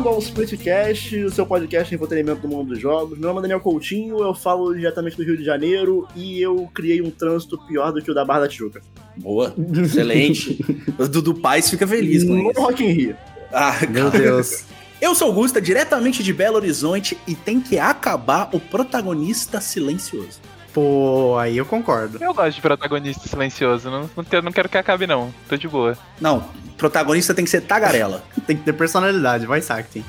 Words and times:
Bem-vindo 0.00 0.16
ao 0.16 0.18
Splitcast, 0.18 1.24
o 1.24 1.30
seu 1.30 1.44
podcast 1.44 1.90
de 1.90 1.94
entretenimento 1.94 2.40
do 2.40 2.48
mundo 2.48 2.68
dos 2.68 2.78
jogos. 2.78 3.18
Meu 3.18 3.28
nome 3.28 3.40
é 3.40 3.42
Daniel 3.42 3.60
Coutinho, 3.60 4.18
eu 4.20 4.34
falo 4.34 4.74
diretamente 4.74 5.14
do 5.14 5.22
Rio 5.22 5.36
de 5.36 5.44
Janeiro 5.44 6.08
e 6.16 6.40
eu 6.40 6.70
criei 6.72 7.02
um 7.02 7.10
trânsito 7.10 7.58
pior 7.66 7.92
do 7.92 8.00
que 8.00 8.10
o 8.10 8.14
da 8.14 8.24
Barra 8.24 8.40
da 8.40 8.48
Tijuca. 8.48 8.80
Boa, 9.18 9.54
excelente. 9.84 10.64
o 10.98 11.06
Dudu 11.06 11.34
Paz 11.34 11.68
fica 11.68 11.86
feliz 11.86 12.24
com 12.24 12.32
no 12.32 12.50
isso. 12.50 12.60
Rock 12.62 12.82
in 12.82 12.92
Rio. 12.92 13.16
Ah, 13.52 13.74
Meu 13.90 14.10
Deus. 14.10 14.64
Eu 15.02 15.14
sou 15.14 15.28
Augusta, 15.28 15.60
diretamente 15.60 16.22
de 16.22 16.32
Belo 16.32 16.56
Horizonte, 16.56 17.18
e 17.26 17.34
tem 17.34 17.60
que 17.60 17.78
acabar 17.78 18.48
o 18.54 18.60
protagonista 18.60 19.60
silencioso. 19.60 20.40
Pô, 20.72 21.36
aí 21.38 21.56
eu 21.56 21.66
concordo. 21.66 22.18
Eu 22.22 22.32
gosto 22.32 22.56
de 22.56 22.60
protagonista 22.60 23.28
silencioso, 23.28 23.90
não, 23.90 24.08
não, 24.16 24.24
quero, 24.24 24.44
não 24.44 24.52
quero 24.52 24.68
que 24.68 24.78
acabe 24.78 25.06
não, 25.06 25.34
tô 25.48 25.56
de 25.56 25.66
boa. 25.66 25.98
Não, 26.20 26.48
protagonista 26.76 27.34
tem 27.34 27.44
que 27.44 27.50
ser 27.50 27.62
tagarela. 27.62 28.22
Tem 28.46 28.56
que 28.56 28.64
ter 28.64 28.72
personalidade, 28.72 29.46
vai 29.46 29.60
Sactin. 29.60 30.04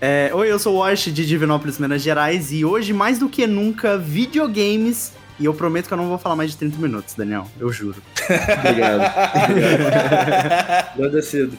É, 0.00 0.30
Oi, 0.32 0.50
eu 0.50 0.58
sou 0.58 0.76
o 0.76 0.78
Wash 0.78 1.06
de 1.06 1.26
Divinópolis, 1.26 1.78
Minas 1.78 2.02
Gerais, 2.02 2.52
e 2.52 2.64
hoje, 2.64 2.92
mais 2.92 3.18
do 3.18 3.28
que 3.28 3.46
nunca, 3.46 3.98
videogames. 3.98 5.12
E 5.40 5.44
eu 5.44 5.54
prometo 5.54 5.86
que 5.86 5.94
eu 5.94 5.98
não 5.98 6.08
vou 6.08 6.18
falar 6.18 6.36
mais 6.36 6.50
de 6.50 6.56
30 6.56 6.78
minutos, 6.78 7.14
Daniel. 7.14 7.46
Eu 7.58 7.72
juro. 7.72 8.02
Obrigado. 8.58 9.02
Agradecido. 10.94 11.56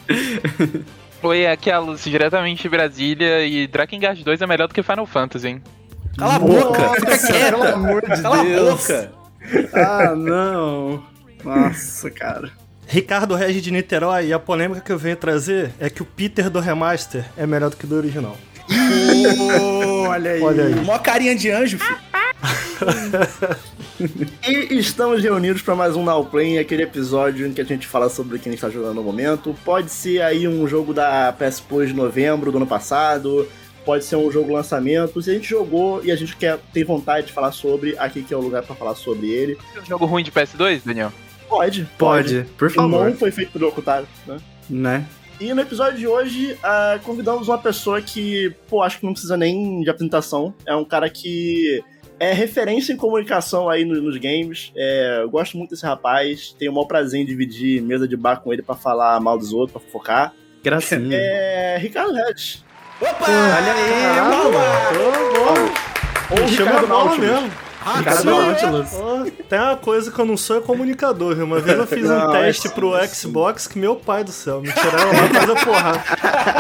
Oi, 1.22 1.48
aqui 1.48 1.70
é 1.70 1.74
a 1.74 1.80
Lucy, 1.80 2.10
diretamente 2.10 2.62
de 2.62 2.70
Brasília, 2.70 3.46
e 3.46 3.68
Drakengard 3.68 4.24
2 4.24 4.42
é 4.42 4.48
melhor 4.48 4.68
do 4.68 4.74
que 4.74 4.84
Final 4.84 5.06
Fantasy, 5.06 5.48
hein? 5.48 5.62
Cala 6.18 6.36
a 6.36 6.40
boca, 6.40 6.94
fica 6.96 7.18
quieta. 7.18 7.52
Pelo 7.52 7.64
amor 7.64 8.02
de 8.02 8.22
Cala 8.22 8.44
Deus. 8.44 8.90
a 8.90 8.94
boca. 8.96 9.12
Ah, 9.74 10.16
não. 10.16 11.04
Nossa, 11.44 12.12
cara. 12.12 12.52
Ricardo 12.88 13.36
Regis 13.36 13.62
de 13.62 13.72
Niterói, 13.72 14.28
e 14.28 14.34
a 14.34 14.40
polêmica 14.40 14.82
que 14.82 14.92
eu 14.92 14.98
venho 14.98 15.16
trazer 15.16 15.72
é 15.80 15.90
que 15.90 16.02
o 16.02 16.06
Peter 16.06 16.50
do 16.50 16.60
remaster 16.60 17.24
é 17.38 17.46
melhor 17.46 17.70
do 17.70 17.78
que 17.78 17.86
o 17.86 17.88
do 17.88 17.96
original. 17.96 18.36
Olha 20.08 20.32
aí. 20.32 20.42
Olha 20.42 20.66
aí. 20.66 20.76
Mó 20.76 20.98
carinha 20.98 21.36
de 21.36 21.50
anjo, 21.52 21.78
filho. 21.78 21.98
E 24.48 24.80
estamos 24.80 25.22
reunidos 25.22 25.62
para 25.62 25.76
mais 25.76 25.96
um 25.96 26.04
Now 26.04 26.26
Play, 26.26 26.58
aquele 26.58 26.84
episódio 26.84 27.46
em 27.46 27.54
que 27.54 27.62
a 27.62 27.66
gente 27.66 27.86
fala 27.86 28.10
sobre 28.10 28.40
quem 28.40 28.54
está 28.54 28.70
jogando 28.70 28.96
no 28.96 29.04
momento. 29.04 29.56
Pode 29.66 29.92
ser 29.92 30.22
aí 30.22 30.48
um 30.48 30.68
jogo 30.68 30.94
da 30.94 31.34
PS 31.34 31.60
Plus 31.60 31.90
de 31.90 31.94
novembro 31.94 32.52
do 32.52 32.58
ano 32.58 32.68
passado, 32.68 33.48
pode 33.90 34.06
ser 34.06 34.18
um 34.18 34.30
jogo 34.32 34.54
lançamento. 34.54 35.20
Se 35.20 35.32
a 35.32 35.34
gente 35.34 35.50
jogou 35.50 36.06
e 36.06 36.12
a 36.12 36.16
gente 36.16 36.36
quer 36.38 36.60
tem 36.72 36.84
vontade 36.84 37.26
de 37.28 37.34
falar 37.34 37.52
sobre, 37.52 37.98
aqui 37.98 38.22
que 38.22 38.32
é 38.32 38.38
o 38.38 38.40
lugar 38.40 38.62
para 38.62 38.76
falar 38.76 38.94
sobre 38.94 39.32
ele. 39.32 39.58
Um 39.82 39.84
jogo 39.84 40.06
ruim 40.06 40.24
de 40.24 40.32
PS2, 40.32 40.82
Daniel? 40.86 41.12
Pode, 41.48 41.90
Pode, 41.98 42.46
por 42.56 42.70
E 42.70 42.74
favor. 42.76 43.10
Não 43.10 43.18
foi 43.18 43.32
feito 43.32 43.52
pelo 43.52 43.68
Ocultário, 43.70 44.08
né? 44.28 44.38
Né? 44.70 45.06
E 45.42 45.52
no 45.56 45.62
episódio 45.62 45.98
de 45.98 46.06
hoje, 46.06 46.56
ah, 46.62 47.00
convidamos 47.04 47.48
uma 47.48 47.58
pessoa 47.58 48.00
que, 48.00 48.54
pô, 48.70 48.84
acho 48.84 49.00
que 49.00 49.06
não 49.08 49.14
precisa 49.14 49.36
nem 49.36 49.82
de 49.82 49.90
apresentação. 49.90 50.54
É 50.68 50.76
um 50.76 50.86
cara 50.86 51.10
que 51.10 51.82
é 52.20 52.32
referência 52.32 52.94
em 52.94 52.96
comunicação 52.98 53.68
aí 53.70 53.84
no- 53.86 54.00
nos 54.00 54.18
games. 54.18 54.72
É, 54.76 55.22
eu 55.24 55.30
gosto 55.32 55.58
muito 55.58 55.72
desse 55.72 55.84
rapaz. 55.84 56.56
Tenho 56.60 56.72
o 56.72 56.76
maior 56.76 56.86
prazer 56.86 57.20
em 57.22 57.26
dividir 57.26 57.82
mesa 57.82 58.08
de 58.08 58.16
bar 58.16 58.36
com 58.42 58.54
ele 58.54 58.62
pra 58.62 58.76
falar 58.76 59.20
mal 59.20 59.36
dos 59.36 59.52
outros, 59.52 59.72
pra 59.72 59.82
fofocar. 59.82 60.32
Gracinha. 60.64 61.18
É. 61.18 61.78
Ricardo 61.80 62.14
Redes. 62.14 62.64
Opa! 63.02 63.26
Olha 63.30 63.74
aí, 63.74 64.20
Ou 66.30 66.42
Ou 66.42 66.48
chama 66.48 66.72
a 66.72 66.74
Ricardo 66.74 66.88
bola 66.88 67.06
Nautilus. 67.06 67.30
mesmo. 67.32 67.52
Ricardo 67.98 68.22
Sim. 68.22 68.26
Nautilus. 68.30 68.90
Ó, 68.94 69.26
tem 69.48 69.60
uma 69.60 69.76
coisa 69.78 70.12
que 70.12 70.20
eu 70.20 70.26
não 70.26 70.38
sou 70.38 70.58
é 70.58 70.62
comunicador. 70.62 71.36
viu? 71.36 71.46
Uma 71.46 71.60
vez 71.60 71.78
eu 71.78 71.88
fiz 71.88 72.08
Não, 72.08 72.30
um 72.30 72.36
é 72.36 72.42
teste 72.46 72.70
pro 72.70 72.96
é. 72.96 73.08
Xbox 73.08 73.68
que, 73.68 73.80
meu 73.80 73.96
pai 73.96 74.24
do 74.24 74.32
céu, 74.32 74.62
me 74.62 74.72
tiraram 74.72 75.12
lá 75.12 75.26
e 75.26 75.34
fazer 75.34 75.66
porrada. 75.66 76.04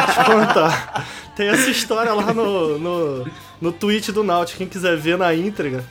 Deixa 0.05 0.22
eu 0.22 0.25
contar. 0.39 1.05
Tem 1.35 1.49
essa 1.49 1.69
história 1.69 2.13
lá 2.13 2.33
no, 2.33 2.79
no, 2.79 3.28
no 3.61 3.72
tweet 3.72 4.11
do 4.11 4.23
Naut, 4.23 4.55
quem 4.55 4.67
quiser 4.67 4.95
ver 4.97 5.17
na 5.17 5.33
íntegra. 5.35 5.83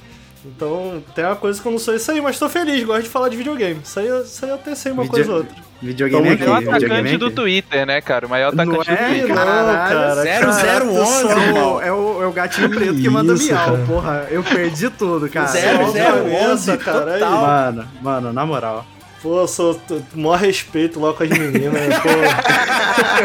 Então, 0.45 1.03
tem 1.15 1.25
uma 1.25 1.37
coisa 1.37 1.61
que 1.61 1.67
eu 1.69 1.73
não 1.73 1.79
sou 1.79 1.95
isso 1.95 2.11
aí, 2.11 2.21
mas 2.21 2.39
tô 2.39 2.49
feliz, 2.49 2.83
gosto 2.85 3.03
de 3.03 3.09
falar 3.11 3.29
de 3.29 3.37
videogame. 3.37 3.81
Isso 3.85 3.99
aí, 4.01 4.09
isso 4.23 4.45
aí 4.45 4.51
eu 4.51 4.55
até 4.55 4.75
sei 4.75 4.93
uma 4.93 5.03
Video- 5.03 5.15
coisa 5.17 5.31
ou 5.33 5.39
outra. 5.39 5.68
Videogame 5.81 6.29
aqui, 6.31 6.43
É 6.43 6.51
o 6.51 6.57
videogame 6.57 6.77
atacante 6.87 7.09
aqui. 7.09 7.17
do 7.19 7.31
Twitter, 7.31 7.87
né, 7.87 8.01
cara? 8.01 8.27
O 8.27 8.29
maior 8.31 8.49
atacante 8.53 8.69
Não 8.77 8.85
do 8.85 8.91
é, 8.91 9.07
Twitter. 9.09 9.29
Não, 9.29 9.35
Caralho, 9.37 9.67
cara. 9.89 10.15
zero, 10.23 10.41
cara, 10.47 10.53
zero, 10.53 10.87
pessoal- 10.89 11.07
onze, 11.07 11.41
irmão. 11.41 11.81
É 11.83 11.93
o, 11.93 12.23
é 12.23 12.27
o 12.27 12.33
gatinho 12.33 12.69
preto 12.71 12.95
que 12.95 13.03
Que 13.03 13.09
manda 13.09 13.35
isso, 13.35 13.45
miau, 13.53 13.65
cara. 13.65 13.85
porra. 13.87 14.27
Eu 14.31 14.43
perdi 14.43 14.91
tudo, 14.91 15.29
cara. 15.29 15.47
Zero, 15.47 15.85
Só 15.87 15.91
zero, 15.93 16.17
cabeça, 16.17 16.45
onze, 16.53 16.77
cara, 16.79 17.13
aí. 17.15 17.21
total. 17.21 17.41
Mano, 17.41 17.89
mano, 18.03 18.33
na 18.33 18.45
moral. 18.45 18.85
Pô, 19.23 19.41
eu 19.41 19.49
sou 19.49 19.75
t- 19.75 20.01
maior 20.15 20.37
respeito 20.39 20.99
lá 21.01 21.13
com 21.13 21.23
as 21.25 21.29
meninas. 21.31 21.95
Pô. 21.99 22.09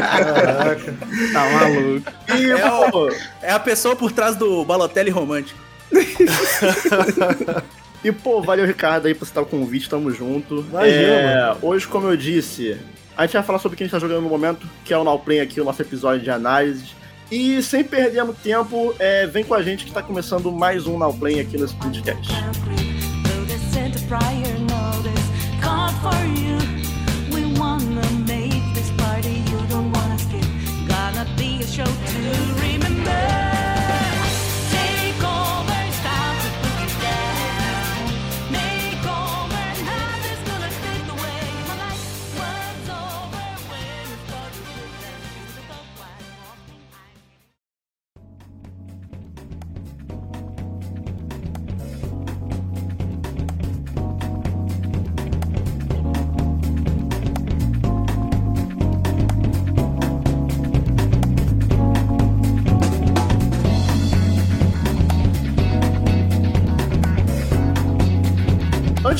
Caraca. 0.02 0.94
Tá 1.34 1.50
maluco. 1.52 2.12
E, 2.36 2.52
É, 2.52 2.72
o- 2.72 3.09
é 3.42 3.52
a 3.52 3.59
pessoa 3.59 3.96
por 3.96 4.12
trás 4.12 4.36
do 4.36 4.63
Balotelli 4.66 5.09
romântico. 5.09 5.59
E, 8.03 8.12
pô, 8.12 8.41
valeu, 8.41 8.66
Ricardo, 8.66 9.08
aí 9.08 9.14
por 9.16 9.25
citar 9.25 9.44
o 9.44 9.46
convite, 9.46 9.90
tamo 9.90 10.12
junto. 10.12 10.66
Imagina, 10.69 10.97
É, 10.97 11.56
hoje, 11.62 11.88
como 11.88 12.08
eu 12.08 12.18
disse, 12.18 12.78
a 13.18 13.25
gente 13.25 13.34
vai 13.34 13.44
falar 13.44 13.59
sobre 13.59 13.78
quem 13.78 13.86
está 13.86 13.97
jogando 14.00 14.22
no 14.22 14.30
momento, 14.30 14.68
que 14.84 14.94
é 14.94 14.97
o 14.97 15.03
Now 15.03 15.19
Play 15.19 15.40
aqui, 15.40 15.62
o 15.62 15.64
nosso 15.64 15.81
episódio 15.81 16.22
de 16.22 16.30
análise. 16.30 16.86
E 17.31 17.62
sem 17.63 17.84
perder 17.84 18.24
muito 18.24 18.42
tempo, 18.42 18.94
é, 19.00 19.25
vem 19.25 19.44
com 19.44 19.53
a 19.53 19.62
gente 19.63 19.86
que 19.86 19.92
tá 19.92 20.03
começando 20.03 20.52
mais 20.52 20.86
um 20.86 20.97
Now 20.97 21.13
Play 21.13 21.40
aqui 21.40 21.58
no 21.58 21.66
Splitcast. 21.66 22.34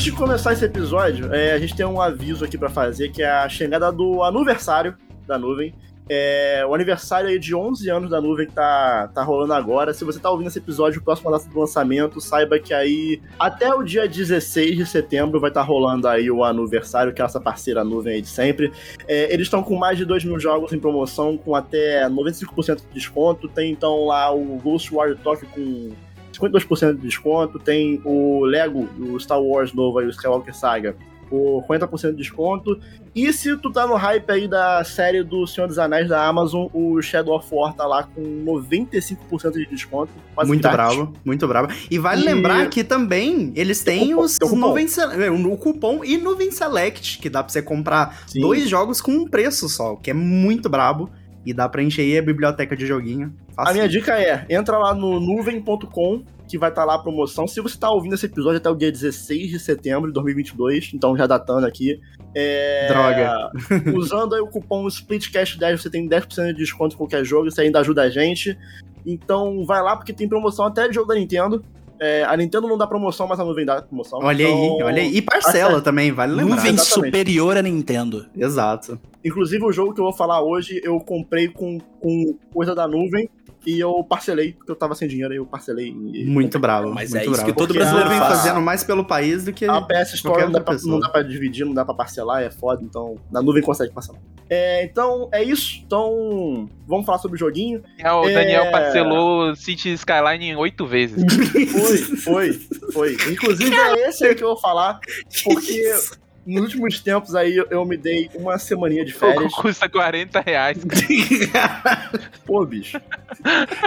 Antes 0.04 0.12
de 0.12 0.20
começar 0.20 0.52
esse 0.52 0.66
episódio, 0.66 1.32
é, 1.32 1.52
a 1.52 1.58
gente 1.58 1.74
tem 1.74 1.86
um 1.86 1.98
aviso 1.98 2.44
aqui 2.44 2.58
pra 2.58 2.68
fazer, 2.68 3.08
que 3.08 3.22
é 3.22 3.30
a 3.30 3.48
chegada 3.48 3.90
do 3.90 4.22
aniversário 4.22 4.94
da 5.26 5.38
nuvem. 5.38 5.74
É, 6.10 6.62
o 6.68 6.74
aniversário 6.74 7.30
aí 7.30 7.38
de 7.38 7.54
11 7.54 7.88
anos 7.88 8.10
da 8.10 8.20
nuvem 8.20 8.46
que 8.46 8.52
tá, 8.52 9.08
tá 9.14 9.22
rolando 9.22 9.54
agora. 9.54 9.94
Se 9.94 10.04
você 10.04 10.18
tá 10.18 10.30
ouvindo 10.30 10.48
esse 10.48 10.58
episódio, 10.58 11.00
próximo 11.00 11.30
data 11.30 11.48
do 11.48 11.58
lançamento, 11.58 12.20
saiba 12.20 12.58
que 12.58 12.74
aí 12.74 13.18
até 13.38 13.74
o 13.74 13.82
dia 13.82 14.06
16 14.06 14.76
de 14.76 14.84
setembro 14.84 15.40
vai 15.40 15.48
estar 15.48 15.62
rolando 15.62 16.06
aí 16.06 16.30
o 16.30 16.44
aniversário, 16.44 17.14
que 17.14 17.22
é 17.22 17.24
essa 17.24 17.40
parceira 17.40 17.82
nuvem 17.82 18.16
aí 18.16 18.20
de 18.20 18.28
sempre. 18.28 18.70
É, 19.08 19.32
eles 19.32 19.46
estão 19.46 19.62
com 19.62 19.74
mais 19.74 19.96
de 19.96 20.04
2 20.04 20.22
mil 20.26 20.38
jogos 20.38 20.70
em 20.74 20.78
promoção, 20.78 21.38
com 21.38 21.54
até 21.54 22.06
95% 22.10 22.76
de 22.76 22.92
desconto. 22.92 23.48
Tem 23.48 23.72
então 23.72 24.04
lá 24.04 24.30
o 24.30 24.60
Ghost 24.62 24.94
War 24.94 25.16
Tokyo 25.16 25.48
com 25.48 25.92
52% 26.38 26.94
de 26.96 27.02
desconto. 27.02 27.58
Tem 27.58 28.00
o 28.04 28.44
Lego, 28.44 28.88
o 28.98 29.18
Star 29.18 29.40
Wars 29.40 29.72
novo 29.72 29.98
aí, 29.98 30.06
o 30.06 30.10
Skywalker 30.10 30.54
Saga, 30.54 30.96
por 31.30 31.64
40% 31.66 32.10
de 32.10 32.16
desconto. 32.16 32.78
E 33.14 33.32
se 33.32 33.56
tu 33.58 33.70
tá 33.72 33.86
no 33.86 33.94
hype 33.94 34.28
aí 34.30 34.48
da 34.48 34.82
série 34.84 35.22
do 35.22 35.46
Senhor 35.46 35.66
dos 35.68 35.78
Anéis 35.78 36.08
da 36.08 36.26
Amazon, 36.26 36.66
o 36.74 37.00
Shadow 37.00 37.36
of 37.36 37.48
War 37.52 37.72
tá 37.72 37.86
lá 37.86 38.02
com 38.02 38.20
95% 38.44 39.52
de 39.52 39.66
desconto. 39.66 40.10
quase 40.34 40.48
Muito 40.48 40.62
grátis. 40.62 40.96
bravo, 40.96 41.12
muito 41.24 41.46
bravo. 41.48 41.68
E 41.90 41.98
vale 41.98 42.22
E- 42.22 42.24
lembrar 42.24 42.68
que 42.68 42.82
também 42.82 43.52
eles 43.54 43.82
têm 43.82 44.08
cupom, 44.10 44.22
os 44.22 44.38
cupom. 44.38 44.56
nuvem 44.56 44.86
é, 45.24 45.30
o 45.30 45.56
cupom 45.56 46.04
e 46.04 46.16
nuvem 46.18 46.50
select, 46.50 47.18
que 47.18 47.30
dá 47.30 47.42
pra 47.42 47.52
você 47.52 47.62
comprar 47.62 48.24
Sim. 48.26 48.40
dois 48.40 48.68
jogos 48.68 49.00
com 49.00 49.12
um 49.12 49.28
preço 49.28 49.68
só, 49.68 49.94
que 49.96 50.10
é 50.10 50.14
muito 50.14 50.68
brabo. 50.68 51.08
E 51.44 51.52
dá 51.52 51.68
pra 51.68 51.82
encher 51.82 52.02
aí 52.02 52.18
a 52.18 52.22
biblioteca 52.22 52.76
de 52.76 52.86
joguinho. 52.86 53.34
A 53.56 53.72
minha 53.72 53.88
dica 53.88 54.18
é, 54.18 54.46
entra 54.48 54.78
lá 54.78 54.94
no 54.94 55.20
nuvem.com, 55.20 56.22
que 56.48 56.58
vai 56.58 56.70
estar 56.70 56.84
lá 56.84 56.94
a 56.94 56.98
promoção. 56.98 57.46
Se 57.46 57.60
você 57.60 57.78
tá 57.78 57.90
ouvindo 57.90 58.14
esse 58.14 58.26
episódio 58.26 58.58
até 58.58 58.70
o 58.70 58.74
dia 58.74 58.90
16 58.90 59.50
de 59.50 59.58
setembro 59.58 60.08
de 60.08 60.14
2022, 60.14 60.92
então 60.94 61.16
já 61.16 61.26
datando 61.26 61.66
aqui. 61.66 62.00
É... 62.34 62.88
Droga. 62.88 63.50
Usando 63.96 64.34
aí 64.34 64.40
o 64.40 64.46
cupom 64.46 64.86
SPLITCAST10, 64.86 65.78
você 65.78 65.90
tem 65.90 66.08
10% 66.08 66.46
de 66.48 66.54
desconto 66.54 66.94
em 66.94 66.98
qualquer 66.98 67.24
jogo, 67.24 67.48
isso 67.48 67.60
ainda 67.60 67.80
ajuda 67.80 68.02
a 68.02 68.10
gente. 68.10 68.56
Então 69.06 69.64
vai 69.66 69.82
lá, 69.82 69.96
porque 69.96 70.12
tem 70.12 70.28
promoção 70.28 70.64
até 70.64 70.88
de 70.88 70.94
jogo 70.94 71.08
da 71.08 71.14
Nintendo. 71.14 71.62
É, 72.00 72.24
a 72.24 72.36
Nintendo 72.36 72.66
não 72.66 72.76
dá 72.76 72.86
promoção, 72.86 73.26
mas 73.26 73.38
a 73.38 73.44
nuvem 73.44 73.64
dá 73.64 73.80
promoção. 73.82 74.18
Olha 74.22 74.42
Então, 74.42 74.76
aí, 74.76 74.82
olha 74.82 75.02
aí. 75.02 75.16
E 75.16 75.22
parcela 75.22 75.80
também, 75.80 76.10
vale 76.12 76.34
lembrar. 76.34 76.56
Nuvem 76.56 76.74
exatamente. 76.74 77.12
superior 77.12 77.56
a 77.56 77.62
Nintendo. 77.62 78.26
Exato. 78.36 78.98
Inclusive, 79.24 79.64
o 79.64 79.72
jogo 79.72 79.94
que 79.94 80.00
eu 80.00 80.04
vou 80.04 80.12
falar 80.12 80.42
hoje, 80.42 80.80
eu 80.84 80.98
comprei 81.00 81.48
com, 81.48 81.78
com 82.00 82.36
coisa 82.52 82.74
da 82.74 82.86
nuvem 82.86 83.28
e 83.66 83.78
eu 83.80 84.02
parcelei, 84.04 84.52
porque 84.52 84.70
eu 84.70 84.76
tava 84.76 84.94
sem 84.94 85.08
dinheiro 85.08 85.32
e 85.34 85.36
eu 85.36 85.46
parcelei. 85.46 85.88
E 85.88 86.24
Muito 86.24 86.58
bravo. 86.58 86.92
Mas 86.92 87.10
muito 87.10 87.22
é 87.22 87.24
isso 87.24 87.30
bravo. 87.32 87.46
que 87.46 87.52
todo 87.52 87.68
Porque 87.68 87.78
brasileiro 87.78 88.08
vem 88.10 88.18
fazendo 88.18 88.60
mais 88.60 88.84
pelo 88.84 89.04
país 89.04 89.44
do 89.44 89.52
que. 89.52 89.64
A 89.64 89.80
PS 89.82 90.14
Store 90.14 90.44
não 90.44 90.52
dá, 90.52 90.60
pra, 90.60 90.76
não 90.84 91.00
dá 91.00 91.08
pra 91.08 91.22
dividir, 91.22 91.64
não 91.64 91.74
dá 91.74 91.84
pra 91.84 91.94
parcelar, 91.94 92.42
é 92.42 92.50
foda, 92.50 92.82
então 92.82 93.16
na 93.30 93.40
nuvem 93.42 93.62
consegue 93.62 93.92
parcelar. 93.92 94.20
É, 94.50 94.84
então, 94.84 95.28
é 95.32 95.42
isso. 95.42 95.80
Então, 95.86 96.68
vamos 96.86 97.06
falar 97.06 97.18
sobre 97.18 97.36
o 97.36 97.38
joguinho. 97.38 97.82
Ah, 98.02 98.20
O 98.20 98.28
É. 98.28 98.34
Daniel 98.34 98.70
parcelou 98.70 99.56
City 99.56 99.92
Skyline 99.94 100.54
oito 100.56 100.86
vezes. 100.86 101.24
Foi, 101.72 101.98
foi, 101.98 102.52
foi. 102.92 103.16
Inclusive, 103.30 103.74
é 103.74 104.08
esse 104.08 104.26
aí 104.26 104.34
que 104.34 104.44
eu 104.44 104.48
vou 104.48 104.58
falar, 104.60 105.00
porque 105.44 105.94
nos 106.46 106.62
últimos 106.64 107.00
tempos 107.00 107.34
aí 107.34 107.56
eu, 107.70 107.84
me 107.84 107.96
dei 107.96 108.30
uma 108.34 108.58
semaninha 108.58 109.04
de 109.04 109.12
O 109.12 109.18
férias. 109.18 109.42
jogo 109.50 109.56
custa 109.62 109.88
40 109.88 110.40
reais. 110.40 110.78
Pô, 112.46 112.64
bicho. 112.64 113.00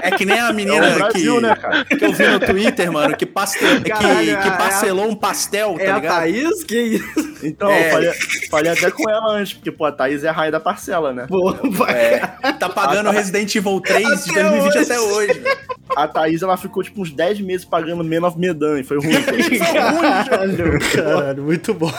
É 0.02 0.12
que 0.12 0.26
nem 0.26 0.40
a 0.40 0.50
É 0.50 0.54
menina 0.54 0.88
o 0.90 0.94
Brasil, 0.96 1.36
que, 1.36 1.42
né, 1.42 1.56
cara? 1.56 1.86
que 1.86 2.04
eu 2.04 2.12
vi 2.14 2.28
no 2.28 2.40
Twitter, 2.40 2.92
mano, 2.92 3.16
que, 3.16 3.26
pastel, 3.26 3.82
que, 3.82 3.90
Caralho, 3.90 4.26
que 4.26 4.48
é 4.48 4.52
a- 4.52 4.58
parcelou 4.58 5.08
um 5.10 5.16
pastel, 5.16 5.76
tá 5.78 5.84
É 5.84 5.92
a 5.92 5.96
ligado? 5.96 6.16
Thaís? 6.16 6.64
Que 6.64 6.82
isso? 6.82 7.38
Então, 7.44 7.70
É. 7.70 7.88
eu 7.88 7.92
falei, 7.92 8.12
falei 8.50 8.72
até 8.72 8.90
com 8.92 9.10
ela 9.10 9.34
antes, 9.34 9.54
porque, 9.54 9.72
pô, 9.72 9.86
a 9.86 9.92
Thaís 9.92 10.24
é 10.24 10.30
a 10.30 10.32
rainha 10.32 10.52
da 10.54 10.60
parcela, 10.60 11.14
né? 11.14 11.26
Pô, 11.28 11.54
vai. 11.72 12.20
Tá 12.60 12.68
pagando 12.70 13.10
Resident 13.12 13.54
Evil 13.56 13.80
3 13.80 14.26
de 14.26 14.32
Até 14.32 14.42
2020 14.44 14.68
hoje. 14.78 14.78
até 14.92 15.00
hoje. 15.00 15.44
A 15.96 16.08
Thaís, 16.08 16.42
ela 16.42 16.58
ficou, 16.58 16.84
tipo, 16.84 17.02
uns 17.02 17.12
10 17.12 17.40
meses 17.42 17.66
pagando 17.66 18.04
Man 18.04 18.28
of 18.28 18.38
Medan, 18.38 18.80
e 18.80 18.84
foi 18.84 18.98
ruim. 18.98 19.14
Foi 19.28 19.80
ruim, 20.72 20.80
caralho, 20.94 21.44
muito 21.44 21.74
bom. 21.74 21.92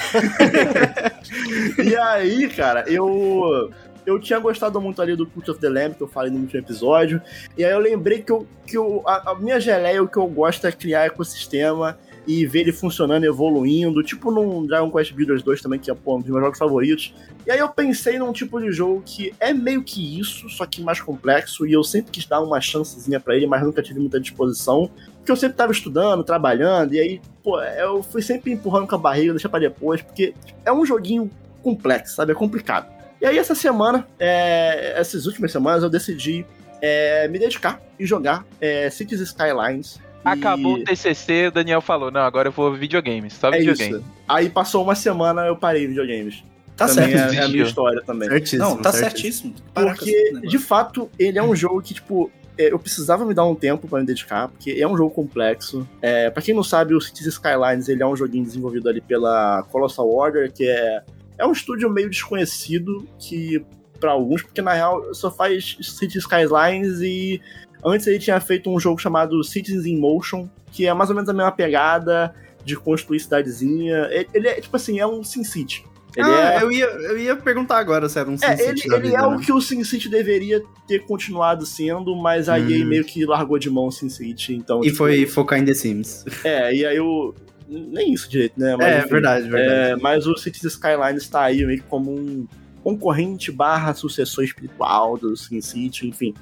E 1.84 1.96
aí, 1.96 2.48
cara, 2.48 2.84
eu. 2.88 3.70
Eu 4.06 4.18
tinha 4.18 4.38
gostado 4.38 4.80
muito 4.80 5.02
ali 5.02 5.14
do 5.14 5.26
Cult 5.26 5.50
of 5.50 5.60
the 5.60 5.68
Lamb, 5.68 5.94
que 5.94 6.02
eu 6.02 6.08
falei 6.08 6.30
no 6.30 6.38
último 6.38 6.58
episódio. 6.58 7.20
E 7.58 7.62
aí 7.62 7.70
eu 7.70 7.78
lembrei 7.78 8.22
que, 8.22 8.32
eu, 8.32 8.46
que 8.66 8.74
eu, 8.74 9.02
a, 9.06 9.32
a 9.32 9.34
minha 9.34 9.60
geleia, 9.60 10.02
o 10.02 10.08
que 10.08 10.16
eu 10.16 10.26
gosto 10.26 10.66
é 10.66 10.72
criar 10.72 11.04
ecossistema 11.04 11.98
e 12.26 12.46
ver 12.46 12.60
ele 12.60 12.72
funcionando, 12.72 13.24
evoluindo. 13.24 14.02
Tipo 14.02 14.30
num 14.30 14.66
Dragon 14.66 14.90
Quest 14.90 15.12
Builders 15.12 15.42
2 15.42 15.60
também, 15.60 15.78
que 15.78 15.90
é 15.90 15.94
pô, 15.94 16.16
um 16.16 16.20
dos 16.20 16.30
meus 16.30 16.42
jogos 16.42 16.58
favoritos. 16.58 17.14
E 17.46 17.50
aí 17.50 17.58
eu 17.58 17.68
pensei 17.68 18.18
num 18.18 18.32
tipo 18.32 18.58
de 18.60 18.72
jogo 18.72 19.02
que 19.04 19.34
é 19.40 19.52
meio 19.52 19.82
que 19.82 20.18
isso, 20.18 20.48
só 20.48 20.64
que 20.64 20.80
mais 20.82 21.02
complexo. 21.02 21.66
E 21.66 21.72
eu 21.74 21.84
sempre 21.84 22.10
quis 22.10 22.24
dar 22.24 22.40
uma 22.40 22.62
chancezinha 22.62 23.20
pra 23.20 23.36
ele, 23.36 23.46
mas 23.46 23.62
nunca 23.62 23.82
tive 23.82 24.00
muita 24.00 24.18
disposição. 24.18 24.90
Porque 25.28 25.32
eu 25.32 25.36
sempre 25.36 25.58
tava 25.58 25.72
estudando, 25.72 26.25
trabalhando, 26.25 26.94
e 26.94 27.00
aí, 27.00 27.20
pô, 27.42 27.60
eu 27.60 28.02
fui 28.02 28.22
sempre 28.22 28.50
empurrando 28.50 28.88
com 28.88 28.94
a 28.94 28.98
barriga, 28.98 29.32
deixar 29.32 29.50
pra 29.50 29.58
depois, 29.58 30.00
porque 30.00 30.32
é 30.64 30.72
um 30.72 30.86
joguinho 30.86 31.30
complexo, 31.62 32.16
sabe? 32.16 32.32
É 32.32 32.34
complicado. 32.34 32.90
E 33.20 33.26
aí, 33.26 33.36
essa 33.36 33.54
semana, 33.54 34.08
é, 34.19 34.94
essas 34.96 35.26
últimas 35.26 35.52
semanas, 35.52 35.82
eu 35.82 35.90
decidi 35.90 36.46
é, 36.80 37.28
me 37.28 37.38
dedicar 37.38 37.78
e 37.98 38.06
jogar 38.06 38.46
é, 38.58 38.88
Cities 38.88 39.20
Skylines. 39.20 39.96
E 39.96 40.00
Acabou 40.25 40.76
o 40.76 40.84
TCC, 40.84 41.48
o 41.48 41.50
Daniel 41.50 41.82
falou, 41.82 42.10
não, 42.10 42.22
agora 42.22 42.48
eu 42.48 42.52
vou 42.52 42.72
videogames, 42.72 43.34
só 43.34 43.48
É 43.48 43.58
videogame. 43.58 43.96
isso. 43.96 44.04
Aí 44.26 44.48
passou 44.48 44.82
uma 44.82 44.94
semana, 44.94 45.42
eu 45.42 45.56
parei 45.56 45.84
em 45.84 45.88
videogames. 45.88 46.42
Tá 46.74 46.86
também 46.86 47.10
certo. 47.10 47.34
é, 47.34 47.36
é 47.36 47.42
a 47.42 47.48
minha 47.48 47.64
história 47.64 48.00
também. 48.00 48.31
Certíssimo. 48.31 48.62
Não, 48.62 48.76
tá 48.78 48.92
certíssimo. 48.92 49.54
certíssimo. 49.74 50.34
Porque, 50.40 50.48
de 50.48 50.58
fato, 50.58 51.10
ele 51.19 51.38
é 51.38 51.42
um 51.42 51.54
jogo 51.54 51.82
que, 51.82 51.92
tipo, 51.92 52.31
é, 52.31 52.47
eu 52.58 52.78
precisava 52.78 53.25
me 53.25 53.32
dar 53.32 53.44
um 53.44 53.55
tempo 53.55 53.87
pra 53.87 54.00
me 54.00 54.06
dedicar, 54.06 54.49
porque 54.49 54.72
é 54.72 54.87
um 54.87 54.96
jogo 54.96 55.14
complexo. 55.14 55.88
É, 56.02 56.28
para 56.28 56.43
quem 56.43 56.55
não 56.55 56.64
sabe, 56.64 56.94
o 56.94 57.00
Cities 57.00 57.26
Skylines 57.26 57.88
ele 57.88 58.02
é 58.02 58.06
um 58.06 58.16
joguinho 58.16 58.44
desenvolvido 58.44 58.88
ali 58.88 59.00
pela 59.00 59.62
Colossal 59.70 60.08
Order, 60.10 60.52
que 60.52 60.69
é, 60.69 61.02
é 61.38 61.46
um 61.46 61.52
estúdio 61.52 61.88
meio 61.88 62.10
desconhecido 62.10 63.06
que 63.19 63.64
para 64.00 64.12
alguns, 64.12 64.43
porque 64.43 64.62
na 64.62 64.72
real 64.72 65.14
só 65.14 65.31
faz 65.31 65.76
Cities 65.81 66.25
Skylines 66.25 67.00
e 67.00 67.40
antes 67.84 68.06
ele 68.06 68.19
tinha 68.19 68.40
feito 68.40 68.70
um 68.70 68.78
jogo 68.78 69.00
chamado 69.00 69.43
Cities 69.44 69.87
in 69.87 69.99
Motion, 69.99 70.49
que 70.72 70.87
é 70.87 70.93
mais 70.93 71.10
ou 71.10 71.16
menos 71.16 71.28
a 71.28 71.32
mesma 71.32 71.52
pegada 71.52 72.34
de 72.64 72.76
construir 72.76 73.20
cidadezinha. 73.20 74.08
Ele, 74.10 74.28
ele 74.34 74.49
é 74.49 74.60
tipo 74.60 74.76
assim, 74.76 74.99
é 74.99 75.06
um 75.06 75.22
SimCity. 75.22 75.84
Ele 76.16 76.26
ah, 76.26 76.55
é 76.55 76.62
eu, 76.62 76.72
ia, 76.72 76.87
eu 76.87 77.19
ia 77.19 77.37
perguntar 77.37 77.78
agora 77.78 78.08
se 78.08 78.19
era 78.19 78.28
um 78.28 78.34
é, 78.34 78.37
SimCity 78.37 78.62
ele, 78.62 78.88
da 78.88 78.96
ele 78.96 79.08
vida, 79.08 79.16
é 79.16 79.20
né? 79.20 79.26
o 79.26 79.38
que 79.38 79.52
o 79.52 79.60
SimCity 79.60 80.08
deveria 80.08 80.62
ter 80.87 81.00
continuado 81.00 81.66
sendo, 81.66 82.16
mas 82.16 82.49
a 82.49 82.58
EA 82.58 82.84
Hum. 82.84 82.88
meio 82.88 83.05
que 83.05 83.25
largou 83.25 83.58
de 83.58 83.69
mão 83.70 83.87
o 83.87 83.93
SimCity, 83.93 84.55
então... 84.55 84.81
E 84.81 84.84
tipo, 84.84 84.96
foi 84.96 85.26
focar 85.26 85.58
em 85.58 85.64
The 85.64 85.75
Sims. 85.75 86.25
É, 86.44 86.75
e 86.75 86.87
aí 86.87 86.96
eu... 86.96 87.34
Nem 87.69 88.14
isso 88.14 88.31
direito, 88.31 88.58
né? 88.58 88.75
Mas, 88.76 88.87
é, 88.87 88.99
enfim, 89.00 89.08
verdade, 89.10 89.49
verdade. 89.50 89.90
é, 89.90 89.96
mas 89.96 90.26
o 90.26 90.34
Cities 90.38 90.64
Skylines 90.64 91.22
está 91.22 91.43
aí 91.43 91.66
meio 91.66 91.82
que 91.82 91.87
como 91.87 92.12
um 92.12 92.46
concorrente 92.82 93.52
barra 93.52 93.93
sucessor 93.93 94.43
espiritual 94.43 95.19
do 95.19 95.37
SimCity, 95.37 96.08
enfim. 96.08 96.32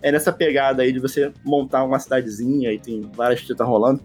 É 0.00 0.12
nessa 0.12 0.32
pegada 0.32 0.82
aí 0.82 0.92
de 0.92 1.00
você 1.00 1.32
montar 1.44 1.82
uma 1.82 1.98
cidadezinha 1.98 2.72
e 2.72 2.78
tem 2.78 3.10
várias 3.14 3.42
tretas 3.42 3.66
rolando. 3.66 4.00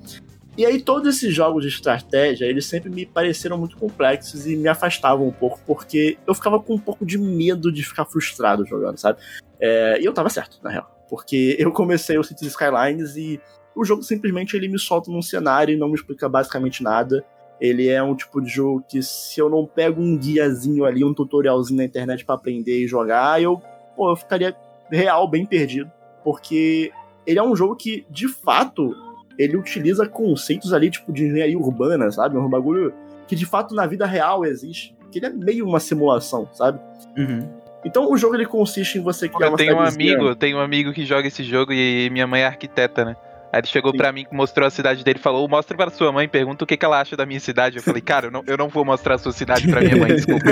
E 0.61 0.65
aí 0.65 0.79
todos 0.79 1.15
esses 1.15 1.33
jogos 1.33 1.63
de 1.63 1.69
estratégia, 1.69 2.45
eles 2.45 2.67
sempre 2.67 2.87
me 2.87 3.03
pareceram 3.03 3.57
muito 3.57 3.75
complexos 3.75 4.45
e 4.45 4.55
me 4.55 4.67
afastavam 4.67 5.27
um 5.27 5.31
pouco, 5.31 5.59
porque 5.65 6.19
eu 6.27 6.35
ficava 6.35 6.59
com 6.59 6.75
um 6.75 6.77
pouco 6.77 7.03
de 7.03 7.17
medo 7.17 7.71
de 7.71 7.83
ficar 7.83 8.05
frustrado 8.05 8.63
jogando, 8.63 8.95
sabe? 8.99 9.17
É, 9.59 9.99
e 9.99 10.05
eu 10.05 10.13
tava 10.13 10.29
certo, 10.29 10.59
na 10.61 10.69
real. 10.69 10.87
Porque 11.09 11.55
eu 11.57 11.71
comecei 11.71 12.15
o 12.15 12.23
Cities 12.23 12.51
Skylines 12.51 13.15
e 13.15 13.41
o 13.75 13.83
jogo 13.83 14.03
simplesmente 14.03 14.55
ele 14.55 14.67
me 14.67 14.77
solta 14.77 15.09
num 15.09 15.23
cenário 15.23 15.73
e 15.73 15.77
não 15.79 15.87
me 15.87 15.95
explica 15.95 16.29
basicamente 16.29 16.83
nada. 16.83 17.25
Ele 17.59 17.87
é 17.87 18.03
um 18.03 18.13
tipo 18.15 18.39
de 18.39 18.47
jogo 18.47 18.85
que 18.87 19.01
se 19.01 19.39
eu 19.39 19.49
não 19.49 19.65
pego 19.65 19.99
um 19.99 20.15
guiazinho 20.15 20.85
ali, 20.85 21.03
um 21.03 21.11
tutorialzinho 21.11 21.77
na 21.77 21.85
internet 21.85 22.23
pra 22.23 22.35
aprender 22.35 22.83
e 22.83 22.87
jogar, 22.87 23.41
eu, 23.41 23.59
pô, 23.95 24.11
eu 24.11 24.15
ficaria 24.15 24.55
real 24.91 25.27
bem 25.27 25.43
perdido. 25.43 25.91
Porque 26.23 26.91
ele 27.25 27.39
é 27.39 27.43
um 27.43 27.55
jogo 27.55 27.75
que, 27.75 28.05
de 28.11 28.27
fato, 28.27 28.95
ele 29.43 29.57
utiliza 29.57 30.07
conceitos 30.07 30.73
ali, 30.73 30.89
tipo, 30.89 31.11
de 31.11 31.25
engenharia 31.25 31.57
urbana, 31.57 32.11
sabe? 32.11 32.37
Um 32.37 32.49
bagulho 32.49 32.93
que, 33.27 33.35
de 33.35 33.45
fato, 33.45 33.73
na 33.73 33.85
vida 33.85 34.05
real 34.05 34.45
existe. 34.45 34.95
Que 35.11 35.19
ele 35.19 35.25
é 35.25 35.29
meio 35.29 35.67
uma 35.67 35.79
simulação, 35.79 36.47
sabe? 36.53 36.79
Uhum. 37.17 37.47
Então 37.83 38.11
o 38.11 38.17
jogo 38.17 38.35
ele 38.35 38.45
consiste 38.45 38.97
em 38.97 39.01
você 39.01 39.27
criar 39.27 39.47
Eu 39.47 39.51
uma 39.51 39.57
tenho 39.57 39.75
um 39.75 39.79
amigo, 39.79 40.35
tenho 40.35 40.57
um 40.57 40.61
amigo 40.61 40.93
que 40.93 41.03
joga 41.03 41.27
esse 41.27 41.43
jogo 41.43 41.73
e 41.73 42.09
minha 42.11 42.27
mãe 42.27 42.41
é 42.41 42.45
arquiteta, 42.45 43.03
né? 43.03 43.15
Aí 43.51 43.59
ele 43.59 43.67
chegou 43.67 43.91
pra 43.93 44.13
mim, 44.13 44.25
mostrou 44.31 44.65
a 44.65 44.69
cidade 44.69 45.03
dele 45.03 45.19
e 45.19 45.21
falou: 45.21 45.47
mostra 45.47 45.75
para 45.75 45.91
sua 45.91 46.09
mãe, 46.11 46.27
pergunta 46.27 46.63
o 46.63 46.67
que, 46.67 46.77
que 46.77 46.85
ela 46.85 47.01
acha 47.01 47.17
da 47.17 47.25
minha 47.25 47.39
cidade. 47.39 47.77
Eu 47.77 47.83
falei, 47.83 48.01
cara, 48.01 48.27
eu 48.27 48.31
não, 48.31 48.43
eu 48.47 48.55
não 48.55 48.69
vou 48.69 48.85
mostrar 48.85 49.15
a 49.15 49.17
sua 49.17 49.33
cidade 49.33 49.67
pra 49.67 49.81
minha 49.81 49.97
mãe, 49.97 50.15
desculpa. 50.15 50.45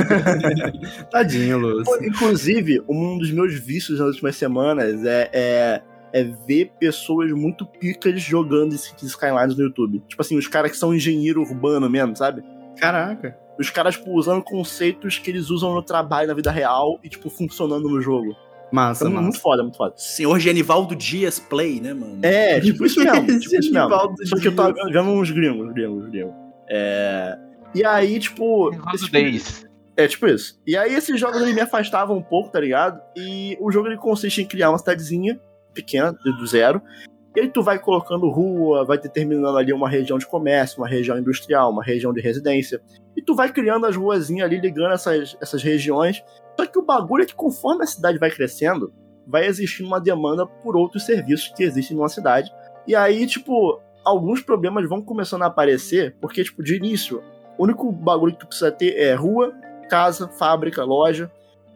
Tadinho, 1.09 1.57
Luz. 1.57 1.85
Pô, 1.85 1.97
Inclusive, 2.03 2.83
um 2.89 3.17
dos 3.17 3.31
meus 3.31 3.53
vícios 3.57 3.99
nas 3.99 4.09
últimas 4.09 4.35
semanas 4.35 5.05
é, 5.05 5.29
é, 5.31 5.81
é 6.13 6.23
ver 6.23 6.73
pessoas 6.79 7.31
muito 7.31 7.65
picas 7.65 8.21
jogando 8.21 8.73
Skylines 8.73 9.55
no 9.55 9.63
YouTube. 9.63 10.03
Tipo 10.07 10.21
assim, 10.21 10.37
os 10.37 10.47
caras 10.47 10.71
que 10.71 10.77
são 10.77 10.93
engenheiro 10.93 11.41
urbano 11.41 11.89
mesmo, 11.89 12.15
sabe? 12.15 12.43
Caraca. 12.77 13.37
Os 13.59 13.69
caras, 13.69 13.95
tipo, 13.95 14.11
usando 14.11 14.41
conceitos 14.41 15.17
que 15.17 15.29
eles 15.29 15.49
usam 15.49 15.73
no 15.73 15.83
trabalho, 15.83 16.29
na 16.29 16.33
vida 16.33 16.49
real, 16.49 16.99
e, 17.03 17.09
tipo, 17.09 17.29
funcionando 17.29 17.89
no 17.89 18.01
jogo. 18.01 18.33
Massa, 18.71 19.03
Então, 19.03 19.13
massa. 19.13 19.23
muito 19.23 19.41
foda, 19.41 19.63
muito 19.63 19.77
foda. 19.77 19.93
Senhor 19.97 20.39
Genivaldo 20.39 20.95
Dias 20.95 21.39
Play, 21.39 21.81
né, 21.81 21.93
mano? 21.93 22.19
É, 22.21 22.59
tipo 22.61 22.85
isso 22.85 23.03
mesmo. 23.03 23.25
tipo 23.25 23.31
isso 23.31 23.51
mesmo. 23.51 23.63
Genivaldo 23.63 24.27
Só 24.27 24.37
que 24.37 24.47
eu 24.47 24.55
tava 24.55 24.73
vendo 24.73 25.09
uns 25.09 25.31
gringos, 25.31 25.73
gringos, 25.73 26.09
gringos. 26.09 26.33
É... 26.69 27.37
E 27.75 27.83
aí, 27.83 28.19
tipo... 28.19 28.71
esse 28.93 29.05
tipo-. 29.05 29.69
É, 29.97 30.07
tipo 30.07 30.27
isso. 30.27 30.57
E 30.65 30.77
aí 30.77 30.93
esses 30.93 31.19
jogos 31.19 31.41
ele 31.41 31.51
me 31.51 31.59
afastavam 31.59 32.15
um 32.15 32.21
pouco, 32.21 32.49
tá 32.49 32.59
ligado? 32.61 33.01
E 33.17 33.57
o 33.59 33.69
jogo 33.69 33.87
ele 33.87 33.97
consiste 33.97 34.41
em 34.41 34.45
criar 34.45 34.69
uma 34.69 34.77
cidadezinha 34.77 35.37
pequena, 35.73 36.11
do 36.11 36.47
zero. 36.47 36.81
E 37.35 37.41
aí 37.41 37.49
tu 37.49 37.61
vai 37.61 37.79
colocando 37.79 38.29
rua, 38.29 38.83
vai 38.83 38.97
determinando 38.97 39.57
ali 39.57 39.71
uma 39.71 39.89
região 39.89 40.17
de 40.17 40.25
comércio, 40.25 40.79
uma 40.79 40.87
região 40.87 41.17
industrial, 41.17 41.71
uma 41.71 41.83
região 41.83 42.11
de 42.11 42.21
residência. 42.21 42.81
E 43.15 43.21
tu 43.21 43.35
vai 43.35 43.51
criando 43.51 43.85
as 43.85 43.95
ruazinhas 43.95 44.47
ali, 44.47 44.59
ligando 44.59 44.93
essas, 44.93 45.37
essas 45.39 45.61
regiões. 45.61 46.23
Só 46.59 46.65
que 46.65 46.79
o 46.79 46.85
bagulho 46.85 47.23
é 47.23 47.25
que 47.25 47.35
conforme 47.35 47.83
a 47.83 47.87
cidade 47.87 48.17
vai 48.17 48.31
crescendo, 48.31 48.91
vai 49.27 49.45
existindo 49.45 49.87
uma 49.87 50.01
demanda 50.01 50.45
por 50.45 50.75
outros 50.75 51.05
serviços 51.05 51.53
que 51.55 51.63
existem 51.63 51.95
numa 51.95 52.09
cidade. 52.09 52.51
E 52.87 52.95
aí, 52.95 53.27
tipo, 53.27 53.79
alguns 54.03 54.41
problemas 54.41 54.89
vão 54.89 55.01
começando 55.01 55.43
a 55.43 55.47
aparecer, 55.47 56.15
porque, 56.19 56.43
tipo, 56.43 56.63
de 56.63 56.75
início, 56.75 57.21
o 57.57 57.63
único 57.63 57.91
bagulho 57.91 58.33
que 58.33 58.39
tu 58.39 58.47
precisa 58.47 58.71
ter 58.71 58.97
é 58.97 59.13
rua, 59.13 59.53
casa, 59.89 60.27
fábrica, 60.27 60.83
loja. 60.83 61.31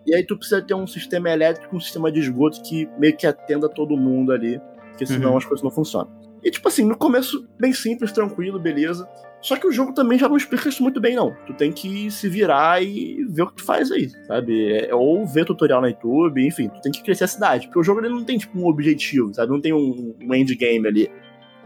E 0.05 0.13
aí 0.15 0.23
tu 0.25 0.35
precisa 0.37 0.61
ter 0.61 0.73
um 0.73 0.85
sistema 0.87 1.29
elétrico, 1.29 1.75
um 1.75 1.79
sistema 1.79 2.11
de 2.11 2.19
esgoto 2.19 2.61
que 2.61 2.89
meio 2.97 3.15
que 3.15 3.25
atenda 3.27 3.69
todo 3.69 3.95
mundo 3.97 4.31
ali, 4.31 4.59
porque 4.89 5.05
senão 5.05 5.31
Uhum. 5.31 5.37
as 5.37 5.45
coisas 5.45 5.63
não 5.63 5.71
funcionam. 5.71 6.11
E 6.43 6.51
tipo 6.51 6.67
assim, 6.67 6.83
no 6.85 6.97
começo, 6.97 7.47
bem 7.57 7.71
simples, 7.71 8.11
tranquilo, 8.11 8.59
beleza. 8.59 9.07
Só 9.41 9.55
que 9.57 9.65
o 9.67 9.71
jogo 9.71 9.93
também 9.93 10.17
já 10.19 10.27
não 10.27 10.35
explica 10.37 10.67
isso 10.69 10.83
muito 10.83 10.99
bem, 11.01 11.15
não. 11.15 11.33
Tu 11.45 11.53
tem 11.53 11.71
que 11.71 12.09
se 12.11 12.27
virar 12.29 12.81
e 12.83 13.25
ver 13.29 13.43
o 13.43 13.47
que 13.47 13.55
tu 13.55 13.63
faz 13.63 13.91
aí, 13.91 14.09
sabe? 14.25 14.73
É, 14.73 14.93
ou 14.93 15.25
ver 15.25 15.45
tutorial 15.45 15.81
na 15.81 15.87
YouTube, 15.87 16.45
enfim, 16.45 16.69
tu 16.69 16.81
tem 16.81 16.91
que 16.91 17.01
crescer 17.03 17.25
a 17.25 17.27
cidade. 17.27 17.67
Porque 17.67 17.79
o 17.79 17.83
jogo 17.83 18.01
ele 18.01 18.09
não 18.13 18.23
tem, 18.23 18.37
tipo, 18.37 18.57
um 18.57 18.65
objetivo, 18.67 19.33
sabe? 19.33 19.51
Não 19.51 19.59
tem 19.61 19.73
um, 19.73 20.15
um 20.21 20.33
endgame 20.33 20.87
ali. 20.87 21.09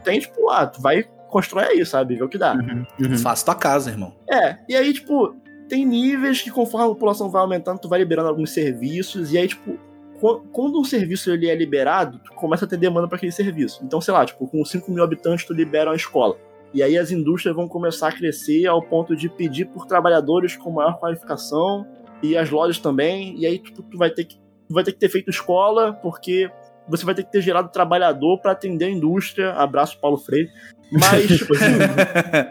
Tem, 0.03 0.20
tipo, 0.20 0.50
ah, 0.50 0.65
tu 0.67 0.82
vai 0.82 1.03
constrói 1.29 1.65
aí, 1.65 1.86
sabe? 1.86 2.15
Vê 2.15 2.24
o 2.24 2.29
que 2.29 2.38
dá. 2.38 2.53
Uhum. 3.00 3.17
Faça 3.17 3.46
tua 3.46 3.56
casa, 3.56 3.89
irmão. 3.91 4.15
É, 4.29 4.58
e 4.70 4.75
aí, 4.75 4.94
tipo, 4.94 5.36
tem 5.67 5.86
níveis 5.86 6.41
que 6.41 6.50
conforme 6.51 6.86
a 6.86 6.89
população 6.89 7.29
vai 7.29 7.41
aumentando, 7.41 7.79
tu 7.79 7.89
vai 7.89 8.00
liberando 8.00 8.29
alguns 8.29 8.51
serviços, 8.51 9.31
e 9.33 9.38
aí, 9.38 9.47
tipo, 9.47 9.77
qu- 10.19 10.41
quando 10.51 10.79
um 10.79 10.83
serviço 10.83 11.31
ele 11.31 11.47
é 11.50 11.55
liberado, 11.55 12.19
tu 12.19 12.33
começa 12.33 12.65
a 12.65 12.67
ter 12.67 12.77
demanda 12.77 13.07
para 13.07 13.17
aquele 13.17 13.31
serviço. 13.31 13.81
Então, 13.83 14.00
sei 14.01 14.13
lá, 14.13 14.25
tipo, 14.25 14.47
com 14.47 14.63
5 14.63 14.91
mil 14.91 15.03
habitantes, 15.03 15.45
tu 15.45 15.53
libera 15.53 15.89
uma 15.89 15.95
escola. 15.95 16.38
E 16.74 16.83
aí 16.83 16.97
as 16.97 17.12
indústrias 17.12 17.55
vão 17.55 17.67
começar 17.67 18.09
a 18.09 18.12
crescer 18.12 18.65
ao 18.67 18.81
ponto 18.81 19.15
de 19.15 19.29
pedir 19.29 19.65
por 19.65 19.86
trabalhadores 19.86 20.55
com 20.57 20.69
maior 20.71 21.00
qualificação, 21.00 21.86
e 22.21 22.36
as 22.36 22.50
lojas 22.50 22.79
também, 22.79 23.36
e 23.39 23.45
aí 23.45 23.59
tipo, 23.59 23.81
tu 23.83 23.97
vai 23.97 24.09
ter 24.09 24.25
que, 24.25 24.36
tu 24.67 24.74
vai 24.74 24.83
ter 24.83 24.91
que 24.91 25.00
ter 25.00 25.09
feito 25.09 25.29
escola, 25.29 25.93
porque 26.01 26.50
você 26.89 27.05
vai 27.05 27.13
ter 27.13 27.24
que 27.24 27.31
ter 27.31 27.41
gerado 27.41 27.69
trabalhador 27.69 28.39
para 28.41 28.53
atender 28.53 28.86
a 28.86 28.89
indústria. 28.89 29.51
Abraço, 29.53 30.00
Paulo 30.00 30.17
Freire. 30.17 30.50
Mas, 30.91 31.27
tipo 31.27 31.53
assim, 31.53 31.65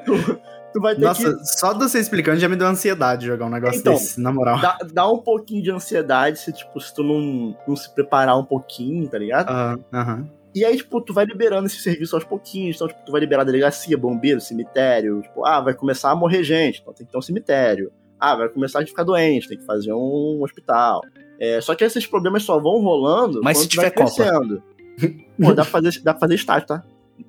tu, 0.04 0.38
tu 0.76 0.82
vai 0.82 0.94
ter 0.94 1.00
que 1.00 1.06
Nossa, 1.06 1.38
só 1.44 1.72
de 1.72 1.78
você 1.78 1.98
explicando 1.98 2.38
já 2.38 2.48
me 2.48 2.56
deu 2.56 2.66
ansiedade 2.66 3.24
jogar 3.26 3.46
um 3.46 3.50
negócio 3.50 3.78
Então, 3.80 3.94
desse, 3.94 4.20
na 4.20 4.30
moral. 4.30 4.60
dá, 4.60 4.78
dá 4.92 5.10
um 5.10 5.18
pouquinho 5.18 5.62
de 5.62 5.70
ansiedade 5.70 6.38
se, 6.38 6.52
tipo, 6.52 6.78
se 6.80 6.94
tu 6.94 7.02
não, 7.02 7.56
não 7.66 7.74
se 7.74 7.92
preparar 7.94 8.38
um 8.38 8.44
pouquinho, 8.44 9.08
tá 9.08 9.18
ligado? 9.18 9.48
Ah, 9.48 9.76
Aham. 9.92 10.28
E 10.54 10.64
aí, 10.64 10.76
tipo, 10.76 11.00
tu 11.00 11.12
vai 11.12 11.24
liberando 11.26 11.66
esse 11.66 11.76
serviço 11.78 12.14
aos 12.14 12.24
pouquinhos. 12.24 12.76
Então, 12.76 12.88
tipo, 12.88 13.00
tu 13.04 13.12
vai 13.12 13.20
liberar 13.20 13.44
delegacia, 13.44 13.96
bombeiro, 13.96 14.40
cemitério. 14.40 15.20
Tipo, 15.22 15.44
ah, 15.46 15.60
vai 15.60 15.74
começar 15.74 16.10
a 16.10 16.16
morrer 16.16 16.42
gente, 16.44 16.80
então 16.80 16.94
tem 16.94 17.04
que 17.06 17.12
ter 17.12 17.18
um 17.18 17.22
cemitério. 17.22 17.92
Ah, 18.18 18.34
vai 18.36 18.48
começar 18.48 18.82
a 18.82 18.86
ficar 18.86 19.02
doente, 19.04 19.48
tem 19.48 19.58
que 19.58 19.66
fazer 19.66 19.92
um 19.92 20.40
hospital. 20.42 21.02
É, 21.38 21.60
só 21.60 21.74
que 21.74 21.84
esses 21.84 22.06
problemas 22.06 22.42
só 22.42 22.58
vão 22.58 22.80
rolando 22.80 23.40
Mas 23.42 23.58
quando 23.58 23.62
se 23.64 23.68
tu 23.68 23.76
vai 23.76 23.90
tiver 23.90 24.04
Copa? 24.04 24.14
crescendo. 24.16 24.62
Pô, 25.38 25.52
dá 25.52 25.62
pra 25.62 25.64
fazer, 25.64 26.00
dá 26.02 26.12
pra 26.14 26.20
fazer 26.20 26.34
estágio, 26.36 26.66
tá? 26.66 26.82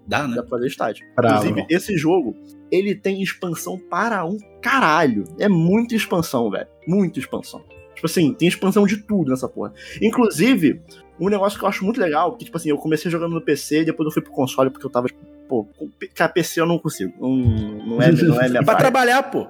Dá, 0.05 0.27
né? 0.27 0.35
Dá 0.35 0.41
pra 0.41 0.51
fazer 0.51 0.67
estágio. 0.67 1.05
Bravo. 1.15 1.45
Inclusive, 1.45 1.67
esse 1.69 1.97
jogo, 1.97 2.35
ele 2.71 2.95
tem 2.95 3.21
expansão 3.21 3.77
para 3.77 4.25
um 4.25 4.37
caralho. 4.61 5.23
É 5.39 5.47
muita 5.47 5.95
expansão, 5.95 6.49
velho. 6.49 6.67
Muita 6.87 7.19
expansão. 7.19 7.63
Tipo 7.95 8.05
assim, 8.05 8.33
tem 8.33 8.47
expansão 8.47 8.85
de 8.85 8.97
tudo 8.97 9.31
nessa 9.31 9.47
porra. 9.47 9.73
Inclusive, 10.01 10.81
um 11.19 11.29
negócio 11.29 11.57
que 11.57 11.65
eu 11.65 11.69
acho 11.69 11.83
muito 11.83 11.99
legal, 11.99 12.35
que, 12.35 12.45
tipo 12.45 12.55
assim, 12.55 12.69
eu 12.69 12.77
comecei 12.77 13.09
jogando 13.09 13.33
no 13.33 13.41
PC, 13.41 13.85
depois 13.85 14.05
eu 14.05 14.11
fui 14.11 14.21
pro 14.21 14.31
console, 14.31 14.69
porque 14.69 14.85
eu 14.85 14.89
tava, 14.89 15.07
tipo, 15.07 15.19
pô, 15.47 15.67
cara, 16.13 16.31
PC 16.31 16.61
eu 16.61 16.65
não 16.65 16.77
consigo. 16.77 17.11
Não, 17.19 17.35
não, 17.35 18.01
é, 18.01 18.11
não 18.11 18.39
é 18.39 18.49
minha 18.49 18.61
Pra 18.63 18.75
trabalhar, 18.75 19.23
pô. 19.23 19.47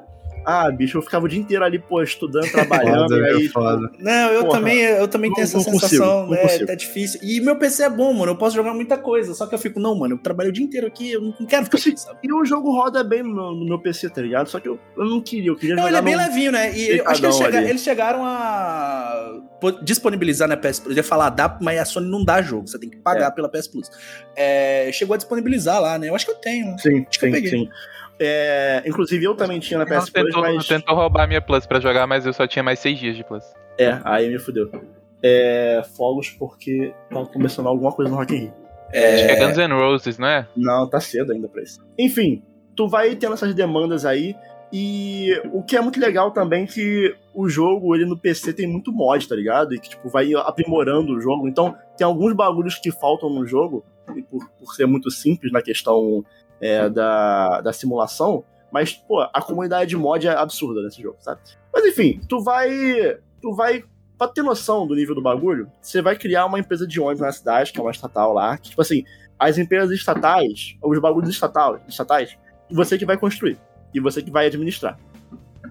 Ah, 0.49 0.71
bicho, 0.71 0.97
eu 0.97 1.01
ficava 1.01 1.25
o 1.25 1.27
dia 1.27 1.39
inteiro 1.41 1.61
ali, 1.65 1.77
pô, 1.77 2.01
estudando, 2.01 2.49
trabalhando, 2.49 3.09
Foda, 3.11 3.17
e 3.19 3.25
aí, 3.25 3.35
é 3.35 3.39
tipo, 3.39 3.53
foda. 3.53 3.91
Não, 3.99 4.31
eu 4.31 4.45
Porra, 4.45 4.57
também, 4.59 4.79
eu 4.79 5.07
também 5.09 5.29
não- 5.29 5.35
tenho 5.35 5.43
essa 5.43 5.57
não 5.57 5.63
consigo, 5.65 5.79
sensação, 5.89 6.23
não 6.23 6.29
né? 6.31 6.37
consigo. 6.37 6.71
É 6.71 6.75
difícil. 6.77 7.19
E 7.21 7.41
meu 7.41 7.57
PC 7.57 7.83
é 7.83 7.89
bom, 7.89 8.13
mano. 8.13 8.31
Eu 8.31 8.35
posso 8.37 8.55
jogar 8.55 8.73
muita 8.73 8.97
coisa. 8.97 9.33
Só 9.33 9.45
que 9.45 9.53
eu 9.53 9.59
fico, 9.59 9.77
não, 9.77 9.93
mano, 9.93 10.13
eu 10.15 10.17
trabalho 10.19 10.49
o 10.49 10.53
dia 10.53 10.63
inteiro 10.63 10.87
aqui, 10.87 11.11
eu 11.11 11.21
não 11.21 11.45
quero 11.45 11.65
ficar 11.65 11.77
aqui, 11.79 11.97
sabe? 11.99 12.19
E 12.23 12.31
o 12.33 12.45
jogo 12.45 12.71
roda 12.71 13.03
bem 13.03 13.23
no 13.23 13.33
meu, 13.35 13.51
no 13.51 13.65
meu 13.65 13.79
PC, 13.79 14.09
tá 14.09 14.21
ligado? 14.21 14.47
Só 14.47 14.59
que 14.61 14.69
eu, 14.69 14.79
eu 14.97 15.03
não 15.03 15.19
queria, 15.19 15.49
eu 15.49 15.55
queria 15.57 15.75
Não, 15.75 15.83
jogar 15.83 15.99
ele 15.99 16.09
é 16.09 16.15
bem 16.15 16.15
levinho, 16.27 16.51
né? 16.53 16.73
E 16.73 16.97
eu 16.99 17.07
acho 17.09 17.19
que 17.19 17.25
eles, 17.27 17.37
chega- 17.37 17.61
eles 17.61 17.81
chegaram 17.81 18.23
a 18.25 19.41
disponibilizar 19.83 20.47
na 20.47 20.55
PS 20.55 20.79
Plus. 20.79 20.95
Eu 20.95 20.97
ia 20.97 21.03
falar 21.03 21.29
dá, 21.29 21.57
mas 21.61 21.77
a 21.79 21.83
Sony 21.85 22.09
não 22.09 22.23
dá 22.23 22.41
jogo. 22.41 22.67
Você 22.67 22.79
tem 22.79 22.89
que 22.89 22.97
pagar 22.97 23.31
pela 23.31 23.49
PS 23.49 23.67
Plus. 23.67 23.89
É, 24.35 24.89
chegou 24.93 25.13
a 25.13 25.17
disponibilizar 25.17 25.81
lá, 25.81 25.97
né? 25.97 26.09
Eu 26.09 26.15
acho 26.15 26.25
que 26.25 26.31
eu 26.31 26.35
tenho. 26.35 26.67
né? 26.67 26.77
Sim, 26.79 27.05
Acho 27.09 27.19
que 27.19 27.25
eu 27.25 27.29
sim, 27.29 27.35
peguei. 27.35 27.49
sim. 27.49 27.69
É, 28.19 28.83
inclusive 28.85 29.23
eu 29.23 29.35
também 29.35 29.59
tinha 29.59 29.77
na 29.77 29.85
PS 29.85 30.09
Plus, 30.09 30.25
tentou, 30.25 30.41
mas... 30.41 30.67
tentou 30.67 30.95
roubar 30.95 31.23
a 31.23 31.27
minha 31.27 31.41
Plus 31.41 31.65
pra 31.65 31.79
jogar, 31.79 32.07
mas 32.07 32.25
eu 32.25 32.33
só 32.33 32.47
tinha 32.47 32.63
mais 32.63 32.79
seis 32.79 32.97
dias 32.97 33.15
de 33.15 33.23
Plus. 33.23 33.43
É, 33.77 33.99
aí 34.03 34.29
me 34.29 34.39
fudeu. 34.39 34.71
É, 35.21 35.83
fogos 35.95 36.29
porque 36.29 36.93
tava 37.09 37.25
começando 37.27 37.67
alguma 37.67 37.91
coisa 37.91 38.09
no 38.09 38.17
Rock 38.17 38.35
in 38.35 38.39
Rio. 38.39 38.53
Acho 38.89 39.25
que 39.25 39.31
é 39.31 39.45
Guns 39.45 39.57
N' 39.57 39.73
Roses, 39.73 40.17
não 40.17 40.27
é? 40.27 40.47
Não, 40.55 40.87
tá 40.89 40.99
cedo 40.99 41.33
ainda 41.33 41.47
pra 41.47 41.61
isso. 41.61 41.85
Enfim, 41.97 42.41
tu 42.75 42.87
vai 42.87 43.15
tendo 43.15 43.33
essas 43.33 43.53
demandas 43.53 44.05
aí. 44.05 44.35
E 44.71 45.31
o 45.53 45.63
que 45.63 45.77
é 45.77 45.81
muito 45.81 45.99
legal 45.99 46.31
também 46.31 46.63
é 46.63 46.67
que 46.67 47.15
o 47.33 47.47
jogo, 47.47 47.95
ele 47.95 48.05
no 48.05 48.17
PC 48.17 48.51
tem 48.51 48.67
muito 48.67 48.91
mod, 48.91 49.25
tá 49.27 49.35
ligado? 49.35 49.73
E 49.73 49.79
que, 49.79 49.89
tipo, 49.89 50.09
vai 50.09 50.33
aprimorando 50.33 51.13
o 51.13 51.21
jogo. 51.21 51.47
Então, 51.47 51.75
tem 51.97 52.05
alguns 52.05 52.33
bagulhos 52.33 52.75
que 52.75 52.91
faltam 52.91 53.29
no 53.29 53.45
jogo, 53.45 53.85
e 54.15 54.21
por, 54.23 54.45
por 54.59 54.73
ser 54.75 54.85
muito 54.85 55.09
simples 55.09 55.51
na 55.51 55.61
questão 55.61 56.23
é, 56.61 56.89
da, 56.89 57.61
da 57.61 57.73
simulação. 57.73 58.43
Mas, 58.71 58.93
pô, 58.93 59.21
a 59.21 59.41
comunidade 59.41 59.89
de 59.89 59.97
mod 59.97 60.27
é 60.27 60.31
absurda 60.31 60.81
nesse 60.81 61.01
jogo, 61.01 61.17
sabe? 61.19 61.41
Mas 61.73 61.85
enfim, 61.85 62.19
tu 62.27 62.41
vai. 62.41 63.17
Tu 63.41 63.53
vai. 63.53 63.83
Pra 64.17 64.27
ter 64.27 64.41
noção 64.41 64.87
do 64.87 64.95
nível 64.95 65.13
do 65.13 65.21
bagulho, 65.21 65.71
você 65.79 66.01
vai 66.01 66.15
criar 66.17 66.47
uma 66.47 66.59
empresa 66.59 66.87
de 66.87 66.99
ônibus 66.99 67.21
na 67.21 67.31
cidade, 67.31 67.71
que 67.71 67.79
é 67.79 67.83
uma 67.83 67.91
estatal 67.91 68.33
lá, 68.33 68.57
que, 68.57 68.71
tipo 68.71 68.81
assim, 68.81 69.03
as 69.37 69.59
empresas 69.59 69.91
estatais, 69.91 70.75
os 70.81 70.99
bagulhos 70.99 71.29
estatal, 71.29 71.79
estatais, 71.87 72.35
você 72.71 72.97
que 72.97 73.05
vai 73.05 73.15
construir. 73.15 73.59
E 73.93 73.99
você 73.99 74.21
que 74.21 74.31
vai 74.31 74.47
administrar. 74.47 74.99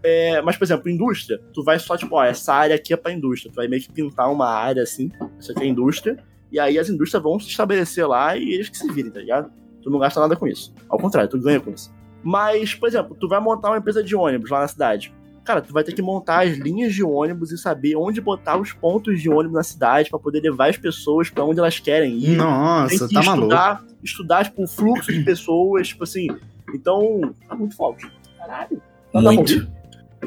É, 0.02 0.40
mas, 0.43 0.57
por 0.57 0.64
exemplo, 0.64 0.88
indústria, 0.88 1.40
tu 1.52 1.64
vai 1.64 1.78
só, 1.78 1.97
tipo, 1.97 2.14
ó, 2.14 2.25
essa 2.25 2.55
área 2.55 2.76
aqui 2.76 2.93
é 2.93 2.97
pra 2.97 3.12
indústria. 3.12 3.50
Tu 3.52 3.57
vai 3.57 3.66
meio 3.66 3.83
que 3.83 3.93
pintar 3.93 4.31
uma 4.31 4.49
área 4.49 4.83
assim, 4.83 5.11
isso 5.38 5.50
aqui 5.50 5.64
é 5.64 5.66
indústria, 5.66 6.16
e 6.50 6.61
aí 6.61 6.78
as 6.78 6.88
indústrias 6.88 7.23
vão 7.23 7.40
se 7.40 7.49
estabelecer 7.49 8.07
lá 8.07 8.37
e 8.37 8.52
eles 8.52 8.69
que 8.69 8.78
se 8.78 8.90
virem, 8.93 9.11
tá 9.11 9.21
ligado? 9.21 9.50
Tu 9.87 9.90
não 9.93 10.00
gasta 10.00 10.19
nada 10.19 10.35
com 10.35 10.49
isso. 10.49 10.75
Ao 10.88 10.99
contrário, 10.99 11.31
tu 11.31 11.38
ganha 11.40 11.61
com 11.61 11.71
isso. 11.71 11.95
Mas, 12.21 12.75
por 12.75 12.88
exemplo, 12.88 13.16
tu 13.21 13.28
vai 13.28 13.38
montar 13.38 13.69
uma 13.71 13.78
empresa 13.78 14.02
de 14.02 14.16
ônibus 14.16 14.50
lá 14.50 14.59
na 14.62 14.66
cidade. 14.66 15.14
Cara, 15.45 15.62
tu 15.62 15.73
vai 15.73 15.85
ter 15.85 15.93
que 15.93 16.02
montar 16.02 16.45
as 16.45 16.57
linhas 16.57 16.93
de 16.93 17.05
ônibus 17.05 17.52
e 17.52 17.57
saber 17.57 17.95
onde 17.95 18.21
botar 18.21 18.57
os 18.59 18.73
pontos 18.73 19.23
de 19.23 19.31
ônibus 19.31 19.52
na 19.52 19.62
cidade 19.62 20.11
pra 20.11 20.19
poder 20.19 20.40
levar 20.40 20.71
as 20.71 20.76
pessoas 20.76 21.31
pra 21.31 21.45
onde 21.45 21.61
elas 21.61 21.78
querem 21.78 22.19
ir. 22.19 22.26
tem 22.31 22.37
Nossa, 22.37 23.07
que 23.07 23.14
tá 23.14 23.23
maluco. 23.23 23.45
estudar, 23.47 23.85
estudar, 24.02 24.45
tipo, 24.45 24.64
o 24.64 24.66
fluxo 24.66 25.12
de 25.12 25.23
pessoas, 25.23 25.87
tipo 25.87 26.02
assim. 26.02 26.26
Então, 26.75 27.33
tá 27.49 27.55
muito 27.55 27.76
forte. 27.76 28.11
Caralho. 28.37 28.83
Tá 29.12 29.21
Muito. 29.21 29.69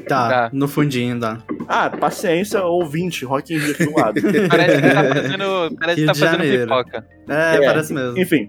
Tá, 0.07 0.29
Tá. 0.29 0.49
no 0.53 0.69
fundinho 0.69 1.19
dá. 1.19 1.39
Ah, 1.67 1.89
paciência, 1.89 2.63
ouvinte, 2.63 3.25
Rock 3.25 3.53
in 3.53 3.57
Rio 3.57 3.71
aqui 3.71 3.85
do 3.85 3.95
lado. 3.99 4.21
Parece 4.49 4.81
que 4.81 4.87
tá 4.89 5.03
fazendo, 5.03 5.75
parece 5.77 5.99
que 5.99 6.05
tá 6.05 6.11
de 6.13 6.19
fazendo 6.19 6.37
Janeiro. 6.37 6.61
pipoca. 6.63 7.07
É, 7.27 7.55
É. 7.57 7.65
parece 7.65 7.93
mesmo. 7.93 8.17
Enfim. 8.17 8.47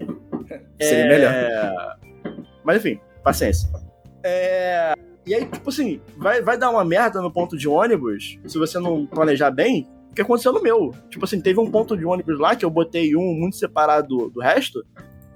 Seria 0.81 1.05
é, 1.05 1.09
melhor. 1.09 1.99
Mas 2.65 2.77
enfim, 2.79 3.01
paciência. 3.23 3.69
É, 4.23 4.95
E 5.27 5.35
aí, 5.35 5.47
tipo 5.47 5.69
assim, 5.71 6.01
vai, 6.17 6.43
vai 6.43 6.59
dar 6.59 6.71
uma 6.71 6.85
merda 6.85 7.21
no 7.21 7.31
ponto 7.31 7.57
de 7.57 7.69
ônibus, 7.69 8.39
se 8.47 8.59
você 8.59 8.79
não 8.79 9.07
planejar 9.07 9.51
bem, 9.51 9.89
o 10.11 10.15
que 10.15 10.23
aconteceu 10.23 10.53
no 10.53 10.63
meu. 10.63 10.93
Tipo 11.09 11.25
assim, 11.25 11.41
teve 11.41 11.61
um 11.61 11.71
ponto 11.71 11.97
de 11.97 12.05
ônibus 12.05 12.39
lá 12.39 12.57
que 12.57 12.65
eu 12.65 12.71
botei 12.71 13.15
um 13.17 13.33
muito 13.35 13.57
separado 13.57 14.09
do, 14.09 14.31
do 14.31 14.41
resto, 14.41 14.85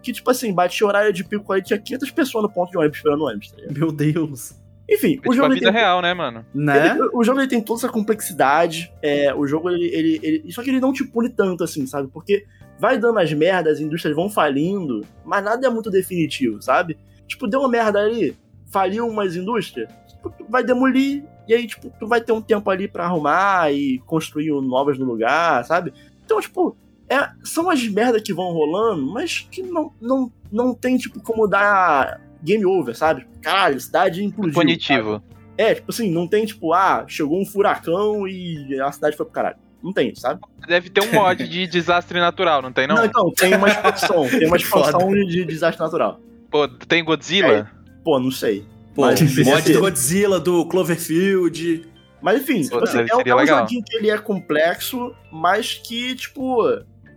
que, 0.03 0.13
tipo 0.13 0.31
assim, 0.31 0.53
batia 0.53 0.87
horário 0.87 1.13
de 1.13 1.25
pico 1.25 1.51
aí, 1.53 1.63
tinha 1.63 1.79
500 1.79 2.11
pessoas 2.11 2.43
no 2.43 2.51
ponto 2.51 2.71
de 2.71 2.77
ônibus 2.79 2.99
esperando 2.99 3.21
o 3.23 3.27
ônibus, 3.27 3.51
tá 3.51 3.57
ligado? 3.57 3.79
Meu 3.79 3.93
Deus. 3.93 4.55
Enfim, 4.91 5.13
É 5.15 5.17
o 5.17 5.17
tipo 5.17 5.33
a 5.33 5.37
jogo 5.37 5.47
ele 5.49 5.55
vida 5.61 5.73
tem, 5.73 5.81
real, 5.81 6.03
né, 6.03 6.13
mano? 6.13 6.45
Né? 6.53 6.91
ele- 6.91 7.09
o 7.15 7.25
jogo 7.25 7.41
ele 7.41 7.49
tem 7.49 7.61
toda 7.63 7.81
essa 7.81 7.89
complexidade, 7.89 8.93
é, 9.01 9.35
o 9.35 9.47
jogo 9.47 9.71
ele, 9.71 9.87
ele, 9.87 10.21
ele- 10.23 10.53
Só 10.53 10.63
que 10.63 10.69
ele 10.69 10.81
não 10.81 10.93
te 10.93 11.05
pune 11.05 11.31
tanto 11.31 11.65
assim, 11.65 11.87
sabe? 11.87 12.09
Porque 12.13 12.45
vai 12.79 12.99
dando 12.99 13.19
as 13.19 13.33
merdas, 13.33 13.75
as 13.75 13.81
indústrias 13.81 14.17
vão 14.17 14.29
falindo, 14.29 15.03
mas 15.25 15.45
nada 15.45 15.67
é 15.67 15.71
muito 15.71 15.91
definitivo, 15.91 16.61
sabe? 16.61 16.99
Tipo, 17.27 17.47
deu 17.47 17.61
uma 17.61 17.69
merda 17.69 18.01
ali, 18.01 18.37
faliu 18.71 19.07
umas 19.07 19.37
indústrias, 19.37 19.89
tipo, 20.09 20.31
tu 20.31 20.47
vai 20.49 20.63
demolir, 20.65 21.25
e 21.47 21.55
aí, 21.55 21.67
tipo, 21.67 21.93
tu 21.99 22.07
vai 22.07 22.21
ter 22.21 22.33
um 22.33 22.41
tempo 22.41 22.69
ali 22.71 22.89
pra 22.89 23.05
arrumar 23.05 23.73
e 23.73 23.99
construir 24.01 24.51
novas 24.63 24.99
no 24.99 25.05
lugar, 25.05 25.65
sabe? 25.65 25.93
Então, 26.25 26.41
tipo, 26.41 26.77
é, 27.09 27.29
são 27.43 27.69
as 27.69 27.87
merdas 27.87 28.23
que 28.23 28.33
vão 28.33 28.53
rolando, 28.53 29.07
mas 29.13 29.47
que 29.51 29.63
não, 29.63 29.93
não, 30.01 30.33
não 30.51 30.75
tem, 30.75 30.97
tipo, 30.97 31.21
como 31.21 31.47
dar 31.47 32.21
game 32.43 32.65
over, 32.65 32.97
sabe? 32.97 33.27
Caralho, 33.43 33.81
cidade 33.81 34.25
implodiu. 34.25 34.53
sabe? 34.55 34.67
Punitivo. 34.67 35.23
É, 35.57 35.75
tipo 35.75 35.91
assim, 35.91 36.11
não 36.11 36.27
tem 36.27 36.45
tipo, 36.45 36.73
ah, 36.73 37.05
chegou 37.07 37.41
um 37.41 37.47
furacão 37.47 38.27
e 38.27 38.79
a 38.81 38.91
cidade 38.91 39.17
foi 39.17 39.25
pro 39.25 39.35
caralho. 39.35 39.57
Não 39.85 39.93
tem 39.93 40.15
sabe? 40.15 40.41
Deve 40.67 40.89
ter 40.89 41.03
um 41.03 41.13
mod 41.13 41.47
de 41.47 41.67
desastre 41.69 42.19
natural, 42.19 42.63
não 42.63 42.73
tem, 42.73 42.87
não? 42.89 42.97
Não, 42.97 43.05
então, 43.05 43.31
tem 43.33 43.55
uma 43.55 43.69
expansão, 43.69 44.27
tem 44.31 44.47
uma 44.47 44.57
expansão 44.57 45.11
de, 45.13 45.27
de 45.27 45.45
desastre 45.45 45.85
natural. 45.85 46.19
Pô, 46.51 46.67
tem 46.67 47.05
Godzilla? 47.05 47.71
Pô, 48.03 48.19
não 48.19 48.31
sei. 48.31 48.65
Pô, 48.95 49.03
Mas 49.03 49.21
mod 49.45 49.73
do 49.73 49.81
Godzilla, 49.81 50.41
do 50.41 50.65
Cloverfield. 50.67 51.87
Mas 52.23 52.41
enfim, 52.41 52.63
tipo 52.63 52.79
Pô, 52.79 52.85
assim, 52.85 52.97
deve- 52.99 53.11
é, 53.13 53.17
um- 53.17 53.21
é 53.21 53.35
um 53.35 53.39
legal. 53.39 53.59
joguinho 53.61 53.83
que 53.85 53.97
ele 53.97 54.09
é 54.11 54.17
complexo, 54.19 55.15
mas 55.31 55.75
que, 55.75 56.15
tipo, 56.15 56.63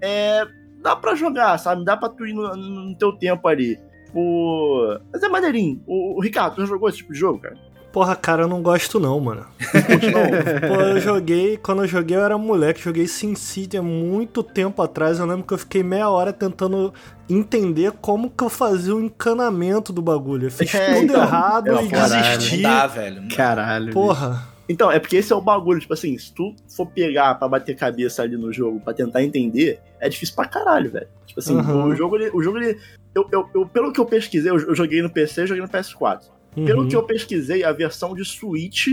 é. 0.02 0.46
Dá 0.82 0.96
pra 0.96 1.16
jogar, 1.16 1.58
sabe? 1.58 1.84
Dá 1.86 1.98
pra 1.98 2.08
tu 2.10 2.26
ir 2.26 2.34
no, 2.34 2.56
no 2.56 2.96
teu 2.98 3.12
tempo 3.14 3.48
ali. 3.48 3.80
Tipo. 4.06 5.00
Mas 5.12 5.24
é 5.24 5.28
maneirinho. 5.30 5.82
O, 5.88 6.18
o 6.18 6.22
Ricardo, 6.22 6.56
tu 6.56 6.62
já 6.62 6.68
jogou 6.68 6.88
esse 6.90 7.00
tipo 7.00 7.14
de 7.14 7.20
jogo, 7.20 7.40
cara? 7.40 7.58
Porra, 7.98 8.16
cara, 8.16 8.44
eu 8.44 8.48
não 8.48 8.62
gosto 8.62 9.00
não, 9.00 9.20
mano. 9.20 9.44
Pô, 10.68 10.76
eu 10.82 11.00
joguei, 11.00 11.58
quando 11.58 11.82
eu 11.82 11.88
joguei 11.88 12.16
eu 12.16 12.22
era 12.24 12.38
moleque, 12.38 12.80
joguei 12.80 13.08
SimCity 13.08 13.76
há 13.76 13.82
muito 13.82 14.44
tempo 14.44 14.84
atrás. 14.84 15.18
Eu 15.18 15.26
lembro 15.26 15.44
que 15.48 15.54
eu 15.56 15.58
fiquei 15.58 15.82
meia 15.82 16.08
hora 16.08 16.32
tentando 16.32 16.94
entender 17.28 17.92
como 17.94 18.30
que 18.30 18.44
eu 18.44 18.50
fazia 18.50 18.96
o 18.96 19.02
encanamento 19.02 19.92
do 19.92 20.00
bagulho. 20.04 20.46
Eu 20.46 20.52
fiz 20.52 20.76
É, 20.76 20.94
tudo 20.94 21.06
então, 21.06 21.24
errado 21.24 21.70
é, 21.76 21.84
e 21.86 21.90
caralho, 21.90 22.38
desisti. 22.38 22.58
Não 22.62 22.70
dá, 22.70 22.86
velho. 22.86 23.22
não. 23.24 23.30
Caralho. 23.30 23.92
Porra. 23.94 24.44
Então, 24.70 24.92
é 24.92 25.00
porque 25.00 25.16
esse 25.16 25.34
é 25.34 25.36
o 25.36 25.42
bagulho, 25.42 25.80
tipo 25.80 25.94
assim, 25.96 26.16
se 26.20 26.32
tu 26.32 26.54
for 26.70 26.86
pegar 26.86 27.34
pra 27.34 27.48
bater 27.48 27.76
cabeça 27.76 28.22
ali 28.22 28.38
no 28.38 28.54
jogo, 28.54 28.80
pra 28.80 28.94
tentar 28.94 29.24
entender, 29.24 29.80
é 30.00 30.08
difícil 30.08 30.36
pra 30.36 30.46
caralho, 30.46 30.92
velho. 30.92 31.08
Tipo 31.26 31.40
assim, 31.40 31.56
Uhum. 31.56 31.86
o 31.86 31.96
jogo, 31.96 32.16
ele, 32.18 32.30
o 32.32 32.44
jogo, 32.44 32.60
ele, 32.60 32.78
eu, 33.16 33.28
eu, 33.32 33.50
eu- 33.56 33.66
pelo 33.66 33.92
que 33.92 34.00
eu 34.00 34.06
pesquisei, 34.06 34.52
eu, 34.52 34.60
eu 34.60 34.76
joguei 34.76 35.02
no 35.02 35.10
PC 35.10 35.46
e 35.46 35.48
joguei 35.48 35.64
no 35.64 35.70
PS4. 35.70 36.20
Pelo 36.56 36.82
Uhum. 36.84 36.88
que 36.88 36.96
eu 36.96 37.04
pesquisei, 37.04 37.64
a 37.64 37.72
versão 37.72 38.16
de 38.16 38.26
Switch, 38.26 38.88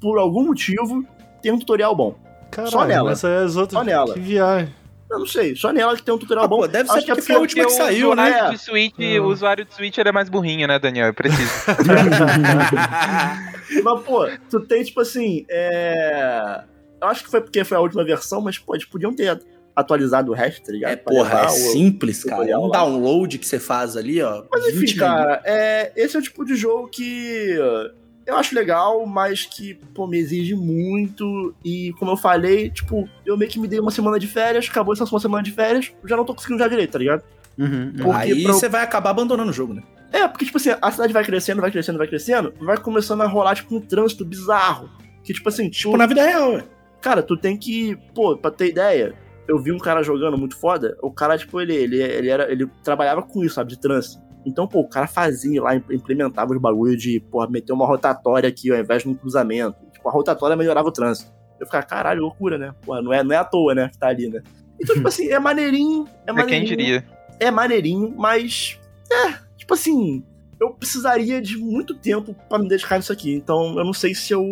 por 0.00 0.18
algum 0.18 0.44
motivo, 0.46 1.04
tem 1.42 1.52
um 1.52 1.58
tutorial 1.58 1.94
bom. 1.94 2.14
Caralho, 2.50 2.72
só 2.72 2.84
nela. 2.84 3.10
Mas 3.10 3.22
é 3.24 3.36
as 3.38 3.56
outras. 3.56 3.78
Só 3.78 3.84
nela. 3.84 4.14
Que 4.14 4.20
viagem. 4.20 4.74
Eu 5.10 5.18
não 5.18 5.26
sei, 5.26 5.56
só 5.56 5.72
nela 5.72 5.96
que 5.96 6.02
tem 6.04 6.14
um 6.14 6.18
tutorial 6.18 6.44
Ah, 6.44 6.48
bom. 6.48 6.58
pô, 6.60 6.68
deve 6.68 6.88
ser 6.88 6.98
Acho 6.98 7.04
que 7.04 7.10
é 7.10 7.14
porque 7.16 7.26
foi 7.26 7.36
a 7.36 7.40
última 7.40 7.64
que 7.66 7.72
o 7.72 7.76
saiu, 7.76 8.14
né? 8.14 8.22
usuário 8.22 8.44
né? 8.44 8.50
de 8.52 8.58
Switch, 8.58 8.94
Hum. 8.98 9.20
O 9.22 9.26
usuário 9.26 9.64
de 9.64 9.74
Switch 9.74 9.98
ele 9.98 10.08
é 10.08 10.12
mais 10.12 10.28
burrinho, 10.28 10.68
né, 10.68 10.78
Daniel? 10.78 11.08
Eu 11.08 11.14
preciso. 11.14 11.50
Mas, 13.84 14.00
pô, 14.02 14.28
tu 14.48 14.60
tem, 14.60 14.82
tipo 14.84 15.00
assim, 15.00 15.44
é... 15.50 16.62
Eu 17.02 17.08
acho 17.08 17.24
que 17.24 17.30
foi 17.30 17.40
porque 17.40 17.64
foi 17.64 17.76
a 17.76 17.80
última 17.80 18.04
versão, 18.04 18.40
mas, 18.42 18.58
pô, 18.58 18.74
eles 18.74 18.84
podiam 18.84 19.14
ter 19.14 19.40
atualizado 19.74 20.30
o 20.30 20.34
resto, 20.34 20.62
tá 20.64 20.72
ligado? 20.72 20.92
É, 20.92 20.96
Pra 20.96 21.12
porra, 21.14 21.40
é 21.42 21.48
simples, 21.48 22.24
cara. 22.24 22.58
Um 22.58 22.66
lá. 22.66 22.78
download 22.78 23.38
que 23.38 23.46
você 23.46 23.58
faz 23.58 23.96
ali, 23.96 24.20
ó. 24.22 24.44
Mas 24.50 24.64
20 24.66 24.84
enfim, 24.84 24.96
cara, 24.98 25.40
é... 25.44 25.92
esse 25.96 26.16
é 26.16 26.18
o 26.18 26.22
tipo 26.22 26.44
de 26.44 26.54
jogo 26.56 26.88
que 26.88 27.56
eu 28.26 28.36
acho 28.36 28.54
legal, 28.54 29.04
mas 29.06 29.44
que, 29.44 29.74
pô, 29.94 30.06
me 30.06 30.18
exige 30.18 30.54
muito. 30.54 31.54
E, 31.64 31.92
como 31.98 32.12
eu 32.12 32.16
falei, 32.16 32.70
tipo, 32.70 33.08
eu 33.26 33.36
meio 33.36 33.50
que 33.50 33.58
me 33.58 33.66
dei 33.66 33.80
uma 33.80 33.90
semana 33.90 34.18
de 34.18 34.26
férias, 34.26 34.68
acabou 34.70 34.92
essa 34.94 35.04
uma 35.04 35.18
semana 35.20 35.42
de 35.42 35.50
férias, 35.50 35.92
eu 36.02 36.08
já 36.08 36.16
não 36.16 36.24
tô 36.24 36.34
conseguindo 36.34 36.58
jogar 36.58 36.70
direito, 36.70 36.92
tá 36.92 36.98
ligado? 36.98 37.22
Uhum. 37.58 37.92
Porque 37.96 38.32
Aí 38.32 38.42
pra- 38.44 38.52
você 38.52 38.68
vai 38.68 38.82
acabar 38.82 39.10
abandonando 39.10 39.50
o 39.50 39.54
jogo, 39.54 39.74
né? 39.74 39.82
É, 40.12 40.26
porque, 40.28 40.44
tipo 40.44 40.58
assim, 40.58 40.70
a 40.80 40.90
cidade 40.90 41.12
vai 41.12 41.24
crescendo, 41.24 41.60
vai 41.60 41.70
crescendo, 41.70 41.98
vai 41.98 42.06
crescendo, 42.08 42.52
vai 42.60 42.76
começando 42.76 43.20
a 43.22 43.26
rolar, 43.26 43.54
tipo, 43.54 43.74
um 43.76 43.80
trânsito 43.80 44.24
bizarro. 44.24 44.88
Que, 45.22 45.32
tipo 45.32 45.48
assim, 45.48 45.68
Tipo, 45.68 45.96
na 45.96 46.06
vida 46.06 46.24
real, 46.24 46.54
ué. 46.54 46.64
Cara, 47.00 47.22
tu 47.22 47.36
tem 47.36 47.56
que. 47.56 47.96
Pô, 48.14 48.36
pra 48.36 48.50
ter 48.50 48.68
ideia, 48.68 49.14
eu 49.50 49.58
vi 49.58 49.72
um 49.72 49.78
cara 49.78 50.02
jogando 50.02 50.38
muito 50.38 50.56
foda. 50.56 50.96
O 51.02 51.10
cara, 51.10 51.36
tipo, 51.36 51.60
ele, 51.60 51.74
ele, 51.74 52.00
ele, 52.00 52.28
era, 52.28 52.50
ele 52.50 52.66
trabalhava 52.84 53.20
com 53.22 53.44
isso, 53.44 53.56
sabe, 53.56 53.70
de 53.70 53.80
trânsito. 53.80 54.22
Então, 54.46 54.66
pô, 54.66 54.80
o 54.80 54.88
cara 54.88 55.06
fazia 55.06 55.60
lá, 55.60 55.74
implementava 55.74 56.52
os 56.52 56.60
bagulho 56.60 56.96
de, 56.96 57.20
porra, 57.20 57.48
meter 57.50 57.72
uma 57.72 57.86
rotatória 57.86 58.48
aqui 58.48 58.70
ao 58.70 58.78
invés 58.78 59.02
de 59.02 59.08
um 59.08 59.14
cruzamento. 59.14 59.76
Tipo, 59.92 60.08
a 60.08 60.12
rotatória 60.12 60.56
melhorava 60.56 60.88
o 60.88 60.92
trânsito. 60.92 61.30
Eu 61.58 61.66
ficava, 61.66 61.84
caralho, 61.84 62.22
loucura, 62.22 62.56
né? 62.56 62.74
Porra, 62.80 63.02
não 63.02 63.12
é, 63.12 63.22
não 63.22 63.34
é 63.34 63.38
à 63.38 63.44
toa, 63.44 63.74
né, 63.74 63.88
que 63.88 63.98
tá 63.98 64.06
ali, 64.08 64.30
né? 64.30 64.40
Então, 64.80 64.94
tipo 64.94 65.06
assim, 65.08 65.28
é 65.28 65.38
maneirinho, 65.38 66.06
é 66.26 66.30
É 66.30 66.32
maneirinho. 66.32 66.66
quem 66.66 66.76
diria. 66.76 67.04
É 67.38 67.50
maneirinho, 67.50 68.14
mas. 68.16 68.78
É, 69.12 69.34
tipo 69.56 69.74
assim. 69.74 70.24
Eu 70.58 70.74
precisaria 70.74 71.40
de 71.40 71.56
muito 71.56 71.94
tempo 71.94 72.36
pra 72.46 72.58
me 72.58 72.68
dedicar 72.68 72.98
nisso 72.98 73.10
aqui. 73.10 73.34
Então, 73.34 73.78
eu 73.78 73.84
não 73.84 73.94
sei 73.94 74.14
se 74.14 74.30
eu 74.34 74.44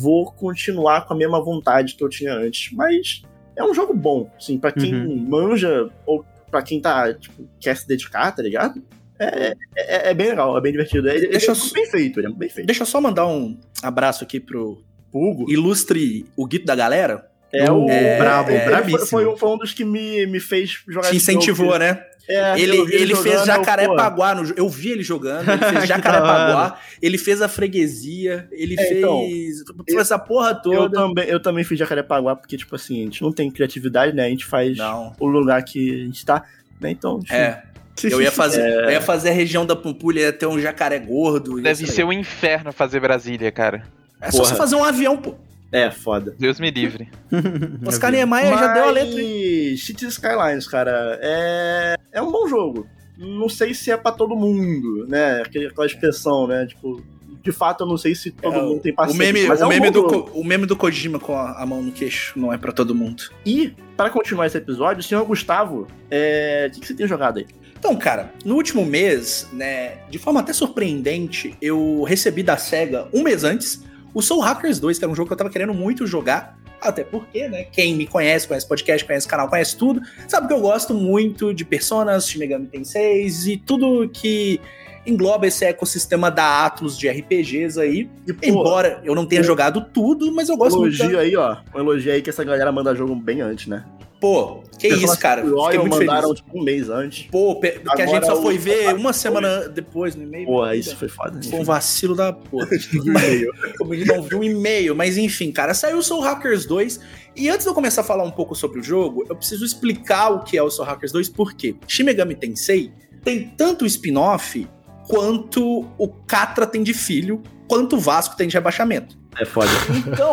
vou 0.00 0.32
continuar 0.32 1.06
com 1.06 1.12
a 1.12 1.16
mesma 1.16 1.38
vontade 1.38 1.96
que 1.96 2.02
eu 2.02 2.08
tinha 2.08 2.32
antes. 2.32 2.74
Mas 2.74 3.20
é 3.60 3.64
um 3.64 3.74
jogo 3.74 3.94
bom, 3.94 4.30
assim, 4.36 4.58
pra 4.58 4.72
quem 4.72 4.92
manja 5.28 5.88
ou 6.06 6.24
pra 6.50 6.62
quem 6.62 6.80
tá, 6.80 7.12
tipo, 7.14 7.48
quer 7.60 7.76
se 7.76 7.86
dedicar, 7.86 8.32
tá 8.32 8.42
ligado? 8.42 8.82
É, 9.18 9.52
é, 9.76 10.10
é 10.10 10.14
bem 10.14 10.28
legal, 10.30 10.56
é 10.56 10.60
bem 10.60 10.72
divertido. 10.72 11.08
É, 11.08 11.18
Deixa 11.20 11.52
é 11.52 11.54
eu- 11.54 11.72
bem 11.74 11.86
feito, 11.90 12.18
ele 12.20 12.26
é 12.28 12.30
bem 12.30 12.48
feito. 12.48 12.66
Deixa 12.66 12.82
eu 12.82 12.86
só 12.86 13.00
mandar 13.00 13.26
um 13.26 13.56
abraço 13.82 14.24
aqui 14.24 14.40
pro 14.40 14.82
Hugo 15.12 15.50
ilustre 15.50 16.24
o 16.36 16.46
Guito 16.46 16.64
da 16.66 16.74
galera. 16.74 17.26
é 17.52 17.70
o. 17.70 17.88
É, 17.90 18.16
brabo, 18.18 18.50
ele 18.50 18.60
foi- 18.60 18.68
bravíssimo. 18.68 19.06
Foi, 19.08 19.26
um- 19.26 19.36
foi 19.36 19.48
um 19.50 19.58
dos 19.58 19.72
que 19.74 19.84
me, 19.84 20.24
me 20.26 20.38
fez 20.40 20.82
jogar 20.88 21.10
Te 21.10 21.16
esse 21.16 21.26
jogo. 21.32 21.38
incentivou, 21.42 21.78
né? 21.78 22.04
É, 22.30 22.60
Ele, 22.60 22.76
eu 22.78 22.88
ele 22.88 23.14
fez 23.16 23.24
jogando, 23.24 23.38
eu, 23.38 23.38
pô, 23.38 23.44
Jacarepaguá 23.46 24.34
no 24.34 24.52
Eu 24.56 24.68
vi 24.68 24.90
ele 24.90 25.02
jogando, 25.02 25.48
ele 25.50 25.58
fez 25.64 25.80
Que 25.80 25.86
Jacarepaguá, 25.86 26.78
ele 27.02 27.18
fez 27.18 27.42
a 27.42 27.48
freguesia, 27.48 28.48
ele 28.52 28.76
É, 28.78 28.98
então, 28.98 29.20
fez. 29.20 29.62
fez 29.86 29.98
essa 30.00 30.18
porra 30.18 30.50
Eu 30.50 30.62
toda. 30.62 30.90
também, 30.96 31.24
eu 31.28 31.40
também 31.40 31.64
fiz 31.64 31.78
Jacarepaguá, 31.78 32.36
porque, 32.36 32.56
tipo 32.56 32.74
assim, 32.76 33.00
a 33.02 33.04
gente 33.04 33.22
não 33.22 33.32
tem 33.32 33.50
criatividade, 33.50 34.14
né? 34.14 34.26
A 34.26 34.28
gente 34.30 34.44
faz 34.46 34.76
Não. 34.76 35.14
o 35.18 35.26
lugar 35.26 35.62
que 35.64 36.02
a 36.02 36.04
gente 36.04 36.24
tá, 36.24 36.44
né? 36.80 36.90
Então, 36.90 37.18
enfim. 37.22 37.34
É. 37.34 37.62
Eu 38.02 38.22
ia 38.22 38.32
fazer, 38.32 38.62
eu 38.84 38.90
ia 38.90 39.00
fazer 39.02 39.28
a 39.28 39.32
região 39.32 39.66
da 39.66 39.76
Pampulha, 39.76 40.20
ia 40.20 40.32
ter 40.32 40.46
um 40.46 40.58
jacaré 40.58 40.98
gordo. 40.98 41.60
Deve 41.60 41.86
ser 41.86 42.02
um 42.02 42.12
inferno 42.12 42.72
fazer 42.72 42.98
Brasília, 42.98 43.52
cara. 43.52 43.82
É 44.18 44.30
só 44.30 44.38
Porra. 44.38 44.48
você 44.50 44.54
fazer 44.56 44.76
um 44.76 44.84
avião, 44.84 45.18
pô. 45.18 45.34
É, 45.72 45.90
foda. 45.90 46.34
Deus 46.38 46.58
me 46.58 46.70
livre. 46.70 47.08
Oscar 47.86 48.10
Niemeyer 48.10 48.58
já 48.58 48.72
deu 48.72 48.84
a 48.84 48.90
letra. 48.90 49.20
hein? 49.20 49.70
Mas 49.70 49.84
Cities 49.84 50.12
Skylines, 50.14 50.66
cara, 50.66 51.18
é... 51.22 51.94
é 52.12 52.22
um 52.22 52.30
bom 52.30 52.46
jogo. 52.48 52.86
Não 53.16 53.48
sei 53.48 53.74
se 53.74 53.90
é 53.90 53.96
pra 53.96 54.12
todo 54.12 54.34
mundo, 54.34 55.06
né? 55.06 55.42
Aquela 55.42 55.86
expressão, 55.86 56.46
né? 56.46 56.66
Tipo, 56.66 57.02
de 57.42 57.52
fato, 57.52 57.84
eu 57.84 57.86
não 57.86 57.96
sei 57.96 58.14
se 58.14 58.30
todo 58.30 58.54
É, 58.56 58.62
mundo 58.62 58.80
tem 58.80 58.92
O 58.92 58.96
paciência. 58.96 59.32
meme, 59.32 59.46
mas 59.46 59.60
é 59.60 59.64
o, 59.64 59.66
um 59.66 59.70
meme 59.70 59.90
do, 59.90 60.00
jogo. 60.00 60.30
O 60.34 60.44
meme 60.44 60.66
do 60.66 60.76
Kojima 60.76 61.18
com 61.20 61.36
a, 61.36 61.52
a 61.52 61.66
mão 61.66 61.82
no 61.82 61.92
queixo 61.92 62.38
não 62.38 62.52
é 62.52 62.58
pra 62.58 62.72
todo 62.72 62.94
mundo. 62.94 63.22
E, 63.46 63.74
para 63.96 64.10
continuar 64.10 64.46
esse 64.46 64.56
episódio, 64.58 65.00
o 65.00 65.02
senhor 65.04 65.24
Gustavo, 65.24 65.86
é... 66.10 66.66
o 66.68 66.74
que, 66.74 66.80
que 66.80 66.86
você 66.86 66.94
tem 66.94 67.06
jogado 67.06 67.38
aí? 67.38 67.46
Então, 67.78 67.96
cara, 67.96 68.32
no 68.44 68.56
último 68.56 68.84
mês, 68.84 69.48
né, 69.52 69.98
de 70.10 70.18
forma 70.18 70.40
até 70.40 70.52
surpreendente, 70.52 71.54
eu 71.62 72.02
recebi 72.02 72.42
da 72.42 72.56
SEGA 72.58 73.08
um 73.12 73.22
mês 73.22 73.42
antes 73.44 73.82
o 74.14 74.20
Soul 74.22 74.40
Hackers 74.40 74.78
2, 74.80 74.98
que 74.98 75.04
era 75.04 75.12
um 75.12 75.14
jogo 75.14 75.28
que 75.28 75.32
eu 75.32 75.36
tava 75.36 75.50
querendo 75.50 75.74
muito 75.74 76.06
jogar. 76.06 76.58
Até 76.80 77.04
porque, 77.04 77.46
né, 77.46 77.64
quem 77.64 77.94
me 77.94 78.06
conhece, 78.06 78.48
conhece 78.48 78.66
podcast, 78.66 79.06
conhece 79.06 79.28
canal, 79.28 79.48
conhece 79.48 79.76
tudo, 79.76 80.00
sabe 80.26 80.46
que 80.48 80.52
eu 80.54 80.60
gosto 80.60 80.94
muito 80.94 81.52
de 81.52 81.62
Personas, 81.64 82.26
Shin 82.26 82.38
Megami 82.38 82.66
Tensei 82.68 83.26
e 83.46 83.56
tudo 83.58 84.08
que 84.08 84.58
engloba 85.06 85.46
esse 85.46 85.64
ecossistema 85.64 86.30
da 86.30 86.64
Atlus 86.64 86.96
de 86.96 87.06
RPGs 87.08 87.78
aí. 87.78 88.08
E, 88.26 88.32
pô, 88.32 88.46
Embora 88.46 89.00
eu 89.04 89.14
não 89.14 89.26
tenha 89.26 89.42
jogado 89.42 89.82
tudo, 89.92 90.32
mas 90.32 90.48
eu 90.48 90.56
gosto 90.56 90.78
muito. 90.78 90.94
elogio 91.02 91.16
da- 91.16 91.22
aí, 91.22 91.36
ó. 91.36 91.56
Um 91.74 91.80
elogio 91.80 92.12
aí 92.12 92.22
que 92.22 92.30
essa 92.30 92.42
galera 92.44 92.72
manda 92.72 92.94
jogo 92.94 93.14
bem 93.14 93.40
antes, 93.42 93.66
né? 93.66 93.84
Pô, 94.20 94.62
que 94.78 94.86
isso, 94.88 95.18
cara. 95.18 95.40
Fiquei 95.42 95.56
Royal 95.56 95.80
muito 95.86 95.96
mandaram, 95.98 96.22
feliz. 96.28 96.40
tipo, 96.40 96.58
um 96.58 96.62
mês 96.62 96.90
antes. 96.90 97.26
Pô, 97.30 97.56
pe- 97.56 97.80
que 97.96 98.02
a 98.02 98.06
gente 98.06 98.26
só 98.26 98.40
foi 98.42 98.58
ver 98.58 98.94
uma 98.94 99.12
semana 99.14 99.66
depois 99.68 100.14
no 100.14 100.22
e-mail. 100.24 100.46
Pô, 100.46 100.66
isso 100.72 100.94
foi 100.96 101.08
foda. 101.08 101.40
Foi 101.42 101.58
um 101.60 101.64
vacilo 101.64 102.14
da 102.14 102.30
porra. 102.32 102.68
e-mail. 102.92 103.50
Como 103.78 103.94
ele 103.94 104.04
não 104.04 104.22
viu 104.22 104.40
um 104.40 104.44
e-mail, 104.44 104.94
mas 104.94 105.16
enfim, 105.16 105.50
cara, 105.50 105.72
saiu 105.72 105.98
o 105.98 106.02
Soul 106.02 106.20
Hackers 106.20 106.66
2. 106.66 107.00
E 107.34 107.48
antes 107.48 107.64
de 107.64 107.70
eu 107.70 107.74
começar 107.74 108.02
a 108.02 108.04
falar 108.04 108.24
um 108.24 108.30
pouco 108.30 108.54
sobre 108.54 108.80
o 108.80 108.82
jogo, 108.82 109.24
eu 109.28 109.34
preciso 109.36 109.64
explicar 109.64 110.28
o 110.30 110.40
que 110.44 110.58
é 110.58 110.62
o 110.62 110.68
Soul 110.68 110.86
Hackers 110.86 111.12
2, 111.12 111.28
porque 111.30 111.74
Shin 111.88 112.02
Megami 112.02 112.34
Tensei 112.34 112.92
tem 113.24 113.48
tanto 113.56 113.86
spin-off 113.86 114.68
quanto 115.08 115.86
o 115.98 116.08
Catra 116.08 116.66
tem 116.66 116.82
de 116.82 116.92
filho, 116.94 117.42
quanto 117.66 117.96
o 117.96 117.98
Vasco 118.00 118.36
tem 118.36 118.48
de 118.48 118.54
rebaixamento. 118.54 119.18
É 119.38 119.44
foda. 119.44 119.70
Então, 120.06 120.32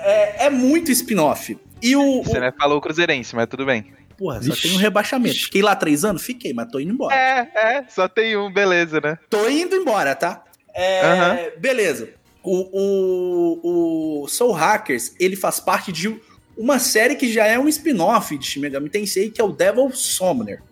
é, 0.00 0.46
é 0.46 0.50
muito 0.50 0.90
spin-off. 0.90 1.58
E 1.82 1.94
o. 1.96 2.22
Você 2.22 2.38
o 2.38 2.40
não 2.40 2.52
falou 2.52 2.80
cruzeirense, 2.80 3.34
mas 3.36 3.46
tudo 3.48 3.64
bem. 3.66 3.92
porra, 4.16 4.42
só 4.42 4.50
Vixe. 4.50 4.62
tem 4.68 4.76
um 4.76 4.80
rebaixamento. 4.80 5.36
Fiquei 5.36 5.62
lá 5.62 5.76
três 5.76 6.04
anos? 6.04 6.22
Fiquei, 6.22 6.52
mas 6.52 6.70
tô 6.70 6.78
indo 6.80 6.92
embora. 6.92 7.14
É, 7.14 7.50
é, 7.54 7.84
só 7.88 8.08
tem 8.08 8.36
um, 8.36 8.52
beleza, 8.52 9.00
né? 9.00 9.18
Tô 9.28 9.48
indo 9.48 9.74
embora, 9.76 10.14
tá? 10.14 10.42
É, 10.74 11.00
Aham. 11.02 11.38
Beleza. 11.58 12.10
O, 12.42 12.68
o, 13.60 14.22
o 14.22 14.28
Soul 14.28 14.52
Hackers, 14.52 15.14
ele 15.18 15.34
faz 15.36 15.58
parte 15.58 15.90
de 15.90 16.14
uma 16.56 16.78
série 16.78 17.16
que 17.16 17.30
já 17.32 17.44
é 17.46 17.58
um 17.58 17.68
spin-off 17.68 18.36
de 18.38 18.46
Shin 18.46 18.60
Megami 18.60 18.88
Tensei, 18.88 19.30
que 19.30 19.40
é 19.40 19.44
o 19.44 19.52
Devil 19.52 19.90
Summoner. 19.92 20.62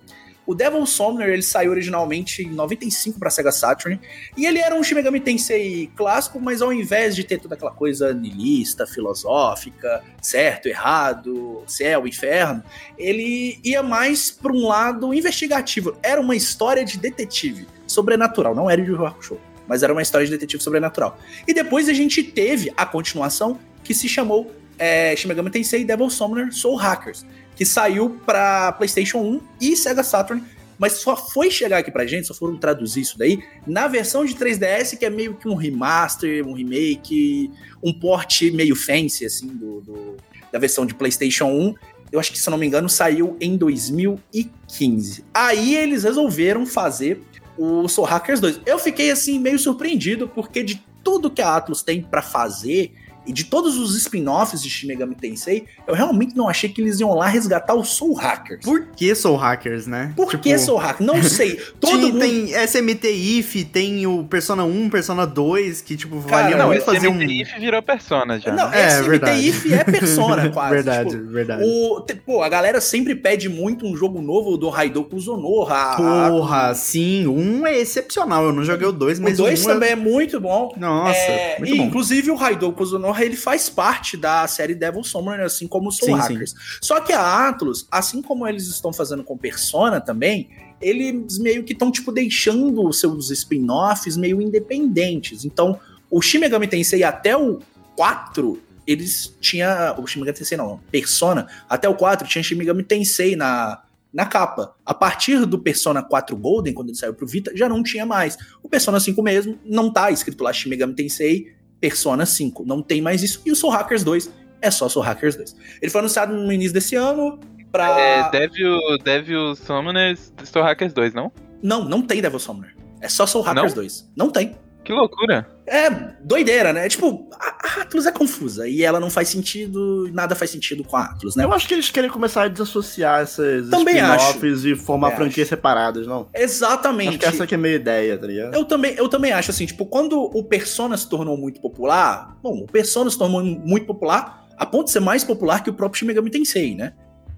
O 0.47 0.55
Devil 0.55 0.85
Summoner, 0.85 1.29
ele 1.29 1.43
saiu 1.43 1.71
originalmente 1.71 2.43
em 2.43 2.51
95 2.51 3.19
para 3.19 3.31
Sega 3.31 3.51
Saturn, 3.51 3.99
e 4.37 4.47
ele 4.47 4.59
era 4.59 4.75
um 4.75 4.83
Shin 4.83 4.95
Megami 4.95 5.21
Tensei 5.21 5.91
clássico, 5.97 6.39
mas 6.39 6.61
ao 6.61 6.73
invés 6.73 7.17
de 7.17 7.25
ter 7.25 7.39
toda 7.39 7.55
aquela 7.55 7.71
coisa 7.71 8.13
nihilista, 8.13 8.87
filosófica, 8.87 10.03
certo, 10.21 10.67
errado, 10.67 11.63
céu, 11.67 12.07
inferno, 12.07 12.63
ele 12.99 13.59
ia 13.65 13.83
mais 13.83 14.31
para 14.31 14.53
um 14.53 14.67
lado 14.67 15.15
investigativo. 15.15 15.97
Era 16.03 16.21
uma 16.21 16.37
história 16.37 16.85
de 16.85 16.99
detetive, 16.99 17.67
sobrenatural, 17.87 18.55
não 18.55 18.69
era 18.69 18.83
de 18.83 18.91
Yu 18.91 19.07
Hakusho, 19.07 19.39
mas 19.67 19.83
era 19.83 19.93
uma 19.93 20.03
história 20.03 20.27
de 20.27 20.33
detetive 20.33 20.63
sobrenatural. 20.63 21.19
E 21.49 21.55
depois 21.55 21.89
a 21.89 21.93
gente 21.95 22.23
teve 22.23 22.73
a 22.77 22.85
continuação 22.85 23.59
que 23.83 23.95
se 23.95 24.09
chamou 24.09 24.51
é, 24.79 25.15
Shin 25.17 25.29
Megami 25.29 25.51
Tensei 25.51 25.85
Devil 25.85 26.11
Summoner 26.11 26.53
Soul 26.53 26.77
Hackers, 26.77 27.25
que 27.57 27.65
saiu 27.65 28.11
para 28.27 28.73
PlayStation 28.73 29.19
1 29.19 29.41
e 29.61 29.77
Sega 29.77 30.03
Saturn, 30.03 30.43
mas 30.79 30.95
só 30.95 31.17
foi 31.17 31.51
chegar 31.51 31.79
aqui 31.79 31.91
pra 31.91 32.05
gente, 32.07 32.27
só 32.27 32.35
foram 32.35 32.57
traduzir 32.57 33.01
isso 33.03 33.17
daí, 33.17 33.43
na 33.67 33.87
versão 33.87 34.25
de 34.25 34.35
3DS, 34.35 34.99
que 34.99 35.05
é 35.05 35.11
meio 35.11 35.35
que 35.35 35.49
um 35.49 35.55
remaster, 35.55 36.47
um 36.47 36.53
remake, 36.53 37.51
um 37.83 37.93
port 37.93 38.43
meio 38.53 38.75
fancy, 38.75 39.25
assim, 39.25 39.47
do, 39.47 39.81
do- 39.83 40.17
da 40.53 40.59
versão 40.59 40.85
de 40.85 40.95
PlayStation 40.95 41.47
1. 41.47 41.75
Eu 42.13 42.21
acho 42.21 42.31
que, 42.33 42.39
se 42.39 42.49
não 42.51 42.59
me 42.59 42.67
engano, 42.67 42.89
saiu 42.89 43.37
em 43.41 43.57
2015. 43.57 45.25
Aí 45.33 45.75
eles 45.75 46.05
resolveram 46.05 46.67
fazer 46.67 47.23
o 47.57 47.89
Soul 47.89 48.07
Hackers 48.07 48.41
2. 48.41 48.61
Eu 48.67 48.79
fiquei, 48.79 49.11
assim, 49.11 49.39
meio 49.39 49.59
surpreendido, 49.59 50.29
porque 50.29 50.63
de 50.63 50.85
tudo 51.03 51.31
que 51.31 51.43
a 51.43 51.55
Atlus 51.57 51.83
tem 51.83 52.03
pra 52.03 52.23
fazer 52.23 52.93
E 53.27 53.33
de 53.33 53.45
todos 53.45 53.79
os 53.79 53.97
spin-offs 53.97 54.63
de 54.63 54.69
Shin 54.69 54.87
Megami 54.87 55.15
Tensei, 55.15 55.65
eu 55.87 55.95
realmente 55.95 56.37
não 56.37 56.49
achei 56.49 56.69
que 56.69 56.81
eles 56.81 57.01
iam 57.01 57.15
lá 57.15 57.27
resgatar 57.27 57.75
o 57.75 57.85
Soul 57.85 58.15
Hackers. 58.15 58.61
Por 58.65 58.87
que 58.97 59.15
Soul 59.15 59.37
Hackers, 59.37 59.87
né? 59.87 60.13
Por 60.15 60.29
Tipo, 60.31 60.43
que 60.43 60.59
Soul 60.59 60.79
Hackers? 60.79 61.07
Não 61.07 61.23
sei. 61.23 61.55
Todo 61.81 61.93
Tem, 61.99 62.13
mundo... 62.13 62.19
tem 62.21 62.67
SMT 62.67 63.11
IF, 63.11 63.65
tem 63.65 64.07
o 64.07 64.25
Persona 64.25 64.65
1, 64.65 64.91
Persona 64.91 65.27
2, 65.27 65.81
que, 65.83 65.97
tipo, 65.97 66.21
Cara, 66.23 66.43
valia 66.43 66.57
Não, 66.57 66.67
muito 66.67 66.85
fazer 66.85 67.09
um... 67.09 67.15
MTIF 67.15 67.59
virou 67.59 67.83
persona 67.83 68.39
já. 68.39 68.53
Não, 68.53 68.69
né? 68.69 68.83
É, 68.83 68.89
SMT 68.89 69.09
verdade. 69.09 69.49
IF 69.49 69.73
é 69.75 69.85
persona, 69.85 70.51
quase. 70.51 70.75
verdade, 70.75 71.11
Tipo, 71.15 71.25
verdade. 71.31 71.63
o, 71.65 72.01
pô, 72.27 72.43
a 72.43 72.49
galera 72.49 72.81
sempre 72.81 73.15
pede 73.15 73.49
muito 73.49 73.87
um 73.87 73.97
jogo 73.97 74.21
novo 74.21 74.57
do 74.57 74.69
Raidoku 74.69 75.19
Zonoha. 75.19 75.75
A- 75.75 75.97
Porra, 76.31 76.75
sim, 76.75 77.27
um 77.27 77.67
é 77.67 77.79
excepcional. 77.79 78.45
Eu 78.45 78.53
não 78.53 78.65
joguei 78.65 78.87
o 78.87 78.93
2, 78.93 79.19
O 79.19 79.23
mas 79.23 79.37
2 79.39 79.65
um 79.65 79.69
também 79.69 79.91
é 79.91 79.97
muito 79.97 80.41
bom. 80.41 80.73
Nossa, 80.77 81.17
É, 81.19 81.59
muito 81.59 81.75
e, 81.75 81.79
bom. 81.79 81.85
Inclusive 81.85 82.31
o 82.31 82.35
Raidoku 82.35 82.85
Zonoha, 82.85 83.14
ele 83.23 83.37
faz 83.37 83.69
parte 83.69 84.17
da 84.17 84.47
série 84.47 84.75
Devil 84.75 85.05
Summoner, 85.05 85.45
assim 85.45 85.67
como 85.67 85.89
o 85.89 85.93
Soul 85.93 86.13
Sim, 86.13 86.19
Hackers. 86.19 86.55
Só 86.81 87.01
que 87.01 87.13
a 87.13 87.49
Atlus, 87.49 87.87
assim 87.91 88.23
como 88.23 88.47
eles 88.47 88.67
estão 88.67 88.93
fazendo 88.93 89.23
com 89.23 89.37
Persona 89.37 90.01
também, 90.01 90.49
eles 90.81 91.39
meio 91.39 91.65
que 91.65 91.73
estão, 91.73 91.91
tipo, 91.91 92.13
deixando 92.13 92.87
os 92.87 93.01
seus 93.01 93.31
spin-offs 93.31 94.17
meio 94.17 94.41
independentes. 94.41 95.45
Então, 95.45 95.79
o 96.11 96.21
Shin 96.21 96.39
Megami 96.39 96.69
Tensei 96.69 97.03
até 97.03 97.37
o 97.37 97.61
4, 97.97 98.61
eles 98.87 99.35
tinha 99.41 99.95
O 99.99 100.07
Shin 100.07 100.21
Megami 100.21 100.39
Tensei 100.39 100.59
não, 100.59 100.79
Persona, 100.91 101.47
até 101.69 101.89
o 101.89 101.95
4 101.95 102.29
tinha 102.29 102.43
Shin 102.43 102.57
Megami 102.57 102.83
Tensei 102.83 103.35
na, 103.35 103.83
na 104.13 104.27
capa. 104.27 104.75
A 104.85 104.93
partir 104.93 105.47
do 105.47 105.59
Persona 105.59 106.03
4 106.03 106.37
Golden, 106.37 106.75
quando 106.75 106.89
ele 106.89 106.99
saiu 106.99 107.15
pro 107.15 107.27
Vita, 107.27 107.51
já 107.55 107.69
não 107.69 107.83
tinha 107.83 108.05
mais. 108.05 108.37
O 108.63 108.69
Persona 108.69 109.01
5 109.01 109.23
mesmo, 109.23 109.59
não 109.65 109.93
tá 109.93 110.11
escrito 110.11 110.45
lá 110.45 110.53
Shin 110.53 110.69
Megami 110.69 110.95
Tensei 110.95 111.54
Persona 111.85 112.25
5. 112.25 112.65
Não 112.65 112.81
tem 112.81 113.03
mais 113.03 113.23
isso. 113.23 113.43
E 113.45 113.53
o 113.53 113.55
Soul 113.55 113.71
Hackers 113.71 114.03
2 114.03 114.33
é 114.63 114.71
só 114.71 114.89
Soul 114.89 115.05
Hackers 115.05 115.37
2. 115.37 115.55
Ele 115.83 115.91
foi 115.91 115.99
anunciado 115.99 116.33
no 116.35 116.51
início 116.51 116.73
desse 116.73 116.97
ano 116.97 117.39
pra... 117.71 118.01
É, 118.01 118.31
Devil, 118.31 118.79
Devil 119.05 119.55
Summoners 119.55 120.33
Soul 120.45 120.65
Hackers 120.65 120.95
2, 120.95 121.13
não? 121.13 121.31
Não, 121.63 121.85
não 121.85 122.01
tem 122.01 122.23
Devil 122.23 122.39
Summoner. 122.39 122.75
É 123.03 123.09
só 123.11 123.27
Soul 123.27 123.45
Hackers 123.45 123.75
Não? 123.75 123.83
2. 123.83 124.13
Não 124.17 124.31
tem. 124.31 124.57
Que 124.83 124.95
loucura. 124.95 125.47
É 125.67 125.91
doideira, 126.21 126.73
né? 126.73 126.89
Tipo, 126.89 127.29
a 127.33 127.55
a 127.65 127.83
Atlus 127.83 128.07
é 128.07 128.13
confusa 128.13 128.69
e 128.69 128.83
ela 128.83 129.01
não 129.01 129.09
faz 129.11 129.29
sentido, 129.29 130.09
nada 130.13 130.35
faz 130.35 130.51
sentido 130.51 130.85
com 130.85 130.97
a 130.97 131.05
Atlus, 131.05 131.35
né? 131.35 131.45
Eu 131.45 131.53
acho 131.53 131.67
que 131.67 131.73
eles 131.73 131.91
querem 131.91 132.11
começar 132.11 132.43
a 132.43 132.49
desassociar 132.49 133.23
essas 133.23 133.71
Também 133.71 133.97
spin-offs 133.97 134.65
e 134.65 134.75
formar 134.75 135.11
Também 135.11 135.25
franquias 135.27 135.49
separadas, 135.49 136.07
não? 136.07 136.29
Exatamente. 136.35 137.09
Acho 137.11 137.19
que 137.19 137.25
essa 137.25 137.45
aqui 137.45 137.55
é 137.55 137.57
a 137.57 137.61
meia 137.61 137.77
ideia, 137.77 138.19
tá 138.19 138.27
ligado? 138.27 138.55
Eu 138.55 138.65
também, 138.65 138.95
eu 138.95 139.09
também 139.09 139.33
acho 139.33 139.51
assim, 139.51 139.65
tipo, 139.65 139.87
quando 139.87 140.21
o 140.21 140.43
Persona 140.45 140.97
se 140.97 141.09
tornou 141.09 141.37
muito 141.37 141.61
popular, 141.61 142.37
bom, 142.43 142.59
o 142.59 142.67
Persona 142.67 143.11
se 143.11 143.19
tornou 143.19 143.43
muito 143.43 143.87
popular 143.87 144.45
a 144.57 144.67
ponto 144.67 144.85
de 144.85 144.93
ser 144.93 145.01
mais 145.01 145.25
popular 145.25 145.63
que 145.63 145.71
o 145.71 145.75
próprio 145.75 145.99
Shin 145.99 146.07
Megami 146.07 146.31
Tensei, 146.31 146.75
né? 146.75 146.93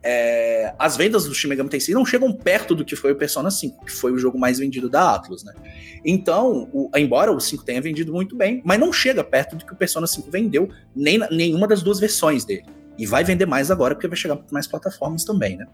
É, 0.08 0.72
as 0.78 0.96
vendas 0.96 1.24
do 1.24 1.34
Shin 1.34 1.48
Megami 1.48 1.68
Tensei 1.68 1.92
não 1.92 2.06
chegam 2.06 2.32
perto 2.32 2.76
do 2.76 2.84
que 2.84 2.94
foi 2.94 3.10
o 3.10 3.16
Persona 3.16 3.50
5, 3.50 3.84
que 3.86 3.90
foi 3.90 4.12
o 4.12 4.18
jogo 4.18 4.38
mais 4.38 4.60
vendido 4.60 4.88
da 4.88 5.16
Atlus, 5.16 5.42
né? 5.42 5.52
Então, 6.04 6.68
o- 6.72 6.88
embora 6.96 7.32
o 7.32 7.40
5 7.40 7.64
tenha 7.64 7.80
vendido 7.82 8.12
muito 8.12 8.36
bem, 8.36 8.62
mas 8.64 8.78
não 8.78 8.92
chega 8.92 9.24
perto 9.24 9.56
do 9.56 9.66
que 9.66 9.72
o 9.72 9.76
Persona 9.76 10.06
5 10.06 10.30
vendeu, 10.30 10.68
nem 10.94 11.18
nenhuma 11.32 11.66
das 11.66 11.82
duas 11.82 11.98
versões 11.98 12.44
dele. 12.44 12.64
E 12.96 13.04
vai 13.04 13.24
vender 13.24 13.46
mais 13.46 13.68
agora, 13.68 13.94
porque 13.96 14.06
vai 14.06 14.16
chegar 14.16 14.36
para 14.36 14.46
mais 14.52 14.68
plataformas 14.68 15.24
também, 15.24 15.56
né? 15.56 15.66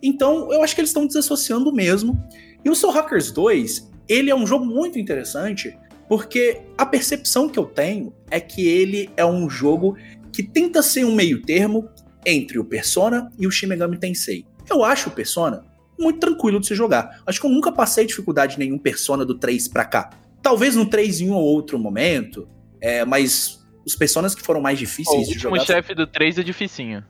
Então, 0.00 0.52
eu 0.52 0.62
acho 0.62 0.74
que 0.76 0.80
eles 0.80 0.90
estão 0.90 1.04
desassociando 1.06 1.72
mesmo. 1.72 2.16
E 2.64 2.70
o 2.70 2.74
Soul 2.76 2.92
Hackers 2.92 3.32
2, 3.32 3.90
ele 4.08 4.30
é 4.30 4.34
um 4.34 4.46
jogo 4.46 4.64
muito 4.64 4.96
interessante, 4.98 5.76
porque 6.08 6.60
a 6.78 6.86
percepção 6.86 7.48
que 7.48 7.58
eu 7.58 7.64
tenho 7.64 8.14
é 8.30 8.38
que 8.38 8.66
ele 8.66 9.10
é 9.16 9.24
um 9.26 9.50
jogo 9.50 9.96
que 10.32 10.42
tenta 10.42 10.80
ser 10.82 11.04
um 11.04 11.14
meio 11.14 11.42
termo 11.42 11.90
entre 12.24 12.58
o 12.58 12.64
Persona 12.64 13.30
e 13.38 13.46
o 13.46 13.50
Shin 13.50 13.66
Megami 13.66 13.98
Tensei. 13.98 14.44
Eu 14.70 14.84
acho 14.84 15.08
o 15.08 15.12
Persona 15.12 15.64
muito 15.98 16.18
tranquilo 16.20 16.58
de 16.60 16.66
se 16.66 16.74
jogar. 16.74 17.20
Acho 17.26 17.40
que 17.40 17.46
eu 17.46 17.50
nunca 17.50 17.70
passei 17.72 18.06
dificuldade 18.06 18.56
em 18.56 18.58
nenhum 18.60 18.78
Persona 18.78 19.24
do 19.24 19.34
3 19.38 19.68
pra 19.68 19.84
cá. 19.84 20.10
Talvez 20.42 20.74
no 20.76 20.86
3 20.86 21.20
em 21.20 21.30
um 21.30 21.34
ou 21.34 21.44
outro 21.44 21.78
momento, 21.78 22.48
é, 22.80 23.04
mas 23.04 23.60
os 23.84 23.94
Personas 23.96 24.34
que 24.34 24.42
foram 24.42 24.60
mais 24.60 24.78
o 24.78 24.80
difíceis 24.80 25.26
de 25.28 25.34
último 25.34 25.56
jogar... 25.56 25.66
chefe 25.66 25.94
do 25.94 26.06
3 26.06 26.38
é 26.38 26.42
dificinho. 26.42 27.04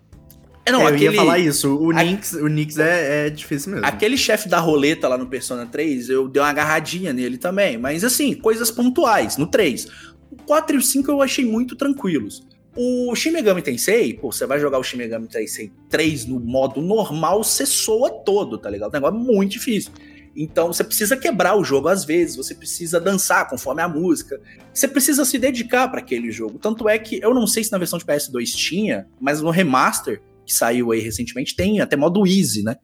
É, 0.65 0.71
não, 0.71 0.81
É, 0.81 0.85
eu 0.85 0.89
aquele... 0.89 1.05
ia 1.07 1.13
falar 1.13 1.39
isso. 1.39 1.77
O 1.77 1.91
a- 1.91 2.03
Nix, 2.05 2.33
o 2.35 2.47
Nix 2.47 2.79
é, 2.79 3.27
é 3.27 3.31
difícil 3.31 3.73
mesmo. 3.73 3.85
Aquele 3.87 4.17
chefe 4.17 4.49
da 4.49 4.61
roleta 4.61 5.09
lá 5.09 5.19
no 5.19 5.27
Persona 5.27 5.67
3, 5.67 6.09
eu 6.09 6.29
dei 6.29 6.41
uma 6.41 6.49
agarradinha 6.51 7.13
nele 7.13 7.37
também. 7.37 7.77
Mas 7.77 8.05
assim, 8.05 8.33
coisas 8.35 8.71
pontuais, 8.71 9.37
no 9.37 9.47
3. 9.47 9.87
O 10.31 10.37
4 10.47 10.77
e 10.77 10.79
o 10.79 10.83
5 10.83 11.11
eu 11.11 11.21
achei 11.21 11.45
muito 11.45 11.75
tranquilos. 11.77 12.47
O 12.75 13.15
Shin 13.15 13.33
Megami 13.33 13.61
Tensei, 13.61 14.15
pô, 14.15 14.33
você 14.33 14.47
vai 14.47 14.59
jogar 14.59 14.79
o 14.79 14.83
Shin 14.83 14.97
Megami 14.97 15.29
Tensei 15.29 15.71
3 15.91 16.27
no 16.27 16.41
modo 16.41 16.81
normal, 16.81 17.45
você 17.45 17.67
soa 17.67 18.11
todo, 18.11 18.57
tá 18.57 18.71
ligado? 18.71 18.91
O 18.91 18.93
negócio 18.93 19.17
é 19.17 19.19
muito 19.19 19.53
difícil. 19.53 19.93
Então 20.35 20.73
você 20.73 20.83
precisa 20.83 21.15
quebrar 21.17 21.55
o 21.57 21.65
jogo 21.65 21.89
às 21.89 22.05
vezes, 22.05 22.37
você 22.37 22.55
precisa 22.55 22.99
dançar 22.99 23.47
conforme 23.49 23.83
a 23.83 23.89
música. 23.89 24.41
Você 24.73 24.89
precisa 24.89 25.25
se 25.25 25.39
dedicar 25.39 25.89
para 25.89 26.01
aquele 26.01 26.31
jogo. 26.31 26.59
Tanto 26.59 26.89
é 26.89 26.99
que 26.99 27.21
eu 27.23 27.35
não 27.35 27.47
sei 27.47 27.63
se 27.63 27.71
na 27.71 27.77
versão 27.77 27.99
de 27.99 28.07
PS2 28.07 28.55
tinha, 28.55 29.07
mas 29.21 29.43
no 29.43 29.51
remaster 29.51 30.23
que 30.47 30.55
saiu 30.55 30.91
aí 30.93 31.01
recentemente 31.01 31.55
tem 31.55 31.81
até 31.81 31.97
modo 31.97 32.27
easy, 32.27 32.63
né? 32.63 32.77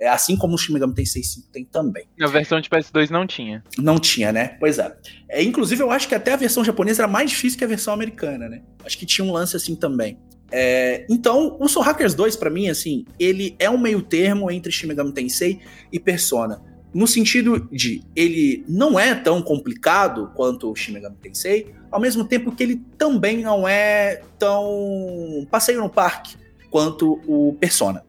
É 0.00 0.08
assim 0.08 0.34
como 0.34 0.54
o 0.54 0.58
Shin 0.58 0.72
Megami 0.72 0.94
Tensei 0.94 1.22
5 1.22 1.48
tem 1.52 1.64
também. 1.64 2.06
Na 2.18 2.26
versão 2.26 2.58
de 2.58 2.70
PS2 2.70 3.10
não 3.10 3.26
tinha. 3.26 3.62
Não 3.76 3.98
tinha, 3.98 4.32
né? 4.32 4.56
Pois 4.58 4.78
é. 4.78 4.96
é. 5.28 5.42
Inclusive, 5.42 5.82
eu 5.82 5.90
acho 5.90 6.08
que 6.08 6.14
até 6.14 6.32
a 6.32 6.36
versão 6.36 6.64
japonesa 6.64 7.02
era 7.02 7.12
mais 7.12 7.30
difícil 7.30 7.58
que 7.58 7.64
a 7.64 7.68
versão 7.68 7.92
americana, 7.92 8.48
né? 8.48 8.62
Acho 8.82 8.96
que 8.96 9.04
tinha 9.04 9.24
um 9.24 9.30
lance 9.30 9.54
assim 9.54 9.76
também. 9.76 10.18
É, 10.50 11.06
então, 11.08 11.56
o 11.60 11.68
Soul 11.68 11.84
Hackers 11.84 12.14
2, 12.14 12.34
pra 12.36 12.50
mim, 12.50 12.68
assim, 12.68 13.04
ele 13.18 13.54
é 13.58 13.68
um 13.68 13.78
meio 13.78 14.00
termo 14.02 14.50
entre 14.50 14.72
Shin 14.72 14.86
Megami 14.86 15.12
Tensei 15.12 15.60
e 15.92 16.00
Persona. 16.00 16.62
No 16.92 17.06
sentido 17.06 17.68
de 17.70 18.02
ele 18.16 18.64
não 18.66 18.98
é 18.98 19.14
tão 19.14 19.40
complicado 19.42 20.32
quanto 20.34 20.70
o 20.70 20.74
Shin 20.74 20.92
Megami 20.92 21.16
Tensei, 21.20 21.72
ao 21.90 22.00
mesmo 22.00 22.24
tempo 22.24 22.50
que 22.52 22.62
ele 22.62 22.82
também 22.96 23.42
não 23.42 23.68
é 23.68 24.22
tão 24.38 25.46
passeio 25.50 25.80
no 25.80 25.90
parque 25.90 26.36
quanto 26.70 27.20
o 27.26 27.54
Persona. 27.60 28.04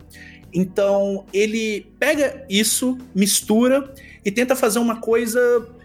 Então, 0.54 1.26
ele 1.34 1.88
pega 2.00 2.46
isso, 2.50 2.98
mistura 3.16 3.94
e 4.24 4.32
tenta 4.32 4.56
fazer 4.56 4.80
uma 4.80 4.98
coisa 4.98 5.40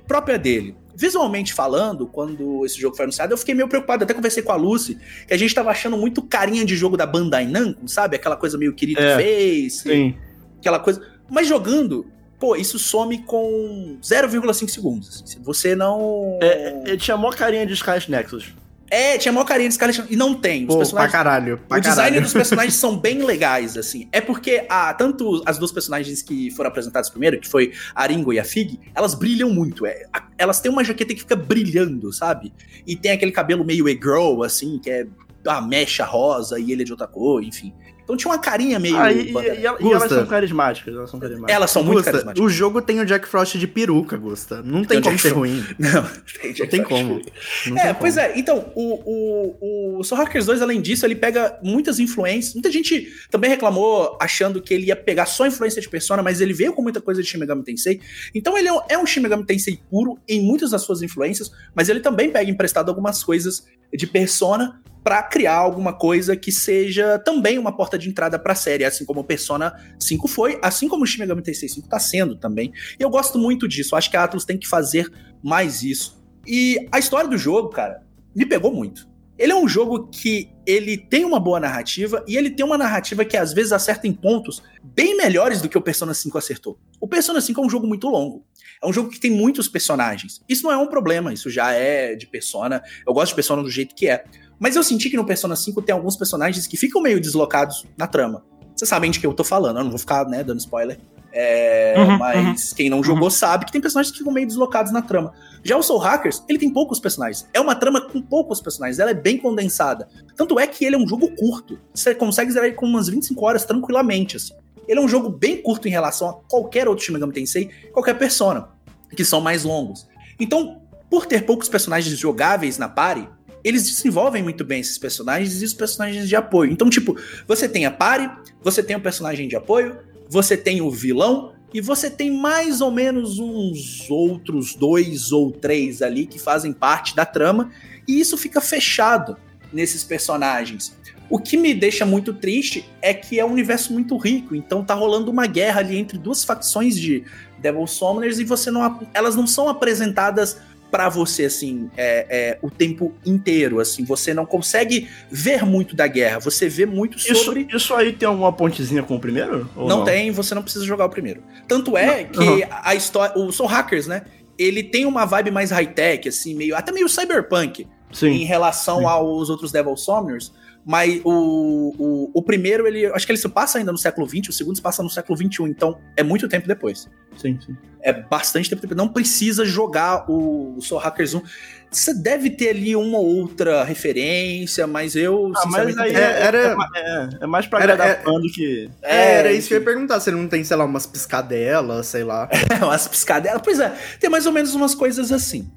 própria 0.06 0.38
dele. 0.38 0.74
Visualmente 0.94 1.52
falando, 1.52 2.06
quando 2.06 2.64
esse 2.64 2.80
jogo 2.80 2.96
foi 2.96 3.04
anunciado, 3.04 3.32
eu 3.34 3.38
fiquei 3.38 3.54
meio 3.54 3.68
preocupado. 3.68 4.04
Até 4.04 4.14
conversei 4.14 4.42
com 4.42 4.50
a 4.52 4.56
Lucy, 4.56 4.98
que 5.28 5.34
a 5.34 5.36
gente 5.36 5.54
tava 5.54 5.70
achando 5.70 5.96
muito 5.96 6.22
carinha 6.22 6.64
de 6.64 6.74
jogo 6.74 6.96
da 6.96 7.06
Bandai 7.06 7.46
Namco, 7.46 7.86
sabe? 7.86 8.16
Aquela 8.16 8.36
coisa 8.36 8.56
meio 8.56 8.72
querido 8.72 9.00
É. 9.00 9.16
face, 9.16 9.82
Sim. 9.82 10.14
aquela 10.58 10.78
coisa. 10.78 11.02
Mas 11.28 11.46
jogando, 11.46 12.06
pô, 12.38 12.56
isso 12.56 12.78
some 12.78 13.18
com 13.18 13.98
0,5 14.02 14.68
segundos. 14.68 15.22
Se 15.26 15.38
você 15.38 15.74
não. 15.74 16.38
É, 16.40 16.82
ele 16.86 16.96
tinha 16.96 17.16
mó 17.16 17.30
carinha 17.30 17.66
de 17.66 17.74
Sky 17.74 18.10
Nexus. 18.10 18.54
É, 18.90 19.18
tinha 19.18 19.32
maior 19.32 19.44
carinha 19.44 19.68
desse 19.68 19.78
cara 19.78 19.92
e 20.08 20.16
não 20.16 20.34
tem. 20.34 20.62
Os 20.62 20.66
Pô, 20.66 20.72
pra 20.74 20.78
personagens 20.78 21.12
caralho. 21.12 21.58
Pra 21.68 21.78
o 21.78 21.80
design 21.80 22.02
caralho. 22.02 22.22
dos 22.22 22.32
personagens 22.32 22.74
são 22.76 22.96
bem 22.96 23.22
legais, 23.22 23.76
assim. 23.76 24.08
É 24.12 24.20
porque 24.20 24.64
a, 24.68 24.94
tanto 24.94 25.42
as 25.44 25.58
duas 25.58 25.72
personagens 25.72 26.22
que 26.22 26.50
foram 26.52 26.68
apresentadas 26.68 27.10
primeiro, 27.10 27.40
que 27.40 27.48
foi 27.48 27.72
a 27.94 28.06
Ringo 28.06 28.32
e 28.32 28.38
a 28.38 28.44
Fig, 28.44 28.78
elas 28.94 29.14
brilham 29.14 29.50
muito. 29.50 29.86
É, 29.86 30.04
elas 30.38 30.60
têm 30.60 30.70
uma 30.70 30.84
jaqueta 30.84 31.14
que 31.14 31.20
fica 31.20 31.36
brilhando, 31.36 32.12
sabe? 32.12 32.52
E 32.86 32.94
tem 32.96 33.12
aquele 33.12 33.32
cabelo 33.32 33.64
meio 33.64 33.88
e-girl, 33.88 34.42
assim, 34.42 34.78
que 34.78 34.90
é 34.90 35.06
a 35.46 35.60
mecha 35.60 36.04
rosa 36.04 36.58
e 36.58 36.72
ele 36.72 36.82
é 36.82 36.84
de 36.84 36.92
outra 36.92 37.06
cor, 37.06 37.42
enfim. 37.42 37.72
Então 38.06 38.16
tinha 38.16 38.30
uma 38.32 38.38
carinha 38.38 38.78
meio. 38.78 38.96
Ah, 38.96 39.12
e, 39.12 39.16
e- 39.16 39.32
e 39.32 39.66
e 39.66 39.68
Gusta. 39.72 39.86
elas 39.96 40.12
são 40.12 40.26
carismáticas. 40.26 40.94
Elas 40.94 41.10
são 41.10 41.18
carismáticas. 41.18 41.56
Elas 41.56 41.70
são 41.72 41.82
muito 41.82 41.96
Gusta, 41.96 42.12
carismáticas. 42.12 42.46
o 42.46 42.48
jogo 42.48 42.80
tem 42.80 43.00
o 43.00 43.04
Jack 43.04 43.26
Frost 43.26 43.58
de 43.58 43.66
peruca, 43.66 44.16
Gusta. 44.16 44.62
Não 44.62 44.84
tem 44.84 44.98
o 44.98 45.02
como 45.02 45.16
Jack 45.16 45.28
ser 45.28 45.34
ruim. 45.34 45.64
Não, 45.76 46.02
tem, 46.40 46.54
Não 46.56 46.66
tem 46.68 46.82
como. 46.84 47.20
Não 47.66 47.78
É, 47.78 47.84
tem 47.86 47.94
pois 47.94 48.14
como. 48.14 48.26
é. 48.26 48.38
Então, 48.38 48.72
o, 48.76 49.96
o, 49.96 49.98
o 49.98 50.04
Soul 50.04 50.20
Hackers 50.22 50.46
2, 50.46 50.62
além 50.62 50.80
disso, 50.80 51.04
ele 51.04 51.16
pega 51.16 51.58
muitas 51.62 51.98
influências. 51.98 52.54
Muita 52.54 52.70
gente 52.70 53.08
também 53.30 53.50
reclamou 53.50 54.16
achando 54.20 54.62
que 54.62 54.72
ele 54.72 54.86
ia 54.86 54.94
pegar 54.96 55.26
só 55.26 55.44
influência 55.44 55.82
de 55.82 55.88
Persona, 55.88 56.22
mas 56.22 56.40
ele 56.40 56.52
veio 56.52 56.72
com 56.72 56.82
muita 56.82 57.00
coisa 57.00 57.20
de 57.20 57.28
Shin 57.28 57.38
Megami 57.38 57.64
Tensei. 57.64 58.00
Então 58.34 58.56
ele 58.56 58.68
é 58.68 58.72
um, 58.72 58.80
é 58.88 58.96
um 58.98 59.04
Shin 59.04 59.20
Megami 59.20 59.44
Tensei 59.44 59.80
puro 59.90 60.16
em 60.28 60.40
muitas 60.40 60.70
das 60.70 60.82
suas 60.82 61.02
influências, 61.02 61.50
mas 61.74 61.88
ele 61.88 61.98
também 62.00 62.30
pega 62.30 62.48
emprestado 62.50 62.88
algumas 62.88 63.24
coisas 63.24 63.64
de 63.92 64.06
Persona 64.06 64.80
pra 65.06 65.22
criar 65.22 65.54
alguma 65.54 65.92
coisa 65.92 66.34
que 66.34 66.50
seja 66.50 67.16
também 67.20 67.58
uma 67.58 67.70
porta 67.70 67.96
de 67.96 68.08
entrada 68.08 68.40
pra 68.40 68.56
série, 68.56 68.84
assim 68.84 69.04
como 69.04 69.20
o 69.20 69.24
Persona 69.24 69.72
5 70.00 70.26
foi, 70.26 70.58
assim 70.60 70.88
como 70.88 71.04
o 71.04 71.06
Shin 71.06 71.20
Megami 71.20 71.42
Tensei 71.42 71.68
5 71.68 71.88
tá 71.88 72.00
sendo 72.00 72.34
também. 72.34 72.72
E 72.98 73.04
eu 73.04 73.08
gosto 73.08 73.38
muito 73.38 73.68
disso. 73.68 73.94
Acho 73.94 74.10
que 74.10 74.16
a 74.16 74.24
Atlus 74.24 74.44
tem 74.44 74.58
que 74.58 74.66
fazer 74.66 75.08
mais 75.40 75.84
isso. 75.84 76.20
E 76.44 76.88
a 76.90 76.98
história 76.98 77.30
do 77.30 77.38
jogo, 77.38 77.68
cara, 77.68 78.02
me 78.34 78.44
pegou 78.44 78.74
muito. 78.74 79.08
Ele 79.38 79.52
é 79.52 79.54
um 79.54 79.68
jogo 79.68 80.08
que 80.08 80.50
ele 80.66 80.96
tem 80.96 81.24
uma 81.24 81.38
boa 81.38 81.60
narrativa 81.60 82.24
e 82.26 82.36
ele 82.36 82.50
tem 82.50 82.66
uma 82.66 82.76
narrativa 82.76 83.24
que 83.24 83.36
às 83.36 83.52
vezes 83.52 83.70
acerta 83.70 84.08
em 84.08 84.12
pontos 84.12 84.60
bem 84.82 85.16
melhores 85.16 85.62
do 85.62 85.68
que 85.68 85.78
o 85.78 85.82
Persona 85.82 86.14
5 86.14 86.36
acertou. 86.36 86.80
O 87.00 87.06
Persona 87.06 87.40
5 87.40 87.60
é 87.60 87.64
um 87.64 87.70
jogo 87.70 87.86
muito 87.86 88.08
longo. 88.08 88.44
É 88.82 88.86
um 88.86 88.92
jogo 88.92 89.10
que 89.10 89.20
tem 89.20 89.30
muitos 89.30 89.68
personagens. 89.68 90.42
Isso 90.48 90.64
não 90.64 90.72
é 90.72 90.76
um 90.76 90.88
problema, 90.88 91.32
isso 91.32 91.48
já 91.48 91.72
é 91.72 92.14
de 92.14 92.26
Persona. 92.26 92.82
Eu 93.06 93.14
gosto 93.14 93.28
de 93.28 93.36
Persona 93.36 93.62
do 93.62 93.70
jeito 93.70 93.94
que 93.94 94.08
é. 94.08 94.24
Mas 94.58 94.76
eu 94.76 94.82
senti 94.82 95.10
que 95.10 95.16
no 95.16 95.24
Persona 95.24 95.54
5 95.54 95.82
tem 95.82 95.94
alguns 95.94 96.16
personagens 96.16 96.66
que 96.66 96.76
ficam 96.76 97.02
meio 97.02 97.20
deslocados 97.20 97.84
na 97.96 98.06
trama. 98.06 98.42
Vocês 98.74 98.88
sabem 98.88 99.10
de 99.10 99.20
que 99.20 99.26
eu 99.26 99.32
tô 99.32 99.44
falando, 99.44 99.78
eu 99.78 99.84
não 99.84 99.90
vou 99.90 99.98
ficar, 99.98 100.26
né, 100.26 100.44
dando 100.44 100.58
spoiler. 100.58 100.98
É, 101.32 101.94
Uhum, 101.98 102.18
mas 102.18 102.72
quem 102.72 102.88
não 102.88 103.04
jogou 103.04 103.30
sabe 103.30 103.66
que 103.66 103.72
tem 103.72 103.80
personagens 103.80 104.10
que 104.10 104.18
ficam 104.18 104.32
meio 104.32 104.46
deslocados 104.46 104.90
na 104.90 105.02
trama. 105.02 105.34
Já 105.62 105.76
o 105.76 105.82
Soul 105.82 105.98
Hackers, 105.98 106.42
ele 106.48 106.58
tem 106.58 106.70
poucos 106.70 106.98
personagens. 106.98 107.46
É 107.52 107.60
uma 107.60 107.74
trama 107.74 108.00
com 108.00 108.22
poucos 108.22 108.60
personagens, 108.60 108.98
ela 108.98 109.10
é 109.10 109.14
bem 109.14 109.36
condensada. 109.36 110.08
Tanto 110.34 110.58
é 110.58 110.66
que 110.66 110.84
ele 110.84 110.96
é 110.96 110.98
um 110.98 111.06
jogo 111.06 111.30
curto. 111.36 111.78
Você 111.92 112.14
consegue 112.14 112.50
zerar 112.52 112.66
ele 112.66 112.76
com 112.76 112.86
umas 112.86 113.08
25 113.08 113.44
horas 113.44 113.64
tranquilamente, 113.66 114.36
assim. 114.36 114.54
Ele 114.88 115.00
é 115.00 115.02
um 115.02 115.08
jogo 115.08 115.28
bem 115.28 115.60
curto 115.60 115.88
em 115.88 115.90
relação 115.90 116.28
a 116.28 116.34
qualquer 116.48 116.88
outro 116.88 117.04
Shin 117.04 117.12
Megami 117.12 117.32
Tensei, 117.32 117.70
qualquer 117.92 118.14
Persona, 118.14 118.68
que 119.14 119.24
são 119.24 119.40
mais 119.40 119.64
longos. 119.64 120.06
Então, 120.40 120.80
por 121.10 121.26
ter 121.26 121.44
poucos 121.44 121.68
personagens 121.68 122.16
jogáveis 122.18 122.78
na 122.78 122.88
party, 122.88 123.28
eles 123.66 123.90
desenvolvem 123.90 124.44
muito 124.44 124.64
bem 124.64 124.80
esses 124.80 124.96
personagens 124.96 125.60
e 125.60 125.64
os 125.64 125.74
personagens 125.74 126.28
de 126.28 126.36
apoio. 126.36 126.70
Então, 126.70 126.88
tipo, 126.88 127.16
você 127.48 127.68
tem 127.68 127.84
a 127.84 127.90
party, 127.90 128.30
você 128.62 128.80
tem 128.80 128.94
o 128.94 129.00
personagem 129.00 129.48
de 129.48 129.56
apoio, 129.56 129.98
você 130.28 130.56
tem 130.56 130.80
o 130.80 130.88
vilão 130.88 131.52
e 131.74 131.80
você 131.80 132.08
tem 132.08 132.30
mais 132.30 132.80
ou 132.80 132.92
menos 132.92 133.40
uns 133.40 134.08
outros 134.08 134.76
dois 134.76 135.32
ou 135.32 135.50
três 135.50 136.00
ali 136.00 136.26
que 136.26 136.38
fazem 136.38 136.72
parte 136.72 137.16
da 137.16 137.26
trama 137.26 137.72
e 138.06 138.20
isso 138.20 138.36
fica 138.36 138.60
fechado 138.60 139.36
nesses 139.72 140.04
personagens. 140.04 140.96
O 141.28 141.40
que 141.40 141.56
me 141.56 141.74
deixa 141.74 142.06
muito 142.06 142.32
triste 142.32 142.88
é 143.02 143.12
que 143.12 143.40
é 143.40 143.44
um 143.44 143.50
universo 143.50 143.92
muito 143.92 144.16
rico, 144.16 144.54
então 144.54 144.84
tá 144.84 144.94
rolando 144.94 145.28
uma 145.28 145.48
guerra 145.48 145.80
ali 145.80 145.96
entre 145.96 146.16
duas 146.16 146.44
facções 146.44 146.96
de 146.96 147.24
Devil 147.58 147.84
Summoners 147.88 148.38
e 148.38 148.44
você 148.44 148.70
não, 148.70 149.00
elas 149.12 149.34
não 149.34 149.44
são 149.44 149.68
apresentadas 149.68 150.56
pra 150.90 151.08
você 151.08 151.44
assim 151.44 151.90
é, 151.96 152.26
é, 152.28 152.58
o 152.62 152.70
tempo 152.70 153.12
inteiro, 153.24 153.80
assim 153.80 154.04
você 154.04 154.32
não 154.32 154.46
consegue 154.46 155.08
ver 155.30 155.64
muito 155.64 155.94
da 155.94 156.06
guerra, 156.06 156.38
você 156.38 156.68
vê 156.68 156.86
muito 156.86 157.16
Isso, 157.18 157.34
sobre 157.36 157.66
isso 157.72 157.94
aí 157.94 158.12
tem 158.12 158.28
alguma 158.28 158.52
pontezinha 158.52 159.02
com 159.02 159.16
o 159.16 159.20
primeiro? 159.20 159.68
Ou 159.76 159.88
não, 159.88 160.04
tem, 160.04 160.30
você 160.30 160.54
não 160.54 160.62
precisa 160.62 160.84
jogar 160.84 161.04
o 161.04 161.10
primeiro. 161.10 161.42
Tanto 161.66 161.96
é 161.96 162.22
Não, 162.22 162.30
que 162.30 162.62
aham. 162.62 162.80
a 162.82 162.94
história. 162.94 163.38
O 163.38 163.52
Soul 163.52 163.68
Hackers, 163.68 164.06
né? 164.06 164.22
Ele 164.58 164.82
tem 164.82 165.04
uma 165.04 165.24
vibe 165.26 165.50
mais 165.50 165.70
high-tech, 165.70 166.28
assim, 166.28 166.54
meio. 166.54 166.74
Até 166.76 166.92
meio 166.92 167.08
cyberpunk 167.08 167.82
em 167.82 167.86
Sim. 168.12 168.44
relação 168.44 169.00
sim. 169.00 169.04
aos 169.04 169.50
outros 169.50 169.72
Devil 169.72 169.96
Summoners. 169.96 170.52
Mas 170.88 171.20
o, 171.24 171.92
o, 171.98 172.30
o 172.32 172.42
primeiro, 172.42 172.86
ele. 172.86 173.06
Acho 173.06 173.26
que 173.26 173.32
ele 173.32 173.38
se 173.40 173.48
passa 173.48 173.78
ainda 173.78 173.90
no 173.90 173.98
século 173.98 174.28
XX, 174.28 174.50
o 174.50 174.52
segundo 174.52 174.76
se 174.76 174.80
passa 174.82 175.02
no 175.02 175.10
século 175.10 175.36
XXI, 175.36 175.64
então 175.64 175.98
é 176.16 176.22
muito 176.22 176.46
tempo 176.48 176.68
depois. 176.68 177.10
Sim, 177.36 177.58
sim. 177.66 177.76
É 178.00 178.12
bastante 178.12 178.70
tempo 178.70 178.82
depois. 178.82 178.96
Não 178.96 179.08
precisa 179.08 179.64
jogar 179.64 180.30
o, 180.30 180.76
o 180.76 180.80
Soul 180.80 181.00
Hackers 181.00 181.34
1. 181.34 181.42
Você 181.90 182.14
deve 182.14 182.50
ter 182.50 182.68
ali 182.68 182.94
uma 182.94 183.18
ou 183.18 183.26
outra 183.26 183.82
referência, 183.82 184.86
mas 184.86 185.16
eu. 185.16 185.50
Ah, 185.56 185.66
mas 185.66 185.98
aí 185.98 186.14
é, 186.14 186.42
era- 186.42 186.58
é, 186.94 187.00
é, 187.00 187.28
é 187.40 187.46
mais 187.48 187.66
pra 187.66 187.80
Era- 187.82 187.94
agradar 187.94 188.12
é- 188.20 188.22
fã 188.22 188.32
do 188.34 188.48
que. 188.52 188.88
É, 189.02 189.38
era 189.38 189.52
isso 189.52 189.66
que 189.66 189.74
eu 189.74 189.78
ia 189.78 189.84
perguntar, 189.84 190.20
se 190.20 190.30
ele 190.30 190.36
não 190.36 190.46
tem, 190.46 190.62
sei 190.62 190.76
lá, 190.76 190.84
umas 190.84 191.04
piscadelas, 191.04 192.06
sei 192.06 192.22
lá. 192.22 192.48
umas 192.80 193.08
piscadelas. 193.08 193.60
Pois 193.60 193.80
é, 193.80 193.92
tem 194.20 194.30
mais 194.30 194.46
ou 194.46 194.52
menos 194.52 194.72
umas 194.74 194.94
coisas 194.94 195.32
assim. 195.32 195.68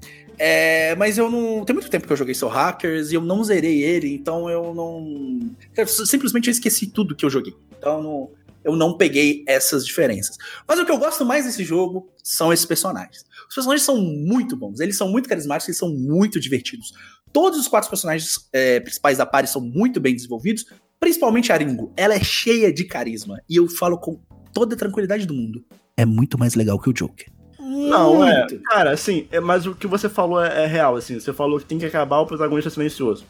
É, 0.42 0.94
mas 0.96 1.18
eu 1.18 1.30
não. 1.30 1.66
Tem 1.66 1.74
muito 1.74 1.90
tempo 1.90 2.06
que 2.06 2.12
eu 2.14 2.16
joguei 2.16 2.34
Soul 2.34 2.50
Hackers 2.50 3.12
e 3.12 3.14
eu 3.14 3.20
não 3.20 3.44
zerei 3.44 3.82
ele, 3.82 4.14
então 4.14 4.48
eu 4.48 4.72
não. 4.74 5.50
eu 5.76 5.86
simplesmente 5.86 6.48
eu 6.48 6.52
esqueci 6.52 6.86
tudo 6.86 7.14
que 7.14 7.26
eu 7.26 7.28
joguei. 7.28 7.54
Então 7.78 7.98
eu 7.98 8.02
não, 8.02 8.30
eu 8.64 8.74
não 8.74 8.96
peguei 8.96 9.44
essas 9.46 9.84
diferenças. 9.84 10.38
Mas 10.66 10.78
o 10.78 10.86
que 10.86 10.90
eu 10.90 10.96
gosto 10.96 11.26
mais 11.26 11.44
desse 11.44 11.62
jogo 11.62 12.08
são 12.24 12.50
esses 12.50 12.64
personagens. 12.64 13.22
Os 13.50 13.54
personagens 13.54 13.84
são 13.84 14.00
muito 14.00 14.56
bons, 14.56 14.80
eles 14.80 14.96
são 14.96 15.10
muito 15.10 15.28
carismáticos, 15.28 15.68
eles 15.68 15.78
são 15.78 15.90
muito 15.90 16.40
divertidos. 16.40 16.94
Todos 17.30 17.60
os 17.60 17.68
quatro 17.68 17.90
personagens 17.90 18.48
é, 18.50 18.80
principais 18.80 19.18
da 19.18 19.26
party 19.26 19.50
são 19.50 19.60
muito 19.60 20.00
bem 20.00 20.14
desenvolvidos, 20.14 20.64
principalmente 20.98 21.52
a 21.52 21.56
Ringo. 21.58 21.92
Ela 21.94 22.14
é 22.14 22.24
cheia 22.24 22.72
de 22.72 22.84
carisma 22.84 23.42
e 23.46 23.56
eu 23.56 23.68
falo 23.68 23.98
com 23.98 24.18
toda 24.54 24.74
a 24.74 24.78
tranquilidade 24.78 25.26
do 25.26 25.34
mundo. 25.34 25.62
É 25.98 26.06
muito 26.06 26.38
mais 26.38 26.54
legal 26.54 26.80
que 26.80 26.88
o 26.88 26.94
Joker. 26.94 27.30
Não, 27.70 28.26
é. 28.26 28.38
Muito. 28.40 28.60
Cara, 28.64 28.90
assim, 28.90 29.26
é, 29.30 29.38
mas 29.40 29.66
o 29.66 29.74
que 29.74 29.86
você 29.86 30.08
falou 30.08 30.42
é, 30.44 30.64
é 30.64 30.66
real, 30.66 30.96
assim. 30.96 31.18
Você 31.20 31.32
falou 31.32 31.58
que 31.58 31.64
tem 31.64 31.78
que 31.78 31.86
acabar 31.86 32.18
o 32.18 32.26
protagonista 32.26 32.70
silencioso. 32.70 33.24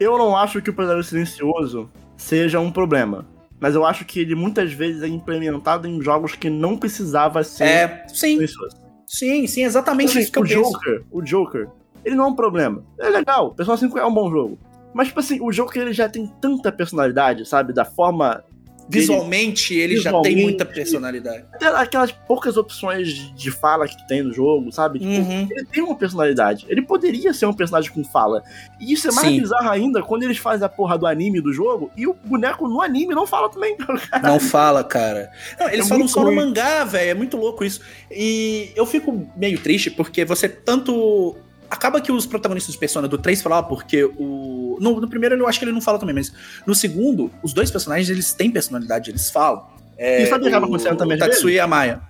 Eu 0.00 0.18
não 0.18 0.36
acho 0.36 0.60
que 0.60 0.70
o 0.70 0.74
protagonista 0.74 1.10
silencioso 1.10 1.88
seja 2.16 2.58
um 2.60 2.70
problema. 2.70 3.26
Mas 3.60 3.74
eu 3.74 3.84
acho 3.86 4.04
que 4.04 4.20
ele 4.20 4.34
muitas 4.34 4.72
vezes 4.72 5.02
é 5.02 5.08
implementado 5.08 5.86
em 5.88 6.02
jogos 6.02 6.34
que 6.34 6.50
não 6.50 6.76
precisava 6.76 7.42
ser 7.44 7.64
É, 7.64 8.04
sim, 8.08 8.34
silencioso. 8.34 8.76
sim, 9.06 9.46
sim, 9.46 9.62
exatamente 9.64 10.10
Assim, 10.10 10.20
isso 10.20 10.32
que 10.32 10.38
eu 10.38 10.42
o 10.42 10.46
penso. 10.46 10.70
Joker, 10.72 11.02
o 11.10 11.22
Joker, 11.22 11.68
ele 12.04 12.14
não 12.16 12.24
é 12.24 12.28
um 12.28 12.34
problema. 12.34 12.82
É 12.98 13.08
legal, 13.08 13.52
Persona 13.54 13.76
5 13.78 13.96
é 13.98 14.04
um 14.04 14.12
bom 14.12 14.30
jogo. 14.30 14.58
Mas, 14.92 15.08
tipo 15.08 15.20
assim, 15.20 15.40
o 15.40 15.50
Joker 15.50 15.82
ele 15.82 15.92
já 15.92 16.08
tem 16.08 16.26
tanta 16.40 16.70
personalidade, 16.70 17.46
sabe? 17.48 17.72
Da 17.72 17.84
forma. 17.84 18.44
Visualmente, 18.88 19.74
ele 19.74 19.96
já 19.96 20.10
tem 20.10 20.20
Visualmente. 20.22 20.42
muita 20.42 20.64
personalidade. 20.64 21.44
Até 21.52 21.66
aquelas 21.68 22.12
poucas 22.12 22.56
opções 22.56 23.08
de, 23.34 23.50
fala 23.50 23.86
que 23.88 24.06
tem 24.06 24.22
no 24.22 24.32
jogo, 24.32 24.70
sabe? 24.72 24.98
Tipo, 24.98 25.10
Uhum. 25.10 25.48
Ele 25.50 25.64
tem 25.66 25.82
uma 25.82 25.94
personalidade. 25.96 26.66
Ele 26.68 26.82
poderia 26.82 27.32
ser 27.32 27.46
um 27.46 27.52
personagem 27.52 27.90
com 27.90 28.04
fala. 28.04 28.42
E 28.80 28.92
isso 28.92 29.08
é 29.08 29.12
mais 29.12 29.28
Sim. 29.28 29.40
bizarro 29.40 29.68
ainda 29.70 30.02
quando 30.02 30.22
eles 30.24 30.38
fazem 30.38 30.66
a 30.66 30.68
porra 30.68 30.98
do 30.98 31.06
anime 31.06 31.40
do 31.40 31.52
jogo 31.52 31.90
e 31.96 32.06
o 32.06 32.14
boneco 32.14 32.68
no 32.68 32.80
anime 32.80 33.14
não 33.14 33.26
fala 33.26 33.48
também. 33.48 33.76
Não 34.22 34.38
fala, 34.40 34.82
cara. 34.84 35.30
Não, 35.58 35.68
eles 35.68 35.86
É 35.86 35.88
falam 35.88 36.08
só 36.08 36.20
no 36.20 36.26
ruim. 36.26 36.36
mangá, 36.36 36.84
velho. 36.84 37.10
É 37.10 37.14
muito 37.14 37.36
louco 37.36 37.64
isso. 37.64 37.80
E 38.10 38.70
eu 38.76 38.84
fico 38.86 39.26
meio 39.36 39.58
triste 39.60 39.90
porque 39.90 40.24
você 40.24 40.48
tanto. 40.48 41.36
Acaba 41.74 42.00
que 42.00 42.12
os 42.12 42.24
protagonistas 42.24 42.72
de 42.74 42.78
Persona 42.78 43.08
do 43.08 43.18
3 43.18 43.42
falam, 43.42 43.58
ah, 43.58 43.62
porque 43.64 44.04
o. 44.04 44.78
No, 44.80 45.00
no 45.00 45.08
primeiro 45.08 45.34
eu 45.34 45.48
acho 45.48 45.58
que 45.58 45.64
ele 45.64 45.72
não 45.72 45.80
fala 45.80 45.98
também, 45.98 46.14
mas 46.14 46.32
no 46.64 46.72
segundo, 46.74 47.32
os 47.42 47.52
dois 47.52 47.68
personagens 47.70 48.08
eles 48.08 48.32
têm 48.32 48.48
personalidade, 48.50 49.10
eles 49.10 49.28
falam. 49.28 49.66
É, 49.98 50.22
E 50.22 50.26
sabe 50.26 50.42
o 50.42 50.42
que 50.44 50.48
acaba 50.50 50.66
acontecendo 50.66 50.96
também 50.96 51.16
o 51.16 51.20
Tatsuya 51.20 51.54
e 51.56 51.60
a 51.60 51.66
Maya. 51.66 52.00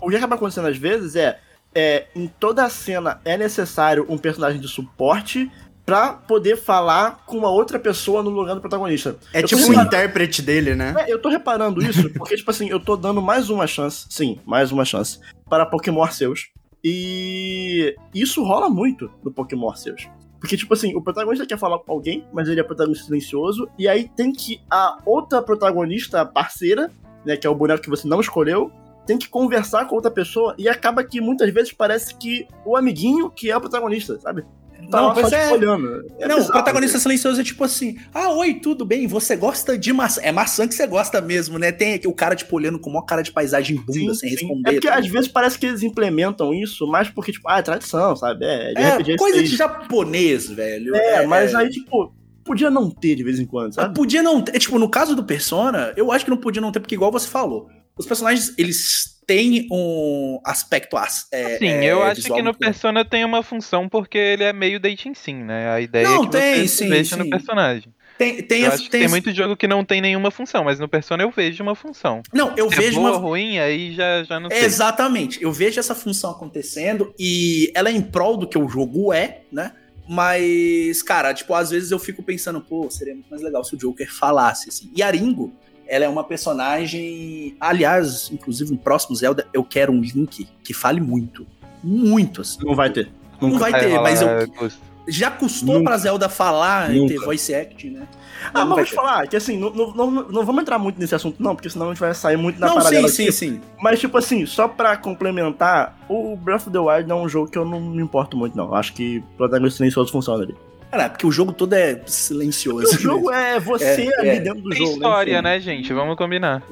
O 0.00 0.10
que 0.10 0.16
acaba 0.16 0.34
acontecendo 0.34 0.68
às 0.68 0.76
vezes 0.76 1.16
é, 1.16 1.38
é 1.74 2.06
em 2.14 2.26
toda 2.26 2.62
a 2.64 2.68
cena 2.68 3.20
é 3.24 3.38
necessário 3.38 4.04
um 4.08 4.18
personagem 4.18 4.60
de 4.60 4.68
suporte 4.68 5.50
pra 5.86 6.12
poder 6.12 6.56
falar 6.56 7.22
com 7.26 7.38
uma 7.38 7.50
outra 7.50 7.78
pessoa 7.78 8.22
no 8.22 8.28
lugar 8.30 8.54
do 8.54 8.60
protagonista. 8.60 9.16
É 9.32 9.40
Eu 9.42 9.46
tipo 9.46 9.60
o 9.62 9.64
reparando- 9.68 9.86
intérprete 9.86 10.42
dele, 10.42 10.74
né? 10.74 10.94
É, 10.98 11.12
eu 11.12 11.18
tô 11.20 11.28
reparando 11.28 11.82
isso 11.82 12.10
porque, 12.10 12.36
tipo 12.36 12.50
assim, 12.50 12.68
eu 12.68 12.80
tô 12.80 12.96
dando 12.96 13.22
mais 13.22 13.48
uma 13.50 13.66
chance, 13.66 14.04
sim, 14.10 14.38
mais 14.44 14.72
uma 14.72 14.84
chance, 14.84 15.20
para 15.48 15.64
Pokémon 15.64 16.02
Arceus. 16.02 16.48
E 16.88 17.96
isso 18.14 18.44
rola 18.44 18.70
muito 18.70 19.10
no 19.24 19.32
Pokémon 19.32 19.70
Arceus. 19.70 20.08
Porque, 20.38 20.56
tipo 20.56 20.72
assim, 20.72 20.94
o 20.94 21.02
protagonista 21.02 21.44
quer 21.44 21.58
falar 21.58 21.80
com 21.80 21.90
alguém, 21.90 22.24
mas 22.32 22.48
ele 22.48 22.60
é 22.60 22.62
protagonista 22.62 23.06
silencioso, 23.06 23.68
e 23.76 23.88
aí 23.88 24.08
tem 24.08 24.30
que 24.30 24.60
a 24.70 24.96
outra 25.04 25.42
protagonista 25.42 26.24
parceira, 26.24 26.92
né, 27.24 27.36
que 27.36 27.44
é 27.44 27.50
o 27.50 27.56
boneco 27.56 27.82
que 27.82 27.90
você 27.90 28.06
não 28.06 28.20
escolheu, 28.20 28.70
tem 29.04 29.18
que 29.18 29.28
conversar 29.28 29.86
com 29.86 29.96
outra 29.96 30.12
pessoa, 30.12 30.54
e 30.56 30.68
acaba 30.68 31.02
que 31.02 31.20
muitas 31.20 31.52
vezes 31.52 31.72
parece 31.72 32.14
que 32.14 32.46
o 32.64 32.76
amiguinho 32.76 33.30
que 33.30 33.50
é 33.50 33.56
o 33.56 33.60
protagonista, 33.60 34.20
sabe? 34.20 34.44
Tá 34.90 35.00
Não, 35.00 35.08
lá 35.08 35.28
só 35.28 35.36
é. 35.36 35.48
te 35.48 35.52
olhando. 35.54 36.04
É 36.18 36.26
não, 36.28 36.36
o 36.36 36.38
bizarro, 36.38 36.52
protagonista 36.52 36.98
silencioso 36.98 37.40
é 37.40 37.44
tipo 37.44 37.64
assim: 37.64 37.96
Ah, 38.14 38.30
oi, 38.30 38.54
tudo 38.54 38.84
bem? 38.84 39.06
Você 39.06 39.36
gosta 39.36 39.76
de 39.76 39.92
maçã? 39.92 40.20
É 40.22 40.30
maçã 40.32 40.66
que 40.68 40.74
você 40.74 40.86
gosta 40.86 41.20
mesmo, 41.20 41.58
né? 41.58 41.72
Tem 41.72 41.94
aqui 41.94 42.06
o 42.08 42.12
cara, 42.12 42.34
tipo, 42.36 42.54
olhando 42.56 42.78
com 42.78 42.90
uma 42.90 43.04
cara 43.04 43.22
de 43.22 43.32
paisagem 43.32 43.76
bunda, 43.76 43.92
Sim, 43.92 44.14
sem 44.14 44.28
sim. 44.30 44.36
responder. 44.36 44.70
É 44.70 44.72
porque 44.74 44.88
tá 44.88 44.94
às 44.98 45.06
vezes 45.06 45.28
parece 45.28 45.58
que 45.58 45.66
eles 45.66 45.82
implementam 45.82 46.54
isso, 46.54 46.86
mais 46.86 47.08
porque, 47.08 47.32
tipo, 47.32 47.48
ah, 47.48 47.58
é 47.58 47.62
tradição, 47.62 48.14
sabe? 48.16 48.44
É, 48.44 48.72
de 48.74 48.80
É, 48.80 48.96
RPG 48.96 49.16
coisa 49.16 49.42
de 49.42 49.56
japonês, 49.56 50.48
velho. 50.50 50.94
É, 50.94 51.26
mas 51.26 51.54
aí, 51.54 51.68
tipo, 51.70 52.12
podia 52.44 52.70
não 52.70 52.90
ter 52.90 53.14
de 53.16 53.24
vez 53.24 53.38
em 53.40 53.46
quando, 53.46 53.70
Ah, 53.70 53.72
sabe? 53.72 53.94
Podia 53.94 54.22
não 54.22 54.40
ter. 54.42 54.58
Tipo, 54.58 54.78
no 54.78 54.88
caso 54.88 55.14
do 55.16 55.24
Persona, 55.24 55.92
eu 55.96 56.12
acho 56.12 56.24
que 56.24 56.30
não 56.30 56.36
podia 56.38 56.62
não 56.62 56.70
ter, 56.72 56.80
porque 56.80 56.94
igual 56.94 57.10
você 57.10 57.28
falou, 57.28 57.68
os 57.98 58.06
personagens, 58.06 58.54
eles 58.56 59.15
têm 59.26 59.66
um 59.70 60.40
aspecto 60.44 60.96
as- 60.96 61.26
é, 61.32 61.58
Sim, 61.58 61.66
é, 61.68 61.84
eu 61.92 62.02
acho 62.02 62.20
visual 62.22 62.38
que 62.38 62.42
no. 62.44 62.54
Persona 62.54 63.04
tem 63.04 63.24
uma 63.24 63.42
função 63.42 63.88
porque 63.88 64.16
ele 64.16 64.44
é 64.44 64.52
meio 64.52 64.78
dating 64.78 65.14
sim, 65.14 65.34
né? 65.42 65.70
A 65.70 65.80
ideia 65.80 66.04
Não, 66.08 66.16
é 66.16 66.26
que 66.26 66.30
tem, 66.30 66.66
você 66.66 66.84
sim, 66.84 66.88
veja 66.88 67.16
sim. 67.16 67.22
no 67.22 67.28
personagem. 67.30 67.92
Tem, 68.16 68.40
tem, 68.42 68.62
eu 68.62 68.68
as- 68.68 68.74
acho 68.74 68.84
tem 68.84 69.00
tem 69.00 69.04
as- 69.04 69.10
muito 69.10 69.30
jogo 69.34 69.56
que 69.56 69.66
não 69.68 69.84
tem 69.84 70.00
nenhuma 70.00 70.30
função, 70.30 70.64
mas 70.64 70.78
no 70.78 70.88
Persona 70.88 71.22
eu 71.22 71.30
vejo 71.30 71.62
uma 71.62 71.74
função. 71.74 72.22
Não, 72.32 72.54
eu 72.56 72.70
Se 72.70 72.76
vejo 72.76 72.98
é 72.98 73.00
boa 73.02 73.10
uma. 73.10 73.18
ruim, 73.18 73.58
aí 73.58 73.92
já, 73.94 74.22
já 74.22 74.40
não 74.40 74.48
sei. 74.48 74.60
Exatamente. 74.64 75.42
Eu 75.42 75.52
vejo 75.52 75.78
essa 75.78 75.94
função 75.94 76.30
acontecendo 76.30 77.12
e 77.18 77.70
ela 77.74 77.90
é 77.90 77.92
em 77.92 78.00
prol 78.00 78.36
do 78.38 78.48
que 78.48 78.56
o 78.56 78.68
jogo 78.68 79.12
é, 79.12 79.42
né? 79.52 79.72
Mas, 80.08 81.02
cara, 81.02 81.34
tipo, 81.34 81.52
às 81.52 81.70
vezes 81.70 81.90
eu 81.90 81.98
fico 81.98 82.22
pensando, 82.22 82.60
pô, 82.60 82.88
seria 82.90 83.12
muito 83.14 83.28
mais 83.28 83.42
legal 83.42 83.62
se 83.64 83.74
o 83.74 83.78
Joker 83.78 84.10
falasse, 84.10 84.68
assim. 84.68 84.90
E 84.94 85.02
a 85.02 85.10
Ringo, 85.10 85.52
ela 85.88 86.04
é 86.04 86.08
uma 86.08 86.24
personagem. 86.24 87.56
Aliás, 87.60 88.30
inclusive 88.32 88.70
no 88.72 88.78
próximo 88.78 89.14
Zelda, 89.16 89.46
eu 89.52 89.62
quero 89.64 89.92
um 89.92 90.00
Link 90.00 90.46
que 90.62 90.74
fale 90.74 91.00
muito. 91.00 91.46
Muito, 91.82 92.40
assim. 92.40 92.58
Não 92.64 92.74
vai 92.74 92.90
ter. 92.90 93.10
Não 93.40 93.58
vai 93.58 93.70
ter, 93.78 93.88
rolar 93.88 94.02
mas 94.02 94.22
eu, 94.22 94.48
custo. 94.52 94.80
já 95.06 95.30
custou 95.30 95.74
Nunca. 95.74 95.90
pra 95.90 95.98
Zelda 95.98 96.28
falar 96.28 96.90
e 96.94 97.06
ter 97.06 97.14
Nunca. 97.14 97.26
voice 97.26 97.54
act, 97.54 97.90
né? 97.90 98.08
Ah, 98.52 98.60
Não 98.60 98.68
mas 98.68 98.76
vou 98.76 98.84
te 98.86 98.94
falar 98.94 99.26
que 99.28 99.36
assim, 99.36 99.58
não, 99.58 99.70
não, 99.70 99.90
não, 99.94 100.10
não 100.10 100.44
vamos 100.44 100.62
entrar 100.62 100.78
muito 100.78 100.98
nesse 100.98 101.14
assunto, 101.14 101.42
não, 101.42 101.54
porque 101.54 101.68
senão 101.70 101.86
a 101.86 101.88
gente 101.90 102.00
vai 102.00 102.14
sair 102.14 102.36
muito 102.36 102.58
na 102.58 102.66
Não, 102.66 102.74
sim, 102.74 102.82
paralela 102.82 103.08
sim, 103.08 103.22
aqui. 103.24 103.32
sim. 103.32 103.60
Mas, 103.80 103.98
tipo 104.00 104.16
assim, 104.18 104.44
só 104.46 104.66
pra 104.68 104.96
complementar, 104.96 105.98
o 106.08 106.36
Breath 106.36 106.62
of 106.62 106.70
the 106.70 106.78
Wild 106.78 107.08
não 107.08 107.20
é 107.20 107.22
um 107.22 107.28
jogo 107.28 107.50
que 107.50 107.58
eu 107.58 107.64
não 107.64 107.80
me 107.80 108.02
importo 108.02 108.36
muito, 108.36 108.56
não. 108.56 108.74
Acho 108.74 108.92
que 108.94 109.18
o 109.18 109.22
protagonista 109.36 109.76
silencioso 109.78 110.10
funciona 110.12 110.42
ali. 110.44 110.54
Cara, 110.90 111.08
porque 111.10 111.26
o 111.26 111.32
jogo 111.32 111.52
todo 111.52 111.72
é 111.74 112.00
silencioso. 112.06 112.96
o 112.96 112.98
jogo 112.98 113.30
é 113.32 113.58
você 113.58 114.08
É, 114.08 114.20
ali 114.20 114.28
é. 114.28 114.40
dentro 114.40 114.62
do 114.62 114.70
Tem 114.70 114.78
jogo. 114.78 114.92
história, 114.92 115.32
enfim. 115.34 115.42
né, 115.42 115.60
gente? 115.60 115.92
Vamos 115.92 116.16
combinar. 116.16 116.62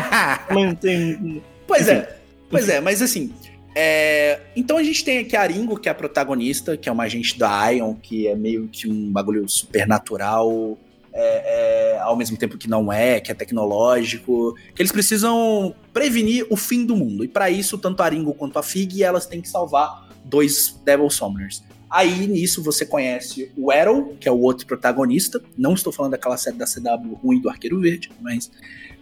Não 0.50 0.74
tem. 0.74 1.42
Pois 1.66 1.88
é, 1.88 2.16
pois 2.50 2.68
é, 2.68 2.80
mas 2.80 3.02
assim. 3.02 3.32
é, 3.74 4.40
Então 4.54 4.76
a 4.76 4.82
gente 4.82 5.04
tem 5.04 5.18
aqui 5.18 5.36
a 5.36 5.44
Ringo, 5.44 5.78
que 5.78 5.88
é 5.88 5.92
a 5.92 5.94
protagonista, 5.94 6.76
que 6.76 6.88
é 6.88 6.92
uma 6.92 7.04
agente 7.04 7.38
da 7.38 7.68
Ion, 7.70 7.94
que 7.94 8.26
é 8.28 8.34
meio 8.34 8.68
que 8.68 8.88
um 8.88 9.10
bagulho 9.10 9.48
supernatural, 9.48 10.78
é, 11.12 11.94
é, 11.94 11.98
ao 12.00 12.16
mesmo 12.16 12.36
tempo 12.36 12.58
que 12.58 12.68
não 12.68 12.92
é, 12.92 13.20
que 13.20 13.30
é 13.30 13.34
tecnológico, 13.34 14.54
que 14.74 14.82
eles 14.82 14.92
precisam 14.92 15.74
prevenir 15.92 16.46
o 16.50 16.56
fim 16.56 16.84
do 16.84 16.96
mundo. 16.96 17.24
E 17.24 17.28
para 17.28 17.50
isso, 17.50 17.78
tanto 17.78 18.02
a 18.02 18.08
Ringo 18.08 18.34
quanto 18.34 18.58
a 18.58 18.62
Fig, 18.62 19.02
elas 19.02 19.26
têm 19.26 19.40
que 19.40 19.48
salvar 19.48 20.08
dois 20.24 20.80
Devil 20.84 21.08
Summoners. 21.10 21.62
Aí 21.94 22.26
nisso 22.26 22.60
você 22.60 22.84
conhece 22.84 23.52
o 23.56 23.70
Arrow, 23.70 24.16
que 24.18 24.28
é 24.28 24.32
o 24.32 24.40
outro 24.40 24.66
protagonista. 24.66 25.40
Não 25.56 25.74
estou 25.74 25.92
falando 25.92 26.10
daquela 26.10 26.36
série 26.36 26.56
da 26.56 26.66
CW 26.66 27.14
ruim 27.22 27.40
do 27.40 27.48
Arqueiro 27.48 27.78
Verde, 27.78 28.10
mas 28.20 28.50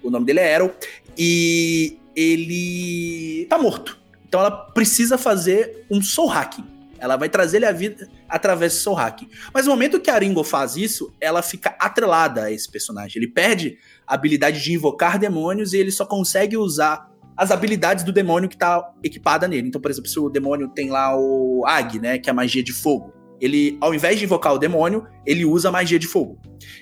o 0.02 0.10
nome 0.10 0.26
dele 0.26 0.40
é 0.40 0.56
Arrow. 0.56 0.74
E 1.16 1.96
ele 2.14 3.46
tá 3.48 3.56
morto. 3.56 3.98
Então 4.28 4.40
ela 4.40 4.50
precisa 4.50 5.16
fazer 5.16 5.86
um 5.90 6.02
soul 6.02 6.28
hacking. 6.28 6.66
Ela 6.98 7.16
vai 7.16 7.30
trazer 7.30 7.56
ele 7.56 7.66
à 7.66 7.72
vida 7.72 8.10
através 8.28 8.74
do 8.74 8.80
soul 8.80 8.94
hacking. 8.94 9.28
Mas 9.54 9.64
no 9.64 9.72
momento 9.72 9.98
que 9.98 10.10
a 10.10 10.18
Ringo 10.18 10.44
faz 10.44 10.76
isso, 10.76 11.14
ela 11.18 11.40
fica 11.40 11.74
atrelada 11.78 12.44
a 12.44 12.52
esse 12.52 12.70
personagem. 12.70 13.22
Ele 13.22 13.32
perde 13.32 13.78
a 14.06 14.12
habilidade 14.12 14.62
de 14.62 14.70
invocar 14.70 15.18
demônios 15.18 15.72
e 15.72 15.78
ele 15.78 15.90
só 15.90 16.04
consegue 16.04 16.58
usar 16.58 17.10
as 17.42 17.50
habilidades 17.50 18.04
do 18.04 18.12
demônio 18.12 18.48
que 18.48 18.56
tá 18.56 18.82
equipada 19.02 19.48
nele. 19.48 19.68
Então, 19.68 19.80
por 19.80 19.90
exemplo, 19.90 20.08
se 20.08 20.18
o 20.18 20.28
demônio 20.28 20.68
tem 20.68 20.88
lá 20.90 21.16
o 21.18 21.64
Ag, 21.66 21.98
né, 21.98 22.18
que 22.18 22.30
é 22.30 22.32
a 22.32 22.34
magia 22.34 22.62
de 22.62 22.72
fogo, 22.72 23.12
ele, 23.40 23.76
ao 23.80 23.92
invés 23.92 24.18
de 24.18 24.24
invocar 24.24 24.54
o 24.54 24.58
demônio, 24.58 25.04
ele 25.26 25.44
usa 25.44 25.68
a 25.68 25.72
magia 25.72 25.98
de 25.98 26.06
fogo. 26.06 26.38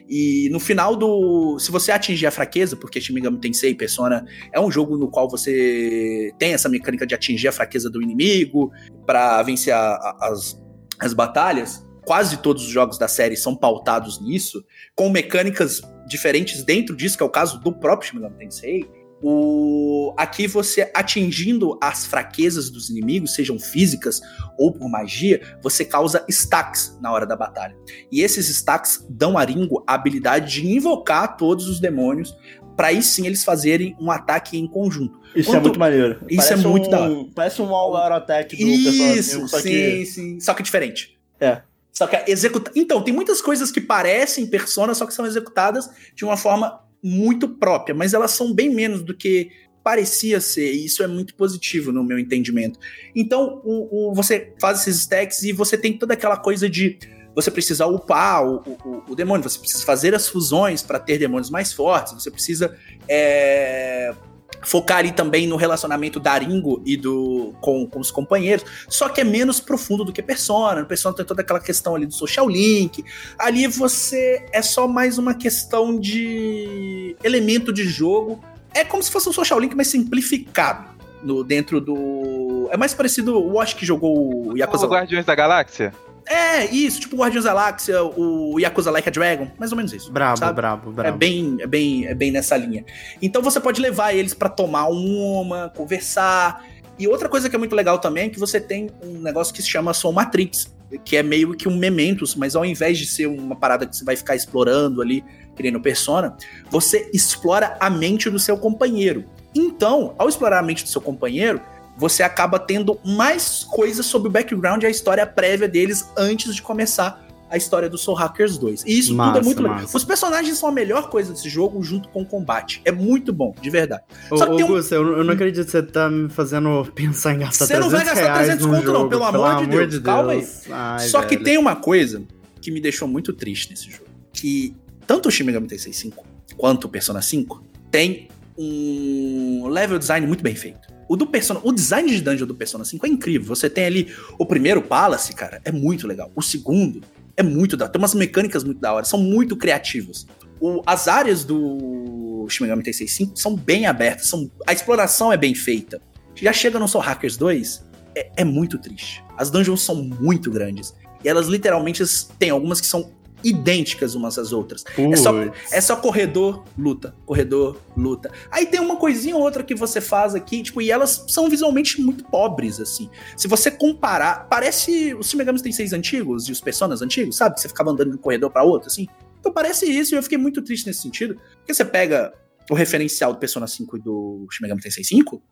E 0.07 0.51
no 0.53 0.61
final 0.61 0.95
do. 0.95 1.59
Se 1.59 1.71
você 1.71 1.91
atingir 1.91 2.27
a 2.27 2.31
fraqueza, 2.31 2.77
porque 2.77 3.01
Shin 3.01 3.15
Tensei 3.41 3.75
Persona 3.75 4.27
é 4.53 4.61
um 4.61 4.71
jogo 4.71 4.99
no 4.99 5.09
qual 5.11 5.27
você 5.29 6.31
tem 6.39 6.53
essa 6.53 6.69
mecânica 6.69 7.07
de 7.07 7.15
atingir 7.15 7.49
a 7.49 7.53
fraqueza 7.53 7.89
do 7.89 8.03
inimigo 8.03 8.71
para 9.07 9.43
vencer 9.43 9.73
a- 9.73 9.79
a- 9.95 10.29
as, 10.31 10.63
as 11.01 11.15
batalhas. 11.15 11.83
Quase 12.05 12.37
todos 12.39 12.65
os 12.65 12.71
jogos 12.71 12.99
da 12.99 13.09
série 13.09 13.37
são 13.37 13.57
pautados 13.57 14.21
nisso, 14.21 14.63
com 14.95 15.09
mecânicas 15.09 15.81
diferentes 16.07 16.63
dentro 16.63 16.95
disso, 16.95 17.17
que 17.17 17.23
é 17.23 17.27
o 17.27 17.31
caso 17.31 17.59
do 17.61 17.73
próprio 17.73 18.11
Shin 18.11 18.21
Tensei. 18.39 18.85
O... 19.23 20.15
Aqui 20.17 20.47
você 20.47 20.91
atingindo 20.95 21.79
as 21.81 22.07
fraquezas 22.07 22.71
dos 22.71 22.89
inimigos, 22.91 23.35
sejam 23.35 23.59
físicas 23.59 24.21
ou 24.59 24.73
por 24.73 24.89
magia, 24.89 25.41
você 25.63 25.85
causa 25.85 26.25
stacks 26.29 26.97
na 27.01 27.13
hora 27.13 27.27
da 27.27 27.37
batalha. 27.37 27.77
E 28.11 28.23
esses 28.23 28.49
stacks 28.49 29.05
dão 29.09 29.37
a 29.37 29.45
Ringo 29.45 29.85
a 29.87 29.95
habilidade 29.95 30.53
de 30.53 30.67
invocar 30.67 31.37
todos 31.37 31.69
os 31.69 31.81
demônios 31.81 32.37
para 32.77 32.89
aí 32.89 33.03
sim 33.03 33.27
eles 33.27 33.45
fazerem 33.45 33.95
um 34.01 34.11
ataque 34.11 34.59
em 34.59 34.67
conjunto. 34.67 35.21
Isso 35.35 35.55
é 35.55 35.61
muito 35.61 35.79
maneiro. 35.79 36.25
Isso 36.29 36.47
é 36.47 36.49
Parece 36.49 36.67
muito 36.67 36.87
um, 36.87 36.91
da 36.91 37.01
hora. 37.01 37.27
Parece 37.35 37.63
um 37.63 37.75
all 37.75 37.95
out 37.95 38.15
attack 38.15 38.57
do 38.57 38.63
Isso, 38.63 39.33
5, 39.33 39.49
só 39.49 39.59
sim, 39.59 39.69
que 39.69 40.07
sim. 40.07 40.41
Só 40.41 40.55
que 40.55 40.63
diferente. 40.63 41.19
É. 41.39 41.61
Só 41.93 42.07
que 42.07 42.17
executa. 42.31 42.71
Então, 42.75 43.03
tem 43.03 43.13
muitas 43.13 43.43
coisas 43.43 43.71
que 43.71 43.83
parecem 43.83 44.47
Persona, 44.47 44.95
só 44.95 45.05
que 45.05 45.13
são 45.13 45.27
executadas 45.27 45.91
de 46.15 46.25
uma 46.25 46.39
forma 46.39 46.81
muito 47.03 47.49
própria, 47.49 47.95
mas 47.95 48.13
elas 48.15 48.31
são 48.33 48.53
bem 48.53 48.69
menos 48.75 49.03
do 49.03 49.15
que 49.15 49.51
parecia 49.83 50.41
ser, 50.41 50.73
e 50.75 50.85
isso 50.85 51.03
é 51.03 51.07
muito 51.07 51.35
positivo 51.35 51.91
no 51.91 52.05
meu 52.05 52.19
entendimento. 52.19 52.79
Então, 53.17 53.63
o, 53.65 54.11
o- 54.11 54.15
você 54.15 54.53
faz 54.61 54.81
esses 54.83 55.01
stacks 55.01 55.43
e 55.43 55.53
você 55.53 55.77
tem 55.79 55.97
toda 55.97 56.13
aquela 56.15 56.37
coisa 56.37 56.69
de 56.69 56.99
você 57.35 57.51
precisa 57.51 57.87
upar 57.87 58.45
o, 58.45 58.57
o- 58.85 59.03
o 59.11 59.15
demônio, 59.15 59.43
você 59.49 59.59
precisa 59.59 59.85
fazer 59.85 60.15
as 60.15 60.29
fusões 60.29 60.83
para 60.83 60.99
ter 60.99 61.17
demônios 61.17 61.49
mais 61.49 61.73
fortes, 61.73 62.13
você 62.13 62.31
precisa 62.31 62.77
é, 63.09 64.13
focar 64.63 64.99
ali 64.99 65.13
também 65.13 65.47
no 65.47 65.57
relacionamento 65.57 66.21
da 66.21 66.37
Ringo 66.39 66.83
e 66.85 66.97
do 66.97 67.55
com, 67.61 67.87
com 67.87 68.01
os 68.01 68.11
companheiros, 68.11 68.65
só 68.89 69.09
que 69.09 69.21
é 69.21 69.25
menos 69.25 69.61
profundo 69.61 70.05
do 70.05 70.13
que 70.13 70.23
Persona. 70.23 70.81
No 70.81 70.87
Persona 70.87 71.15
tem 71.15 71.25
toda 71.25 71.43
aquela 71.43 71.61
questão 71.61 71.95
ali 71.95 72.07
do 72.07 72.15
social 72.15 72.49
link. 72.49 73.05
Ali 73.39 73.67
você 73.67 74.47
é 74.53 74.63
só 74.63 74.87
mais 74.87 75.19
uma 75.19 75.35
questão 75.35 75.99
de 75.99 77.17
elemento 77.23 77.73
de 77.73 77.85
jogo. 77.85 78.43
É 78.75 78.85
como 78.85 79.03
se 79.03 79.11
fosse 79.11 79.29
um 79.29 79.33
social 79.33 79.59
link 79.59 79.75
mais 79.75 79.89
simplificado 79.89 80.89
no 81.23 81.45
dentro 81.45 81.81
do 81.81 82.69
é 82.71 82.77
mais 82.77 82.95
parecido 82.95 83.39
o 83.39 83.61
Ash 83.61 83.75
que 83.75 83.85
jogou 83.85 84.53
o 84.53 84.57
Yakuza 84.57 84.87
Os 84.87 84.93
Guardiões 84.93 85.25
da 85.25 85.35
Galáxia? 85.35 85.93
É, 86.31 86.65
isso, 86.67 87.01
tipo 87.01 87.17
Guardiões 87.17 87.45
da 87.45 87.53
Galáxia, 87.53 88.05
o 88.05 88.57
Yakuza 88.61 88.89
Like 88.93 89.09
a 89.09 89.11
Dragon, 89.11 89.49
mais 89.59 89.73
ou 89.73 89.77
menos 89.77 89.93
isso. 89.93 90.13
Brabo, 90.13 90.39
sabe? 90.39 90.55
brabo, 90.55 90.91
É 90.91 90.95
brabo. 90.95 91.19
bem, 91.19 91.57
é, 91.59 91.67
bem, 91.67 92.07
é 92.07 92.15
bem 92.15 92.31
nessa 92.31 92.57
linha. 92.57 92.85
Então 93.21 93.43
você 93.43 93.59
pode 93.59 93.81
levar 93.81 94.15
eles 94.15 94.33
pra 94.33 94.49
tomar 94.49 94.87
uma, 94.89 95.71
conversar. 95.71 96.65
E 96.97 97.09
outra 97.09 97.29
coisa 97.29 97.51
que 97.51 97.57
é 97.57 97.59
muito 97.59 97.75
legal 97.75 97.99
também 97.99 98.27
é 98.27 98.29
que 98.29 98.39
você 98.39 98.61
tem 98.61 98.91
um 99.03 99.19
negócio 99.19 99.53
que 99.53 99.61
se 99.61 99.69
chama 99.69 99.93
Soul 99.93 100.15
Matrix, 100.15 100.73
que 101.05 101.17
é 101.17 101.23
meio 101.23 101.53
que 101.57 101.69
um 101.69 101.77
Mementos, 101.77 102.37
mas 102.37 102.55
ao 102.55 102.65
invés 102.65 102.97
de 102.97 103.07
ser 103.07 103.27
uma 103.27 103.57
parada 103.57 103.85
que 103.85 103.97
você 103.97 104.05
vai 104.05 104.15
ficar 104.15 104.37
explorando 104.37 105.03
ali, 105.03 105.25
criando 105.57 105.81
persona, 105.81 106.37
você 106.71 107.11
explora 107.13 107.77
a 107.81 107.91
mente 107.91 108.31
do 108.31 108.39
seu 108.39 108.57
companheiro. 108.57 109.25
Então, 109.53 110.15
ao 110.17 110.29
explorar 110.29 110.61
a 110.61 110.63
mente 110.63 110.85
do 110.85 110.91
seu 110.91 111.01
companheiro, 111.01 111.61
você 112.01 112.23
acaba 112.23 112.59
tendo 112.59 112.99
mais 113.05 113.63
coisas 113.71 114.07
sobre 114.07 114.29
o 114.29 114.31
background 114.33 114.83
e 114.83 114.87
a 114.87 114.91
história 114.91 115.27
prévia 115.27 115.69
deles 115.69 116.09
antes 116.17 116.55
de 116.55 116.63
começar 116.63 117.27
a 117.51 117.57
história 117.59 117.91
do 117.91 117.99
Soul 117.99 118.17
Hackers 118.17 118.57
2. 118.57 118.85
E 118.87 118.99
isso 118.99 119.09
tudo 119.09 119.17
Massa, 119.19 119.39
é 119.41 119.43
muito 119.43 119.63
legal. 119.63 119.79
massa. 119.81 119.97
Os 119.97 120.05
personagens 120.05 120.57
são 120.57 120.69
a 120.69 120.73
melhor 120.73 121.11
coisa 121.11 121.33
desse 121.33 121.49
jogo 121.51 121.83
junto 121.83 122.09
com 122.09 122.23
o 122.23 122.25
combate. 122.25 122.81
É 122.87 122.93
muito 122.93 123.33
bom, 123.35 123.55
de 123.61 123.69
verdade. 123.69 124.03
Ô, 124.31 124.39
Só 124.39 124.47
que 124.47 124.57
tem 124.57 124.65
um- 124.65 124.77
eu, 124.79 125.19
eu 125.19 125.25
não 125.25 125.35
acredito 125.35 125.65
que 125.67 125.71
você 125.73 125.83
tá 125.83 126.09
me 126.09 126.31
fazendo 126.31 126.91
pensar 126.95 127.35
em 127.35 127.41
gastar 127.41 127.67
Você 127.67 127.75
não 127.79 127.89
300 127.91 127.93
vai 128.07 128.15
gastar 128.15 128.33
reais 128.33 128.47
300 128.47 128.67
num 128.67 128.73
conto, 128.77 128.87
não, 128.87 128.95
jogo, 129.01 129.09
pelo 129.11 129.25
amor 129.25 129.57
de 129.67 129.67
Deus, 129.67 129.99
calma 129.99 130.33
aí. 130.33 130.49
Ai, 130.71 131.09
Só 131.09 131.23
que 131.23 131.35
velho. 131.35 131.45
tem 131.45 131.59
uma 131.59 131.77
coisa 131.77 132.23
que 132.63 132.71
me 132.71 132.81
deixou 132.81 133.07
muito 133.09 133.33
triste 133.35 133.69
nesse 133.71 133.91
jogo. 133.91 134.07
Que 134.33 134.75
tanto 135.07 135.29
o 135.29 135.31
Shin 135.31 135.43
Megami 135.43 135.67
Tensei 135.67 135.93
5 135.93 136.25
quanto 136.57 136.85
o 136.85 136.89
Persona 136.89 137.21
5 137.21 137.63
tem 137.91 138.29
um 138.57 139.67
level 139.69 139.99
design 139.99 140.25
muito 140.27 140.43
bem 140.43 140.55
feito. 140.55 140.89
O 141.11 141.17
do 141.17 141.27
Persona, 141.27 141.59
o 141.65 141.73
design 141.73 142.09
de 142.09 142.21
dungeon 142.21 142.47
do 142.47 142.55
Persona 142.55 142.85
5 142.85 143.05
é 143.05 143.09
incrível. 143.09 143.49
Você 143.49 143.69
tem 143.69 143.85
ali 143.85 144.15
o 144.39 144.47
primeiro 144.47 144.81
Palace, 144.81 145.33
cara, 145.35 145.61
é 145.65 145.73
muito 145.73 146.07
legal. 146.07 146.31
O 146.37 146.41
segundo 146.41 147.01
é 147.37 147.43
muito 147.43 147.77
da. 147.77 147.89
Tem 147.89 148.01
umas 148.01 148.15
mecânicas 148.15 148.63
muito 148.63 148.81
da 148.81 148.93
hora, 148.93 149.05
são 149.05 149.19
muito 149.21 149.57
criativos. 149.57 150.25
O- 150.61 150.81
as 150.87 151.09
áreas 151.09 151.43
do 151.43 152.47
Shin 152.49 152.63
Megami 152.63 152.85
Tensei 152.85 153.09
5 153.09 153.37
são 153.37 153.57
bem 153.57 153.87
abertas, 153.87 154.27
são, 154.29 154.49
a 154.65 154.73
exploração 154.73 155.33
é 155.33 155.37
bem 155.37 155.53
feita. 155.53 156.01
Já 156.37 156.53
chega 156.53 156.79
no 156.79 156.87
Soul 156.87 157.03
Hackers 157.03 157.37
2, 157.37 157.85
é, 158.15 158.31
é 158.37 158.45
muito 158.45 158.79
triste. 158.79 159.25
As 159.37 159.51
dungeons 159.51 159.83
são 159.83 159.97
muito 159.97 160.49
grandes. 160.49 160.95
E 161.25 161.29
elas 161.29 161.49
literalmente 161.49 162.05
têm 162.39 162.51
algumas 162.51 162.81
que 162.81 162.87
são 162.87 163.11
idênticas 163.43 164.15
umas 164.15 164.39
às 164.39 164.53
outras. 164.53 164.85
É 164.97 165.17
só, 165.17 165.33
é 165.73 165.81
só 165.81 165.97
corredor, 165.97 166.65
luta, 166.77 167.15
corredor, 167.25 167.79
luta. 167.97 168.31
Aí 168.51 168.67
tem 168.67 168.81
uma 168.81 168.97
coisinha 168.97 169.37
ou 169.37 169.43
outra 169.43 169.63
que 169.63 169.75
você 169.75 170.01
faz 170.01 170.35
aqui, 170.35 170.63
tipo, 170.63 170.81
e 170.81 170.91
elas 170.91 171.25
são 171.29 171.49
visualmente 171.49 172.01
muito 172.01 172.25
pobres, 172.25 172.81
assim. 172.81 173.11
Se 173.37 173.49
você 173.49 173.71
comparar, 173.71 174.49
parece 174.49 175.15
os 175.15 175.29
Shin 175.29 175.37
Megami 175.37 175.61
Tensei 175.63 175.89
antigos 175.93 176.49
e 176.49 176.53
os 176.53 176.61
Personas 176.61 177.03
antigos, 177.03 177.37
sabe? 177.37 177.55
Que 177.55 177.63
você 177.63 177.69
ficava 177.69 177.91
andando 177.91 178.11
de 178.11 178.17
um 178.17 178.21
corredor 178.21 178.51
pra 178.51 178.63
outro, 178.63 178.89
assim. 178.89 179.07
Então 179.39 179.53
parece 179.53 179.87
isso, 179.87 180.15
e 180.15 180.19
eu 180.19 180.23
fiquei 180.23 180.39
muito 180.39 180.63
triste 180.63 180.87
nesse 180.87 181.03
sentido. 181.03 181.37
Porque 181.57 181.73
você 181.73 181.85
pega 181.85 182.33
o 182.71 182.75
referencial 182.75 183.33
do 183.33 183.39
Persona 183.39 183.67
5 183.67 183.97
e 183.97 184.01
do 184.01 184.47
Shin 184.51 184.63
Megami 184.63 184.81
Tensei 184.81 185.03
5, 185.03 185.43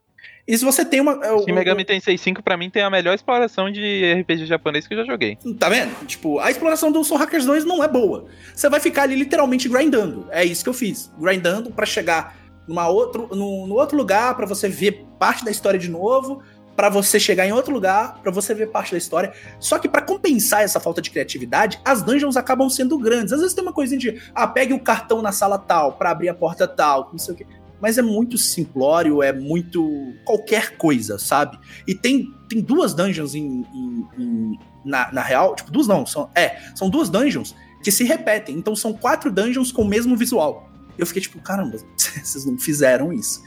e 0.48 0.56
se 0.58 0.64
você 0.64 0.84
tem 0.84 1.00
uma... 1.00 1.12
é, 1.24 1.30
o- 1.32 1.44
Shin 1.44 1.52
Megami 1.52 1.84
Tensei 1.84 2.16
5 2.16 2.42
pra 2.42 2.56
mim 2.56 2.70
tem 2.70 2.82
a 2.82 2.88
melhor 2.90 3.14
exploração 3.14 3.70
de 3.70 4.14
RPG 4.20 4.46
japonês 4.46 4.86
que 4.88 4.94
eu 4.94 4.98
já 4.98 5.04
joguei. 5.04 5.36
Tá 5.58 5.68
vendo? 5.68 5.94
Tipo, 6.06 6.38
a 6.40 6.50
exploração 6.50 6.90
do 6.90 7.04
Soul 7.04 7.20
Hackers 7.20 7.44
2 7.44 7.64
não 7.64 7.84
é 7.84 7.88
boa. 7.88 8.24
Você 8.54 8.68
vai 8.68 8.80
ficar 8.80 9.02
ali 9.02 9.14
literalmente 9.14 9.68
grindando. 9.68 10.26
É 10.30 10.44
isso 10.44 10.62
que 10.64 10.68
eu 10.70 10.74
fiz. 10.74 11.12
Grindando 11.18 11.70
pra 11.70 11.84
chegar 11.86 12.36
numa 12.66 12.88
outro, 12.88 13.28
no, 13.30 13.66
no 13.66 13.74
outro 13.74 13.96
lugar, 13.96 14.34
pra 14.34 14.46
você 14.46 14.68
ver 14.68 15.04
parte 15.18 15.44
da 15.44 15.50
história 15.50 15.78
de 15.78 15.88
novo, 15.90 16.42
pra 16.76 16.88
você 16.88 17.18
chegar 17.18 17.44
em 17.46 17.52
outro 17.52 17.72
lugar, 17.72 18.20
pra 18.22 18.30
você 18.30 18.54
ver 18.54 18.68
parte 18.68 18.92
da 18.92 18.98
história. 18.98 19.32
Só 19.58 19.78
que 19.78 19.88
pra 19.88 20.00
compensar 20.02 20.62
essa 20.62 20.78
falta 20.78 21.02
de 21.02 21.10
criatividade, 21.10 21.80
as 21.84 22.02
dungeons 22.02 22.36
acabam 22.36 22.68
sendo 22.70 22.96
grandes. 22.98 23.32
Às 23.32 23.40
vezes 23.40 23.54
tem 23.54 23.62
uma 23.64 23.72
coisinha 23.72 23.98
de, 23.98 24.22
ah, 24.34 24.46
pegue 24.46 24.72
o 24.74 24.78
cartão 24.80 25.20
na 25.22 25.32
sala 25.32 25.58
tal, 25.58 25.94
pra 25.94 26.10
abrir 26.10 26.28
a 26.28 26.34
porta 26.34 26.68
tal, 26.68 27.08
não 27.10 27.18
sei 27.18 27.34
o 27.34 27.36
quê. 27.36 27.46
Mas 27.80 27.96
é 27.98 28.02
muito 28.02 28.36
simplório, 28.36 29.22
é 29.22 29.32
muito 29.32 30.12
qualquer 30.24 30.76
coisa, 30.76 31.18
sabe? 31.18 31.58
E 31.86 31.94
tem, 31.94 32.26
tem 32.48 32.60
duas 32.60 32.92
dungeons 32.94 33.34
em- 33.34 33.64
em- 33.72 34.06
em, 34.18 34.58
na, 34.84 35.12
na 35.12 35.22
real, 35.22 35.54
tipo, 35.54 35.70
duas 35.70 35.86
não, 35.86 36.04
são, 36.06 36.28
é, 36.34 36.58
são 36.74 36.90
duas 36.90 37.08
dungeons 37.08 37.54
que 37.82 37.90
se 37.92 38.02
repetem. 38.04 38.56
Então 38.56 38.74
são 38.74 38.92
quatro 38.92 39.30
dungeons 39.30 39.70
com 39.70 39.82
o 39.82 39.88
mesmo 39.88 40.16
visual. 40.16 40.68
Eu 40.98 41.06
fiquei 41.06 41.22
tipo, 41.22 41.38
caramba, 41.40 41.78
vocês 41.96 42.44
não 42.44 42.58
fizeram 42.58 43.12
isso. 43.12 43.42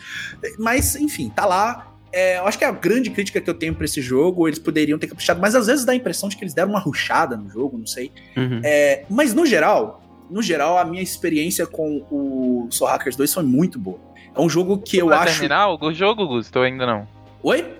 Mas, 0.58 0.96
enfim, 0.96 1.30
tá 1.30 1.46
lá. 1.46 1.88
é, 2.14 2.38
eu 2.38 2.48
acho 2.48 2.58
que 2.58 2.64
a 2.66 2.72
grande 2.72 3.10
crítica 3.10 3.42
que 3.42 3.50
eu 3.50 3.54
tenho 3.54 3.76
pra 3.76 3.84
esse 3.86 4.02
jogo, 4.02 4.48
eles 4.48 4.60
poderiam 4.60 4.98
ter 4.98 5.08
caprichado, 5.08 5.42
mas 5.42 5.56
às 5.56 5.68
vezes 5.68 5.84
dá 5.84 5.92
a 5.92 5.96
impressão 5.96 6.30
de 6.30 6.38
que 6.38 6.44
eles 6.44 6.54
deram 6.54 6.70
uma 6.70 6.80
ruchada 6.80 7.36
no 7.36 7.50
jogo, 7.50 7.78
não 7.78 7.86
sei. 7.88 8.12
Uhum. 8.38 8.62
É, 8.64 9.04
mas 9.10 9.34
no 9.34 9.46
geral, 9.46 10.02
no 10.30 10.42
geral, 10.42 10.78
a 10.78 10.86
minha 10.86 11.04
experiência 11.04 11.68
com 11.68 12.06
o 12.10 12.68
Soul 12.70 12.90
Hackers 12.92 13.18
2 13.18 13.34
foi 13.34 13.44
muito 13.44 13.78
boa. 13.78 14.00
É 14.36 14.40
um 14.42 14.50
jogo 14.50 14.78
que 14.78 14.98
eu 14.98 15.12
acho. 15.14 15.34
terminar 15.34 15.70
o 15.70 15.94
jogo, 15.94 16.28
Gusto, 16.28 16.58
ou 16.58 16.64
ainda 16.64 16.86
não? 16.86 17.08
Oi? 17.44 17.78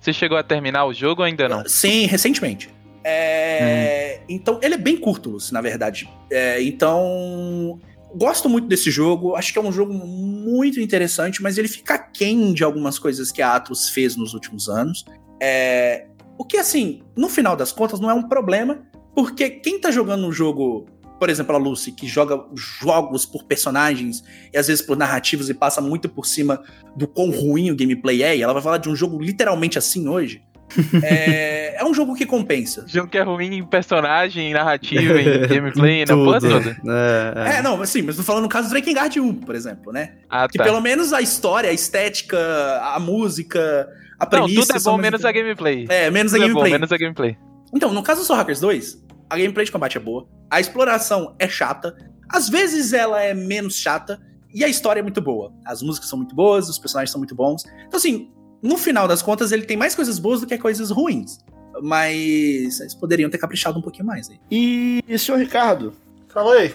Você 0.00 0.12
chegou 0.12 0.36
a 0.36 0.42
terminar 0.42 0.84
o 0.86 0.92
jogo 0.92 1.22
ou 1.22 1.26
ainda 1.26 1.48
não? 1.48 1.64
Sim, 1.66 2.06
recentemente. 2.06 2.70
É, 3.02 4.20
Então, 4.28 4.58
ele 4.62 4.74
é 4.74 4.78
bem 4.78 4.96
curto, 4.96 5.36
na 5.52 5.60
verdade. 5.60 6.08
É, 6.30 6.62
então, 6.62 7.78
gosto 8.14 8.48
muito 8.48 8.66
desse 8.66 8.90
jogo. 8.90 9.34
Acho 9.34 9.52
que 9.52 9.58
é 9.58 9.62
um 9.62 9.72
jogo 9.72 9.92
muito 9.92 10.80
interessante, 10.80 11.42
mas 11.42 11.58
ele 11.58 11.68
fica 11.68 11.94
aquém 11.94 12.52
de 12.54 12.64
algumas 12.64 12.98
coisas 12.98 13.30
que 13.30 13.42
a 13.42 13.54
Atlus 13.54 13.88
fez 13.90 14.16
nos 14.16 14.32
últimos 14.34 14.68
anos. 14.68 15.04
É, 15.40 16.06
O 16.38 16.44
que, 16.44 16.56
assim, 16.56 17.02
no 17.16 17.28
final 17.28 17.54
das 17.56 17.70
contas, 17.72 18.00
não 18.00 18.10
é 18.10 18.14
um 18.14 18.22
problema, 18.28 18.82
porque 19.14 19.50
quem 19.50 19.78
tá 19.80 19.90
jogando 19.90 20.26
um 20.26 20.32
jogo, 20.32 20.86
por 21.18 21.30
exemplo, 21.30 21.54
a 21.54 21.58
Lucy, 21.58 21.92
que 21.92 22.06
joga 22.06 22.40
jogos 22.54 23.24
por 23.24 23.44
personagens 23.44 24.22
e 24.52 24.58
às 24.58 24.66
vezes 24.66 24.84
por 24.84 24.96
narrativas 24.96 25.48
e 25.48 25.54
passa 25.54 25.80
muito 25.80 26.08
por 26.08 26.26
cima 26.26 26.62
do 26.96 27.06
quão 27.06 27.30
ruim 27.30 27.70
o 27.70 27.76
gameplay 27.76 28.22
é, 28.22 28.36
e 28.36 28.42
ela 28.42 28.52
vai 28.52 28.62
falar 28.62 28.78
de 28.78 28.88
um 28.88 28.96
jogo 28.96 29.20
literalmente 29.22 29.78
assim 29.78 30.08
hoje. 30.08 30.42
é, 31.04 31.76
é 31.80 31.84
um 31.84 31.92
jogo 31.94 32.14
que 32.14 32.26
compensa. 32.26 32.84
Jogo 32.88 33.08
que 33.08 33.18
é 33.18 33.22
ruim 33.22 33.54
em 33.58 33.64
personagem, 33.64 34.50
em 34.50 34.52
narrativa, 34.52 35.20
em 35.20 35.46
gameplay, 35.46 36.04
na 36.04 36.14
porra 36.14 36.40
Tudo. 36.40 36.52
toda. 36.54 36.76
É, 36.86 37.58
É, 37.58 37.62
não, 37.62 37.80
assim, 37.80 38.02
mas 38.02 38.16
tô 38.16 38.22
falando 38.22 38.44
no 38.44 38.48
caso 38.48 38.68
do 38.68 38.70
Drakengard 38.72 39.20
1, 39.20 39.34
por 39.34 39.54
exemplo, 39.54 39.92
né? 39.92 40.14
Ah, 40.28 40.48
Que 40.48 40.58
tá. 40.58 40.64
pelo 40.64 40.80
menos 40.80 41.12
a 41.12 41.20
história, 41.20 41.70
a 41.70 41.72
estética, 41.72 42.38
a 42.82 42.98
música, 42.98 43.88
a 44.18 44.24
Não, 44.24 44.30
premissa... 44.30 44.72
tudo 44.74 44.76
é 44.78 44.80
bom, 44.90 44.98
menos 44.98 45.24
a 45.24 45.32
gameplay. 45.32 45.86
É, 45.88 46.10
menos 46.10 46.32
a 46.32 46.36
Tudo 46.36 46.44
é 46.44 46.48
bom, 46.48 46.54
gameplay. 46.54 46.72
menos 46.72 46.92
a 46.92 46.96
gameplay. 46.96 47.36
Então, 47.74 47.92
no 47.92 48.02
caso 48.02 48.20
do 48.20 48.26
Soul 48.26 48.38
Hackers 48.38 48.60
2, 48.60 49.03
a 49.28 49.36
gameplay 49.36 49.64
de 49.64 49.72
combate 49.72 49.96
é 49.96 50.00
boa, 50.00 50.28
a 50.50 50.60
exploração 50.60 51.34
é 51.38 51.48
chata, 51.48 51.96
às 52.28 52.48
vezes 52.48 52.92
ela 52.92 53.22
é 53.22 53.34
menos 53.34 53.76
chata, 53.76 54.20
e 54.54 54.62
a 54.62 54.68
história 54.68 55.00
é 55.00 55.02
muito 55.02 55.20
boa. 55.20 55.52
As 55.64 55.82
músicas 55.82 56.08
são 56.08 56.16
muito 56.16 56.34
boas, 56.34 56.68
os 56.68 56.78
personagens 56.78 57.10
são 57.10 57.18
muito 57.18 57.34
bons. 57.34 57.64
Então, 57.88 57.98
assim, 57.98 58.30
no 58.62 58.78
final 58.78 59.08
das 59.08 59.20
contas, 59.20 59.50
ele 59.50 59.64
tem 59.64 59.76
mais 59.76 59.96
coisas 59.96 60.18
boas 60.18 60.40
do 60.40 60.46
que 60.46 60.56
coisas 60.56 60.90
ruins. 60.90 61.38
Mas 61.82 62.78
eles 62.80 62.94
poderiam 62.94 63.28
ter 63.28 63.38
caprichado 63.38 63.80
um 63.80 63.82
pouquinho 63.82 64.06
mais 64.06 64.30
aí. 64.30 64.38
E, 64.48 65.02
e 65.08 65.18
senhor 65.18 65.38
Ricardo, 65.38 65.92
Fala 66.28 66.54
aí. 66.54 66.74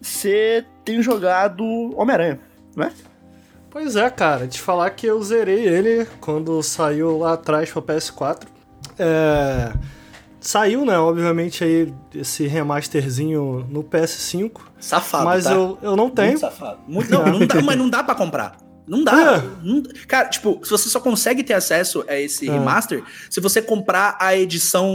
você 0.00 0.64
tem 0.82 1.02
jogado 1.02 1.62
Homem-Aranha, 1.94 2.40
não 2.74 2.84
é? 2.86 2.92
Pois 3.70 3.96
é, 3.96 4.08
cara, 4.10 4.48
te 4.48 4.60
falar 4.60 4.90
que 4.90 5.06
eu 5.06 5.22
zerei 5.22 5.68
ele 5.68 6.06
quando 6.20 6.62
saiu 6.62 7.18
lá 7.18 7.34
atrás 7.34 7.70
pro 7.70 7.82
PS4. 7.82 8.46
É... 8.98 9.72
Saiu, 10.40 10.86
né, 10.86 10.98
obviamente, 10.98 11.62
aí 11.62 11.92
esse 12.14 12.46
remasterzinho 12.46 13.66
no 13.70 13.84
PS5. 13.84 14.52
Safado, 14.80 15.24
mas 15.24 15.44
tá? 15.44 15.52
eu, 15.52 15.78
eu 15.82 15.94
não 15.96 16.08
tenho. 16.08 16.28
Muito 16.28 16.40
safado. 16.40 16.78
Muito, 16.88 17.10
não, 17.10 17.26
não 17.26 17.46
dá, 17.46 17.62
mas 17.62 17.76
não 17.76 17.88
dá 17.90 18.02
pra 18.02 18.14
comprar. 18.14 18.56
Não 18.88 19.04
dá. 19.04 19.36
É. 19.36 19.42
Não- 19.62 19.82
cara, 20.08 20.28
tipo, 20.28 20.58
se 20.64 20.70
você 20.70 20.88
só 20.88 20.98
consegue 20.98 21.44
ter 21.44 21.52
acesso 21.54 22.02
a 22.08 22.18
esse 22.18 22.48
É. 22.48 22.52
remaster 22.52 23.04
se 23.28 23.38
você 23.40 23.62
comprar 23.62 24.16
a 24.18 24.34
edição 24.34 24.90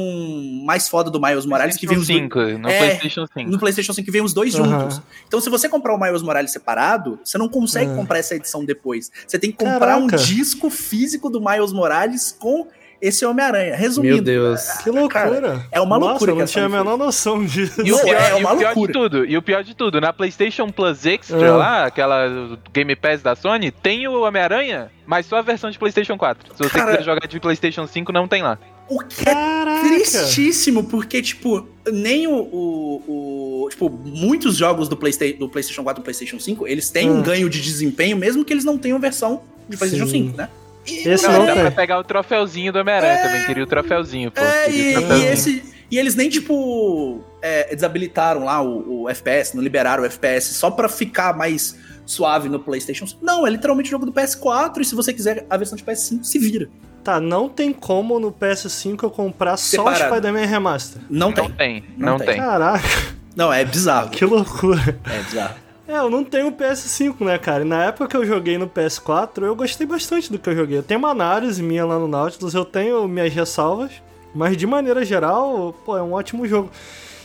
mais 0.66 0.90
foda 0.90 1.10
do 1.10 1.22
Miles 1.22 1.46
Morales, 1.46 1.78
que 1.78 1.88
vem 1.88 1.98
os 2.00 2.08
dois, 2.08 2.20
5, 2.20 2.40
no 2.58 2.68
É, 2.68 2.78
PlayStation 2.80 3.26
5. 3.32 3.52
no 3.52 3.58
PlayStation 3.60 3.94
5 3.94 4.06
que 4.06 4.12
vem 4.12 4.22
os 4.22 4.34
dois 4.34 4.54
Aham. 4.56 4.80
juntos. 4.82 5.02
Então, 5.28 5.40
se 5.40 5.50
você 5.50 5.70
comprar 5.70 5.96
o 5.96 6.00
Miles 6.00 6.22
Morales 6.24 6.52
separado, 6.52 7.20
você 7.24 7.38
não 7.38 7.48
consegue 7.48 7.92
É. 7.92 7.96
comprar 7.96 8.18
essa 8.20 8.36
edição 8.36 8.66
depois. 8.66 9.10
Você 9.26 9.40
tem 9.40 9.52
que 9.52 9.58
comprar 9.58 9.96
um 9.98 10.08
Caraca. 10.08 10.26
disco 10.28 10.70
físico 10.70 11.30
do 11.30 11.40
Miles 11.40 11.72
Morales 11.72 12.36
com 12.38 12.68
esse 13.08 13.26
Homem-Aranha. 13.26 13.76
Resumindo, 13.76 14.16
Meu 14.16 14.24
Deus. 14.24 14.62
Que 14.84 14.90
loucura. 14.90 15.66
é 15.72 15.80
uma 15.82 15.98
Nossa, 15.98 16.10
loucura 16.12 16.32
eu 16.32 16.36
não 16.38 16.46
tinha 16.46 16.66
a 16.66 16.70
menor 16.70 16.98
noção 16.98 17.44
disso. 17.46 17.82
E 17.86 17.92
o, 17.94 18.00
pior, 18.00 18.16
é 18.16 18.30
e 18.32 18.34
o 18.34 18.38
uma 18.38 18.50
pior 18.56 18.58
de 18.58 18.64
loucura. 18.80 18.94
tudo, 18.94 19.26
e 19.26 19.38
o 19.38 19.42
pior 19.42 19.64
de 19.64 19.76
tudo, 19.76 20.00
na 20.02 20.12
PlayStation 20.14 20.70
Plus 20.70 21.06
Extra 21.06 21.46
É. 21.46 21.52
lá, 21.52 21.86
aquela 21.86 22.58
Game 22.74 22.96
Pass 22.96 23.22
da 23.22 23.36
Sony, 23.36 23.72
tem 23.72 24.08
o 24.08 24.22
Homem-Aranha, 24.22 24.92
mas 25.06 25.26
só 25.26 25.38
a 25.38 25.42
versão 25.42 25.70
de 25.70 25.78
PlayStation 25.80 26.18
4. 26.18 26.54
Se 26.56 26.64
você 26.64 26.70
Cara- 26.70 26.92
quiser 26.92 27.04
jogar 27.04 27.28
de 27.28 27.40
PlayStation 27.40 27.86
5, 27.88 28.12
não 28.12 28.28
tem 28.28 28.42
lá. 28.42 28.58
O 28.88 29.00
que 29.00 29.28
é 29.28 29.34
Caraca. 29.34 29.82
tristíssimo, 29.88 30.84
porque, 30.84 31.20
tipo, 31.22 31.68
nem 31.92 32.28
o. 32.28 32.34
o- 32.36 33.64
o- 33.66 33.70
tipo, 33.70 33.90
muitos 33.90 34.56
jogos 34.56 34.88
do, 34.88 34.96
Playsta 34.96 35.26
do 35.34 35.50
PlayStation 35.50 35.84
4 35.84 36.00
e 36.00 36.02
do 36.02 36.04
PlayStation 36.04 36.40
5, 36.40 36.68
eles 36.68 36.90
têm 36.92 37.10
um 37.10 37.18
Hum. 37.18 37.22
ganho 37.24 37.50
de 37.50 37.62
desempenho, 37.62 38.16
mesmo 38.16 38.46
que 38.46 38.54
eles 38.54 38.64
não 38.64 38.78
tenham 38.78 39.00
versão 39.00 39.42
de 39.68 39.76
PlayStation 39.76 40.06
Sim. 40.06 40.26
5, 40.28 40.38
né? 40.38 40.50
E, 40.88 41.08
Esse 41.10 41.28
Não, 41.28 41.40
não 41.40 41.46
dá 41.46 41.54
tem. 41.54 41.62
pra 41.64 41.72
pegar 41.72 42.00
o 42.00 42.04
troféuzinho 42.04 42.72
do 42.72 42.80
Homem-Aranha 42.80 43.14
É. 43.14 43.22
também. 43.28 43.46
Queria 43.46 43.64
o 43.64 43.68
troféuzinho, 43.68 44.32
pô. 44.32 44.42
É, 44.42 44.68
o 44.68 44.70
e, 44.72 44.94
e 44.94 45.26
esse- 45.34 45.64
e 45.90 45.98
eles 46.00 46.16
nem, 46.16 46.30
tipo, 46.30 47.24
é, 47.42 47.74
desabilitaram 47.76 48.44
lá 48.44 48.62
o, 48.62 49.04
o 49.04 49.10
FPS, 49.10 49.56
não 49.56 49.64
liberaram 49.64 50.04
o 50.04 50.06
FPS 50.06 50.54
só 50.56 50.70
pra 50.72 50.90
ficar 50.90 51.36
mais 51.38 51.78
suave 52.06 52.50
no 52.50 52.60
PlayStation 52.60 53.06
5. 53.08 53.24
Não, 53.24 53.46
é 53.46 53.50
literalmente 53.50 53.90
jogo 53.90 54.06
do 54.06 54.12
PS4, 54.12 54.82
e 54.82 54.86
se 54.86 54.94
você 54.96 55.12
quiser 55.14 55.46
a 55.50 55.58
versão 55.58 55.76
de 55.76 55.84
PS5, 55.84 56.24
se 56.24 56.38
vira. 56.40 56.70
Tá, 57.04 57.20
não 57.20 57.48
tem 57.48 57.72
como 57.72 58.20
no 58.20 58.32
PS5 58.32 59.04
eu 59.04 59.10
comprar 59.12 59.58
só 59.58 59.84
o 59.84 59.94
Separado. 59.94 60.16
Spider-Man 60.16 60.46
Remaster. 60.48 61.02
Não 61.10 61.28
Não 61.28 61.34
tem. 61.34 61.52
tem, 61.52 61.84
Não 61.98 62.08
não 62.14 62.18
tem. 62.18 62.28
tem. 62.28 62.38
Caraca, 62.38 62.88
Não, 63.36 63.54
é 63.54 63.64
bizarro. 63.64 64.10
que 64.10 64.26
loucura. 64.26 65.00
É 65.12 65.22
bizarro. 65.24 65.56
É, 65.88 65.98
eu 65.98 66.10
não 66.10 66.24
tenho 66.24 66.52
PS5, 66.52 67.24
né, 67.24 67.38
cara? 67.38 67.64
E 67.64 67.68
na 67.68 67.86
época 67.86 68.08
que 68.08 68.18
eu 68.18 68.26
joguei 68.26 68.58
no 68.58 68.68
PS4, 68.68 69.44
eu 69.44 69.56
gostei 69.56 69.86
bastante 69.86 70.32
do 70.32 70.40
que 70.40 70.50
eu 70.50 70.56
joguei. 70.56 70.78
Eu 70.80 70.84
tenho 70.84 71.00
uma 71.00 71.12
análise 71.12 71.62
minha 71.62 71.86
lá 71.86 72.00
no 72.00 72.08
Nautilus, 72.08 72.56
eu 72.56 72.66
tenho 72.66 73.08
minhas 73.08 73.32
ressalvas, 73.32 73.92
mas 74.34 74.58
de 74.58 74.66
maneira 74.66 75.06
geral, 75.06 75.76
pô, 75.86 75.96
é 75.96 76.02
um 76.02 76.14
ótimo 76.14 76.48
jogo. 76.48 76.72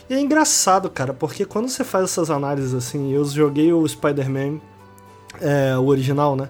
E 0.07 0.13
é 0.13 0.19
engraçado, 0.19 0.89
cara, 0.89 1.13
porque 1.13 1.43
quando 1.43 1.69
você 1.69 1.83
faz 1.83 2.03
essas 2.05 2.29
análises 2.29 2.73
assim, 2.73 3.11
eu 3.11 3.25
joguei 3.25 3.73
o 3.73 3.87
Spider-Man, 3.87 4.59
é, 5.39 5.75
o 5.77 5.87
original, 5.87 6.35
né? 6.35 6.49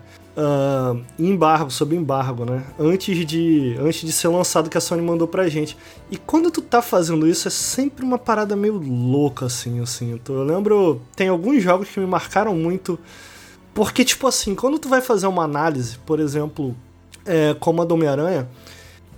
Em 1.19 1.29
embargo, 1.29 1.69
sob 1.69 1.95
embargo, 1.95 2.45
né? 2.45 2.63
Antes 2.79 3.25
de, 3.25 3.75
antes 3.79 4.01
de 4.01 4.11
ser 4.11 4.29
lançado 4.29 4.69
que 4.69 4.77
a 4.77 4.81
Sony 4.81 5.01
mandou 5.01 5.27
pra 5.27 5.49
gente. 5.49 5.77
E 6.09 6.17
quando 6.17 6.49
tu 6.49 6.61
tá 6.61 6.81
fazendo 6.81 7.27
isso, 7.27 7.47
é 7.47 7.51
sempre 7.51 8.05
uma 8.05 8.17
parada 8.17 8.55
meio 8.55 8.77
louca, 8.77 9.45
assim, 9.45 9.79
eu 9.79 9.85
sinto. 9.85 10.33
Eu 10.33 10.43
lembro, 10.43 11.01
tem 11.15 11.27
alguns 11.27 11.61
jogos 11.61 11.89
que 11.89 11.99
me 11.99 12.05
marcaram 12.05 12.55
muito, 12.55 12.97
porque, 13.73 14.05
tipo 14.05 14.27
assim, 14.27 14.55
quando 14.55 14.79
tu 14.79 14.87
vai 14.87 15.01
fazer 15.01 15.27
uma 15.27 15.43
análise, 15.43 15.97
por 15.99 16.19
exemplo, 16.19 16.75
é, 17.25 17.55
como 17.59 17.81
a 17.81 17.85
do 17.85 17.93
Homem-Aranha, 17.93 18.49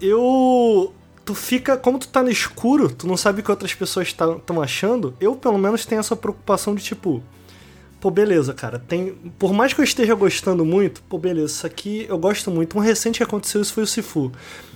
eu... 0.01 0.93
Tu 1.25 1.33
fica, 1.33 1.77
como 1.77 1.97
tu 1.97 2.09
tá 2.09 2.21
no 2.21 2.29
escuro, 2.29 2.93
tu 2.93 3.07
não 3.07 3.15
sabe 3.15 3.39
o 3.39 3.43
que 3.43 3.49
outras 3.49 3.73
pessoas 3.73 4.07
estão 4.07 4.61
achando, 4.61 5.13
eu 5.21 5.37
pelo 5.37 5.57
menos 5.57 5.85
tenho 5.85 5.99
essa 5.99 6.17
preocupação 6.17 6.75
de 6.75 6.83
tipo, 6.83 7.23
pô, 8.03 8.11
beleza, 8.11 8.53
cara, 8.53 8.77
tem. 8.77 9.13
Por 9.39 9.53
mais 9.53 9.71
que 9.71 9.79
eu 9.79 9.83
esteja 9.85 10.13
gostando 10.13 10.65
muito, 10.65 11.01
pô, 11.03 11.17
beleza, 11.17 11.53
isso 11.53 11.65
aqui 11.65 12.05
eu 12.09 12.17
gosto 12.17 12.51
muito. 12.51 12.77
Um 12.77 12.81
recente 12.81 13.15
que 13.15 13.23
aconteceu 13.23 13.61
isso 13.61 13.71
foi 13.71 13.83
o 13.83 13.87
Sifu. 13.87 14.29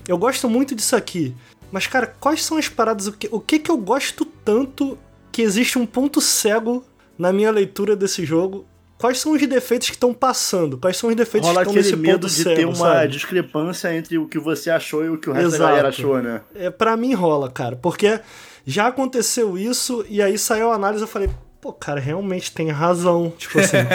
Eu 0.08 0.18
gosto 0.18 0.50
muito 0.50 0.74
disso 0.74 0.96
aqui. 0.96 1.36
Mas, 1.70 1.88
cara, 1.88 2.08
quais 2.08 2.42
são 2.42 2.58
as 2.58 2.70
paradas? 2.70 3.08
O 3.08 3.12
que, 3.12 3.28
o 3.30 3.42
que 3.42 3.60
que 3.60 3.70
eu 3.70 3.76
gosto 3.76 4.24
tanto 4.24 4.98
que 5.30 5.42
existe 5.42 5.78
um 5.78 5.86
ponto 5.86 6.22
cego 6.22 6.86
na 7.20 7.34
minha 7.34 7.52
leitura 7.52 7.98
desse 7.98 8.26
jogo? 8.26 8.66
Quais 8.98 9.20
são 9.20 9.34
os 9.34 9.46
defeitos 9.46 9.90
que 9.90 9.98
estão 9.98 10.14
passando? 10.14 10.78
Quais 10.78 10.96
são 10.96 11.10
os 11.10 11.16
defeitos 11.16 11.50
Rola 11.50 11.66
que 11.66 11.72
estão 11.72 11.82
aquele 11.82 11.92
nesse 11.92 12.02
medo 12.02 12.22
ponto 12.22 12.34
de 12.34 12.44
cego, 12.44 12.56
ter 12.56 12.66
uma 12.66 12.76
sabe? 12.76 13.12
discrepância 13.12 13.94
entre 13.94 14.18
o 14.18 14.26
que 14.26 14.40
você 14.40 14.70
achou 14.70 15.04
e 15.04 15.10
o 15.10 15.18
que 15.18 15.30
o 15.30 15.34
resto 15.34 15.48
Exato. 15.48 15.64
da 15.64 15.68
galera 15.68 15.90
achou, 15.90 16.22
né? 16.22 16.42
É, 16.56 16.70
pra 16.70 16.96
mim 16.96 17.14
rola, 17.14 17.52
cara, 17.52 17.76
porque 17.76 18.22
já 18.66 18.88
aconteceu 18.88 19.58
isso 19.58 20.06
e 20.08 20.22
aí 20.22 20.38
saiu 20.38 20.72
a 20.72 20.76
análise 20.76 21.04
e 21.04 21.06
eu 21.06 21.10
falei, 21.10 21.30
pô, 21.62 21.74
cara, 21.74 22.00
realmente 22.00 22.52
tem 22.52 22.70
razão. 22.70 23.32
Tipo 23.38 23.60
assim, 23.60 23.78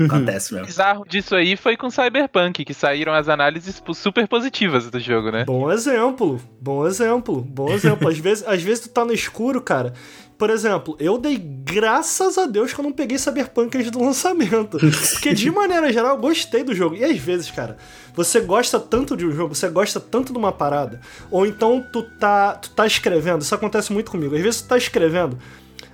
Acontece 0.00 0.52
O 0.52 0.54
mesmo. 0.54 0.66
bizarro 0.66 1.04
disso 1.06 1.34
aí 1.36 1.54
foi 1.54 1.76
com 1.76 1.90
Cyberpunk, 1.90 2.64
que 2.64 2.72
saíram 2.72 3.12
as 3.12 3.28
análises 3.28 3.80
super 3.94 4.26
positivas 4.26 4.90
do 4.90 4.98
jogo, 4.98 5.30
né? 5.30 5.44
bom 5.44 5.70
exemplo, 5.70 6.40
bom 6.60 6.86
exemplo, 6.86 7.42
bom 7.42 7.70
exemplo. 7.70 8.08
Às 8.08 8.16
vezes, 8.18 8.44
às 8.46 8.62
vezes 8.62 8.84
tu 8.84 8.88
tá 8.88 9.04
no 9.04 9.12
escuro, 9.12 9.60
cara. 9.60 9.92
Por 10.38 10.48
exemplo, 10.50 10.96
eu 10.98 11.18
dei 11.18 11.36
graças 11.38 12.36
a 12.36 12.46
Deus 12.46 12.72
que 12.72 12.80
eu 12.80 12.82
não 12.82 12.90
peguei 12.90 13.16
Cyberpunk 13.18 13.76
antes 13.76 13.90
do 13.92 14.02
lançamento. 14.02 14.78
Porque, 15.12 15.34
de 15.34 15.50
maneira 15.52 15.92
geral, 15.92 16.16
eu 16.16 16.20
gostei 16.20 16.64
do 16.64 16.74
jogo. 16.74 16.96
E 16.96 17.04
às 17.04 17.18
vezes, 17.18 17.48
cara, 17.50 17.76
você 18.14 18.40
gosta 18.40 18.80
tanto 18.80 19.16
de 19.16 19.24
um 19.24 19.30
jogo, 19.30 19.54
você 19.54 19.68
gosta 19.68 20.00
tanto 20.00 20.32
de 20.32 20.38
uma 20.38 20.50
parada, 20.50 21.00
ou 21.30 21.46
então 21.46 21.84
tu 21.92 22.02
tá, 22.18 22.54
tu 22.54 22.70
tá 22.70 22.86
escrevendo, 22.86 23.42
isso 23.42 23.54
acontece 23.54 23.92
muito 23.92 24.10
comigo. 24.10 24.34
Às 24.34 24.40
vezes 24.40 24.62
tu 24.62 24.68
tá 24.68 24.76
escrevendo, 24.76 25.38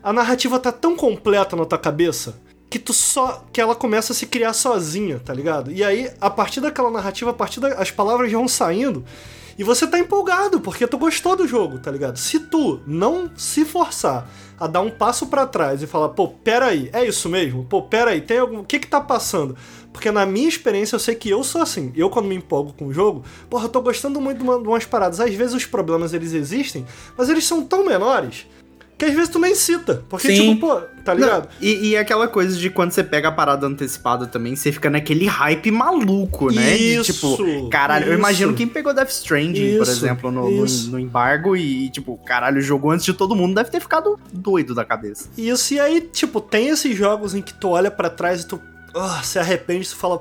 a 0.02 0.12
narrativa 0.12 0.58
tá 0.58 0.72
tão 0.72 0.96
completa 0.96 1.54
na 1.56 1.64
tua 1.64 1.78
cabeça 1.78 2.40
que 2.70 2.78
tu 2.78 2.92
só 2.92 3.44
que 3.52 3.60
ela 3.60 3.74
começa 3.74 4.12
a 4.12 4.16
se 4.16 4.26
criar 4.26 4.52
sozinha, 4.52 5.18
tá 5.24 5.32
ligado? 5.32 5.72
E 5.72 5.82
aí, 5.82 6.10
a 6.20 6.28
partir 6.28 6.60
daquela 6.60 6.90
narrativa, 6.90 7.30
a 7.30 7.34
partir 7.34 7.60
das 7.60 7.90
palavras 7.90 8.30
vão 8.30 8.46
saindo 8.46 9.04
E 9.58 9.64
você 9.64 9.88
tá 9.88 9.98
empolgado, 9.98 10.60
porque 10.60 10.86
tu 10.86 10.96
gostou 10.96 11.34
do 11.34 11.48
jogo, 11.48 11.80
tá 11.80 11.90
ligado? 11.90 12.16
Se 12.16 12.38
tu 12.38 12.80
não 12.86 13.28
se 13.36 13.64
forçar 13.64 14.28
a 14.60 14.68
dar 14.68 14.80
um 14.82 14.90
passo 14.90 15.26
pra 15.26 15.46
trás 15.48 15.82
e 15.82 15.86
falar, 15.86 16.10
pô, 16.10 16.28
peraí, 16.28 16.88
é 16.92 17.04
isso 17.04 17.28
mesmo? 17.28 17.64
Pô, 17.64 17.82
peraí, 17.82 18.20
tem 18.20 18.38
algum. 18.38 18.60
O 18.60 18.64
que 18.64 18.78
que 18.78 18.86
tá 18.86 19.00
passando? 19.00 19.56
Porque 19.92 20.12
na 20.12 20.24
minha 20.24 20.48
experiência 20.48 20.94
eu 20.94 21.00
sei 21.00 21.16
que 21.16 21.28
eu 21.30 21.42
sou 21.42 21.60
assim. 21.60 21.90
Eu, 21.96 22.08
quando 22.08 22.26
me 22.26 22.36
empolgo 22.36 22.72
com 22.72 22.86
o 22.86 22.92
jogo, 22.94 23.24
porra, 23.50 23.64
eu 23.64 23.68
tô 23.68 23.80
gostando 23.82 24.20
muito 24.20 24.38
de, 24.38 24.44
uma- 24.44 24.60
de 24.62 24.68
umas 24.68 24.84
paradas. 24.84 25.18
Às 25.18 25.34
vezes 25.34 25.54
os 25.54 25.64
problemas 25.66 26.12
eles 26.14 26.32
existem, 26.34 26.86
mas 27.16 27.28
eles 27.28 27.44
são 27.44 27.62
tão 27.64 27.84
menores 27.84 28.46
que 28.98 29.04
às 29.04 29.14
vezes 29.14 29.28
tu 29.28 29.38
nem 29.38 29.54
cita. 29.54 30.02
Porque, 30.08 30.34
Sim. 30.34 30.54
tipo, 30.54 30.66
pô, 30.66 30.80
tá 31.04 31.14
ligado? 31.14 31.44
Não, 31.44 31.50
e, 31.60 31.90
e 31.90 31.96
aquela 31.96 32.26
coisa 32.26 32.58
de 32.58 32.68
quando 32.68 32.90
você 32.90 33.04
pega 33.04 33.28
a 33.28 33.32
parada 33.32 33.64
antecipada 33.64 34.26
também, 34.26 34.56
você 34.56 34.72
fica 34.72 34.90
naquele 34.90 35.26
hype 35.26 35.70
maluco, 35.70 36.50
né? 36.52 36.76
De, 36.76 36.96
Isso, 36.96 37.12
tipo, 37.12 37.68
caralho, 37.68 38.06
eu 38.06 38.10
isso. 38.10 38.18
imagino 38.18 38.54
quem 38.54 38.66
pegou 38.66 38.92
Death 38.92 39.10
Stranding, 39.10 39.76
por 39.76 39.82
Isso, 39.84 39.92
exemplo, 39.92 40.32
no, 40.32 40.50
no, 40.50 40.66
no 40.66 40.98
embargo 40.98 41.56
e, 41.56 41.88
tipo, 41.90 42.18
caralho, 42.26 42.60
jogou 42.60 42.90
antes 42.90 43.06
de 43.06 43.14
todo 43.14 43.36
mundo, 43.36 43.54
deve 43.54 43.70
ter 43.70 43.80
ficado 43.80 44.18
doido 44.32 44.74
da 44.74 44.84
cabeça. 44.84 45.28
Isso, 45.38 45.74
e 45.74 45.78
aí, 45.80 46.00
tipo, 46.00 46.40
tem 46.40 46.68
esses 46.68 46.96
jogos 46.96 47.36
em 47.36 47.40
que 47.40 47.54
tu 47.54 47.68
olha 47.68 47.92
pra 47.92 48.10
trás 48.10 48.42
e 48.42 48.48
tu 48.48 48.60
ah, 48.94 49.20
se 49.22 49.38
arrepende, 49.38 49.88
tu 49.88 49.94
fala, 49.96 50.20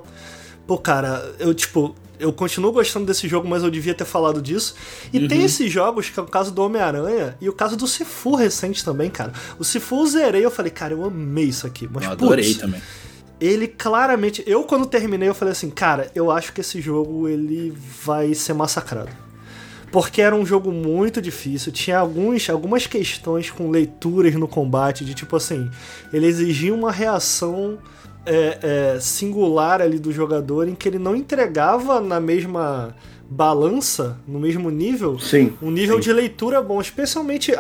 pô, 0.68 0.78
cara, 0.78 1.34
eu, 1.40 1.52
tipo, 1.54 1.96
eu 2.20 2.34
continuo 2.34 2.72
gostando 2.72 3.06
desse 3.06 3.28
jogo, 3.28 3.48
mas 3.48 3.64
eu 3.64 3.70
devia 3.70 3.94
ter 3.94 4.06
falado 4.06 4.42
disso. 4.42 4.76
E 5.14 5.28
tem 5.28 5.44
esses 5.44 5.72
jogos, 5.72 6.10
que 6.10 6.20
é 6.20 6.24
o 6.24 6.26
caso 6.26 6.52
do 6.52 6.62
Homem-Aranha 6.64 7.38
e 7.40 7.48
o 7.50 7.54
caso 7.54 7.76
do 7.76 7.88
Sifu 7.88 8.36
recente 8.36 8.84
também, 8.84 9.10
cara. 9.10 9.32
O 9.60 9.64
Sifu 9.64 10.00
eu 10.02 10.06
zerei, 10.08 10.46
eu 10.46 10.52
falei, 10.52 10.72
cara, 10.72 10.94
eu 10.94 11.06
amei 11.06 11.46
isso 11.46 11.66
aqui. 11.68 11.88
Mas, 11.92 12.04
Eu 12.06 12.12
adorei 12.12 12.46
putz, 12.46 12.58
também. 12.60 12.82
ele 13.40 13.68
claramente. 13.68 14.44
Eu, 14.48 14.64
quando 14.64 14.86
terminei, 14.86 15.30
eu 15.30 15.36
falei 15.36 15.52
assim, 15.52 15.70
cara, 15.70 16.12
eu 16.16 16.32
acho 16.32 16.54
que 16.54 16.62
esse 16.62 16.82
jogo 16.82 17.28
ele 17.28 17.74
vai 18.04 18.34
ser 18.34 18.54
massacrado. 18.54 19.12
Porque 19.92 20.22
era 20.22 20.36
um 20.36 20.46
jogo 20.46 20.72
muito 20.72 21.22
difícil, 21.22 21.72
tinha 21.72 21.98
alguns, 21.98 22.50
algumas 22.50 22.86
questões 22.86 23.50
com 23.50 23.70
leituras 23.70 24.34
no 24.36 24.48
combate, 24.48 25.06
de 25.06 25.14
tipo 25.14 25.34
assim, 25.36 25.72
ele 26.12 26.26
exigia 26.28 26.74
uma 26.74 26.92
reação 26.92 27.78
é, 28.28 28.60
é, 28.96 29.00
singular 29.00 29.82
ali 29.82 29.98
do 29.98 30.12
jogador, 30.12 30.68
em 30.68 30.76
que 30.76 30.88
ele 30.88 31.00
não 31.00 31.16
entregava 31.16 32.02
na 32.02 32.20
mesma 32.20 32.94
balança, 33.30 34.18
no 34.28 34.40
mesmo 34.40 34.70
nível, 34.70 35.20
Sim. 35.20 35.54
um 35.62 35.72
nível 35.72 35.96
Sim. 35.96 36.02
de 36.02 36.14
leitura 36.14 36.62
bom, 36.62 36.80
especialmente 36.80 37.54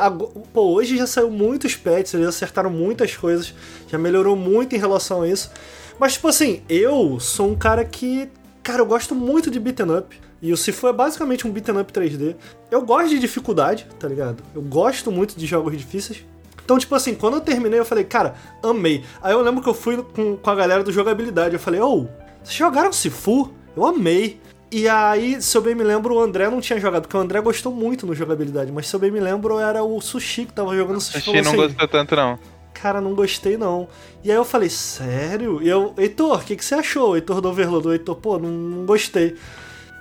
pô, 0.53 0.73
hoje 0.73 0.97
já 0.97 1.05
saiu 1.07 1.29
muitos 1.29 1.75
patches, 1.75 2.13
eles 2.13 2.27
acertaram 2.27 2.69
muitas 2.69 3.15
coisas, 3.15 3.53
já 3.87 3.97
melhorou 3.97 4.35
muito 4.35 4.75
em 4.75 4.79
relação 4.79 5.23
a 5.23 5.27
isso. 5.27 5.51
Mas 5.99 6.13
tipo 6.13 6.27
assim, 6.27 6.61
eu 6.69 7.19
sou 7.19 7.49
um 7.49 7.55
cara 7.55 7.83
que, 7.83 8.29
cara, 8.61 8.81
eu 8.81 8.85
gosto 8.85 9.15
muito 9.15 9.49
de 9.49 9.59
beaten 9.59 9.97
up. 9.97 10.17
E 10.39 10.53
o 10.53 10.57
Sifu 10.57 10.87
é 10.87 10.93
basicamente 10.93 11.47
um 11.47 11.51
beaten 11.51 11.79
up 11.79 11.91
3D. 11.91 12.35
Eu 12.69 12.85
gosto 12.85 13.09
de 13.09 13.19
dificuldade, 13.19 13.87
tá 13.99 14.07
ligado? 14.07 14.43
Eu 14.53 14.61
gosto 14.61 15.11
muito 15.11 15.35
de 15.35 15.47
jogos 15.47 15.75
difíceis. 15.75 16.23
Então, 16.67 16.77
tipo 16.77 16.93
assim, 16.95 17.15
quando 17.15 17.35
eu 17.35 17.39
terminei, 17.39 17.79
eu 17.79 17.85
falei, 17.85 18.03
cara, 18.03 18.35
amei. 18.61 19.01
Aí 19.21 19.31
eu 19.31 19.41
lembro 19.41 19.63
que 19.63 19.69
eu 19.69 19.73
fui 19.73 20.03
com, 20.03 20.35
com 20.35 20.49
a 20.49 20.53
galera 20.53 20.83
do 20.83 20.91
jogabilidade. 20.91 21.53
Eu 21.53 21.59
falei, 21.61 21.79
ô, 21.79 22.09
vocês 22.43 22.57
jogaram 22.57 22.91
Sifu? 22.91 23.53
Eu 23.73 23.85
amei. 23.85 24.37
E 24.69 24.85
aí, 24.85 25.41
se 25.41 25.57
eu 25.57 25.61
bem 25.61 25.73
me 25.73 25.85
lembro, 25.85 26.15
o 26.15 26.19
André 26.19 26.49
não 26.49 26.59
tinha 26.59 26.77
jogado, 26.77 27.03
porque 27.03 27.15
o 27.15 27.21
André 27.21 27.39
gostou 27.39 27.71
muito 27.71 28.05
no 28.05 28.13
jogabilidade, 28.13 28.69
mas 28.69 28.85
se 28.85 28.93
eu 28.93 28.99
bem 28.99 29.09
me 29.09 29.21
lembro, 29.21 29.57
era 29.59 29.81
o 29.81 30.01
Sushi 30.01 30.43
que 30.43 30.51
tava 30.51 30.75
jogando 30.75 30.99
Sushi. 30.99 31.21
Sushi 31.21 31.41
não 31.41 31.51
assim, 31.51 31.55
gostou 31.55 31.87
tanto, 31.87 32.13
não. 32.17 32.37
Cara, 32.73 32.99
não 32.99 33.15
gostei 33.15 33.55
não. 33.55 33.87
E 34.21 34.29
aí 34.29 34.35
eu 34.35 34.43
falei, 34.43 34.67
sério? 34.67 35.61
E 35.63 35.69
eu, 35.69 35.93
Heitor, 35.97 36.37
o 36.37 36.43
que, 36.43 36.57
que 36.57 36.65
você 36.65 36.75
achou? 36.75 37.15
Heitor 37.15 37.39
do 37.39 37.47
Overlord, 37.47 37.87
o 37.87 37.93
Heitor, 37.93 38.17
pô, 38.17 38.37
não, 38.37 38.49
não 38.49 38.85
gostei. 38.85 39.37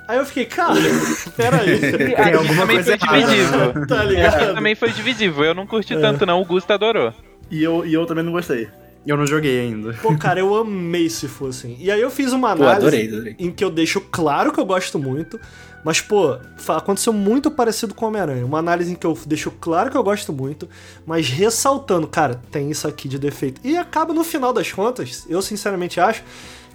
Aí 0.08 0.18
eu 0.18 0.26
fiquei, 0.26 0.44
cara, 0.44 0.74
peraí. 1.36 1.80
Tem 1.80 2.34
alguma 2.34 2.62
também 2.62 2.76
coisa 2.76 2.98
foi 2.98 3.18
errada, 3.18 3.34
divisível. 3.34 3.86
tá 3.86 4.04
ligado? 4.04 4.54
Também 4.54 4.74
foi 4.74 4.92
divisível. 4.92 5.44
Eu 5.44 5.54
não 5.54 5.66
curti 5.66 5.94
tanto, 5.96 6.24
não. 6.24 6.40
O 6.40 6.44
Gusto 6.44 6.70
adorou. 6.72 7.12
E 7.50 7.62
eu, 7.62 7.84
e 7.84 7.92
eu 7.94 8.06
também 8.06 8.24
não 8.24 8.32
gostei. 8.32 8.68
Eu 9.06 9.16
não 9.16 9.26
joguei 9.26 9.60
ainda. 9.60 9.92
Pô, 9.94 10.16
cara, 10.16 10.40
eu 10.40 10.54
amei 10.56 11.08
se 11.08 11.28
fosse 11.28 11.66
assim. 11.66 11.76
E 11.78 11.90
aí 11.90 12.00
eu 12.00 12.10
fiz 12.10 12.32
uma 12.32 12.56
Pô, 12.56 12.64
análise 12.64 12.86
adorei, 12.86 13.08
adorei. 13.08 13.36
em 13.38 13.52
que 13.52 13.62
eu 13.62 13.70
deixo 13.70 14.00
claro 14.00 14.52
que 14.52 14.58
eu 14.58 14.64
gosto 14.64 14.98
muito, 14.98 15.38
mas, 15.84 16.00
pô, 16.00 16.36
aconteceu 16.68 17.12
muito 17.12 17.48
parecido 17.48 17.94
com 17.94 18.06
Homem-Aranha. 18.06 18.44
Uma 18.44 18.58
análise 18.58 18.90
em 18.90 18.96
que 18.96 19.06
eu 19.06 19.16
deixo 19.24 19.52
claro 19.52 19.92
que 19.92 19.96
eu 19.96 20.02
gosto 20.02 20.32
muito, 20.32 20.68
mas 21.06 21.28
ressaltando, 21.28 22.08
cara, 22.08 22.40
tem 22.50 22.68
isso 22.68 22.88
aqui 22.88 23.08
de 23.08 23.20
defeito. 23.20 23.60
E 23.62 23.76
acaba 23.76 24.12
no 24.12 24.24
final 24.24 24.52
das 24.52 24.72
contas, 24.72 25.24
eu 25.28 25.40
sinceramente 25.40 26.00
acho 26.00 26.24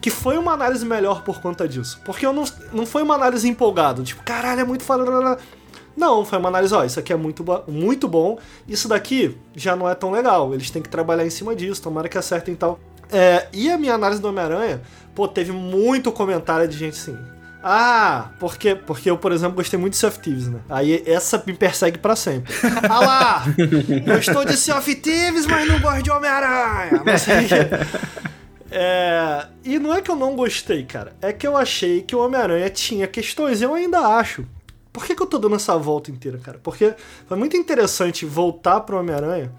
que 0.01 0.09
foi 0.09 0.37
uma 0.37 0.51
análise 0.53 0.85
melhor 0.85 1.23
por 1.23 1.39
conta 1.39 1.67
disso. 1.67 2.01
Porque 2.03 2.25
eu 2.25 2.33
não, 2.33 2.43
não 2.73 2.85
foi 2.85 3.03
uma 3.03 3.13
análise 3.13 3.47
empolgado, 3.47 4.03
tipo, 4.03 4.23
caralho, 4.23 4.61
é 4.61 4.63
muito 4.63 4.83
foda. 4.83 5.37
Não, 5.95 6.25
foi 6.25 6.39
uma 6.39 6.49
análise, 6.49 6.73
ó, 6.73 6.83
isso 6.83 6.99
aqui 6.99 7.13
é 7.13 7.15
muito, 7.15 7.45
muito 7.67 8.07
bom, 8.07 8.39
isso 8.67 8.87
daqui 8.87 9.37
já 9.55 9.75
não 9.75 9.87
é 9.87 9.93
tão 9.93 10.09
legal, 10.09 10.53
eles 10.53 10.71
têm 10.71 10.81
que 10.81 10.89
trabalhar 10.89 11.25
em 11.25 11.29
cima 11.29 11.55
disso, 11.55 11.81
tomara 11.81 12.09
que 12.09 12.17
acertem 12.17 12.53
e 12.55 12.57
tal. 12.57 12.79
É, 13.11 13.47
e 13.53 13.69
a 13.69 13.77
minha 13.77 13.93
análise 13.93 14.21
do 14.21 14.29
Homem-Aranha, 14.29 14.81
pô, 15.13 15.27
teve 15.27 15.51
muito 15.51 16.11
comentário 16.11 16.67
de 16.67 16.77
gente 16.77 16.97
assim. 16.97 17.17
Ah, 17.63 18.29
porque, 18.39 18.73
porque 18.73 19.11
eu, 19.11 19.17
por 19.17 19.31
exemplo, 19.31 19.57
gostei 19.57 19.77
muito 19.77 19.93
de 19.93 19.99
Sea 19.99 20.09
of 20.09 20.17
Thieves, 20.19 20.47
né? 20.47 20.61
Aí 20.67 21.03
essa 21.05 21.43
me 21.45 21.53
persegue 21.53 21.99
pra 21.99 22.15
sempre. 22.15 22.51
Ah 22.89 22.99
lá! 22.99 23.43
Eu 24.07 24.17
estou 24.17 24.43
de 24.43 24.57
Sea 24.57 24.77
of 24.77 24.95
Thieves, 24.95 25.45
mas 25.45 25.67
não 25.67 25.79
gosto 25.79 26.01
de 26.01 26.09
Homem-Aranha! 26.09 27.03
Quê. 27.03 28.40
É, 28.71 29.47
e 29.65 29.77
não 29.77 29.93
é 29.93 30.01
que 30.01 30.09
eu 30.09 30.15
não 30.15 30.35
gostei, 30.35 30.83
cara. 30.85 31.13
É 31.21 31.33
que 31.33 31.45
eu 31.45 31.57
achei 31.57 32.01
que 32.01 32.15
o 32.15 32.23
Homem-Aranha 32.23 32.69
tinha 32.69 33.05
questões, 33.05 33.61
eu 33.61 33.73
ainda 33.73 33.99
acho. 33.99 34.45
Por 34.93 35.05
que, 35.05 35.15
que 35.15 35.21
eu 35.21 35.27
tô 35.27 35.37
dando 35.37 35.55
essa 35.55 35.77
volta 35.77 36.09
inteira, 36.09 36.37
cara? 36.37 36.59
Porque 36.61 36.93
foi 37.27 37.37
muito 37.37 37.55
interessante 37.55 38.25
voltar 38.25 38.81
pro 38.81 38.97
Homem-Aranha 38.97 39.51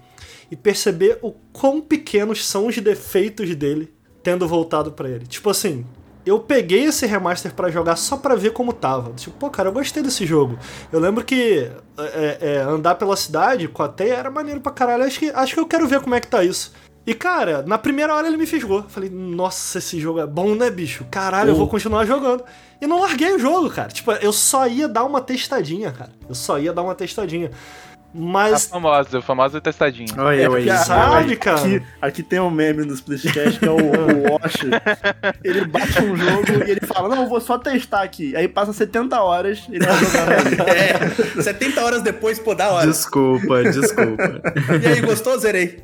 e 0.49 0.55
perceber 0.55 1.19
o 1.21 1.31
quão 1.51 1.79
pequenos 1.81 2.45
são 2.45 2.67
os 2.67 2.77
defeitos 2.77 3.55
dele 3.55 3.93
tendo 4.21 4.47
voltado 4.47 4.91
pra 4.91 5.09
ele. 5.09 5.25
Tipo 5.25 5.49
assim, 5.49 5.85
eu 6.25 6.39
peguei 6.39 6.85
esse 6.85 7.05
remaster 7.05 7.53
pra 7.53 7.69
jogar 7.69 7.95
só 7.95 8.17
pra 8.17 8.35
ver 8.35 8.53
como 8.53 8.71
tava. 8.71 9.13
Tipo, 9.13 9.37
pô, 9.37 9.49
cara, 9.49 9.69
eu 9.69 9.73
gostei 9.73 10.01
desse 10.01 10.25
jogo. 10.25 10.57
Eu 10.91 10.99
lembro 10.99 11.23
que 11.23 11.69
é, 11.97 12.37
é, 12.39 12.57
andar 12.61 12.95
pela 12.95 13.15
cidade 13.15 13.67
com 13.67 13.83
a 13.83 13.89
teia 13.89 14.15
era 14.15 14.31
maneiro 14.31 14.61
pra 14.61 14.71
caralho. 14.71 15.03
Acho 15.03 15.19
que, 15.19 15.29
acho 15.29 15.53
que 15.53 15.59
eu 15.59 15.67
quero 15.67 15.87
ver 15.87 15.99
como 15.99 16.15
é 16.15 16.19
que 16.19 16.27
tá 16.27 16.43
isso. 16.43 16.71
E, 17.05 17.13
cara, 17.13 17.63
na 17.67 17.77
primeira 17.77 18.15
hora 18.15 18.27
ele 18.27 18.37
me 18.37 18.45
fisgou. 18.45 18.83
Falei, 18.87 19.09
nossa, 19.09 19.77
esse 19.79 19.99
jogo 19.99 20.19
é 20.21 20.25
bom, 20.25 20.55
né, 20.55 20.69
bicho? 20.69 21.05
Caralho, 21.11 21.49
eu 21.49 21.55
vou 21.55 21.67
continuar 21.67 22.05
jogando. 22.05 22.43
E 22.81 22.87
não 22.87 23.01
larguei 23.01 23.33
o 23.33 23.39
jogo, 23.39 23.69
cara. 23.69 23.89
Tipo, 23.89 24.11
eu 24.13 24.31
só 24.31 24.67
ia 24.67 24.87
dar 24.87 25.03
uma 25.03 25.19
testadinha, 25.21 25.91
cara. 25.91 26.11
Eu 26.29 26.35
só 26.35 26.57
ia 26.57 26.71
dar 26.71 26.81
uma 26.81 26.95
testadinha. 26.95 27.49
A 28.15 28.19
Mas, 28.19 28.67
famosa, 28.67 29.17
o 29.17 29.21
famoso 29.23 29.59
testadinho. 29.59 30.07
Olha 30.17 30.43
eu 30.43 30.53
aí. 30.53 30.69
a- 30.69 30.77
sabe, 30.77 31.33
a- 31.33 31.37
cara? 31.37 31.59
Aqui, 31.59 31.81
aqui 32.01 32.23
tem 32.23 32.39
um 32.39 32.49
meme 32.51 32.85
do 32.85 32.93
Splitcast 32.93 33.59
que 33.59 33.65
é 33.65 33.71
o, 33.71 33.75
o 33.75 34.33
Wash. 34.33 34.57
Ele 35.43 35.65
baixa 35.65 35.99
um 36.01 36.15
jogo 36.15 36.45
e 36.65 36.71
ele 36.71 36.81
fala: 36.85 37.09
Não, 37.15 37.23
eu 37.23 37.29
vou 37.29 37.41
só 37.41 37.57
testar 37.57 38.03
aqui. 38.03 38.35
Aí 38.35 38.47
passa 38.47 38.71
70 38.71 39.19
horas 39.19 39.63
ele 39.67 39.83
vai 39.85 39.97
jogar. 39.97 40.67
É, 40.69 41.41
70 41.41 41.81
horas 41.83 42.01
depois, 42.03 42.37
pô, 42.39 42.53
da 42.53 42.69
hora. 42.69 42.85
Desculpa, 42.87 43.63
desculpa. 43.63 44.41
E 44.81 44.87
aí, 44.87 45.01
gostou? 45.01 45.37
Zerei. 45.39 45.83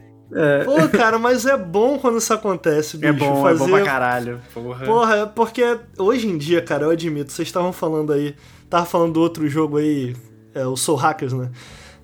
Pô, 0.65 0.89
cara, 0.97 1.17
mas 1.17 1.45
é 1.45 1.57
bom 1.57 1.97
quando 1.97 2.19
isso 2.19 2.33
acontece, 2.33 2.97
bicho. 2.97 3.09
É 3.09 3.13
bom, 3.13 3.41
fazer... 3.41 3.63
é 3.63 3.67
bom 3.67 3.73
pra 3.73 3.83
caralho. 3.85 4.41
Porra. 4.53 4.85
Porra, 4.85 5.15
é 5.15 5.25
porque 5.25 5.79
hoje 5.97 6.27
em 6.27 6.37
dia, 6.37 6.61
cara, 6.61 6.83
eu 6.83 6.91
admito, 6.91 7.31
vocês 7.31 7.47
estavam 7.47 7.73
falando 7.73 8.13
aí, 8.13 8.35
tava 8.69 8.85
falando 8.85 9.13
do 9.13 9.21
outro 9.21 9.47
jogo 9.47 9.77
aí, 9.77 10.15
é, 10.53 10.65
o 10.65 10.75
Soul 10.75 10.97
Hackers, 10.97 11.33
né? 11.33 11.49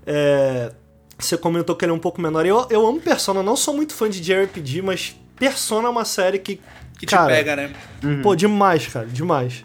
É, 0.05 0.71
você 1.17 1.37
comentou 1.37 1.75
que 1.75 1.85
ele 1.85 1.91
é 1.91 1.95
um 1.95 1.99
pouco 1.99 2.21
menor. 2.21 2.45
Eu, 2.45 2.65
eu 2.69 2.85
amo 2.85 2.99
Persona, 2.99 3.41
não 3.41 3.55
sou 3.55 3.73
muito 3.73 3.93
fã 3.93 4.09
de 4.09 4.19
JRPG, 4.19 4.81
mas 4.81 5.15
Persona 5.37 5.87
é 5.87 5.91
uma 5.91 6.05
série 6.05 6.39
que, 6.39 6.59
Que 6.97 7.05
te 7.05 7.11
Cara, 7.15 7.27
pega, 7.27 7.55
né? 7.55 7.73
pô, 8.23 8.35
demais, 8.35 8.87
cara, 8.87 9.05
demais. 9.05 9.63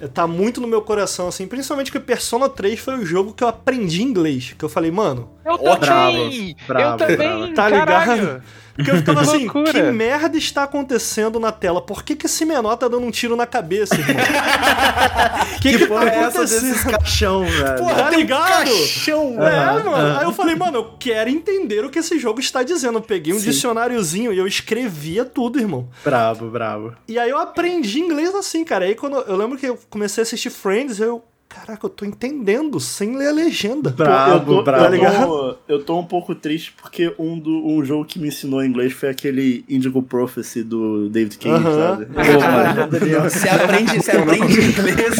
É, 0.00 0.08
Tá 0.08 0.26
muito 0.26 0.60
no 0.60 0.66
meu 0.66 0.82
coração, 0.82 1.28
assim, 1.28 1.46
principalmente 1.46 1.92
que 1.92 2.00
Persona 2.00 2.48
3 2.48 2.78
foi 2.80 2.98
o 2.98 3.06
jogo 3.06 3.32
que 3.32 3.44
eu 3.44 3.48
aprendi 3.48 4.02
inglês, 4.02 4.54
que 4.58 4.64
eu 4.64 4.68
falei, 4.68 4.90
mano, 4.90 5.30
Eu 5.44 5.58
também! 5.58 6.56
bravo, 6.66 6.92
eu 6.92 6.96
também! 7.08 7.16
bravo. 7.16 7.54
Tá 7.54 7.68
ligado? 7.68 8.42
Porque 8.74 8.90
eu 8.90 8.96
ficava 8.96 9.20
assim, 9.20 9.44
Loucura. 9.44 9.70
que 9.70 9.82
merda 9.82 10.38
está 10.38 10.62
acontecendo 10.62 11.38
na 11.38 11.52
tela? 11.52 11.82
Por 11.82 12.02
que, 12.02 12.16
que 12.16 12.24
esse 12.24 12.42
menor 12.46 12.74
tá 12.76 12.88
dando 12.88 13.04
um 13.06 13.10
tiro 13.10 13.36
na 13.36 13.46
cabeça, 13.46 13.94
irmão? 13.94 14.16
que, 15.60 15.78
que, 15.78 15.86
Porra, 15.86 16.06
tá 16.06 16.10
é 16.10 16.18
essa 16.20 16.28
acontecendo? 16.38 16.60
desses 16.72 16.84
caixão, 16.84 17.44
velho. 17.44 17.76
Porra, 17.76 17.94
tá 17.94 18.10
ligado? 18.10 18.48
Caixão, 18.70 19.36
É, 19.42 19.58
Aham, 19.58 19.74
mano. 19.84 19.90
aham. 19.96 20.18
Aí 20.20 20.24
eu 20.24 20.32
falei, 20.32 20.54
mano, 20.54 20.78
eu 20.78 20.84
quero 20.98 21.28
entender 21.28 21.84
o 21.84 21.90
que 21.90 21.98
esse 21.98 22.18
jogo 22.18 22.40
está 22.40 22.62
dizendo. 22.62 22.96
Eu 22.96 23.02
peguei 23.02 23.34
um 23.34 23.38
Sim. 23.38 23.50
dicionáriozinho 23.50 24.32
e 24.32 24.38
eu 24.38 24.46
escrevia 24.46 25.24
tudo, 25.24 25.58
irmão. 25.60 25.88
Bravo, 26.02 26.48
bravo. 26.48 26.94
E 27.06 27.18
aí 27.18 27.28
eu 27.28 27.38
aprendi 27.38 28.00
inglês 28.00 28.34
assim, 28.34 28.64
cara. 28.64 28.86
Aí 28.86 28.94
quando 28.94 29.16
eu 29.18 29.36
lembro 29.36 29.58
que 29.58 29.66
eu 29.66 29.78
comecei 29.90 30.22
a 30.22 30.24
assistir 30.24 30.48
Friends, 30.48 30.98
eu. 30.98 31.22
Caraca, 31.52 31.84
eu 31.84 31.90
tô 31.90 32.06
entendendo 32.06 32.80
sem 32.80 33.14
ler 33.14 33.28
a 33.28 33.32
legenda. 33.32 33.90
Bravo, 33.90 34.52
eu, 34.52 34.56
tô, 34.56 34.62
bravo. 34.62 34.84
eu, 34.84 34.88
tô, 34.88 34.94
ligado? 34.96 35.58
eu 35.68 35.84
tô 35.84 35.98
um 35.98 36.04
pouco 36.04 36.34
triste 36.34 36.72
porque 36.80 37.14
um, 37.18 37.38
do, 37.38 37.66
um 37.66 37.84
jogo 37.84 38.06
que 38.06 38.18
me 38.18 38.28
ensinou 38.28 38.64
inglês 38.64 38.94
foi 38.94 39.10
aquele 39.10 39.62
Indigo 39.68 40.02
Prophecy 40.02 40.62
do 40.62 41.10
David 41.10 41.36
Cage, 41.36 41.54
Aham. 41.54 41.88
sabe? 41.88 42.06
Pô, 42.06 42.20
mano, 42.40 43.30
Você 43.30 43.48
aprende, 43.50 44.02
você 44.02 44.10
aprende 44.12 44.60
inglês. 44.60 45.14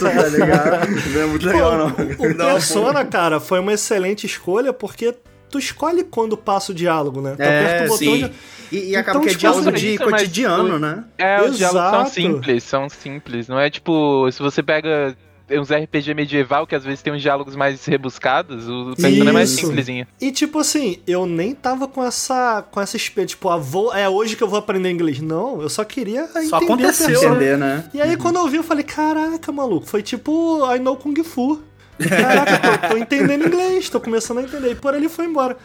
tá 0.00 0.28
ligado? 0.28 0.90
Não 1.14 1.20
é 1.22 1.26
muito 1.26 1.46
legal, 1.46 1.78
não. 1.78 1.86
O 1.86 2.34
Persona, 2.34 3.04
cara, 3.04 3.40
foi 3.40 3.60
uma 3.60 3.72
excelente 3.72 4.26
escolha 4.26 4.74
porque 4.74 5.14
tu 5.52 5.58
escolhe 5.58 6.02
quando 6.02 6.36
passa 6.36 6.72
o 6.72 6.74
diálogo, 6.74 7.20
né? 7.20 7.34
Tu 7.36 7.42
É, 7.42 7.64
aperta 7.64 7.84
o 7.84 7.88
botão 7.88 7.98
sim. 7.98 8.30
e 8.70 8.76
E, 8.76 8.90
e 8.90 8.96
acaba 8.96 9.18
Então, 9.18 9.20
que 9.22 9.28
é 9.28 9.30
tipo, 9.32 9.40
diálogo 9.40 9.68
isso, 9.68 9.78
de 9.78 9.98
cotidiano, 9.98 10.78
né? 10.78 11.04
É, 11.18 11.42
os 11.42 11.58
diálogos 11.58 11.90
são 11.90 12.00
Exato. 12.00 12.10
simples, 12.10 12.64
são 12.64 12.88
simples. 12.88 13.46
Não 13.48 13.60
é 13.60 13.68
tipo, 13.68 14.30
se 14.32 14.40
você 14.42 14.62
pega 14.62 15.14
uns 15.50 15.70
RPG 15.70 16.14
medieval, 16.14 16.66
que 16.66 16.74
às 16.74 16.82
vezes 16.82 17.02
tem 17.02 17.12
uns 17.12 17.20
diálogos 17.20 17.54
mais 17.54 17.84
rebuscados, 17.84 18.66
o 18.66 18.94
Persona 18.96 19.28
é 19.28 19.32
mais 19.34 19.50
simplesinho. 19.50 20.06
E 20.18 20.32
tipo 20.32 20.58
assim, 20.58 21.00
eu 21.06 21.26
nem 21.26 21.54
tava 21.54 21.86
com 21.86 22.02
essa 22.02 22.64
com 22.70 22.80
essa 22.80 22.96
espelha, 22.96 23.26
tipo, 23.26 23.50
ah, 23.50 23.58
vou, 23.58 23.92
é 23.94 24.08
hoje 24.08 24.34
que 24.34 24.42
eu 24.42 24.48
vou 24.48 24.58
aprender 24.58 24.90
inglês. 24.90 25.20
Não, 25.20 25.60
eu 25.60 25.68
só 25.68 25.84
queria 25.84 26.26
Só 26.28 26.38
entender 26.40 26.64
aconteceu, 26.64 27.06
Persona. 27.08 27.34
Entender, 27.34 27.58
né? 27.58 27.84
E 27.92 28.00
aí 28.00 28.16
quando 28.16 28.36
eu 28.36 28.48
vi, 28.48 28.56
eu 28.56 28.62
falei, 28.62 28.84
caraca, 28.84 29.52
maluco, 29.52 29.86
foi 29.86 30.02
tipo 30.02 30.60
I 30.74 30.78
know 30.78 30.96
Kung 30.96 31.22
Fu. 31.22 31.60
Caraca, 32.08 32.78
tô, 32.78 32.88
tô 32.88 32.96
entendendo 32.96 33.46
inglês, 33.46 33.88
tô 33.88 34.00
começando 34.00 34.38
a 34.38 34.42
entender. 34.42 34.70
E 34.72 34.74
por 34.74 34.94
ali 34.94 35.08
foi 35.08 35.26
embora. 35.26 35.56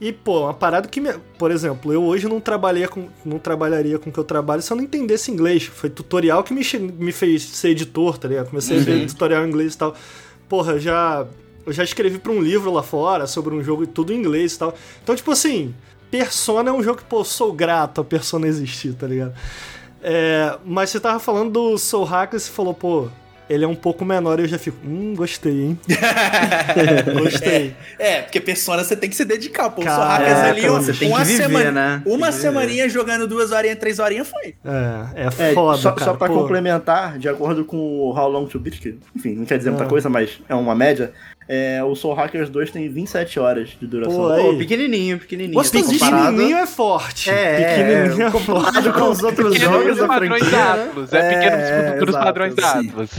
E, 0.00 0.12
pô, 0.12 0.42
uma 0.44 0.54
parada 0.54 0.86
que 0.88 1.00
me. 1.00 1.12
Por 1.38 1.50
exemplo, 1.50 1.92
eu 1.92 2.02
hoje 2.04 2.28
não 2.28 2.40
trabalhei 2.40 2.86
com. 2.86 3.08
não 3.24 3.38
trabalharia 3.38 3.98
com 3.98 4.10
o 4.10 4.12
que 4.12 4.18
eu 4.18 4.24
trabalho 4.24 4.62
se 4.62 4.72
eu 4.72 4.76
não 4.76 4.84
entendesse 4.84 5.30
inglês. 5.30 5.64
Foi 5.64 5.90
tutorial 5.90 6.44
que 6.44 6.54
me, 6.54 6.62
che- 6.62 6.78
me 6.78 7.10
fez 7.10 7.42
ser 7.42 7.70
editor, 7.70 8.16
tá 8.16 8.28
ligado? 8.28 8.48
Comecei 8.50 8.78
a 8.78 8.80
ver 8.80 9.06
tutorial 9.06 9.44
em 9.44 9.48
inglês 9.48 9.74
e 9.74 9.78
tal. 9.78 9.94
Porra, 10.48 10.72
eu 10.74 10.80
já. 10.80 11.26
Eu 11.66 11.72
já 11.72 11.84
escrevi 11.84 12.18
pra 12.18 12.32
um 12.32 12.40
livro 12.40 12.72
lá 12.72 12.82
fora 12.82 13.26
sobre 13.26 13.54
um 13.54 13.62
jogo 13.62 13.82
e 13.82 13.86
tudo 13.86 14.12
em 14.12 14.16
inglês 14.16 14.54
e 14.54 14.58
tal. 14.60 14.74
Então, 15.02 15.14
tipo 15.14 15.30
assim, 15.32 15.74
Persona 16.10 16.70
é 16.70 16.72
um 16.72 16.82
jogo 16.82 16.98
que, 16.98 17.04
pô, 17.04 17.22
sou 17.24 17.52
grato 17.52 18.00
a 18.00 18.04
Persona 18.04 18.46
existir, 18.46 18.94
tá 18.94 19.06
ligado? 19.06 19.34
É, 20.02 20.56
mas 20.64 20.90
você 20.90 21.00
tava 21.00 21.18
falando 21.18 21.50
do 21.50 21.76
Soul 21.76 22.04
Hacker 22.04 22.36
e 22.38 22.40
você 22.40 22.50
falou, 22.50 22.72
pô, 22.72 23.08
ele 23.48 23.64
é 23.64 23.68
um 23.68 23.74
pouco 23.74 24.04
menor 24.04 24.38
e 24.38 24.42
eu 24.42 24.48
já 24.48 24.58
fico, 24.58 24.76
hum, 24.86 25.14
gostei, 25.16 25.52
hein? 25.62 25.78
gostei. 27.20 27.74
É, 27.98 28.22
porque 28.22 28.40
Persona 28.40 28.84
você 28.84 28.96
tem 28.96 29.08
que 29.08 29.16
se 29.16 29.24
dedicar, 29.24 29.70
pô. 29.70 29.82
Hackers 29.82 30.38
ali, 30.38 30.60
você 30.68 30.92
tem 30.92 31.08
uma 31.08 31.18
que 31.18 31.24
viver, 31.24 31.42
semana, 31.44 31.70
né? 31.72 32.02
Uma 32.06 32.32
semaninha 32.32 32.88
jogando 32.88 33.26
duas 33.26 33.50
horinhas, 33.52 33.78
três 33.78 33.98
horinhas 33.98 34.28
foi. 34.28 34.54
É, 34.64 35.22
é 35.24 35.50
É, 35.50 35.54
foda, 35.54 35.78
só, 35.78 35.92
cara. 35.92 36.04
só 36.12 36.16
pra 36.16 36.28
pô. 36.28 36.34
complementar, 36.34 37.18
de 37.18 37.28
acordo 37.28 37.64
com 37.64 37.76
o 37.76 38.10
How 38.16 38.28
Long 38.28 38.46
to 38.46 38.58
Beat, 38.58 38.80
que, 38.80 38.98
enfim, 39.16 39.34
não 39.34 39.44
quer 39.44 39.58
dizer 39.58 39.70
muita 39.70 39.84
Ah. 39.84 39.88
coisa, 39.88 40.08
mas 40.08 40.38
é 40.48 40.54
uma 40.54 40.74
média, 40.74 41.12
é, 41.48 41.82
o 41.82 41.94
Soul 41.94 42.14
Hackers 42.14 42.50
2 42.50 42.70
tem 42.70 42.88
27 42.88 43.40
horas 43.40 43.70
de 43.80 43.86
duração. 43.86 44.14
Pô, 44.16 44.28
aí. 44.32 44.42
Pô, 44.42 44.56
pequenininho, 44.58 45.18
pequenininho. 45.18 45.54
Gostosinho. 45.54 45.98
comparado- 45.98 46.24
Pequenininho 46.32 46.58
é 46.58 46.66
forte. 46.66 47.30
É, 47.30 47.56
Pequenininho 47.56 48.22
é, 48.22 48.26
é 48.26 48.30
comparado 48.30 48.92
com 48.92 49.10
os 49.10 49.22
outros 49.22 49.58
jogos 49.58 49.96
da 49.96 50.06
padrões 50.06 50.38
franquia. 50.42 50.58
da 50.58 50.76
né? 50.76 50.82
Atlas, 50.90 51.12
é, 51.12 51.28
pequenos 51.30 51.64
É, 51.68 51.90
futuros 51.92 52.08
exato, 52.14 52.24
padrões 52.24 52.54
da. 52.54 52.70
Atlas. 52.72 53.10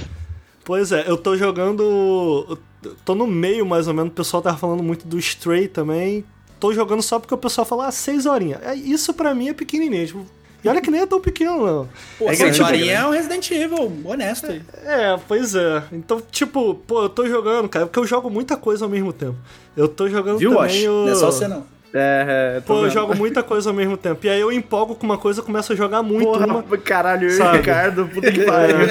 Pois 0.70 0.92
é, 0.92 1.04
eu 1.08 1.18
tô 1.18 1.36
jogando. 1.36 2.46
eu 2.84 2.92
Tô 3.04 3.16
no 3.16 3.26
meio 3.26 3.66
mais 3.66 3.88
ou 3.88 3.94
menos, 3.96 4.12
o 4.12 4.14
pessoal 4.14 4.40
tava 4.40 4.56
falando 4.56 4.84
muito 4.84 5.08
do 5.08 5.18
Stray 5.18 5.68
também. 5.68 6.24
Tô 6.60 6.72
jogando 6.72 7.02
só 7.02 7.18
porque 7.18 7.34
o 7.34 7.38
pessoal 7.40 7.66
fala, 7.66 7.88
ah, 7.88 7.92
seis 7.92 8.28
horinhas. 8.28 8.62
É, 8.62 8.76
Isso 8.76 9.12
pra 9.16 9.34
mim 9.34 9.50
é 9.50 9.54
pequenininho. 9.54 10.06
Tipo, 10.06 10.26
e 10.64 10.70
olha 10.70 10.80
que 10.80 10.92
nem 10.92 11.02
é 11.02 11.08
tão 11.08 11.20
pequeno, 11.20 11.66
não. 11.66 11.90
Pô, 12.20 12.30
É 12.30 12.36
seis 12.36 12.56
grande, 12.56 12.62
horinhas 12.62 12.88
né? 12.88 12.94
é 12.94 13.08
um 13.08 13.10
Resident 13.10 13.50
Evil, 13.50 13.92
honesto 14.06 14.46
aí. 14.46 14.62
É, 14.86 15.20
pois 15.28 15.56
é. 15.56 15.84
Então, 15.92 16.22
tipo, 16.30 16.76
pô, 16.76 17.02
eu 17.02 17.10
tô 17.10 17.26
jogando, 17.26 17.68
cara, 17.68 17.88
porque 17.88 17.98
eu 17.98 18.06
jogo 18.06 18.30
muita 18.30 18.56
coisa 18.56 18.86
ao 18.86 18.92
mesmo 18.92 19.12
tempo. 19.12 19.38
Eu 19.76 19.88
tô 19.88 20.08
jogando 20.08 20.38
Viu, 20.38 20.52
também 20.54 20.88
Wash? 20.88 20.88
o... 20.88 21.06
Não 21.08 21.12
é 21.14 21.16
só 21.16 21.32
você 21.32 21.48
não. 21.48 21.66
É, 21.94 22.56
é, 22.58 22.62
Pô, 22.62 22.76
eu 22.76 22.82
vendo. 22.84 22.92
jogo 22.92 23.16
muita 23.16 23.42
coisa 23.42 23.70
ao 23.70 23.76
mesmo 23.76 23.98
tempo. 23.98 24.26
E 24.26 24.30
aí 24.30 24.40
eu 24.40 24.52
empolgo 24.52 24.96
com 24.96 25.06
uma 25.06 25.18
coisa 25.18 25.42
e 25.42 25.44
começo 25.44 25.74
a 25.74 25.76
jogar 25.76 26.04
muito 26.04 26.26
Porra, 26.26 26.46
uma. 26.46 26.64
caralho, 26.78 27.28
eu 27.28 27.32
e 27.32 27.38
Sabe? 27.38 27.58
Ricardo, 27.58 28.08
puta 28.08 28.32
que 28.32 28.46
pariu. 28.46 28.78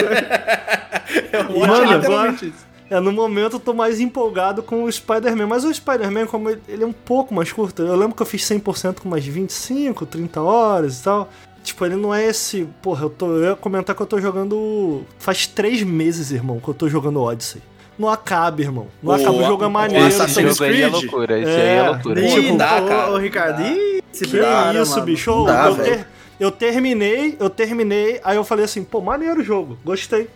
É 1.33 1.43
mano, 1.43 1.95
literalmente 1.95 2.49
isso. 2.49 2.67
É, 2.91 3.01
no 3.01 3.13
momento 3.13 3.57
eu 3.57 3.61
tô 3.61 3.75
mais 3.75 4.01
empolgado 4.01 4.63
com 4.63 4.85
o 4.85 4.93
Spider-Man, 4.93 5.47
mas 5.47 5.65
o 5.65 5.73
Spider-Man, 5.73 6.27
como 6.27 6.51
ele, 6.51 6.61
ele 6.69 6.85
é 6.85 6.87
um 6.87 6.93
pouco 6.93 7.35
mais 7.35 7.53
curto, 7.53 7.83
eu 7.83 7.97
lembro 7.97 8.15
que 8.15 8.23
eu 8.23 8.27
fiz 8.27 8.43
100% 8.43 9.01
com 9.01 9.09
umas 9.09 9.25
25, 9.25 10.07
30 10.07 10.41
horas 10.41 11.01
e 11.01 11.05
tal. 11.05 11.29
Tipo, 11.63 11.85
ele 11.85 11.97
não 11.97 12.15
é 12.15 12.25
esse. 12.27 12.67
Porra, 12.81 13.05
eu, 13.05 13.11
tô, 13.11 13.37
eu 13.37 13.51
ia 13.51 13.57
comentar 13.57 13.95
que 13.95 14.01
eu 14.01 14.07
tô 14.07 14.19
jogando. 14.21 15.03
Faz 15.19 15.47
três 15.47 15.83
meses, 15.83 16.31
irmão, 16.31 16.61
que 16.61 16.69
eu 16.69 16.75
tô 16.75 16.89
jogando 16.89 17.21
Odyssey. 17.21 17.61
Não 17.99 18.09
acaba, 18.09 18.61
irmão. 18.61 18.87
Não 19.03 19.13
O- 19.13 19.17
acaba 19.17 19.37
o 19.39 19.43
jogo 19.45 19.65
é 19.65 19.67
o 19.67 19.71
maneiro. 19.71 20.07
Assassin's 20.07 20.31
Esse 20.53 20.59
tem- 20.59 20.73
jogo 20.73 20.77
aí 20.77 20.83
é 20.83 20.87
loucura, 20.89 21.39
esse 21.41 21.51
aí 21.51 21.57
É, 21.67 21.77
é 21.77 21.91
loucura. 21.91 22.21
nem- 22.21 22.31
Ih, 22.39 22.43
Tipo, 22.45 22.57
dá, 22.59 22.77
ô, 22.83 22.87
cara. 22.87 23.11
Ô, 23.13 23.17
Ricardo, 23.19 23.63
ih, 23.63 24.03
se 24.13 24.25
Que 24.25 24.37
isso, 24.39 24.91
mano. 24.93 25.03
bicho. 25.05 25.45
Dá, 25.45 25.67
eu, 25.67 25.77
ter- 25.77 26.07
eu 26.39 26.51
terminei, 26.53 27.37
eu 27.41 27.51
terminei, 27.51 28.21
aí 28.23 28.37
eu 28.37 28.45
falei 28.45 28.65
assim, 28.65 28.85
pô, 28.85 29.01
maneiro 29.01 29.41
o 29.41 29.45
jogo, 29.45 29.77
gostei. 29.85 30.29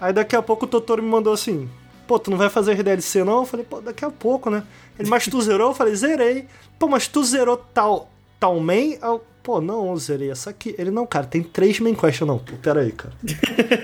Aí 0.00 0.12
daqui 0.12 0.36
a 0.36 0.42
pouco 0.42 0.66
o 0.66 0.68
Totoro 0.68 1.02
me 1.02 1.08
mandou 1.08 1.32
assim, 1.32 1.68
pô, 2.06 2.18
tu 2.18 2.30
não 2.30 2.36
vai 2.38 2.50
fazer 2.50 2.82
DLC 2.82 3.24
não? 3.24 3.38
Eu 3.40 3.46
falei, 3.46 3.64
pô, 3.68 3.80
daqui 3.80 4.04
a 4.04 4.10
pouco, 4.10 4.50
né? 4.50 4.62
Ele, 4.98 5.08
mas 5.08 5.26
tu 5.26 5.40
zerou? 5.40 5.70
Eu 5.70 5.74
falei, 5.74 5.94
zerei. 5.94 6.46
Pô, 6.78 6.86
mas 6.88 7.08
tu 7.08 7.24
zerou 7.24 7.56
tal, 7.56 8.10
tal 8.38 8.58
main? 8.60 8.98
Eu, 9.02 9.22
pô, 9.42 9.60
não, 9.60 9.96
zerei 9.96 10.30
essa 10.30 10.50
aqui. 10.50 10.74
Ele, 10.78 10.90
não, 10.90 11.06
cara, 11.06 11.26
tem 11.26 11.42
três 11.42 11.78
main 11.80 11.94
quests. 11.94 12.20
Eu, 12.20 12.26
não, 12.26 12.38
pô, 12.38 12.52
pera 12.62 12.80
aí, 12.80 12.92
cara. 12.92 13.12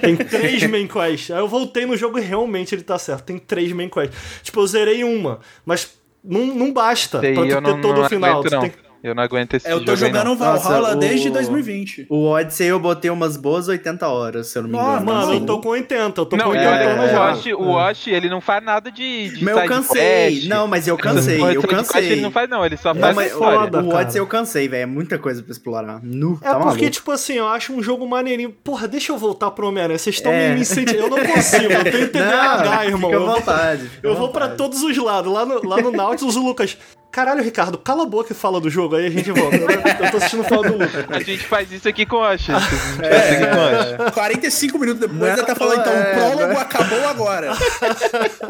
Tem 0.01 0.17
três 0.27 0.63
main 0.69 0.87
quests. 0.87 1.31
Aí 1.31 1.39
eu 1.39 1.49
voltei 1.49 1.87
no 1.87 1.97
jogo 1.97 2.19
e 2.19 2.23
realmente 2.23 2.75
ele 2.75 2.83
tá 2.83 2.99
certo. 2.99 3.25
Tem 3.25 3.39
três 3.39 3.73
main 3.73 3.89
quests. 3.89 4.17
Tipo, 4.43 4.61
eu 4.61 4.67
zerei 4.67 5.05
uma, 5.05 5.41
mas 5.65 5.95
não, 6.23 6.47
não 6.47 6.73
basta 6.73 7.21
aí 7.21 7.35
pra 7.35 7.43
tu 7.45 7.49
ter 7.49 7.61
não, 7.61 7.81
todo 7.81 7.97
não 7.99 8.07
o 8.07 8.09
final. 8.09 8.41
aguento, 8.41 8.51
Tu 8.53 8.61
tem- 8.61 8.86
Eu 9.03 9.15
não 9.15 9.23
aguento 9.23 9.55
esse 9.55 9.69
É, 9.69 9.73
eu 9.73 9.85
tô 9.85 9.95
jogo 9.95 10.13
não. 10.13 10.19
jogando 10.21 10.33
o 10.33 10.37
Valhalla 10.37 10.81
Nossa, 10.81 10.97
o- 10.97 10.99
desde 10.99 11.31
2020. 11.31 12.07
O 12.11 12.27
Odyssey 12.31 12.67
eu 12.69 12.81
botei 12.81 13.11
umas 13.11 13.37
boas 13.37 13.69
80 13.69 14.09
horas, 14.09 14.49
se 14.49 14.59
eu 14.59 14.63
não 14.63 14.71
me 14.71 14.77
engano. 14.77 15.07
Mano, 15.07 15.21
assim. 15.31 15.35
eu 15.41 15.47
tô 15.47 15.61
com 15.61 15.69
80, 15.69 16.21
eu 16.21 16.27
tô 16.27 16.37
Não, 16.37 16.47
com 16.47 16.55
e 16.55 16.59
80 16.59 16.71
olha, 16.75 16.97
no 16.97 17.03
o 17.03 17.07
jogo. 17.09 17.19
Wash, 17.21 17.47
o 17.47 17.73
Wash, 17.73 18.07
ele 18.09 18.29
não 18.29 18.41
faz 18.41 18.65
nada 18.65 18.91
de, 18.91 19.29
de 19.31 19.45
Mas 19.45 19.57
eu 19.57 19.67
cansei. 19.69 20.01
quest. 20.31 20.49
Não, 20.49 20.67
mas 20.67 20.89
eu 20.89 20.97
cansei, 20.97 21.41
eu 21.41 21.63
cansei. 21.63 22.13
Ele 22.13 22.21
não 22.23 22.31
faz, 22.31 22.49
não, 22.51 22.65
ele 22.67 22.77
só 22.77 22.93
Não, 22.95 23.01
faz 23.01 23.15
mas 23.17 23.33
história. 23.33 23.59
foda. 23.61 23.83
o. 23.83 23.95
Odyssey 23.95 24.21
eu 24.21 24.27
cansei, 24.27 24.69
velho. 24.69 24.83
É 24.83 24.87
muita 24.87 25.19
coisa 25.19 25.43
pra 25.43 25.53
explorar. 25.53 26.01
Nu, 26.03 26.39
É 26.43 26.45
tá 26.47 26.55
porque, 26.55 26.67
maluco. 26.67 26.91
tipo 26.91 27.11
assim, 27.13 27.35
eu 27.35 27.47
acho 27.47 27.73
um 27.73 27.83
jogo 27.83 28.07
maneirinho. 28.09 28.51
Porra, 28.65 28.89
deixa 28.89 29.13
eu 29.13 29.19
voltar 29.19 29.51
pro 29.53 29.69
Homem-Aranha. 29.69 29.99
Vocês 29.99 30.17
estão 30.17 30.33
É. 30.33 30.55
me 30.55 30.61
incentivando. 30.63 31.17
Eu 31.17 31.25
não 31.25 31.33
consigo, 31.33 31.73
eu 31.73 31.85
tenho 31.85 32.09
TDAH, 32.11 32.65
Não, 32.77 32.85
irmão. 32.85 33.11
Fica 33.11 33.23
Eu 33.23 33.23
à 33.23 33.27
vou, 33.27 33.35
vontade. 33.37 33.89
fica 33.89 34.07
eu 34.09 34.15
vou 34.17 34.29
pra 34.31 34.49
todos 34.49 34.83
os 34.83 34.97
lados. 34.97 35.33
Lá 35.33 35.45
no, 35.47 35.67
lá 35.69 35.81
no 35.81 35.93
Nautilus, 35.93 36.35
o 36.37 36.43
Lucas. 36.43 36.77
Caralho, 37.17 37.43
Ricardo, 37.43 37.79
cala 37.79 38.03
a 38.03 38.07
boca 38.07 38.35
e 38.35 38.37
fala 38.37 38.61
do 38.61 38.69
jogo, 38.69 38.95
aí 38.95 39.07
a 39.07 39.11
gente 39.11 39.33
volta. 39.33 39.57
Eu, 39.57 40.11
tô 40.11 40.19
assistindo 40.19 40.41
o 40.41 40.45
final 40.45 40.63
do 40.63 40.73
Lucas. 40.73 41.07
A 41.09 41.21
gente 41.21 41.45
faz 41.45 41.73
isso 41.73 41.89
aqui 41.89 42.05
com 42.05 42.17
o. 42.17 42.23
A 42.23 42.33
o 42.33 42.33
Wash. 42.35 44.13
45 44.13 44.79
minutos 44.79 45.01
depois 45.01 45.23
é 45.23 45.33
ele 45.33 45.43
tá 45.43 45.55
falando, 45.55 45.81
então, 45.81 45.95
é, 45.95 46.13
o 46.13 46.15
prólogo 46.15 46.53
né? 46.53 46.61
acabou 46.61 47.09
agora. 47.09 47.53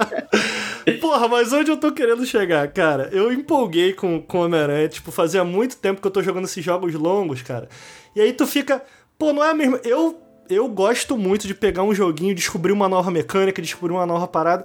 Porra, 1.01 1.29
mas 1.29 1.53
onde 1.53 1.71
eu 1.71 1.77
tô 1.77 1.93
querendo 1.93 2.27
chegar, 2.27 2.67
cara? 2.73 3.09
Eu 3.13 3.33
empolguei 3.33 3.93
com, 3.93 4.21
com 4.21 4.39
Homem-Aranha, 4.41 4.89
tipo, 4.89 5.13
fazia 5.13 5.45
muito 5.45 5.77
tempo 5.77 6.01
que 6.01 6.07
eu 6.09 6.11
tô 6.11 6.21
jogando 6.21 6.47
esses 6.47 6.65
jogos 6.65 6.93
longos, 6.95 7.43
cara. 7.43 7.69
E 8.17 8.21
aí 8.21 8.33
tu 8.33 8.49
fica, 8.49 8.83
pô, 9.17 9.33
não 9.33 9.45
é 9.45 9.51
a 9.51 9.55
mesma. 9.55 9.81
Eu, 9.85 10.21
eu 10.51 10.67
gosto 10.67 11.17
muito 11.17 11.47
de 11.47 11.55
pegar 11.55 11.85
um 11.85 11.95
joguinho, 11.95 12.35
descobrir 12.35 12.73
uma 12.73 12.89
nova 12.89 13.13
mecânica, 13.13 13.63
descobrir 13.63 13.93
uma 13.93 14.07
nova 14.07 14.27
parada. 14.27 14.65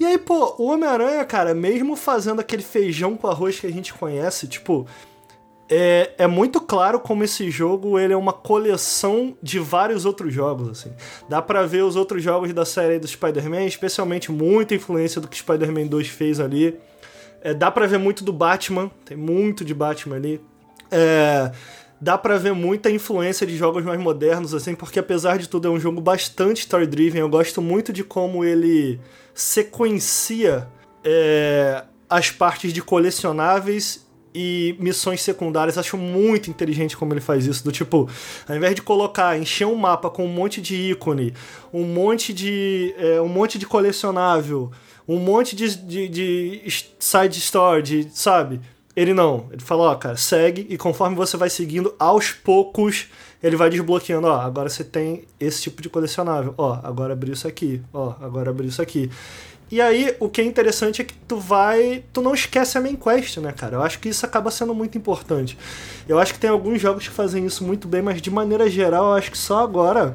E 0.00 0.04
aí, 0.04 0.18
pô, 0.18 0.54
o 0.58 0.66
Homem-Aranha, 0.66 1.24
cara, 1.24 1.54
mesmo 1.54 1.96
fazendo 1.96 2.40
aquele 2.40 2.62
feijão 2.62 3.16
com 3.16 3.26
arroz 3.28 3.60
que 3.60 3.66
a 3.66 3.72
gente 3.72 3.92
conhece, 3.94 4.48
tipo, 4.48 4.86
é, 5.74 6.12
é 6.18 6.26
muito 6.26 6.60
claro 6.60 7.00
como 7.00 7.24
esse 7.24 7.50
jogo 7.50 7.98
ele 7.98 8.12
é 8.12 8.16
uma 8.16 8.32
coleção 8.32 9.34
de 9.42 9.58
vários 9.58 10.04
outros 10.04 10.32
jogos, 10.32 10.68
assim. 10.68 10.92
Dá 11.28 11.40
pra 11.40 11.64
ver 11.64 11.82
os 11.82 11.96
outros 11.96 12.22
jogos 12.22 12.52
da 12.52 12.64
série 12.64 12.98
do 12.98 13.06
Spider-Man, 13.06 13.64
especialmente 13.64 14.30
muita 14.30 14.74
influência 14.74 15.20
do 15.20 15.28
que 15.28 15.36
Spider-Man 15.38 15.86
2 15.86 16.08
fez 16.08 16.40
ali. 16.40 16.78
É, 17.40 17.54
dá 17.54 17.70
pra 17.70 17.86
ver 17.86 17.98
muito 17.98 18.22
do 18.22 18.32
Batman, 18.32 18.90
tem 19.04 19.16
muito 19.16 19.64
de 19.64 19.72
Batman 19.72 20.16
ali. 20.16 20.40
É, 20.90 21.50
dá 22.02 22.18
pra 22.18 22.36
ver 22.36 22.52
muita 22.52 22.90
influência 22.90 23.46
de 23.46 23.56
jogos 23.56 23.84
mais 23.84 24.00
modernos, 24.00 24.52
assim, 24.52 24.74
porque 24.74 24.98
apesar 24.98 25.38
de 25.38 25.48
tudo 25.48 25.68
é 25.68 25.70
um 25.70 25.78
jogo 25.78 26.00
bastante 26.00 26.62
story-driven. 26.62 27.20
Eu 27.20 27.28
gosto 27.28 27.62
muito 27.62 27.92
de 27.92 28.02
como 28.02 28.44
ele 28.44 28.98
sequencia 29.32 30.66
é, 31.04 31.84
as 32.10 32.28
partes 32.28 32.72
de 32.72 32.82
colecionáveis 32.82 34.04
e 34.34 34.74
missões 34.80 35.22
secundárias. 35.22 35.78
Acho 35.78 35.96
muito 35.96 36.50
inteligente 36.50 36.96
como 36.96 37.12
ele 37.12 37.20
faz 37.20 37.46
isso. 37.46 37.62
Do 37.62 37.70
tipo, 37.70 38.10
ao 38.48 38.56
invés 38.56 38.74
de 38.74 38.82
colocar, 38.82 39.38
encher 39.38 39.68
um 39.68 39.76
mapa 39.76 40.10
com 40.10 40.24
um 40.24 40.28
monte 40.28 40.60
de 40.60 40.74
ícone, 40.74 41.32
um 41.72 41.84
monte 41.84 42.32
de. 42.32 42.92
é, 42.98 43.20
um 43.20 43.28
monte 43.28 43.60
de 43.60 43.66
colecionável, 43.66 44.72
um 45.06 45.20
monte 45.20 45.54
de, 45.54 45.76
de, 45.76 46.08
de 46.08 46.62
side 46.98 47.38
story, 47.38 47.82
de, 47.82 48.08
sabe? 48.12 48.60
Ele 48.94 49.14
não. 49.14 49.46
Ele 49.50 49.62
fala, 49.62 49.84
ó, 49.84 49.94
cara, 49.94 50.16
segue 50.16 50.66
e 50.68 50.76
conforme 50.76 51.16
você 51.16 51.36
vai 51.36 51.48
seguindo, 51.48 51.94
aos 51.98 52.30
poucos 52.30 53.08
ele 53.42 53.56
vai 53.56 53.68
desbloqueando, 53.68 54.28
ó, 54.28 54.40
agora 54.40 54.68
você 54.68 54.84
tem 54.84 55.24
esse 55.40 55.62
tipo 55.62 55.82
de 55.82 55.88
colecionável. 55.88 56.54
Ó, 56.56 56.78
agora 56.82 57.14
abriu 57.14 57.32
isso 57.32 57.48
aqui. 57.48 57.82
Ó, 57.92 58.14
agora 58.20 58.50
abriu 58.50 58.68
isso 58.68 58.80
aqui. 58.80 59.10
E 59.70 59.80
aí, 59.80 60.14
o 60.20 60.28
que 60.28 60.42
é 60.42 60.44
interessante 60.44 61.00
é 61.00 61.04
que 61.04 61.14
tu 61.14 61.38
vai. 61.38 62.04
Tu 62.12 62.20
não 62.20 62.34
esquece 62.34 62.76
a 62.76 62.80
main 62.80 62.94
quest, 62.94 63.38
né, 63.38 63.52
cara? 63.52 63.76
Eu 63.76 63.82
acho 63.82 63.98
que 63.98 64.08
isso 64.10 64.24
acaba 64.24 64.50
sendo 64.50 64.74
muito 64.74 64.98
importante. 64.98 65.58
Eu 66.06 66.18
acho 66.18 66.34
que 66.34 66.38
tem 66.38 66.50
alguns 66.50 66.80
jogos 66.80 67.08
que 67.08 67.14
fazem 67.14 67.46
isso 67.46 67.64
muito 67.64 67.88
bem, 67.88 68.02
mas 68.02 68.20
de 68.20 68.30
maneira 68.30 68.68
geral, 68.68 69.06
eu 69.06 69.14
acho 69.14 69.30
que 69.30 69.38
só 69.38 69.60
agora. 69.60 70.14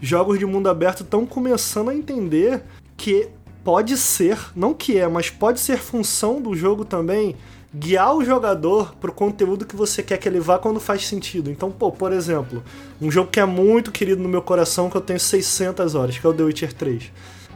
jogos 0.00 0.38
de 0.38 0.44
mundo 0.44 0.68
aberto 0.68 1.02
estão 1.02 1.24
começando 1.24 1.90
a 1.90 1.94
entender 1.94 2.62
que 2.96 3.28
pode 3.62 3.96
ser, 3.96 4.38
não 4.56 4.74
que 4.74 4.98
é, 4.98 5.06
mas 5.06 5.30
pode 5.30 5.60
ser 5.60 5.78
função 5.78 6.40
do 6.40 6.54
jogo 6.56 6.84
também 6.84 7.36
guiar 7.74 8.14
o 8.16 8.24
jogador 8.24 8.94
pro 8.96 9.12
conteúdo 9.12 9.64
que 9.64 9.76
você 9.76 10.02
quer 10.02 10.18
que 10.18 10.28
ele 10.28 10.40
vá 10.40 10.58
quando 10.58 10.80
faz 10.80 11.06
sentido. 11.06 11.50
Então, 11.50 11.70
pô, 11.70 11.92
por 11.92 12.12
exemplo, 12.12 12.62
um 13.00 13.10
jogo 13.10 13.30
que 13.30 13.38
é 13.38 13.46
muito 13.46 13.92
querido 13.92 14.22
no 14.22 14.28
meu 14.28 14.42
coração, 14.42 14.90
que 14.90 14.96
eu 14.96 15.00
tenho 15.00 15.20
600 15.20 15.94
horas, 15.94 16.18
que 16.18 16.26
é 16.26 16.28
o 16.28 16.34
The 16.34 16.42
Witcher 16.42 16.72
3. 16.72 17.12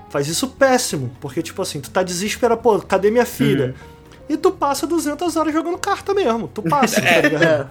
Faz 0.08 0.28
isso 0.28 0.48
péssimo, 0.48 1.10
porque 1.20 1.42
tipo 1.42 1.60
assim, 1.60 1.80
tu 1.80 1.90
tá 1.90 2.02
desesperado, 2.02 2.60
pô, 2.60 2.78
cadê 2.78 3.10
minha 3.10 3.26
filha? 3.26 3.74
E 4.26 4.38
tu 4.38 4.50
passa 4.50 4.86
200 4.86 5.36
horas 5.36 5.52
jogando 5.52 5.76
carta 5.76 6.14
mesmo. 6.14 6.48
Tu 6.48 6.62
passa, 6.62 6.98
tá 7.02 7.20
ligado? 7.20 7.68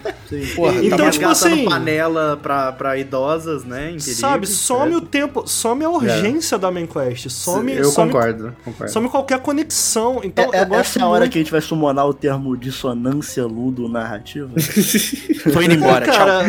Porra, 0.56 0.86
Então, 0.86 0.97
tá 0.99 1.10
tipo 1.10 1.28
assim- 1.28 1.66
panela 1.66 2.38
pra, 2.41 2.72
pra 2.72 2.95
idosas, 2.97 3.64
né? 3.64 3.88
Perigo, 3.88 4.01
Sabe, 4.01 4.45
some 4.47 4.91
certo? 4.91 4.97
o 5.04 5.08
tempo, 5.08 5.47
some 5.47 5.84
a 5.84 5.89
urgência 5.89 6.58
da 6.60 6.70
main 6.70 6.86
quest, 6.86 7.28
some, 7.30 7.74
Eu 7.76 7.86
some, 7.86 8.12
concordo, 8.12 8.56
concordo. 8.64 8.93
some 8.93 9.10
qualquer 9.10 9.39
conexão. 9.39 10.22
Então, 10.24 10.51
É- 10.54 10.58
é- 10.58 10.62
eu 10.62 10.66
gosto 10.68 10.80
essa 10.82 10.99
é 10.99 11.01
a 11.01 11.08
hora 11.08 11.20
muito... 11.22 11.32
que 11.34 11.39
a 11.39 11.41
gente 11.41 11.51
vai 11.51 11.62
summonar 11.62 12.06
o 12.08 12.14
termo 12.14 12.56
dissonância 12.56 13.43
ludo-narrativa. 13.45 14.51
Tô 15.51 15.60
indo 15.62 15.74
embora, 15.74 16.06
tchau. 16.06 16.14
Cara, 16.16 16.45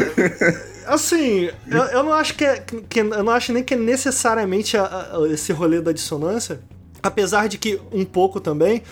assim, 0.87 1.49
eu, 1.71 1.83
eu 1.85 2.03
não 2.03 2.13
acho 2.13 2.35
que, 2.35 2.45
é, 2.45 2.63
que- 2.89 3.01
Eu 3.01 3.25
não 3.25 3.33
acho 3.33 3.53
nem 3.55 3.63
que 3.63 3.73
é 3.75 3.77
necessariamente 3.77 4.77
a- 4.77 4.85
a- 5.15 5.29
esse 5.33 5.51
rolê 5.53 5.81
da 5.81 5.93
dissonância. 5.93 6.61
Apesar 7.03 7.49
de 7.49 7.59
que 7.59 7.81
um 7.93 8.05
pouco 8.05 8.41
também. 8.41 8.83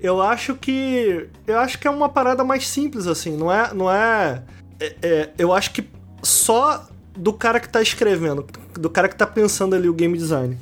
Eu 0.00 0.20
acho 0.20 0.54
que. 0.54 1.28
Eu 1.46 1.58
acho 1.58 1.78
que 1.78 1.86
é 1.88 1.90
uma 1.90 2.08
parada 2.08 2.44
mais 2.44 2.66
simples, 2.68 3.06
assim. 3.06 3.36
Não 3.36 3.50
é. 3.52 3.72
Não 3.74 3.90
é, 3.90 4.42
é- 4.80 4.96
é- 5.02 5.30
eu 5.38 5.52
acho 5.52 5.72
que 5.72 5.88
só 6.22 6.86
do 7.16 7.32
cara 7.32 7.58
que 7.58 7.68
tá 7.68 7.80
escrevendo, 7.80 8.44
do 8.74 8.90
cara 8.90 9.08
que 9.08 9.16
tá 9.16 9.26
pensando 9.26 9.74
ali 9.74 9.88
o 9.88 9.94
game 9.94 10.16
design. 10.18 10.56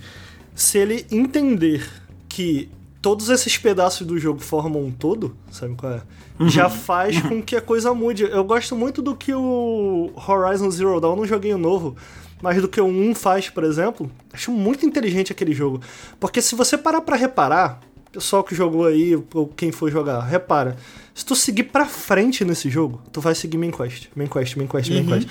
Se 0.55 0.78
ele 0.78 1.05
entender 1.11 1.85
que 2.28 2.70
todos 3.03 3.28
esses 3.28 3.59
pedaços 3.59 4.07
do 4.07 4.18
jogo 4.18 4.41
formam 4.41 4.85
um 4.85 4.91
todo, 4.93 5.37
sabe 5.51 5.74
qual 5.74 5.93
é? 5.95 6.01
Já 6.49 6.68
faz 6.70 7.20
com 7.20 7.43
que 7.43 7.55
a 7.57 7.61
coisa 7.61 7.93
mude. 7.93 8.22
Eu 8.24 8.45
gosto 8.45 8.74
muito 8.76 9.03
do 9.03 9.14
que 9.16 9.32
o 9.35 10.11
Horizon 10.16 10.70
Zero 10.70 11.01
Dawn, 11.01 11.16
não 11.16 11.26
joguei 11.26 11.53
o 11.53 11.59
novo, 11.59 11.97
mas 12.41 12.61
do 12.62 12.68
que 12.68 12.80
o 12.80 12.87
1 12.87 13.14
faz, 13.14 13.49
por 13.51 13.62
exemplo. 13.64 14.11
Acho 14.32 14.51
muito 14.53 14.87
inteligente 14.87 15.32
aquele 15.32 15.53
jogo. 15.53 15.80
Porque 16.20 16.41
se 16.41 16.55
você 16.55 16.76
parar 16.78 17.01
pra 17.03 17.16
reparar, 17.16 17.80
pessoal 18.14 18.44
que 18.44 18.54
jogou 18.54 18.86
aí, 18.86 19.20
ou 19.34 19.48
quem 19.48 19.72
for 19.72 19.90
jogar, 19.90 20.20
repara. 20.20 20.76
Se 21.12 21.24
tu 21.24 21.34
seguir 21.34 21.64
pra 21.64 21.84
frente 21.84 22.44
nesse 22.44 22.70
jogo, 22.70 23.02
tu 23.12 23.20
vai 23.20 23.34
seguir 23.34 23.58
main 23.58 23.72
quest, 23.72 24.08
main 24.14 24.28
quest, 24.28 24.56
main 24.56 24.68
quest, 24.68 24.90
main 24.90 25.04
quest. 25.04 25.28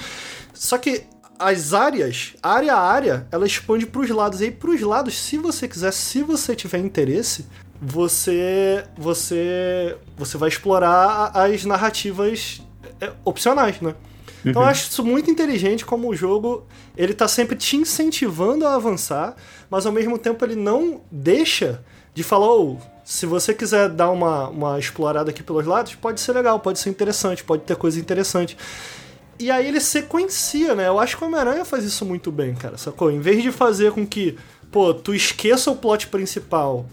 Só 0.53 0.77
que 0.77 1.03
as 1.39 1.73
áreas, 1.73 2.33
área 2.43 2.73
a 2.75 2.79
área, 2.79 3.27
ela 3.31 3.45
expande 3.45 3.85
pros 3.85 4.09
lados. 4.09 4.41
E 4.41 4.45
aí, 4.45 4.51
pros 4.51 4.81
lados, 4.81 5.17
se 5.17 5.37
você 5.37 5.67
quiser, 5.67 5.91
se 5.91 6.21
você 6.21 6.55
tiver 6.55 6.79
interesse, 6.79 7.45
você 7.81 8.83
você 8.97 9.97
você 10.17 10.37
vai 10.37 10.49
explorar 10.49 11.31
as 11.33 11.65
narrativas 11.65 12.61
é, 12.99 13.11
opcionais, 13.23 13.79
né? 13.81 13.95
Então 14.45 14.61
eu 14.61 14.67
acho 14.67 14.89
isso 14.89 15.05
muito 15.05 15.31
inteligente 15.31 15.85
como 15.85 16.09
o 16.09 16.15
jogo, 16.15 16.67
ele 16.97 17.13
tá 17.13 17.29
sempre 17.29 17.55
te 17.55 17.77
incentivando 17.77 18.67
a 18.67 18.75
avançar, 18.75 19.35
mas 19.69 19.85
ao 19.85 19.91
mesmo 19.91 20.17
tempo 20.17 20.43
ele 20.43 20.55
não 20.55 21.01
deixa 21.09 21.83
de 22.13 22.23
falar, 22.23 22.51
"Ô, 22.51 22.77
se 23.03 23.25
você 23.25 23.53
quiser 23.53 23.89
dar 23.89 24.09
uma, 24.11 24.47
uma 24.47 24.79
explorada 24.79 25.29
aqui 25.29 25.43
pelos 25.43 25.65
lados, 25.65 25.95
pode 25.95 26.21
ser 26.21 26.33
legal, 26.33 26.59
pode 26.59 26.79
ser 26.79 26.89
interessante, 26.89 27.43
pode 27.43 27.63
ter 27.63 27.75
coisa 27.75 27.99
interessante. 27.99 28.57
E 29.37 29.51
aí 29.51 29.67
ele 29.67 29.79
sequencia, 29.79 30.73
né? 30.75 30.87
Eu 30.87 30.99
acho 30.99 31.17
que 31.17 31.23
o 31.23 31.27
Homem-Aranha 31.27 31.65
faz 31.65 31.83
isso 31.83 32.05
muito 32.05 32.31
bem, 32.31 32.53
cara, 32.55 32.77
sacou? 32.77 33.11
Em 33.11 33.19
vez 33.19 33.43
de 33.43 33.51
fazer 33.51 33.91
com 33.91 34.05
que, 34.05 34.37
pô, 34.71 34.93
tu 34.93 35.13
esqueça 35.13 35.69
o 35.69 35.75
plot 35.75 36.07
principal 36.07 36.85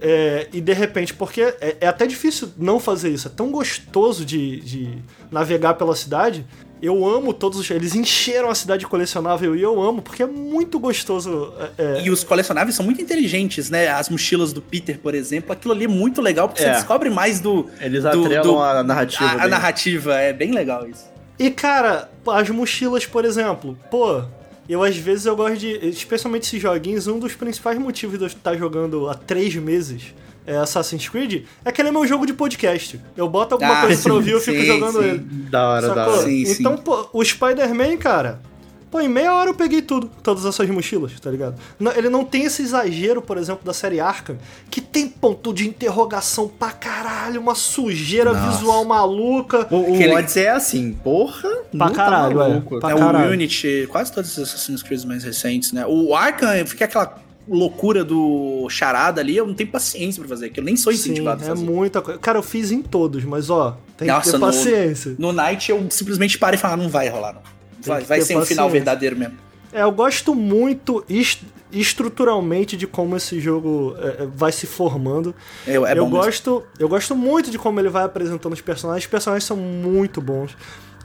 é, 0.00 0.48
e 0.52 0.60
de 0.60 0.72
repente, 0.72 1.14
porque 1.14 1.42
é, 1.42 1.76
é 1.80 1.86
até 1.86 2.06
difícil 2.06 2.50
não 2.56 2.78
fazer 2.80 3.10
isso, 3.10 3.28
é 3.28 3.30
tão 3.30 3.50
gostoso 3.50 4.24
de, 4.24 4.60
de 4.60 4.98
navegar 5.30 5.74
pela 5.74 5.94
cidade. 5.94 6.46
Eu 6.82 7.06
amo 7.08 7.32
todos 7.32 7.58
os. 7.58 7.70
Eles 7.70 7.94
encheram 7.94 8.50
a 8.50 8.54
cidade 8.54 8.86
colecionável 8.86 9.56
e 9.56 9.62
eu 9.62 9.80
amo, 9.80 10.02
porque 10.02 10.22
é 10.22 10.26
muito 10.26 10.78
gostoso. 10.78 11.52
é, 11.78 11.82
é, 12.00 12.02
E 12.04 12.10
os 12.10 12.22
colecionáveis 12.22 12.74
são 12.76 12.84
muito 12.84 13.00
inteligentes, 13.00 13.70
né? 13.70 13.88
As 13.88 14.08
mochilas 14.10 14.52
do 14.52 14.60
Peter, 14.60 14.98
por 14.98 15.14
exemplo, 15.14 15.52
aquilo 15.52 15.72
ali 15.72 15.84
é 15.86 15.88
muito 15.88 16.20
legal, 16.20 16.48
porque 16.48 16.62
É. 16.62 16.66
você 16.66 16.72
descobre 16.72 17.08
mais 17.08 17.40
do. 17.40 17.66
Eles 17.80 18.02
do- 18.02 18.08
atrelam 18.08 18.42
do- 18.42 18.60
a 18.60 18.82
narrativa. 18.84 19.24
A, 19.24 19.44
a 19.44 19.48
narrativa, 19.48 20.14
é 20.16 20.32
bem 20.32 20.52
legal 20.52 20.86
isso. 20.86 21.04
E 21.38 21.50
cara, 21.50 22.10
as 22.26 22.50
mochilas, 22.50 23.06
por 23.06 23.24
exemplo, 23.24 23.76
pô, 23.90 24.22
eu 24.68 24.82
às 24.82 24.96
vezes 24.96 25.24
eu 25.26 25.34
gosto 25.34 25.56
de. 25.56 25.68
Especialmente 25.88 26.44
esses 26.46 26.60
joguinhos, 26.60 27.06
um 27.06 27.18
dos 27.18 27.34
principais 27.34 27.78
motivos 27.78 28.18
de 28.18 28.24
eu 28.24 28.28
estar 28.28 28.54
jogando 28.56 29.08
há 29.08 29.14
três 29.14 29.54
meses 29.56 30.14
é 30.46 30.56
Assassin's 30.56 31.08
Creed 31.08 31.44
é 31.64 31.72
que 31.72 31.80
ele 31.82 31.88
é 31.88 31.92
meu 31.92 32.06
jogo 32.06 32.24
de 32.26 32.32
podcast. 32.32 33.00
Eu 33.16 33.28
boto 33.28 33.54
alguma 33.54 33.78
Ah, 33.78 33.82
coisa 33.82 34.02
pra 34.02 34.14
ouvir 34.14 34.30
e 34.30 34.32
eu 34.34 34.40
sim, 34.40 34.52
fico 34.52 34.64
jogando 34.64 35.02
sim. 35.02 35.08
ele. 35.08 35.18
Da 35.50 35.68
hora, 35.68 35.88
da 35.88 35.94
Sacou? 35.94 36.12
hora. 36.14 36.22
Sim, 36.22 36.44
sim. 36.46 36.56
então, 36.60 36.76
pô, 36.76 37.08
o 37.12 37.24
Spider-Man, 37.24 37.96
cara. 37.96 38.40
Pô, 38.88 39.00
em 39.00 39.08
meia 39.08 39.34
hora 39.34 39.50
eu 39.50 39.54
peguei 39.54 39.82
tudo, 39.82 40.08
todas 40.22 40.44
essas 40.44 40.70
mochilas, 40.70 41.18
tá 41.18 41.28
ligado? 41.28 41.56
Não- 41.78 41.90
ele 41.92 42.08
não 42.08 42.24
tem 42.24 42.44
esse 42.44 42.62
exagero, 42.62 43.20
por 43.20 43.36
exemplo, 43.36 43.64
da 43.64 43.72
série 43.74 43.98
Arkham, 43.98 44.36
que 44.70 44.80
tem 44.80 45.08
ponto 45.08 45.52
de 45.52 45.66
interrogação 45.68 46.46
pra 46.46 46.70
caralho, 46.70 47.40
uma 47.40 47.56
sujeira 47.56 48.32
Nossa. 48.32 48.48
visual 48.56 48.84
maluca. 48.84 49.66
O, 49.72 49.90
o 49.90 49.94
Aquele- 49.96 50.14
Odyssey 50.14 50.44
é 50.44 50.50
assim, 50.50 50.92
porra. 50.92 51.48
Pra 51.76 51.86
não 51.86 51.92
caralho, 51.92 52.38
tá 52.38 52.44
é. 52.44 52.48
maluco. 52.48 52.78
Pra 52.80 52.90
é 52.92 52.94
caralho. 52.96 53.28
o 53.30 53.32
Unity, 53.32 53.88
quase 53.90 54.12
todos 54.12 54.38
os 54.38 54.44
Assassin's 54.48 54.84
Creed 54.84 55.02
mais 55.04 55.24
recentes, 55.24 55.72
né? 55.72 55.84
O 55.86 56.14
Arkham 56.14 56.64
fica 56.64 56.84
aquela 56.84 57.18
loucura 57.48 58.04
do 58.04 58.66
charada 58.68 59.20
ali, 59.20 59.36
eu 59.36 59.46
não 59.46 59.54
tenho 59.54 59.70
paciência 59.70 60.20
pra 60.20 60.28
fazer 60.28 60.46
aquilo, 60.46 60.62
eu 60.62 60.66
nem 60.66 60.76
sou 60.76 60.92
Sim, 60.92 60.98
incentivado 60.98 61.42
a 61.42 61.46
é 61.46 61.48
fazer. 61.50 61.64
muita 61.64 62.00
coisa. 62.02 62.18
Cara, 62.18 62.38
eu 62.38 62.42
fiz 62.42 62.70
em 62.72 62.82
todos, 62.82 63.24
mas 63.24 63.48
ó, 63.50 63.78
tem 63.96 64.08
Nossa, 64.08 64.22
que 64.24 64.30
ter 64.32 64.38
no- 64.38 64.46
paciência. 64.46 65.14
No 65.18 65.32
Night 65.32 65.70
eu 65.70 65.86
simplesmente 65.90 66.38
paro 66.38 66.56
e 66.56 66.58
falo, 66.58 66.74
"Ah, 66.74 66.76
não 66.76 66.88
vai 66.88 67.08
rolar, 67.08 67.34
não. 67.34 67.42
Vai, 67.82 68.02
vai 68.02 68.20
ser 68.20 68.36
um 68.36 68.44
final 68.44 68.66
paciência. 68.66 68.70
verdadeiro 68.70 69.16
mesmo. 69.16 69.34
É, 69.72 69.82
eu 69.82 69.92
gosto 69.92 70.34
muito 70.34 71.04
est- 71.08 71.42
estruturalmente 71.70 72.76
de 72.76 72.86
como 72.86 73.16
esse 73.16 73.38
jogo 73.40 73.94
é, 73.98 74.22
é, 74.22 74.28
vai 74.34 74.50
se 74.52 74.66
formando. 74.66 75.34
É, 75.66 75.72
é 75.72 75.76
eu 75.76 75.84
bom 75.84 75.90
mesmo. 75.92 76.08
gosto, 76.10 76.62
eu 76.78 76.88
gosto 76.88 77.14
muito 77.14 77.50
de 77.50 77.58
como 77.58 77.78
ele 77.80 77.88
vai 77.88 78.04
apresentando 78.04 78.52
os 78.52 78.60
personagens. 78.60 79.04
Os 79.04 79.10
personagens 79.10 79.44
são 79.44 79.56
muito 79.56 80.20
bons. 80.20 80.56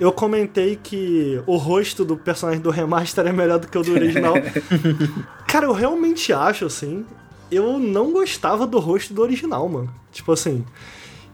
Eu 0.02 0.12
comentei 0.12 0.80
que 0.82 1.40
o 1.46 1.58
rosto 1.58 2.04
do 2.04 2.18
personagem 2.18 2.60
do 2.60 2.72
remaster 2.72 3.28
é 3.28 3.32
melhor 3.32 3.60
do 3.60 3.68
que 3.68 3.78
o 3.78 3.84
do 3.84 3.94
original. 3.94 4.34
Cara, 5.48 5.68
eu 5.68 5.72
realmente 5.74 6.34
acho 6.34 6.66
assim. 6.66 7.06
Eu 7.52 7.78
não 7.78 8.12
gostava 8.12 8.66
do 8.66 8.80
rosto 8.80 9.14
do 9.14 9.22
original, 9.22 9.70
mano. 9.70 9.94
Tipo 10.12 10.32
assim, 10.32 10.66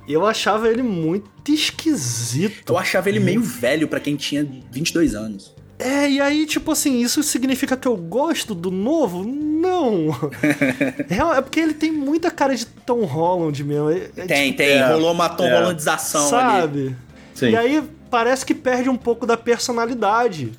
eu 0.05 0.26
achava 0.26 0.68
ele 0.68 0.84
muito 0.84 1.30
esquisito. 1.49 2.74
Eu 2.74 2.78
achava 2.78 3.07
ele 3.07 3.22
meio 3.22 3.41
velho 3.41 3.88
pra 3.88 4.01
quem 4.01 4.18
tinha 4.18 4.45
22 4.70 5.15
anos. 5.15 5.55
É, 5.80 6.09
e 6.09 6.20
aí, 6.20 6.45
tipo 6.45 6.70
assim, 6.72 6.99
isso 7.01 7.24
significa 7.24 7.78
que 7.78 7.88
eu 7.88 7.95
gosto 7.95 8.53
do 8.53 8.70
novo? 8.70 9.24
Não. 9.24 10.09
Real- 11.07 11.36
é 11.36 11.41
porque 11.41 11.59
ele 11.61 11.74
tem 11.74 11.91
muita 11.91 12.30
cara 12.32 12.53
de 12.53 12.65
Tom 12.65 13.05
Holland 13.05 13.63
mesmo. 13.63 13.91
É- 13.91 14.09
é 14.18 14.26
Tem, 14.26 14.45
tipo, 14.47 14.57
tem. 14.57 14.72
é, 14.72 14.88
Rolou 14.91 15.13
uma 15.13 15.30
Tom 15.30 15.45
é. 15.45 15.57
Hollandização 15.57 16.22
ali. 16.38 16.59
Sabe? 16.59 16.95
Sim. 17.34 17.49
E 17.51 17.55
aí 17.55 17.84
parece 18.10 18.45
que 18.45 18.53
perde 18.53 18.89
um 18.89 18.97
pouco 18.97 19.26
da 19.26 19.38
personalidade. 19.38 20.51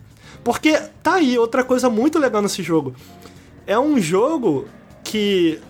Porque 0.45 0.79
tá 1.03 1.15
aí 1.15 1.39
outra 1.39 1.65
coisa 1.65 1.91
muito 1.91 2.19
legal 2.19 2.43
nesse 2.43 2.63
jogo. 2.63 2.95
É 3.67 3.79
um 3.79 4.01
jogo 4.01 4.67
que. 5.05 5.61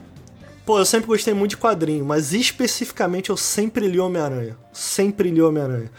Pô, 0.65 0.79
eu 0.79 0.85
sempre 0.85 1.07
gostei 1.07 1.33
muito 1.33 1.51
de 1.51 1.57
quadrinho, 1.57 2.05
mas 2.05 2.33
especificamente 2.33 3.31
eu 3.31 3.37
sempre 3.37 3.89
li 3.89 3.99
Homem-Aranha. 3.99 4.57
Sempre 4.73 5.31
li 5.31 5.41
Homem-Aranha. 5.41 5.91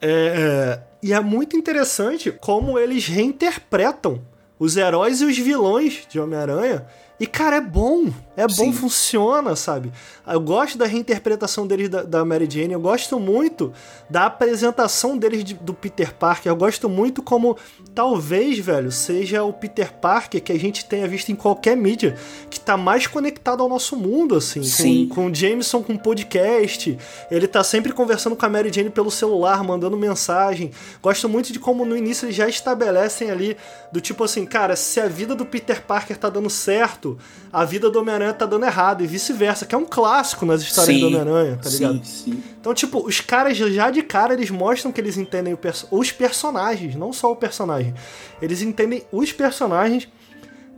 É, 0.00 0.80
e 1.02 1.12
é 1.12 1.20
muito 1.20 1.56
interessante 1.56 2.32
como 2.32 2.78
eles 2.78 3.06
reinterpretam 3.06 4.22
os 4.58 4.76
heróis 4.76 5.20
e 5.20 5.24
os 5.24 5.38
vilões 5.38 6.06
de 6.08 6.18
Homem-Aranha. 6.18 6.86
E, 7.18 7.26
cara, 7.26 7.56
é 7.56 7.60
bom. 7.60 8.10
É 8.40 8.46
bom, 8.46 8.54
Sim. 8.54 8.72
funciona, 8.72 9.54
sabe? 9.56 9.92
Eu 10.26 10.40
gosto 10.40 10.78
da 10.78 10.86
reinterpretação 10.86 11.66
deles 11.66 11.88
da, 11.88 12.02
da 12.02 12.24
Mary 12.24 12.48
Jane. 12.50 12.72
Eu 12.72 12.80
gosto 12.80 13.18
muito 13.18 13.72
da 14.08 14.26
apresentação 14.26 15.16
deles 15.18 15.42
de- 15.44 15.54
do 15.54 15.74
Peter 15.74 16.14
Parker. 16.14 16.50
Eu 16.50 16.56
gosto 16.56 16.88
muito 16.88 17.22
como, 17.22 17.56
talvez, 17.94 18.58
velho, 18.58 18.90
seja 18.92 19.42
o 19.42 19.52
Peter 19.52 19.92
Parker 19.92 20.42
que 20.42 20.52
a 20.52 20.58
gente 20.58 20.84
tenha 20.84 21.06
visto 21.08 21.30
em 21.30 21.34
qualquer 21.36 21.76
mídia, 21.76 22.16
que 22.48 22.58
tá 22.60 22.76
mais 22.76 23.06
conectado 23.06 23.62
ao 23.62 23.68
nosso 23.68 23.96
mundo, 23.96 24.36
assim. 24.36 24.62
Sim. 24.62 25.06
Com, 25.08 25.14
com 25.16 25.26
o 25.30 25.34
Jameson 25.34 25.82
com 25.82 25.96
podcast. 25.96 26.96
Ele 27.30 27.46
tá 27.46 27.62
sempre 27.64 27.92
conversando 27.92 28.36
com 28.36 28.46
a 28.46 28.48
Mary 28.48 28.72
Jane 28.72 28.90
pelo 28.90 29.10
celular, 29.10 29.62
mandando 29.64 29.96
mensagem. 29.96 30.70
Gosto 31.02 31.28
muito 31.28 31.52
de 31.52 31.58
como 31.58 31.84
no 31.84 31.96
início 31.96 32.26
eles 32.26 32.36
já 32.36 32.48
estabelecem 32.48 33.30
ali 33.30 33.56
do 33.92 34.00
tipo 34.00 34.22
assim, 34.24 34.44
cara, 34.46 34.76
se 34.76 35.00
a 35.00 35.08
vida 35.08 35.34
do 35.34 35.44
Peter 35.44 35.82
Parker 35.82 36.16
tá 36.16 36.28
dando 36.28 36.48
certo, 36.48 37.18
a 37.52 37.64
vida 37.64 37.90
do 37.90 37.98
Homem-Aranha 38.00 38.29
tá 38.32 38.46
dando 38.46 38.64
errado 38.66 39.02
e 39.02 39.06
vice-versa, 39.06 39.64
que 39.66 39.74
é 39.74 39.78
um 39.78 39.84
clássico 39.84 40.44
nas 40.46 40.60
histórias 40.62 40.94
Sim, 40.94 41.00
do 41.00 41.06
Homem-Aranha, 41.08 41.58
tá 41.62 41.68
ligado? 41.70 41.94
Sim, 42.04 42.32
sim. 42.32 42.42
Então, 42.60 42.72
tipo, 42.74 43.06
os 43.06 43.20
caras 43.20 43.56
já 43.56 43.90
de 43.90 44.02
cara 44.02 44.34
eles 44.34 44.50
mostram 44.50 44.92
que 44.92 45.00
eles 45.00 45.16
entendem 45.16 45.54
perso- 45.56 45.86
os 45.90 46.10
personagens, 46.12 46.94
não 46.94 47.12
só 47.12 47.30
o 47.32 47.36
personagem. 47.36 47.94
Eles 48.40 48.62
entendem 48.62 49.02
os 49.12 49.32
personagens. 49.32 50.08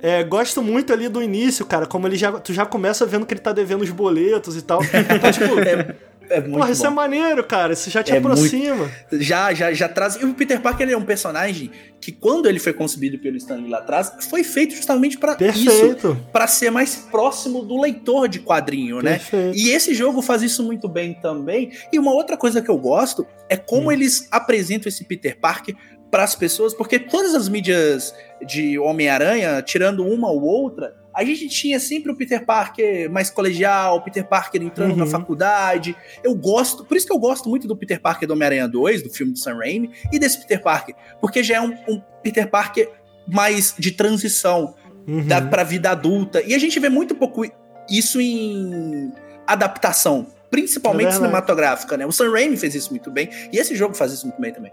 É, 0.00 0.24
gosto 0.24 0.61
muito 0.62 0.92
ali 0.92 1.09
do 1.09 1.22
início, 1.22 1.64
cara, 1.64 1.86
como 1.86 2.09
ele 2.09 2.16
já. 2.16 2.32
Tu 2.32 2.53
já 2.53 2.66
começa 2.66 3.07
vendo 3.07 3.24
que 3.24 3.34
ele 3.34 3.40
tá 3.40 3.53
devendo 3.53 3.82
os 3.82 3.90
boletos 3.90 4.57
e 4.57 4.62
tal. 4.62 4.80
Então, 5.14 5.30
tipo, 5.30 5.59
É 5.61 5.94
muito 6.41 6.59
porra, 6.59 6.70
isso 6.70 6.83
bom. 6.83 6.89
é 6.89 6.91
maneiro, 6.95 7.45
cara. 7.45 7.72
Isso 7.72 7.91
já 7.91 8.03
te 8.03 8.12
É 8.12 8.18
aproxima. 8.18 8.91
Já, 9.12 9.53
já, 9.55 9.72
já 9.72 9.89
traz. 9.89 10.16
E 10.16 10.24
o 10.24 10.35
Peter 10.35 10.61
Parker 10.61 10.85
ele 10.87 10.95
é 10.95 10.97
um 10.97 11.05
personagem 11.05 11.70
que, 12.01 12.11
quando 12.12 12.49
ele 12.49 12.59
foi 12.59 12.72
concebido 12.72 13.18
pelo 13.18 13.37
Stanley 13.37 13.68
lá 13.70 13.78
atrás, 13.78 14.12
foi 14.28 14.43
feito 14.43 14.74
justamente 14.74 15.18
pra 15.18 15.37
isso. 15.55 15.97
Pra 16.33 16.47
ser 16.47 16.70
mais 16.70 16.97
próximo 17.11 17.62
do 17.62 17.80
leitor 17.80 18.28
de 18.28 18.41
quadrinho, 18.41 19.01
né? 19.01 19.12
Perfeito. 19.12 19.57
E 19.59 19.70
esse 19.70 19.95
jogo 19.95 20.20
faz 20.22 20.43
isso 20.43 20.62
muito 20.64 20.89
bem 20.89 21.14
também. 21.14 21.70
E 21.93 21.99
uma 21.99 22.12
outra 22.12 22.37
coisa 22.37 22.61
que 22.61 22.70
eu 22.70 22.78
gosto 22.78 23.26
é 23.49 23.57
como 23.57 23.89
Hum. 23.89 23.93
eles 23.93 24.26
apresentam 24.30 24.89
esse 24.89 25.05
Peter 25.05 25.39
Parker 25.39 25.74
para 26.11 26.24
as 26.24 26.35
pessoas, 26.35 26.74
porque 26.74 26.99
todas 26.99 27.35
as 27.35 27.49
mídias 27.49 28.14
de 28.47 28.78
Homem-Aranha, 28.78 29.62
tirando 29.62 30.05
uma 30.07 30.30
ou 30.30 30.43
outra, 30.43 30.95
a 31.14 31.24
gente 31.24 31.48
tinha 31.48 31.78
sempre 31.80 32.10
o 32.10 32.16
Peter 32.16 32.44
Parker 32.44 33.10
mais 33.10 33.30
colegial, 33.30 33.96
o 33.96 34.00
Peter 34.02 34.24
Parker 34.26 34.62
entrando 34.62 34.96
na 34.96 35.04
Uhum. 35.04 35.10
faculdade. 35.10 35.94
Eu 36.24 36.34
gosto, 36.34 36.84
por 36.84 36.96
isso 36.96 37.06
que 37.06 37.12
eu 37.12 37.18
gosto 37.18 37.48
muito 37.48 37.66
do 37.68 37.76
Peter 37.76 38.00
Parker 38.00 38.26
do 38.26 38.32
Homem-Aranha 38.34 38.66
2, 38.68 39.02
do 39.02 39.10
filme 39.10 39.32
do 39.32 39.38
Sam 39.38 39.56
Raimi, 39.58 39.90
e 40.12 40.18
desse 40.18 40.38
Peter 40.40 40.62
Parker, 40.62 40.94
porque 41.20 41.42
já 41.42 41.56
é 41.56 41.60
um, 41.60 41.72
um 41.88 42.00
Peter 42.22 42.48
Parker 42.48 42.88
mais 43.26 43.74
de 43.78 43.90
transição 43.92 44.74
Uhum. 45.06 45.26
da, 45.26 45.42
pra 45.42 45.64
vida 45.64 45.90
adulta. 45.90 46.40
E 46.42 46.54
a 46.54 46.58
gente 46.58 46.78
vê 46.78 46.88
muito 46.88 47.14
pouco 47.16 47.42
isso 47.90 48.20
em 48.20 49.12
adaptação, 49.46 50.26
principalmente 50.50 51.08
É 51.08 51.12
cinematográfica, 51.12 51.96
né? 51.96 52.06
O 52.06 52.12
Sam 52.12 52.30
Raimi 52.30 52.56
fez 52.56 52.74
isso 52.74 52.90
muito 52.90 53.10
bem, 53.10 53.28
e 53.52 53.58
esse 53.58 53.74
jogo 53.74 53.94
faz 53.94 54.12
isso 54.12 54.26
muito 54.26 54.40
bem 54.40 54.52
também. 54.52 54.72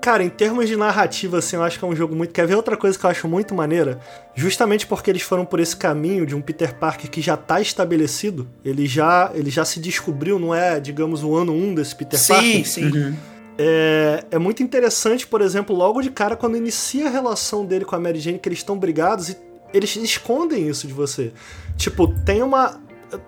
Cara, 0.00 0.22
em 0.22 0.28
termos 0.28 0.68
de 0.68 0.76
narrativa, 0.76 1.38
assim, 1.38 1.56
eu 1.56 1.62
acho 1.62 1.78
que 1.78 1.84
é 1.84 1.88
um 1.88 1.94
jogo 1.94 2.14
muito. 2.14 2.32
Quer 2.32 2.46
ver 2.46 2.54
outra 2.54 2.76
coisa 2.76 2.98
que 2.98 3.04
eu 3.04 3.10
acho 3.10 3.26
muito 3.26 3.54
maneira? 3.54 3.98
Justamente 4.34 4.86
porque 4.86 5.10
eles 5.10 5.22
foram 5.22 5.44
por 5.44 5.60
esse 5.60 5.76
caminho 5.76 6.24
de 6.24 6.34
um 6.34 6.40
Peter 6.40 6.74
Parker 6.74 7.10
que 7.10 7.20
já 7.20 7.36
tá 7.36 7.60
estabelecido, 7.60 8.48
ele 8.64 8.86
já, 8.86 9.30
ele 9.34 9.50
já 9.50 9.64
se 9.64 9.80
descobriu, 9.80 10.38
não 10.38 10.54
é, 10.54 10.78
digamos, 10.78 11.24
o 11.24 11.34
ano 11.34 11.52
1 11.52 11.74
desse 11.74 11.96
Peter 11.96 12.18
Parker. 12.26 12.64
sim, 12.64 12.64
sim. 12.64 13.16
É, 13.60 14.24
é 14.30 14.38
muito 14.38 14.62
interessante, 14.62 15.26
por 15.26 15.40
exemplo, 15.40 15.74
logo 15.74 16.00
de 16.00 16.10
cara, 16.10 16.36
quando 16.36 16.56
inicia 16.56 17.08
a 17.08 17.10
relação 17.10 17.66
dele 17.66 17.84
com 17.84 17.96
a 17.96 17.98
Mary 17.98 18.20
Jane, 18.20 18.38
que 18.38 18.48
eles 18.48 18.60
estão 18.60 18.78
brigados 18.78 19.30
e 19.30 19.36
eles 19.74 19.96
escondem 19.96 20.68
isso 20.68 20.86
de 20.86 20.92
você. 20.92 21.32
Tipo, 21.76 22.08
tem 22.24 22.42
uma. 22.42 22.80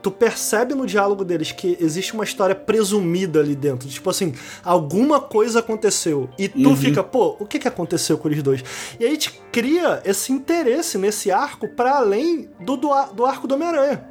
Tu 0.03 0.11
percebe 0.11 0.74
no 0.74 0.87
diálogo 0.87 1.24
deles 1.24 1.53
que 1.53 1.76
existe 1.81 2.12
uma 2.12 2.24
história 2.24 2.55
presumida 2.55 3.41
ali 3.41 3.55
dentro. 3.55 3.89
Tipo 3.89 4.11
assim, 4.11 4.35
alguma 4.64 5.20
coisa 5.20 5.61
aconteceu. 5.61 6.28
E 6.39 6.49
tu 6.49 6.68
Uhum. 6.70 6.76
fica, 6.76 7.03
pô, 7.03 7.37
o 7.39 7.47
que 7.47 7.59
que 7.59 7.68
aconteceu 7.68 8.18
com 8.18 8.28
eles 8.28 8.43
dois? 8.43 8.62
E 8.99 9.05
aí 9.05 9.16
te 9.16 9.41
cria 9.51 10.03
esse 10.05 10.33
interesse 10.33 10.99
nesse 10.99 11.31
arco 11.31 11.68
para 11.68 11.97
além 11.97 12.49
do, 12.61 12.76
do, 12.76 12.89
do 13.14 13.24
arco 13.24 13.47
do 13.49 13.55
Homem-Aranha. 13.55 14.10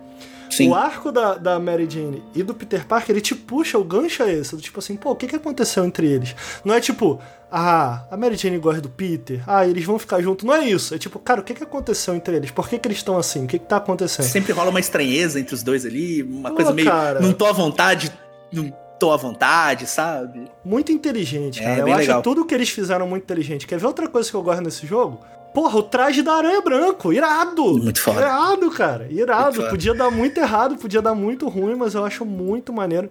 Sim. 0.49 0.69
O 0.69 0.75
arco 0.75 1.11
da, 1.11 1.35
da 1.35 1.59
Mary 1.59 1.87
Jane 1.89 2.23
e 2.33 2.41
do 2.43 2.53
Peter 2.53 2.85
Parker, 2.85 3.11
ele 3.11 3.21
te 3.21 3.35
puxa, 3.35 3.77
o 3.77 3.83
gancho 3.83 4.23
é 4.23 4.33
esse. 4.33 4.57
Tipo 4.57 4.79
assim, 4.79 4.95
pô, 4.95 5.11
o 5.11 5.15
que, 5.15 5.27
que 5.27 5.35
aconteceu 5.35 5.85
entre 5.85 6.07
eles? 6.07 6.35
Não 6.65 6.73
é 6.73 6.81
tipo, 6.81 7.19
ah, 7.51 8.03
a 8.09 8.17
Mary 8.17 8.35
Jane 8.35 8.57
gosta 8.57 8.81
do 8.81 8.89
Peter, 8.89 9.41
ah, 9.47 9.65
eles 9.67 9.83
vão 9.85 9.99
ficar 9.99 10.21
juntos. 10.21 10.45
Não 10.45 10.53
é 10.55 10.65
isso. 10.67 10.93
É 10.95 10.97
tipo, 10.97 11.19
cara, 11.19 11.41
o 11.41 11.43
que, 11.43 11.53
que 11.53 11.63
aconteceu 11.63 12.15
entre 12.15 12.35
eles? 12.35 12.51
Por 12.51 12.67
que, 12.67 12.77
que 12.79 12.87
eles 12.87 12.97
estão 12.97 13.17
assim? 13.17 13.45
O 13.45 13.47
que, 13.47 13.59
que 13.59 13.65
tá 13.65 13.77
acontecendo? 13.77 14.25
Sempre 14.25 14.51
rola 14.53 14.69
uma 14.71 14.79
estranheza 14.79 15.39
entre 15.39 15.53
os 15.53 15.61
dois 15.63 15.85
ali, 15.85 16.23
uma 16.23 16.49
Pô, 16.49 16.55
coisa 16.55 16.73
meio. 16.73 16.87
cara. 16.89 17.19
Não 17.19 17.31
tô 17.33 17.45
à 17.45 17.51
vontade, 17.51 18.11
não 18.51 18.73
tô 18.99 19.11
à 19.11 19.17
vontade, 19.17 19.87
sabe? 19.87 20.49
Muito 20.65 20.91
inteligente, 20.91 21.61
É, 21.61 21.63
cara. 21.63 21.79
Eu 21.79 21.85
bem 21.85 21.93
acho 21.93 22.01
legal. 22.01 22.21
tudo 22.21 22.43
que 22.45 22.53
eles 22.53 22.69
fizeram 22.69 23.07
muito 23.07 23.23
inteligente. 23.23 23.65
Quer 23.65 23.79
ver 23.79 23.85
outra 23.85 24.07
coisa 24.09 24.29
que 24.29 24.35
eu 24.35 24.41
gosto 24.43 24.61
nesse 24.61 24.85
jogo? 24.85 25.21
Porra, 25.53 25.79
o 25.79 25.83
traje 25.83 26.21
da 26.21 26.33
aranha 26.33 26.61
branco, 26.61 27.11
irado! 27.11 27.77
Muito 27.77 27.99
foda. 27.99 28.19
Irado, 28.21 28.69
cara, 28.71 29.07
irado. 29.09 29.63
Podia 29.67 29.93
dar 29.93 30.11
muito 30.11 30.39
errado, 30.39 30.75
podia 30.77 31.01
dar 31.01 31.15
muito 31.15 31.47
ruim, 31.47 31.75
mas 31.75 31.95
eu 31.95 32.05
acho 32.05 32.23
muito 32.25 32.71
maneiro. 32.71 33.09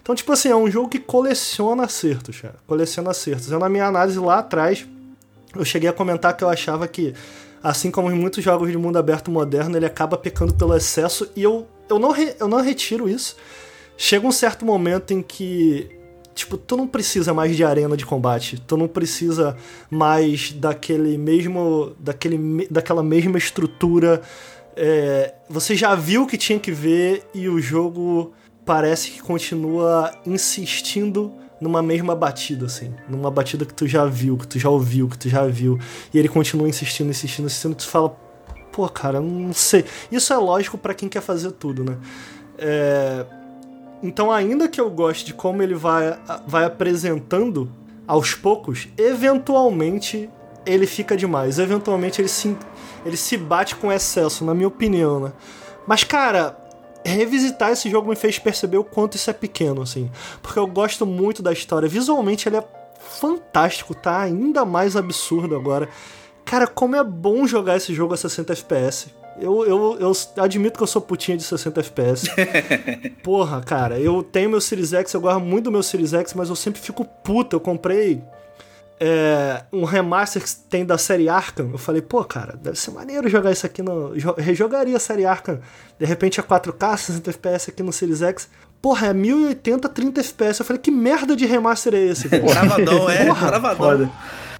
Então, 0.00 0.14
tipo 0.14 0.32
assim, 0.32 0.48
é 0.48 0.56
um 0.56 0.70
jogo 0.70 0.88
que 0.88 0.98
coleciona 0.98 1.84
acertos, 1.84 2.40
cara. 2.40 2.54
Coleciona 2.66 3.10
acertos. 3.10 3.50
Eu, 3.50 3.58
na 3.58 3.68
minha 3.68 3.86
análise 3.86 4.18
lá 4.18 4.38
atrás, 4.38 4.86
eu 5.54 5.64
cheguei 5.64 5.88
a 5.88 5.92
comentar 5.92 6.36
que 6.36 6.42
eu 6.42 6.48
achava 6.48 6.86
que, 6.88 7.14
assim 7.62 7.90
como 7.90 8.10
em 8.10 8.14
muitos 8.14 8.42
jogos 8.42 8.70
de 8.70 8.76
mundo 8.78 8.96
aberto 8.98 9.30
moderno, 9.30 9.76
ele 9.76 9.86
acaba 9.86 10.16
pecando 10.16 10.54
pelo 10.54 10.76
excesso, 10.76 11.28
e 11.36 11.42
eu, 11.42 11.66
eu, 11.88 11.98
não, 11.98 12.10
re- 12.10 12.34
eu 12.40 12.48
não 12.48 12.60
retiro 12.60 13.08
isso. 13.08 13.36
Chega 13.96 14.26
um 14.26 14.32
certo 14.32 14.64
momento 14.64 15.12
em 15.12 15.22
que 15.22 15.88
Tipo, 16.34 16.56
tu 16.56 16.76
não 16.76 16.86
precisa 16.86 17.34
mais 17.34 17.56
de 17.56 17.64
arena 17.64 17.96
de 17.96 18.06
combate. 18.06 18.60
Tu 18.66 18.76
não 18.76 18.88
precisa 18.88 19.56
mais 19.90 20.52
daquele 20.52 21.18
mesmo. 21.18 21.94
daquele, 21.98 22.66
daquela 22.70 23.02
mesma 23.02 23.38
estrutura. 23.38 24.22
É, 24.74 25.34
você 25.48 25.76
já 25.76 25.94
viu 25.94 26.22
o 26.22 26.26
que 26.26 26.38
tinha 26.38 26.58
que 26.58 26.72
ver 26.72 27.24
e 27.34 27.48
o 27.48 27.60
jogo 27.60 28.32
parece 28.64 29.10
que 29.10 29.20
continua 29.20 30.10
insistindo 30.24 31.32
numa 31.60 31.82
mesma 31.82 32.16
batida, 32.16 32.66
assim. 32.66 32.92
Numa 33.08 33.30
batida 33.30 33.64
que 33.64 33.74
tu 33.74 33.86
já 33.86 34.04
viu, 34.04 34.36
que 34.36 34.46
tu 34.46 34.58
já 34.58 34.68
ouviu, 34.68 35.08
que 35.08 35.18
tu 35.18 35.28
já 35.28 35.46
viu. 35.46 35.78
E 36.12 36.18
ele 36.18 36.28
continua 36.28 36.68
insistindo, 36.68 37.10
insistindo, 37.10 37.46
insistindo. 37.46 37.74
Tu 37.76 37.86
fala, 37.86 38.08
pô, 38.72 38.88
cara, 38.88 39.20
não 39.20 39.52
sei. 39.52 39.84
Isso 40.10 40.32
é 40.32 40.36
lógico 40.36 40.76
pra 40.76 40.94
quem 40.94 41.08
quer 41.08 41.20
fazer 41.20 41.52
tudo, 41.52 41.84
né? 41.84 41.96
É, 42.58 43.26
então, 44.02 44.32
ainda 44.32 44.68
que 44.68 44.80
eu 44.80 44.90
goste 44.90 45.26
de 45.26 45.34
como 45.34 45.62
ele 45.62 45.74
vai, 45.74 46.18
vai 46.46 46.64
apresentando 46.64 47.70
aos 48.06 48.34
poucos, 48.34 48.88
eventualmente 48.98 50.28
ele 50.66 50.86
fica 50.86 51.16
demais. 51.16 51.58
Eventualmente 51.58 52.20
ele 52.20 52.28
se, 52.28 52.56
ele 53.06 53.16
se 53.16 53.36
bate 53.36 53.76
com 53.76 53.92
excesso, 53.92 54.44
na 54.44 54.54
minha 54.54 54.68
opinião, 54.68 55.20
né? 55.20 55.32
Mas, 55.86 56.04
cara, 56.04 56.56
revisitar 57.04 57.70
esse 57.70 57.90
jogo 57.90 58.08
me 58.08 58.16
fez 58.16 58.38
perceber 58.38 58.78
o 58.78 58.84
quanto 58.84 59.16
isso 59.16 59.30
é 59.30 59.32
pequeno, 59.32 59.82
assim. 59.82 60.10
Porque 60.40 60.58
eu 60.58 60.66
gosto 60.66 61.06
muito 61.06 61.42
da 61.42 61.52
história. 61.52 61.88
Visualmente 61.88 62.48
ele 62.48 62.56
é 62.56 62.64
fantástico, 62.98 63.94
tá 63.94 64.20
ainda 64.20 64.64
mais 64.64 64.96
absurdo 64.96 65.54
agora. 65.54 65.88
Cara, 66.44 66.66
como 66.66 66.96
é 66.96 67.04
bom 67.04 67.46
jogar 67.46 67.76
esse 67.76 67.94
jogo 67.94 68.14
a 68.14 68.16
60 68.16 68.52
FPS. 68.52 69.21
Eu, 69.40 69.64
eu, 69.66 69.96
eu 70.00 70.12
admito 70.42 70.76
que 70.76 70.82
eu 70.82 70.86
sou 70.86 71.00
putinha 71.02 71.36
de 71.36 71.42
60 71.42 71.80
FPS. 71.80 72.28
Porra, 73.22 73.60
cara, 73.62 73.98
eu 73.98 74.22
tenho 74.22 74.50
meu 74.50 74.60
Series 74.60 74.92
X, 74.92 75.12
eu 75.14 75.20
gosto 75.20 75.40
muito 75.40 75.64
do 75.64 75.72
meu 75.72 75.82
Series 75.82 76.12
X, 76.12 76.34
mas 76.34 76.48
eu 76.48 76.56
sempre 76.56 76.80
fico 76.80 77.04
puta. 77.04 77.56
Eu 77.56 77.60
comprei 77.60 78.22
é, 79.00 79.64
um 79.72 79.84
remaster 79.84 80.42
que 80.42 80.54
tem 80.68 80.84
da 80.84 80.96
série 80.98 81.28
Arkham. 81.28 81.70
Eu 81.72 81.78
falei, 81.78 82.02
pô, 82.02 82.22
cara, 82.24 82.56
deve 82.62 82.78
ser 82.78 82.90
maneiro 82.92 83.28
jogar 83.28 83.50
isso 83.50 83.66
aqui 83.66 83.82
no. 83.82 84.14
jo- 84.16 84.34
Rejogaria 84.38 84.96
a 84.96 85.00
série 85.00 85.24
Arkham. 85.24 85.60
De 85.98 86.04
repente 86.06 86.38
a 86.40 86.42
4K, 86.44 86.96
60 86.96 87.30
FPS 87.30 87.70
aqui 87.70 87.82
no 87.82 87.92
Series 87.92 88.22
X. 88.22 88.48
Porra, 88.80 89.08
é 89.08 89.14
1080, 89.14 89.88
30 89.88 90.20
FPS. 90.20 90.60
Eu 90.60 90.66
falei, 90.66 90.80
que 90.82 90.90
merda 90.90 91.34
de 91.36 91.46
remaster 91.46 91.94
é 91.94 92.00
esse? 92.00 92.28
Travadão, 92.28 93.08
é. 93.10 93.26
Porra, 93.26 93.46
travadão. 93.48 93.76
Foda. 93.90 94.10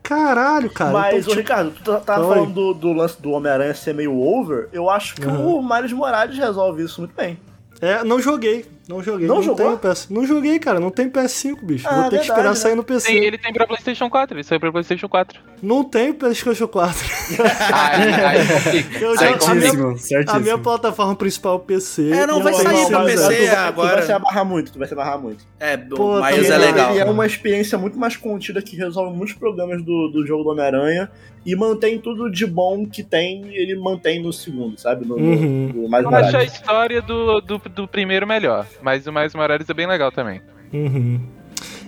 Caralho, 0.02 0.68
cara. 0.70 0.90
Mas, 0.92 1.06
então, 1.18 1.18
ô, 1.18 1.22
tipo, 1.28 1.34
Ricardo, 1.40 1.70
tu 1.70 1.82
tá- 1.84 2.00
tava 2.00 2.26
Oi. 2.26 2.34
falando 2.34 2.52
do, 2.52 2.74
do 2.74 2.92
lance 2.92 3.20
do 3.22 3.30
Homem-Aranha 3.30 3.74
ser 3.74 3.94
meio 3.94 4.18
over. 4.18 4.68
Eu 4.72 4.90
acho 4.90 5.14
que 5.14 5.26
Uhum. 5.26 5.58
o 5.58 5.62
Miles 5.62 5.92
Morales 5.92 6.36
resolve 6.36 6.82
isso 6.82 7.00
muito 7.00 7.14
bem. 7.14 7.38
É, 7.80 8.02
não 8.04 8.20
joguei. 8.20 8.66
Não 8.88 9.00
joguei. 9.02 9.26
Não 9.28 9.36
Não, 9.36 9.42
jogou? 9.42 9.76
tenho 9.76 9.94
PS. 9.94 10.08
Não 10.10 10.26
joguei, 10.26 10.58
cara. 10.58 10.80
Não 10.80 10.90
tem 10.90 11.08
PS5, 11.08 11.62
bicho. 11.62 11.86
Ah, 11.88 11.92
Vou 11.92 12.02
ter 12.04 12.08
que 12.08 12.10
verdade, 12.16 12.28
esperar 12.30 12.48
né? 12.50 12.54
sair 12.56 12.74
no 12.74 12.82
PC. 12.82 13.06
Tem- 13.08 13.24
ele 13.24 13.38
tem 13.38 13.52
pra 13.52 13.66
PlayStation 13.66 14.10
4, 14.10 14.36
ele 14.36 14.42
saiu 14.44 14.58
pra 14.60 14.72
PlayStation 14.72 15.08
4. 15.08 15.40
Não 15.62 15.84
tenho 15.84 16.14
PlayStation 16.14 16.66
4. 16.66 16.98
Aí, 17.72 18.12
aí 18.12 18.38
complica. 18.48 18.98
Eu 19.04 19.10
Aí 19.10 19.16
já-. 19.16 19.40
Certíssimo, 19.40 19.98
certíssimo. 19.98 20.36
A 20.36 20.40
minha 20.40 20.58
plataforma 20.58 21.14
principal 21.14 21.52
é 21.52 21.56
o 21.56 21.60
PC. 21.60 22.10
É, 22.10 22.26
não, 22.26 22.42
vai 22.42 22.52
sair 22.54 22.86
pra. 22.88 23.04
PC 23.04 23.22
tu 23.22 23.28
vai, 23.28 23.46
Tu 23.46 23.56
agora. 23.56 23.94
vai 23.94 24.02
se 24.02 24.12
abarrar 24.12 24.44
muito, 24.44 24.72
tu 24.72 24.78
vai 24.78 24.88
se 24.88 24.94
abarrar 24.94 25.18
muito. 25.20 25.44
É, 25.60 25.76
Pô, 25.76 26.20
Miles 26.20 26.48
também 26.48 26.52
é 26.52 26.58
legal. 26.72 26.90
Ele 26.90 27.00
é 27.00 27.04
uma 27.04 27.26
experiência 27.26 27.78
muito 27.78 27.98
mais 27.98 28.16
contida 28.16 28.60
que 28.60 28.76
resolve 28.76 29.16
muitos 29.16 29.34
problemas 29.34 29.82
do, 29.82 30.08
do 30.08 30.26
jogo 30.26 30.42
do 30.44 30.50
Homem-Aranha 30.50 31.10
e 31.44 31.56
mantém 31.56 31.98
tudo 31.98 32.30
de 32.30 32.46
bom 32.46 32.86
que 32.86 33.02
tem, 33.02 33.46
ele 33.54 33.74
mantém 33.76 34.22
no 34.22 34.32
segundo, 34.32 34.78
sabe? 34.78 35.04
No, 35.06 35.16
no- 35.16 35.22
Uhum. 35.22 35.72
no 35.74 35.88
mais 35.88 36.04
Eu 36.04 36.14
acho 36.14 36.36
a 36.36 36.44
história 36.44 37.02
do, 37.02 37.40
do, 37.40 37.58
do 37.58 37.88
primeiro 37.88 38.26
melhor, 38.26 38.64
mas 38.80 39.06
o 39.06 39.12
Mais 39.12 39.34
Morales 39.34 39.68
é 39.68 39.74
bem 39.74 39.86
legal 39.86 40.12
também. 40.12 40.40
Uhum. 40.72 41.20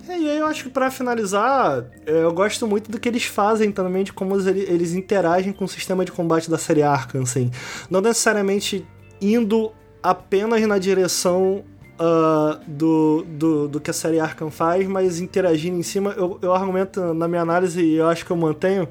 É, 0.08 0.18
e 0.18 0.30
aí 0.30 0.38
eu 0.38 0.46
acho 0.46 0.64
que 0.64 0.70
pra 0.70 0.90
finalizar, 0.90 1.84
é, 2.06 2.22
eu 2.24 2.32
gosto 2.32 2.66
muito 2.66 2.90
do 2.90 3.00
que 3.00 3.08
eles 3.08 3.24
fazem 3.24 3.72
também, 3.72 4.04
de 4.04 4.12
como 4.12 4.36
eles, 4.38 4.92
interagem 4.92 5.52
com 5.52 5.64
o 5.64 5.68
sistema 5.68 6.04
de 6.04 6.12
combate 6.12 6.50
da 6.50 6.58
série 6.58 6.82
Arkham, 6.82 7.22
assim. 7.22 7.50
Não 7.90 8.00
necessariamente 8.00 8.86
indo 9.20 9.72
apenas 10.02 10.60
na 10.66 10.78
direção 10.78 11.64
ah, 11.98 12.60
do, 12.66 13.24
do, 13.28 13.68
do 13.68 13.80
que 13.80 13.90
a 13.90 13.94
série 13.94 14.20
Arkham 14.20 14.50
faz, 14.50 14.86
mas 14.86 15.20
interagindo 15.20 15.78
em 15.78 15.82
cima. 15.82 16.12
Eu, 16.12 16.38
eu 16.42 16.52
argumento 16.52 17.14
na 17.14 17.26
minha 17.26 17.42
análise, 17.42 17.82
e 17.82 17.94
eu 17.94 18.08
acho 18.08 18.26
que 18.26 18.30
eu 18.30 18.36
mantenho, 18.36 18.88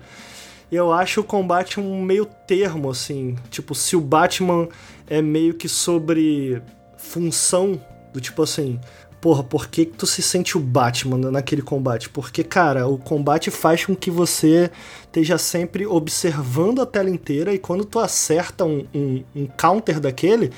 eu 0.71 0.91
acho 0.91 1.21
o 1.21 1.23
combate 1.23 1.79
um 1.79 2.01
meio 2.01 2.25
termo, 2.47 2.89
assim. 2.89 3.35
Tipo, 3.49 3.75
se 3.75 3.95
o 3.95 4.01
Batman 4.01 4.67
é 5.07 5.21
meio 5.21 5.53
que 5.53 5.69
sobre 5.69 6.61
função, 7.03 7.79
do 8.13 8.21
tipo 8.21 8.41
assim, 8.41 8.79
porra, 9.21 9.43
por 9.43 9.67
que, 9.67 9.85
que 9.85 9.97
tu 9.97 10.05
se 10.05 10.21
sente 10.21 10.57
o 10.57 10.59
Batman 10.59 11.31
naquele 11.31 11.61
combate? 11.61 12.09
Porque, 12.09 12.43
cara, 12.43 12.87
o 12.87 12.97
combate 12.97 13.49
faz 13.51 13.85
com 13.85 13.95
que 13.95 14.11
você 14.11 14.71
esteja 15.05 15.37
sempre 15.37 15.85
observando 15.85 16.81
a 16.81 16.85
tela 16.85 17.09
inteira 17.09 17.53
e 17.53 17.59
quando 17.59 17.85
tu 17.85 17.99
acerta 17.99 18.65
um, 18.65 18.85
um, 18.93 19.23
um 19.35 19.47
counter 19.47 19.99
daquele, 19.99 20.51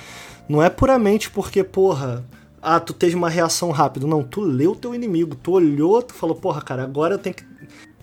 não 0.48 0.64
é 0.64 0.70
puramente 0.70 1.30
porque, 1.30 1.64
porra, 1.64 2.26
ah, 2.62 2.80
tu 2.80 2.94
teve 2.94 3.16
uma 3.16 3.30
reação 3.30 3.70
rápida. 3.70 4.08
Não, 4.08 4.24
tu 4.24 4.42
leu 4.42 4.74
teu 4.74 4.96
inimigo, 4.96 5.36
tu 5.36 5.52
olhou, 5.52 6.02
tu 6.02 6.16
falou, 6.16 6.36
porra, 6.36 6.62
cara, 6.62 6.84
agora 6.84 7.14
eu 7.14 7.20
tenho 7.20 7.36
que. 7.36 7.46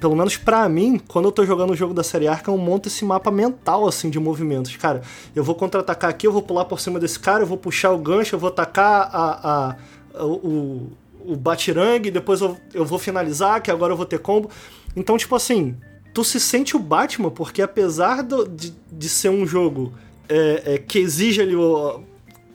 Pelo 0.02 0.16
menos 0.16 0.36
pra 0.36 0.68
mim, 0.68 1.00
quando 1.06 1.26
eu 1.26 1.32
tô 1.32 1.46
jogando 1.46 1.70
o 1.70 1.76
jogo 1.76 1.94
da 1.94 2.02
série 2.02 2.26
Arkham, 2.26 2.54
eu 2.54 2.58
monto 2.58 2.88
esse 2.88 3.04
mapa 3.04 3.30
mental, 3.30 3.86
assim, 3.86 4.10
de 4.10 4.18
movimentos. 4.18 4.74
Cara, 4.76 5.00
eu 5.32 5.44
vou 5.44 5.54
contra-atacar 5.54 6.10
aqui, 6.10 6.26
eu 6.26 6.32
vou 6.32 6.42
pular 6.42 6.64
por 6.64 6.80
cima 6.80 6.98
desse 6.98 7.20
cara, 7.20 7.44
eu 7.44 7.46
vou 7.46 7.56
puxar 7.56 7.92
o 7.92 7.98
gancho, 7.98 8.34
eu 8.34 8.38
vou 8.40 8.48
atacar 8.48 9.08
a, 9.12 9.20
a, 9.22 9.76
a- 10.18 10.24
o, 10.26 10.90
o 11.24 11.36
batirangue, 11.36 12.10
depois 12.10 12.40
eu, 12.40 12.56
eu 12.74 12.84
vou 12.84 12.98
finalizar, 12.98 13.62
que 13.62 13.70
agora 13.70 13.92
eu 13.92 13.96
vou 13.96 14.04
ter 14.04 14.18
combo. 14.18 14.50
Então, 14.96 15.16
tipo 15.16 15.36
assim, 15.36 15.76
tu 16.12 16.24
se 16.24 16.40
sente 16.40 16.74
o 16.74 16.80
Batman, 16.80 17.30
porque 17.30 17.62
apesar 17.62 18.24
do- 18.24 18.48
de, 18.48 18.74
de 18.90 19.08
ser 19.08 19.28
um 19.28 19.46
jogo 19.46 19.92
é, 20.28 20.62
é, 20.74 20.78
que 20.78 20.98
exige 20.98 21.40
ali 21.40 21.54
o, 21.54 22.00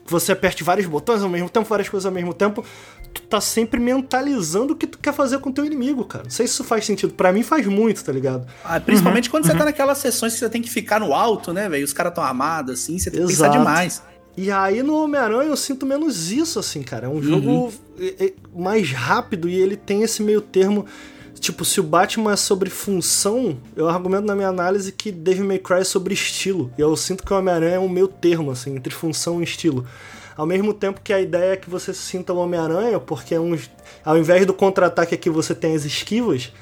você 0.04 0.32
aperte 0.32 0.62
vários 0.62 0.86
botões 0.86 1.22
ao 1.22 1.30
mesmo 1.30 1.48
tempo, 1.48 1.66
várias 1.66 1.88
coisas 1.88 2.04
ao 2.04 2.12
mesmo 2.12 2.34
tempo, 2.34 2.62
tu 3.12 3.22
tá 3.22 3.40
sempre 3.40 3.80
mentalizando 3.80 4.72
o 4.72 4.76
que 4.76 4.86
tu 4.86 4.98
quer 4.98 5.12
fazer 5.12 5.38
com 5.38 5.50
o 5.50 5.52
teu 5.52 5.64
inimigo, 5.64 6.04
cara. 6.04 6.24
Não 6.24 6.30
sei 6.30 6.46
se 6.46 6.54
isso 6.54 6.64
faz 6.64 6.84
sentido. 6.84 7.12
Pra 7.12 7.32
mim 7.32 7.42
faz 7.42 7.66
muito, 7.66 8.04
tá 8.04 8.12
ligado? 8.12 8.46
Ah, 8.64 8.78
principalmente 8.80 9.30
quando 9.30 9.46
você 9.46 9.54
tá 9.54 9.64
naquelas 9.64 9.98
sessões 9.98 10.34
que 10.34 10.38
você 10.38 10.48
tem 10.48 10.62
que 10.62 10.70
ficar 10.70 11.00
no 11.00 11.14
alto, 11.14 11.52
né, 11.52 11.68
velho? 11.68 11.84
Os 11.84 11.92
caras 11.92 12.14
tão 12.14 12.22
armados, 12.22 12.74
assim, 12.74 12.98
você 12.98 13.10
tem 13.10 13.20
que 13.20 13.26
pensar 13.26 13.46
Exato. 13.46 13.58
demais. 13.58 14.02
E 14.36 14.52
aí 14.52 14.84
no 14.84 14.94
Homem-Aranha 15.02 15.50
eu 15.50 15.56
sinto 15.56 15.84
menos 15.84 16.30
isso, 16.30 16.60
assim, 16.60 16.82
cara. 16.82 17.06
É 17.06 17.08
um 17.08 17.20
jogo 17.20 17.72
é, 17.98 18.32
mais 18.54 18.92
rápido 18.92 19.48
e 19.48 19.54
ele 19.54 19.76
tem 19.76 20.02
esse 20.02 20.22
meio 20.22 20.40
termo. 20.40 20.86
Tipo, 21.40 21.64
se 21.64 21.80
o 21.80 21.82
Batman 21.82 22.32
é 22.32 22.36
sobre 22.36 22.70
função, 22.70 23.58
eu 23.76 23.88
argumento 23.88 24.26
na 24.26 24.34
minha 24.34 24.48
análise 24.48 24.92
que 24.92 25.10
Devil 25.10 25.44
May 25.44 25.58
Cry 25.58 25.80
é 25.80 25.84
sobre 25.84 26.14
estilo. 26.14 26.72
E 26.76 26.80
eu 26.80 26.96
sinto 26.96 27.24
que 27.24 27.32
o 27.32 27.36
Homem-Aranha 27.36 27.76
é 27.76 27.78
um 27.78 27.88
meio 27.88 28.08
termo, 28.08 28.50
assim, 28.50 28.76
entre 28.76 28.92
função 28.92 29.40
e 29.40 29.44
estilo. 29.44 29.86
Ao 30.38 30.46
mesmo 30.46 30.72
tempo 30.72 31.00
que 31.02 31.12
a 31.12 31.20
ideia 31.20 31.54
é 31.54 31.56
que 31.56 31.68
você 31.68 31.92
se 31.92 32.00
sinta 32.00 32.32
o 32.32 32.36
Homem-Aranha, 32.36 33.00
porque 33.00 33.34
é 33.34 33.40
um, 33.40 33.58
ao 34.04 34.16
invés 34.16 34.46
do 34.46 34.54
contra-ataque 34.54 35.12
aqui 35.12 35.28
você 35.28 35.52
tem 35.52 35.74
as 35.74 35.84
esquivas, 35.84 36.52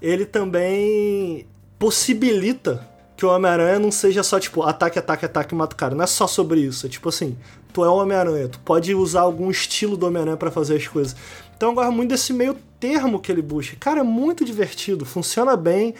ele 0.00 0.24
também 0.24 1.44
possibilita 1.76 2.88
que 3.16 3.26
o 3.26 3.28
Homem-Aranha 3.28 3.80
não 3.80 3.90
seja 3.90 4.22
só, 4.22 4.38
tipo, 4.38 4.62
ataque, 4.62 5.00
ataque, 5.00 5.24
ataque, 5.24 5.52
mata 5.52 5.74
o 5.74 5.76
cara. 5.76 5.96
Não 5.96 6.04
é 6.04 6.06
só 6.06 6.28
sobre 6.28 6.60
isso. 6.60 6.86
É 6.86 6.88
tipo 6.88 7.08
assim, 7.08 7.36
tu 7.72 7.84
é 7.84 7.88
o 7.88 7.96
Homem-Aranha, 7.96 8.46
tu 8.46 8.60
pode 8.60 8.94
usar 8.94 9.22
algum 9.22 9.50
estilo 9.50 9.96
do 9.96 10.06
Homem-Aranha 10.06 10.36
pra 10.36 10.52
fazer 10.52 10.76
as 10.76 10.86
coisas. 10.86 11.16
Então 11.56 11.70
eu 11.70 11.74
gosto 11.74 11.90
muito 11.90 12.10
desse 12.10 12.32
meio 12.32 12.56
termo 12.78 13.18
que 13.18 13.32
ele 13.32 13.42
busca. 13.42 13.76
Cara, 13.80 13.98
é 13.98 14.04
muito 14.04 14.44
divertido, 14.44 15.04
funciona 15.04 15.56
bem. 15.56 15.92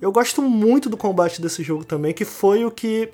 Eu 0.00 0.10
gosto 0.10 0.40
muito 0.40 0.88
do 0.88 0.96
combate 0.96 1.42
desse 1.42 1.62
jogo 1.62 1.84
também, 1.84 2.14
que 2.14 2.24
foi 2.24 2.64
o 2.64 2.70
que 2.70 3.10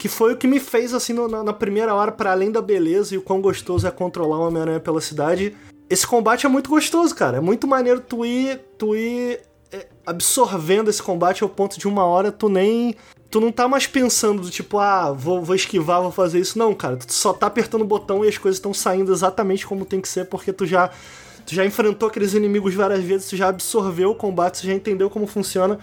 que 0.00 0.08
foi 0.08 0.32
o 0.32 0.36
que 0.38 0.46
me 0.46 0.58
fez 0.58 0.94
assim 0.94 1.12
no- 1.12 1.28
na, 1.28 1.52
primeira 1.52 1.94
hora, 1.94 2.10
para 2.10 2.32
além 2.32 2.50
da 2.50 2.62
beleza 2.62 3.14
e 3.14 3.18
o 3.18 3.22
quão 3.22 3.38
gostoso 3.38 3.86
é 3.86 3.90
controlar 3.90 4.38
o 4.38 4.46
Homem-Aranha 4.48 4.80
pela 4.80 4.98
cidade. 4.98 5.54
Esse 5.90 6.06
combate 6.06 6.46
é 6.46 6.48
muito 6.48 6.70
gostoso, 6.70 7.14
cara. 7.14 7.36
É 7.36 7.40
muito 7.40 7.66
maneiro 7.66 8.00
tu 8.00 8.24
ir, 8.24 8.58
tu 8.78 8.96
ir 8.96 9.40
é, 9.70 9.86
absorvendo 10.06 10.88
esse 10.88 11.02
combate 11.02 11.42
ao 11.42 11.50
ponto 11.50 11.78
de 11.78 11.86
uma 11.86 12.02
hora 12.06 12.32
tu 12.32 12.48
nem. 12.48 12.96
Tu 13.30 13.42
não 13.42 13.52
tá 13.52 13.68
mais 13.68 13.86
pensando 13.86 14.40
do 14.40 14.50
tipo, 14.50 14.78
ah, 14.78 15.12
vou, 15.12 15.42
vou 15.44 15.54
esquivar, 15.54 16.00
vou 16.00 16.10
fazer 16.10 16.40
isso. 16.40 16.58
Não, 16.58 16.72
cara. 16.74 16.96
Tu 16.96 17.12
só 17.12 17.34
tá 17.34 17.46
apertando 17.46 17.82
o 17.82 17.86
botão 17.86 18.24
e 18.24 18.28
as 18.28 18.38
coisas 18.38 18.56
estão 18.56 18.72
saindo 18.72 19.12
exatamente 19.12 19.66
como 19.66 19.84
tem 19.84 20.00
que 20.00 20.08
ser, 20.08 20.24
porque 20.24 20.50
tu 20.50 20.64
já. 20.64 20.88
Tu 21.46 21.54
já 21.54 21.64
enfrentou 21.66 22.08
aqueles 22.08 22.32
inimigos 22.32 22.74
várias 22.74 23.02
vezes, 23.02 23.28
tu 23.28 23.36
já 23.36 23.48
absorveu 23.48 24.10
o 24.10 24.14
combate, 24.14 24.60
tu 24.60 24.66
já 24.66 24.72
entendeu 24.72 25.10
como 25.10 25.26
funciona. 25.26 25.78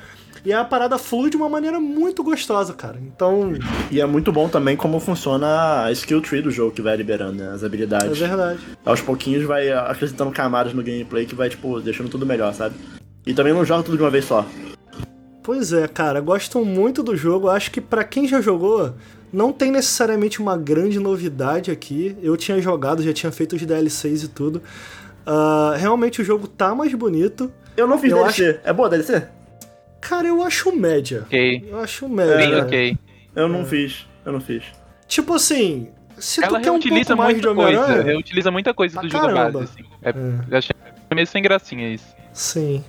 E 0.47 0.53
a 0.53 0.63
parada 0.63 0.97
flui 0.97 1.29
de 1.29 1.35
uma 1.35 1.49
maneira 1.49 1.77
muito 1.77 2.23
gostosa, 2.23 2.73
cara. 2.73 2.97
Então, 3.01 3.51
E 3.91 3.99
é 3.99 4.05
muito 4.05 4.31
bom 4.31 4.47
também 4.47 4.77
como 4.77 4.97
funciona 4.97 5.83
a 5.83 5.91
skill 5.91 6.21
tree 6.21 6.41
do 6.41 6.49
jogo 6.49 6.71
que 6.71 6.81
vai 6.81 6.95
liberando, 6.95 7.33
né? 7.33 7.51
As 7.53 7.63
é 7.63 7.65
habilidades. 7.65 8.17
verdade. 8.17 8.57
Aos 8.85 9.01
pouquinhos 9.01 9.43
vai 9.43 9.69
acrescentando 9.73 10.31
camadas 10.31 10.73
no 10.73 10.81
gameplay 10.81 11.25
que 11.25 11.35
vai, 11.35 11.49
tipo, 11.49 11.81
deixando 11.81 12.07
tudo 12.07 12.25
melhor, 12.25 12.53
sabe? 12.53 12.75
E 13.25 13.33
também 13.33 13.51
não 13.51 13.65
joga 13.65 13.83
tudo 13.83 13.97
de 13.97 14.03
uma 14.03 14.09
vez 14.09 14.23
só. 14.23 14.45
Pois 15.43 15.73
é, 15.73 15.85
cara, 15.85 16.21
gosto 16.21 16.63
muito 16.63 17.03
do 17.03 17.13
jogo. 17.13 17.49
Acho 17.49 17.69
que 17.69 17.81
pra 17.81 18.05
quem 18.05 18.25
já 18.25 18.39
jogou, 18.39 18.93
não 19.33 19.51
tem 19.51 19.69
necessariamente 19.69 20.39
uma 20.39 20.55
grande 20.55 20.97
novidade 20.97 21.71
aqui. 21.71 22.15
Eu 22.23 22.37
tinha 22.37 22.61
jogado, 22.61 23.03
já 23.03 23.11
tinha 23.11 23.33
feito 23.33 23.57
os 23.57 23.65
DLCs 23.65 24.23
e 24.23 24.27
tudo. 24.29 24.61
Ah, 25.25 25.75
realmente 25.77 26.21
o 26.21 26.23
jogo 26.23 26.47
tá 26.47 26.73
mais 26.73 26.93
bonito. 26.93 27.51
Eu 27.75 27.85
não 27.85 27.99
fiz 27.99 28.11
Eu 28.11 28.19
DLC. 28.19 28.61
É 28.63 28.71
boa 28.71 28.89
DLC? 28.89 29.35
Cara, 30.07 30.27
eu 30.27 30.41
acho 30.41 30.75
média. 30.75 31.23
Ok. 31.25 31.67
Eu 31.69 31.79
acho 31.79 32.07
média. 32.07 32.37
Bem 32.37 32.55
ok. 32.55 32.97
Eu 33.35 33.47
não 33.47 33.65
fiz. 33.65 34.05
Eu 34.25 34.31
não 34.33 34.39
fiz. 34.41 34.63
Tipo 35.07 35.33
assim, 35.33 35.89
se 36.17 36.43
Ela 36.43 36.59
tu 36.59 36.63
quer 36.63 36.71
um 36.71 36.79
pouco 36.79 37.15
mais 37.17 37.39
de. 37.41 37.47
Homem-Aranha... 37.47 38.03
Reutiliza 38.03 38.51
muita 38.51 38.73
coisa 38.73 38.99
do 39.01 39.09
jogo 39.09 39.25
caramba. 39.27 39.59
base, 39.59 39.71
assim. 39.73 39.83
É, 40.03 40.09
Eu 40.51 40.57
achei 40.57 40.75
meio 41.13 41.27
sem 41.27 41.41
gracinha 41.41 41.93
isso. 41.93 42.05
Sim. 42.33 42.83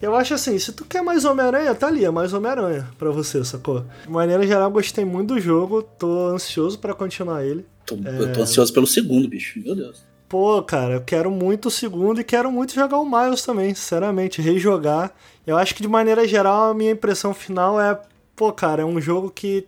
Eu 0.00 0.14
acho 0.14 0.34
assim, 0.34 0.58
se 0.58 0.72
tu 0.72 0.84
quer 0.84 1.02
mais 1.02 1.24
Homem-Aranha, 1.24 1.74
tá 1.74 1.86
ali, 1.86 2.04
é 2.04 2.10
mais 2.10 2.32
Homem-Aranha 2.34 2.86
pra 2.98 3.10
você, 3.10 3.42
sacou? 3.44 3.84
De 4.04 4.10
maneira 4.10 4.46
geral, 4.46 4.70
gostei 4.70 5.04
muito 5.04 5.34
do 5.34 5.40
jogo, 5.40 5.82
tô 5.82 6.28
ansioso 6.28 6.78
pra 6.78 6.94
continuar 6.94 7.44
ele. 7.44 7.64
Tô- 7.86 7.96
É. 8.04 8.20
Eu 8.20 8.32
tô 8.32 8.42
ansioso 8.42 8.72
pelo 8.72 8.86
segundo, 8.86 9.26
bicho. 9.28 9.58
Meu 9.64 9.74
Deus. 9.74 10.04
Pô, 10.28 10.60
cara, 10.62 10.94
eu 10.94 11.00
quero 11.00 11.30
muito 11.30 11.66
o 11.66 11.70
segundo 11.70 12.20
e 12.20 12.24
quero 12.24 12.50
muito 12.50 12.74
jogar 12.74 12.98
o 12.98 13.04
Miles 13.08 13.42
também, 13.42 13.72
sinceramente, 13.74 14.42
rejogar. 14.42 15.12
Eu 15.46 15.56
acho 15.56 15.74
que 15.74 15.82
de 15.82 15.88
maneira 15.88 16.26
geral 16.26 16.70
a 16.70 16.74
minha 16.74 16.90
impressão 16.90 17.32
final 17.32 17.80
é, 17.80 17.98
pô, 18.34 18.52
cara, 18.52 18.82
é 18.82 18.84
um 18.84 19.00
jogo 19.00 19.30
que 19.30 19.66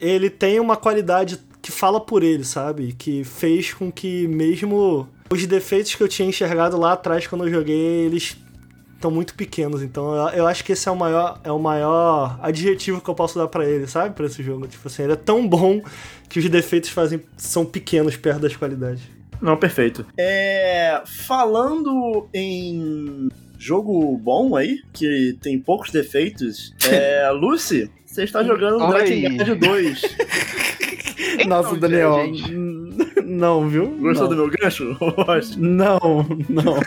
ele 0.00 0.28
tem 0.28 0.58
uma 0.58 0.76
qualidade 0.76 1.38
que 1.62 1.72
fala 1.72 2.00
por 2.00 2.22
ele, 2.22 2.44
sabe? 2.44 2.92
Que 2.92 3.24
fez 3.24 3.72
com 3.72 3.90
que 3.90 4.26
mesmo 4.28 5.08
os 5.30 5.46
defeitos 5.46 5.94
que 5.94 6.02
eu 6.02 6.08
tinha 6.08 6.28
enxergado 6.28 6.78
lá 6.78 6.92
atrás 6.92 7.26
quando 7.26 7.46
eu 7.46 7.50
joguei, 7.52 8.06
eles 8.06 8.36
estão 8.94 9.10
muito 9.10 9.34
pequenos. 9.34 9.82
Então 9.82 10.14
eu, 10.14 10.28
eu 10.30 10.46
acho 10.46 10.64
que 10.64 10.72
esse 10.72 10.88
é 10.88 10.92
o 10.92 10.96
maior 10.96 11.40
é 11.44 11.52
o 11.52 11.58
maior 11.58 12.38
adjetivo 12.42 13.00
que 13.00 13.08
eu 13.08 13.14
posso 13.14 13.38
dar 13.38 13.48
pra 13.48 13.64
ele, 13.64 13.86
sabe? 13.86 14.14
Pra 14.14 14.26
esse 14.26 14.42
jogo, 14.42 14.66
tipo 14.66 14.86
assim, 14.88 15.04
ele 15.04 15.12
é 15.12 15.16
tão 15.16 15.46
bom 15.46 15.80
que 16.28 16.38
os 16.38 16.48
defeitos 16.48 16.90
fazem 16.90 17.20
são 17.36 17.64
pequenos 17.64 18.16
perto 18.16 18.40
das 18.40 18.56
qualidades. 18.56 19.02
Não, 19.40 19.56
perfeito. 19.56 20.06
É. 20.16 21.02
Falando 21.04 22.26
em 22.32 23.28
jogo 23.58 24.16
bom 24.18 24.56
aí, 24.56 24.80
que 24.92 25.36
tem 25.40 25.58
poucos 25.58 25.90
defeitos, 25.90 26.74
é. 26.90 27.28
Lucy, 27.32 27.90
você 28.04 28.24
está 28.24 28.42
jogando 28.42 28.82
Oi. 28.82 28.88
Drakengard 28.90 29.54
2. 29.54 30.02
Nossa, 31.46 31.68
Então, 31.74 31.78
Daniel. 31.78 32.18
Não, 33.26 33.68
viu? 33.68 33.88
Gostou 33.98 34.28
não. 34.28 34.36
do 34.36 34.36
meu 34.36 34.50
gancho? 34.50 34.96
Não, 35.58 35.98
não. 36.48 36.78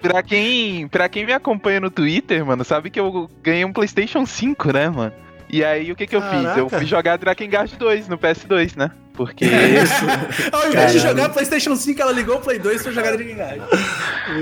Pra 0.00 0.22
quem, 0.22 0.86
pra 0.86 1.08
quem 1.08 1.26
me 1.26 1.32
acompanha 1.32 1.80
no 1.80 1.90
Twitter, 1.90 2.46
mano, 2.46 2.64
sabe 2.64 2.90
que 2.90 3.00
eu 3.00 3.28
ganhei 3.42 3.64
um 3.64 3.72
PlayStation 3.72 4.24
5, 4.24 4.72
né, 4.72 4.88
mano? 4.88 5.12
E 5.52 5.64
aí, 5.64 5.90
o 5.90 5.96
que 5.96 6.06
que 6.06 6.14
eu 6.14 6.22
fiz? 6.22 6.44
Eu 6.44 6.66
Caraca. 6.66 6.78
fui 6.78 6.86
jogar 6.86 7.16
Drakengard 7.18 7.76
2 7.76 8.08
no 8.08 8.16
PS2, 8.16 8.76
né? 8.76 8.92
Porque... 9.20 9.44
Ao 10.50 10.66
invés 10.66 10.92
de 10.92 10.98
jogar 10.98 11.28
PlayStation 11.28 11.76
5, 11.76 12.00
ela 12.00 12.10
ligou 12.10 12.36
o 12.36 12.40
Play 12.40 12.58
2 12.58 12.82
pra 12.82 12.90
jogar 12.90 13.14
Dragon 13.14 13.34
Guard. 13.34 13.60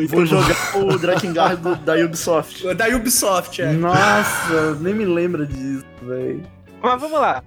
Vou 0.08 0.24
jogar 0.24 0.76
o 0.76 0.96
Drakengard 0.96 1.60
da 1.84 1.96
Ubisoft. 1.96 2.74
Da 2.74 2.86
Ubisoft, 2.86 3.60
é. 3.60 3.72
Nossa, 3.72 4.76
nem 4.80 4.94
me 4.94 5.04
lembra 5.04 5.44
disso, 5.44 5.84
velho. 6.02 6.44
Mas 6.80 7.00
vamos 7.00 7.18
lá. 7.18 7.42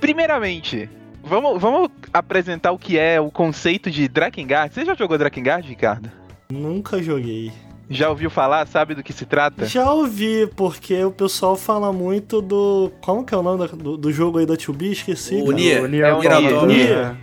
Primeiramente, 0.00 0.90
vamos, 1.22 1.62
vamos 1.62 1.88
apresentar 2.12 2.72
o 2.72 2.78
que 2.78 2.98
é 2.98 3.20
o 3.20 3.30
conceito 3.30 3.88
de 3.88 4.08
Drakengard. 4.08 4.74
Você 4.74 4.84
já 4.84 4.96
jogou 4.96 5.16
Drakengard, 5.16 5.68
Ricardo? 5.68 6.10
Nunca 6.50 7.00
joguei. 7.00 7.52
Já 7.88 8.10
ouviu 8.10 8.28
falar? 8.28 8.66
Sabe 8.66 8.94
do 8.94 9.02
que 9.02 9.12
se 9.12 9.24
trata? 9.24 9.64
Já 9.66 9.92
ouvi, 9.92 10.48
porque 10.56 11.04
o 11.04 11.10
pessoal 11.10 11.56
fala 11.56 11.92
muito 11.92 12.42
do. 12.42 12.90
Como 13.00 13.24
que 13.24 13.32
é 13.34 13.36
o 13.36 13.42
nome 13.42 13.66
do, 13.68 13.96
do 13.96 14.12
jogo 14.12 14.38
aí 14.38 14.46
da 14.46 14.54
2B? 14.54 14.90
Esqueci. 14.90 15.36
O. 15.36 15.52
Nier. 15.52 15.84
O 15.84 15.86
Nier 15.86 16.06
É 16.06 16.14
o 16.14 16.20
Nier. 16.20 16.66
Nier. 16.66 17.16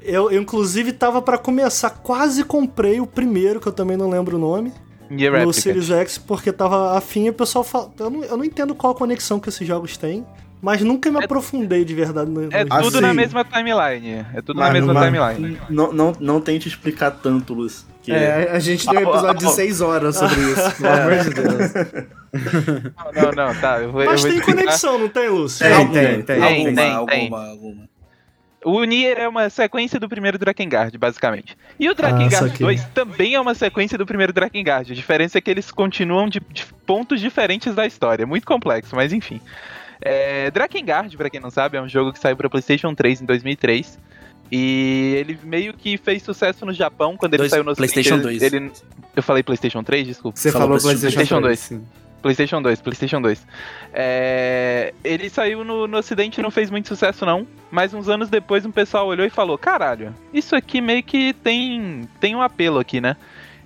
Eu, 0.00 0.30
eu, 0.30 0.40
inclusive, 0.40 0.92
tava 0.92 1.22
pra 1.22 1.38
começar, 1.38 1.90
quase 1.90 2.42
comprei 2.42 3.00
o 3.00 3.06
primeiro, 3.06 3.60
que 3.60 3.68
eu 3.68 3.72
também 3.72 3.96
não 3.96 4.10
lembro 4.10 4.36
o 4.36 4.40
nome, 4.40 4.72
Nier 5.08 5.30
no 5.30 5.38
Replicant. 5.38 5.62
Series 5.62 5.90
X, 5.90 6.18
porque 6.18 6.50
tava 6.52 6.96
afim 6.96 7.26
e 7.26 7.30
o 7.30 7.34
pessoal 7.34 7.62
fala. 7.62 7.92
Eu 7.98 8.10
não, 8.10 8.24
eu 8.24 8.36
não 8.36 8.44
entendo 8.44 8.74
qual 8.74 8.92
a 8.92 8.96
conexão 8.96 9.38
que 9.38 9.48
esses 9.48 9.66
jogos 9.66 9.96
têm, 9.96 10.26
Mas 10.62 10.80
nunca 10.80 11.10
me 11.10 11.22
aprofundei 11.22 11.84
de 11.84 11.92
verdade 11.92 12.30
no. 12.30 12.44
É 12.52 12.64
tudo 12.64 13.00
na 13.00 13.08
Assim. 13.08 13.16
mesma 13.16 13.44
timeline. 13.44 14.24
É 14.32 14.40
tudo 14.40 14.58
na 14.60 14.66
Mas 14.66 14.72
mesma 14.74 14.94
numa- 14.94 15.04
timeline. 15.04 15.58
Não, 15.68 15.92
não, 15.92 16.12
não 16.20 16.40
tente 16.40 16.68
explicar 16.68 17.10
tanto, 17.10 17.52
Luz. 17.52 17.84
Que... 18.00 18.12
É, 18.12 18.48
a 18.52 18.58
gente 18.60 18.86
tem 18.88 18.98
um 18.98 19.02
episódio 19.10 19.48
de 19.48 19.52
6 19.54 19.80
horas 19.80 20.16
sobre 20.16 20.36
isso, 20.52 20.76
pelo 20.76 20.92
amor 20.94 21.18
de 21.18 21.30
Deus. 21.30 21.72
Não, 23.14 23.32
não, 23.32 23.54
tá. 23.60 23.80
Eu 23.80 23.90
vou, 23.90 24.02
eu 24.02 24.10
Mas 24.10 24.20
vou 24.22 24.30
tem 24.30 24.38
explicar. 24.38 24.60
conexão, 24.62 24.98
não 24.98 25.08
tem, 25.08 25.28
Lúcio? 25.28 25.66
Tem, 25.66 25.74
Alguma, 25.74 25.92
tem, 25.94 26.06
tem. 26.06 26.22
Tem, 26.22 26.42
alguma, 26.42 26.74
tem, 26.76 26.92
alguma, 26.92 27.06
tem. 27.40 27.50
alguma. 27.50 27.88
O 28.64 28.84
Nier 28.84 29.18
é 29.18 29.26
uma 29.28 29.50
sequência 29.50 29.98
do 29.98 30.08
primeiro 30.08 30.38
Drakengard, 30.38 30.96
basicamente. 30.96 31.56
E 31.80 31.90
o 31.90 31.94
Drakengard 31.94 32.36
saquei. 32.50 32.64
2 32.64 32.84
também 32.94 33.34
é 33.34 33.40
uma 33.40 33.54
sequência 33.56 33.98
do 33.98 34.06
primeiro 34.06 34.32
Drakengard. 34.32 34.92
A 34.92 34.94
diferença 34.94 35.38
é 35.38 35.40
que 35.40 35.50
eles 35.50 35.72
continuam 35.72 36.28
de, 36.28 36.40
de 36.52 36.64
pontos 36.86 37.20
diferentes 37.20 37.74
da 37.74 37.84
história. 37.84 38.22
É 38.22 38.26
muito 38.26 38.46
complexo, 38.46 38.94
mas 38.94 39.12
enfim. 39.12 39.40
É, 40.04 40.50
Drakengard, 40.50 41.16
pra 41.16 41.30
quem 41.30 41.40
não 41.40 41.50
sabe, 41.50 41.76
é 41.76 41.82
um 41.82 41.88
jogo 41.88 42.12
que 42.12 42.18
saiu 42.18 42.36
pra 42.36 42.50
PlayStation 42.50 42.94
3 42.94 43.22
em 43.22 43.24
2003. 43.24 43.98
E 44.50 45.14
ele 45.18 45.38
meio 45.44 45.72
que 45.72 45.96
fez 45.96 46.22
sucesso 46.22 46.66
no 46.66 46.72
Japão 46.74 47.16
quando 47.16 47.32
ele 47.34 47.38
Dois- 47.42 47.50
saiu 47.50 47.64
no 47.64 47.74
PlayStation 47.74 48.16
Ocidente, 48.16 48.40
2. 48.40 48.52
Ele, 48.52 48.72
eu 49.16 49.22
falei 49.22 49.42
PlayStation 49.42 49.82
3, 49.82 50.06
desculpa. 50.06 50.38
Você 50.38 50.52
Falou 50.52 50.66
falou 50.68 50.82
PlayStation 50.82 51.14
PlayStation, 51.16 51.40
2. 51.40 51.42
2. 51.42 51.58
Sim. 51.58 51.86
PlayStation 52.20 52.62
2, 52.62 52.80
PlayStation 52.82 53.22
2. 53.22 53.46
É, 53.94 54.92
ele 55.02 55.28
saiu 55.30 55.64
no, 55.64 55.86
no 55.86 55.96
Ocidente 55.96 56.38
e 56.38 56.42
não 56.42 56.50
fez 56.50 56.70
muito 56.70 56.86
sucesso, 56.88 57.24
não. 57.24 57.46
Mas 57.70 57.94
uns 57.94 58.08
anos 58.08 58.28
depois, 58.28 58.64
um 58.66 58.70
pessoal 58.70 59.06
olhou 59.06 59.26
e 59.26 59.30
falou: 59.30 59.56
Caralho, 59.56 60.14
isso 60.34 60.54
aqui 60.54 60.80
meio 60.80 61.02
que 61.02 61.32
tem, 61.32 62.02
tem 62.20 62.36
um 62.36 62.42
apelo 62.42 62.78
aqui, 62.78 63.00
né? 63.00 63.16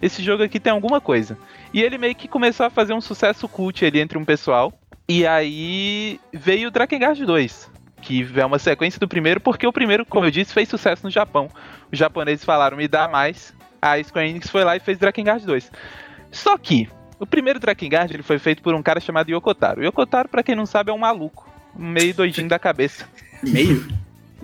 Esse 0.00 0.22
jogo 0.22 0.42
aqui 0.42 0.60
tem 0.60 0.72
alguma 0.72 1.00
coisa. 1.00 1.36
E 1.74 1.82
ele 1.82 1.98
meio 1.98 2.14
que 2.14 2.28
começou 2.28 2.64
a 2.66 2.70
fazer 2.70 2.92
um 2.94 3.00
sucesso 3.00 3.48
cult 3.48 3.84
ali 3.84 3.98
entre 3.98 4.16
um 4.16 4.24
pessoal. 4.24 4.72
E 5.08 5.26
aí 5.26 6.20
veio 6.32 6.68
o 6.68 6.70
Drakengard 6.70 7.24
2, 7.24 7.70
que 8.02 8.26
é 8.34 8.44
uma 8.44 8.58
sequência 8.58 8.98
do 8.98 9.06
primeiro, 9.06 9.40
porque 9.40 9.66
o 9.66 9.72
primeiro, 9.72 10.04
como 10.04 10.26
eu 10.26 10.30
disse, 10.30 10.52
fez 10.52 10.68
sucesso 10.68 11.04
no 11.04 11.10
Japão. 11.10 11.48
Os 11.92 11.98
japoneses 11.98 12.44
falaram: 12.44 12.76
me 12.76 12.88
dá 12.88 13.06
mais. 13.06 13.54
A 13.80 14.02
Square 14.02 14.28
Enix 14.28 14.48
foi 14.48 14.64
lá 14.64 14.74
e 14.76 14.80
fez 14.80 14.98
Drakengard 14.98 15.44
2. 15.46 15.70
Só 16.32 16.58
que 16.58 16.88
o 17.20 17.26
primeiro 17.26 17.60
Drakengard 17.60 18.12
ele 18.12 18.22
foi 18.22 18.38
feito 18.38 18.62
por 18.62 18.74
um 18.74 18.82
cara 18.82 18.98
chamado 18.98 19.30
Yokotaro. 19.30 19.84
Yokotaro, 19.84 20.28
pra 20.28 20.42
quem 20.42 20.56
não 20.56 20.66
sabe, 20.66 20.90
é 20.90 20.94
um 20.94 20.98
maluco, 20.98 21.48
meio 21.74 22.12
doidinho 22.14 22.48
da 22.48 22.58
cabeça. 22.58 23.08
Meio? 23.42 23.86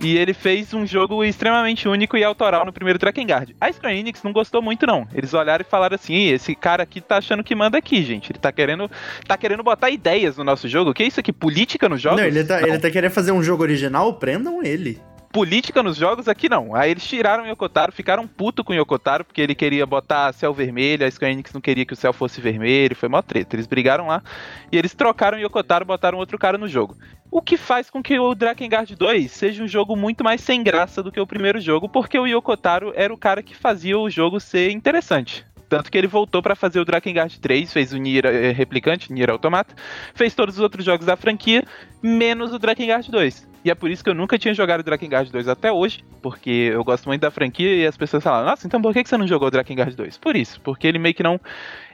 E 0.03 0.17
ele 0.17 0.35
fez 0.35 0.75
um 0.75 0.85
jogo 0.85 1.23
extremamente 1.23 1.89
único 1.89 2.17
e 2.17 2.25
autoral 2.25 2.67
no 2.67 2.73
primeiro 2.73 2.99
Drakengard. 2.99 3.55
A 3.61 3.73
Square 3.73 3.97
Enix 3.97 4.23
não 4.23 4.33
gostou 4.33 4.61
muito 4.61 4.85
não. 4.87 5.07
Eles 5.15 5.33
olharam 5.33 5.65
e 5.67 5.71
falaram 5.71 5.95
assim: 5.95 6.13
"Ih, 6.15 6.31
esse 6.33 6.55
cara 6.57 6.83
aqui 6.83 7.01
tá 7.01 7.19
achando 7.19 7.45
que 7.45 7.55
manda 7.55 7.79
aqui, 7.79 8.03
gente. 8.03 8.33
Ele 8.33 8.39
tá 8.39 8.51
querendo 8.51 8.91
tá 9.29 9.37
querendo 9.37 9.63
botar 9.63 9.91
ideias 9.91 10.37
no 10.37 10.45
nosso 10.45 10.67
jogo. 10.69 10.91
O 10.91 10.95
que 10.95 11.05
é 11.05 11.07
isso 11.07 11.21
aqui? 11.21 11.33
Política 11.33 11.89
nos 11.89 12.01
jogos? 12.01 12.21
Não, 12.21 12.27
ele 12.27 12.43
tá, 12.45 12.61
Não. 12.61 12.69
ele 12.69 12.79
tá 12.79 12.91
querendo 12.91 13.13
fazer 13.13 13.31
um 13.33 13.43
jogo 13.43 13.63
original, 13.63 14.13
prendam 14.15 14.63
ele. 14.63 15.01
política 15.33 15.83
nos 15.83 15.97
jogos 15.97 16.29
aqui 16.29 16.47
não. 16.49 16.75
Aí 16.75 16.91
eles 16.91 17.07
tiraram 17.07 17.45
o 17.45 17.47
Yokotaro, 17.47 17.91
ficaram 17.93 18.27
puto 18.27 18.63
com 18.63 18.73
o 18.73 18.77
Yokotaro, 18.77 19.25
porque 19.25 19.41
ele 19.41 19.55
queria 19.55 19.87
botar 19.87 20.31
céu 20.35 20.53
vermelho, 20.53 21.07
a 21.07 21.11
Square 21.11 21.33
Enix 21.33 21.53
não 21.55 21.61
queria 21.61 21.87
que 21.87 21.95
o 21.95 21.97
céu 21.97 22.13
fosse 22.13 22.39
vermelho, 22.41 22.95
foi 22.95 23.09
mó 23.09 23.23
treta. 23.23 23.57
Eles 23.57 23.67
brigaram 23.67 24.09
lá 24.09 24.23
e 24.71 24.77
eles 24.77 24.93
trocaram 24.95 25.39
o 25.39 25.41
Yokotaro, 25.41 25.87
botaram 25.87 26.19
outro 26.19 26.37
cara 26.39 26.59
no 26.59 26.69
jogo. 26.69 26.99
O 27.35 27.41
que 27.41 27.57
faz 27.57 27.89
com 27.89 28.03
que 28.03 28.19
o 28.19 28.35
Drakengard 28.35 28.95
2 28.95 29.33
seja 29.33 29.65
um 29.65 29.67
jogo 29.67 29.97
muito 29.97 30.23
mais 30.23 30.43
sem 30.43 30.63
graça 30.63 31.03
do 31.03 31.11
que 31.11 31.19
o 31.19 31.27
primeiro 31.27 31.59
jogo, 31.59 31.89
porque 31.89 32.19
o 32.19 32.27
Yokotaro 32.27 32.93
era 32.95 33.13
o 33.13 33.17
cara 33.17 33.43
que 33.43 33.57
fazia 33.57 33.99
o 33.99 34.11
jogo 34.11 34.39
ser 34.39 34.71
interessante. 34.71 35.43
Tanto 35.67 35.91
que 35.91 35.97
ele 35.97 36.07
voltou 36.07 36.43
pra 36.43 36.55
fazer 36.55 36.79
o 36.79 36.85
Drakengard 36.85 37.41
3, 37.41 37.73
fez 37.73 37.95
o 37.95 37.97
Nier 37.97 38.27
eh, 38.27 38.53
Replicante, 38.53 39.11
Nier 39.11 39.31
Automata, 39.31 39.75
fez 40.13 40.35
todos 40.35 40.57
os 40.57 40.61
outros 40.61 40.85
jogos 40.85 41.07
da 41.07 41.17
franquia, 41.17 41.65
menos 42.03 42.53
o 42.53 42.59
Drakengard 42.59 43.11
2. 43.11 43.52
E 43.65 43.71
é 43.71 43.75
por 43.75 43.91
isso 43.91 44.03
que 44.03 44.11
eu 44.11 44.15
nunca 44.15 44.37
tinha 44.39 44.53
jogado 44.53 44.83
Drakengard 44.83 45.31
2 45.31 45.47
até 45.47 45.71
hoje, 45.71 46.05
porque 46.21 46.71
eu 46.73 46.83
gosto 46.83 47.07
muito 47.07 47.21
da 47.21 47.31
franquia 47.31 47.77
e 47.77 47.87
as 47.87 47.97
pessoas 47.97 48.25
falam, 48.25 48.45
nossa, 48.45 48.67
então 48.67 48.83
por 48.83 48.93
que 48.93 49.05
você 49.05 49.17
não 49.17 49.27
jogou 49.27 49.51
Drakengard 49.51 49.95
2? 49.95 50.19
Por 50.19 50.35
isso, 50.35 50.61
porque 50.63 50.87
ele 50.87 50.99
meio 50.99 51.15
que 51.15 51.23
não. 51.23 51.41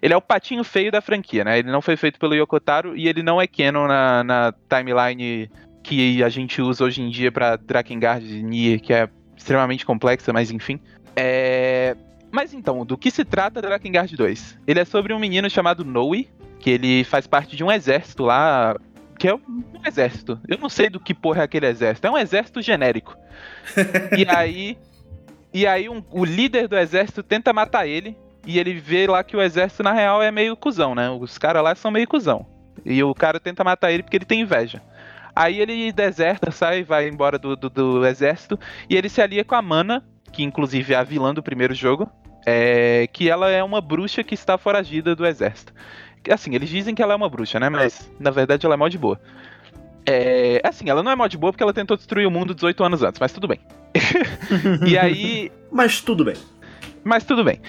Ele 0.00 0.14
é 0.14 0.16
o 0.16 0.22
patinho 0.22 0.64
feio 0.64 0.90
da 0.90 1.02
franquia, 1.02 1.44
né? 1.44 1.58
Ele 1.58 1.70
não 1.70 1.82
foi 1.82 1.96
feito 1.96 2.18
pelo 2.18 2.34
Yokotaro 2.34 2.96
e 2.96 3.06
ele 3.06 3.22
não 3.22 3.40
é 3.40 3.46
canon 3.46 3.86
na, 3.86 4.24
na 4.24 4.54
timeline 4.68 5.50
que 5.82 6.22
a 6.22 6.28
gente 6.28 6.62
usa 6.62 6.84
hoje 6.84 7.02
em 7.02 7.10
dia 7.10 7.30
pra 7.30 7.56
Drakengard 7.56 8.42
Nier, 8.42 8.80
que 8.80 8.92
é 8.92 9.08
extremamente 9.36 9.84
complexa, 9.84 10.32
mas 10.32 10.50
enfim. 10.50 10.80
É. 11.14 11.96
Mas 12.30 12.52
então, 12.52 12.84
do 12.84 12.96
que 12.96 13.10
se 13.10 13.24
trata 13.24 13.62
Drakengard 13.62 14.14
2? 14.14 14.58
Ele 14.66 14.80
é 14.80 14.84
sobre 14.84 15.14
um 15.14 15.18
menino 15.18 15.48
chamado 15.48 15.84
Noe, 15.84 16.28
que 16.58 16.70
ele 16.70 17.04
faz 17.04 17.26
parte 17.26 17.56
de 17.56 17.64
um 17.64 17.72
exército 17.72 18.24
lá, 18.24 18.76
que 19.18 19.28
é 19.28 19.34
um 19.34 19.40
exército. 19.84 20.40
Eu 20.46 20.58
não 20.58 20.68
sei 20.68 20.88
do 20.88 21.00
que 21.00 21.12
porra 21.12 21.40
é 21.40 21.44
aquele 21.44 21.66
exército. 21.66 22.06
É 22.06 22.10
um 22.10 22.18
exército 22.18 22.62
genérico. 22.62 23.16
e 24.16 24.24
aí, 24.30 24.78
e 25.52 25.66
aí 25.66 25.88
um- 25.88 26.02
o 26.10 26.24
líder 26.24 26.68
do 26.68 26.76
exército 26.78 27.22
tenta 27.22 27.52
matar 27.52 27.86
ele 27.86 28.16
e 28.46 28.58
ele 28.58 28.74
vê 28.74 29.06
lá 29.06 29.22
que 29.24 29.36
o 29.36 29.42
exército 29.42 29.82
na 29.82 29.92
real 29.92 30.22
é 30.22 30.30
meio 30.30 30.56
cuzão, 30.56 30.94
né? 30.94 31.10
Os 31.10 31.36
caras 31.36 31.62
lá 31.62 31.74
são 31.74 31.90
meio 31.90 32.06
cuzão. 32.06 32.46
E 32.84 33.02
o 33.02 33.14
cara 33.14 33.40
tenta 33.40 33.64
matar 33.64 33.90
ele 33.90 34.02
porque 34.02 34.16
ele 34.16 34.24
tem 34.24 34.40
inveja. 34.40 34.80
Aí 35.34 35.60
ele 35.60 35.92
deserta, 35.92 36.50
sai, 36.50 36.82
vai 36.82 37.08
embora 37.08 37.38
do, 37.38 37.54
do, 37.54 37.68
do 37.68 38.06
exército 38.06 38.58
e 38.88 38.96
ele 38.96 39.08
se 39.08 39.20
alia 39.20 39.44
com 39.44 39.54
a 39.54 39.62
Mana, 39.62 40.04
que 40.32 40.42
inclusive 40.42 40.94
é 40.94 40.96
a 40.96 41.02
vilã 41.02 41.32
do 41.34 41.42
primeiro 41.42 41.74
jogo, 41.74 42.10
é, 42.46 43.06
que 43.12 43.28
ela 43.28 43.50
é 43.50 43.62
uma 43.62 43.80
bruxa 43.80 44.24
que 44.24 44.34
está 44.34 44.56
foragida 44.56 45.14
do 45.14 45.26
exército. 45.26 45.72
Assim, 46.30 46.54
eles 46.54 46.68
dizem 46.68 46.94
que 46.94 47.02
ela 47.02 47.12
é 47.12 47.16
uma 47.16 47.28
bruxa, 47.28 47.58
né? 47.58 47.68
Mas 47.68 48.10
na 48.18 48.30
verdade 48.30 48.64
ela 48.64 48.74
é 48.74 48.78
mó 48.78 48.88
de 48.88 48.98
boa. 48.98 49.20
É, 50.06 50.60
assim, 50.64 50.88
ela 50.88 51.02
não 51.02 51.12
é 51.12 51.16
mó 51.16 51.26
de 51.26 51.36
boa 51.36 51.52
porque 51.52 51.62
ela 51.62 51.72
tentou 51.72 51.96
destruir 51.96 52.26
o 52.26 52.30
mundo 52.30 52.54
18 52.54 52.82
anos 52.82 53.02
antes, 53.02 53.20
mas 53.20 53.32
tudo 53.32 53.46
bem. 53.46 53.60
e 54.86 54.96
aí, 54.96 55.52
Mas 55.70 56.00
tudo 56.00 56.24
bem. 56.24 56.34
mas 57.04 57.24
tudo 57.24 57.44
bem. 57.44 57.60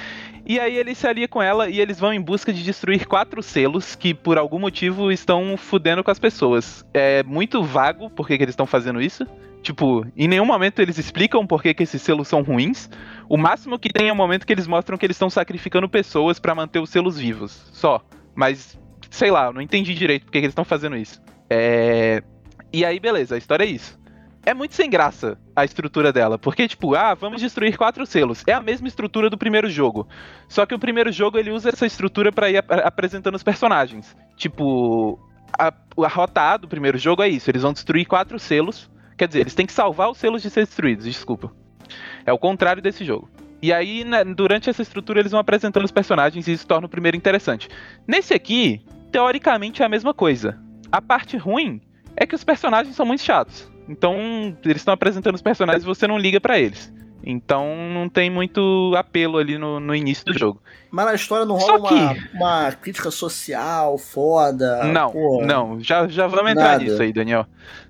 E 0.46 0.60
aí 0.60 0.78
ele 0.78 0.96
se 0.96 1.06
alia 1.06 1.28
com 1.28 1.44
ela 1.44 1.70
e 1.70 1.80
eles 1.80 2.00
vão 2.00 2.14
em 2.14 2.22
busca 2.22 2.52
de 2.52 2.64
destruir 2.64 3.06
quatro 3.06 3.44
selos 3.44 3.94
que 3.94 4.14
por 4.14 4.38
algum 4.38 4.58
motivo 4.58 5.12
estão 5.12 5.56
fudendo 5.58 6.04
com 6.04 6.10
as 6.10 6.18
pessoas. 6.18 6.84
É 6.94 7.22
muito 7.24 7.62
vago 7.62 8.10
por 8.10 8.26
que, 8.26 8.38
que 8.38 8.44
eles 8.44 8.54
estão 8.54 8.66
fazendo 8.66 9.02
isso. 9.02 9.28
Tipo, 9.62 10.06
em 10.16 10.28
nenhum 10.28 10.46
momento 10.46 10.82
eles 10.82 10.98
explicam 10.98 11.46
por 11.46 11.62
que, 11.62 11.74
que 11.74 11.84
esses 11.84 12.02
selos 12.02 12.28
são 12.28 12.42
ruins. 12.42 12.90
O 13.28 13.38
máximo 13.38 13.78
que 13.78 13.90
tem 13.90 14.08
é 14.08 14.12
o 14.12 14.16
momento 14.16 14.48
que 14.48 14.54
eles 14.54 14.66
mostram 14.66 14.98
que 14.98 15.06
eles 15.06 15.16
estão 15.16 15.30
sacrificando 15.30 15.88
pessoas 15.90 16.40
pra 16.40 16.56
manter 16.56 16.80
os 16.80 16.90
selos 16.90 17.20
vivos. 17.20 17.70
Só. 17.72 18.02
Mas, 18.40 18.80
sei 19.10 19.30
lá, 19.30 19.48
eu 19.48 19.54
não 19.54 19.62
entendi 19.62 19.94
direito 19.94 20.24
por 20.24 20.32
que, 20.32 20.40
que 20.40 20.46
eles 20.46 20.54
estão 20.54 20.64
fazendo 20.64 20.96
isso. 20.96 21.22
É... 21.50 22.24
E 22.72 22.86
aí, 22.86 22.98
beleza, 22.98 23.36
a 23.36 23.38
história 23.38 23.66
é 23.66 23.68
isso. 23.68 24.00
É 24.46 24.54
muito 24.54 24.74
sem 24.74 24.90
graça 24.90 25.38
a 25.54 25.66
estrutura 25.66 26.14
dela, 26.14 26.40
porque 26.40 26.66
tipo, 26.66 26.96
ah, 26.96 27.14
vamos 27.14 27.42
destruir 27.42 27.76
quatro 27.76 28.06
selos. 28.06 28.42
É 28.48 28.54
a 28.54 28.62
mesma 28.62 28.88
estrutura 28.88 29.30
do 29.30 29.38
primeiro 29.38 29.70
jogo. 29.70 30.08
Só 30.48 30.66
que 30.66 30.74
o 30.74 30.80
primeiro 30.80 31.12
jogo 31.12 31.38
ele 31.38 31.52
usa 31.52 31.68
essa 31.68 31.86
estrutura 31.86 32.32
pra 32.32 32.50
ir 32.50 32.56
ap- 32.56 32.72
apresentando 32.86 33.36
os 33.36 33.44
personagens. 33.44 34.16
Tipo, 34.38 35.20
a, 35.60 35.74
a 35.98 36.08
rota 36.08 36.42
A 36.42 36.56
do 36.56 36.70
primeiro 36.70 36.98
jogo 36.98 37.22
é 37.22 37.28
isso, 37.28 37.52
eles 37.52 37.64
vão 37.64 37.74
destruir 37.74 38.06
quatro 38.06 38.40
selos. 38.40 38.90
Quer 39.18 39.28
dizer, 39.28 39.42
eles 39.42 39.54
têm 39.54 39.66
que 39.66 39.74
salvar 39.74 40.10
os 40.10 40.18
selos 40.18 40.42
de 40.42 40.50
ser 40.50 40.62
destruídos, 40.66 41.04
desculpa. 41.04 41.52
É 42.26 42.32
o 42.32 42.40
contrário 42.40 42.82
desse 42.82 43.04
jogo. 43.04 43.30
E 43.62 43.74
aí, 43.74 44.04
né, 44.04 44.24
durante 44.24 44.70
essa 44.70 44.82
estrutura, 44.82 45.20
eles 45.20 45.32
vão 45.32 45.40
apresentando 45.40 45.84
os 45.84 45.92
personagens 45.92 46.48
e 46.48 46.54
isso 46.54 46.66
torna 46.66 46.88
o 46.88 46.90
primeiro 46.90 47.18
interessante. 47.18 47.68
Nesse 48.08 48.34
aqui, 48.34 48.82
teoricamente 49.12 49.82
é 49.82 49.86
a 49.86 49.90
mesma 49.90 50.14
coisa. 50.14 50.58
A 50.92 51.02
parte 51.02 51.38
ruim 51.38 51.82
é 52.16 52.26
que 52.26 52.36
os 52.36 52.44
personagens 52.44 52.96
são 52.96 53.06
muito 53.06 53.22
chatos. 53.22 53.70
Então, 53.88 54.16
eles 54.64 54.78
estão 54.78 54.94
apresentando 54.94 55.36
os 55.36 55.42
personagens 55.42 55.84
e 55.84 55.88
você 55.88 56.08
não 56.08 56.18
liga 56.18 56.40
pra 56.40 56.60
eles. 56.60 56.94
Então, 57.24 57.76
não 57.94 58.08
tem 58.08 58.30
muito 58.30 58.94
apelo 58.96 59.38
ali 59.38 59.58
no, 59.58 59.80
no 59.80 59.94
início 59.94 60.24
do 60.26 60.38
jogo. 60.38 60.62
Mas 60.90 61.06
na 61.06 61.14
história 61.16 61.46
não 61.46 61.58
rola 61.58 61.92
uma, 61.92 62.16
uma 62.34 62.72
crítica 62.72 63.12
social 63.12 63.98
foda. 63.98 64.86
não, 64.86 65.12
porra. 65.12 65.46
não, 65.46 65.80
já, 65.82 66.08
já 66.08 66.28
vamos 66.28 66.52
entrar 66.52 66.72
Nada. 66.72 66.84
nisso 66.84 67.02
aí, 67.02 67.12
Daniel. 67.12 67.46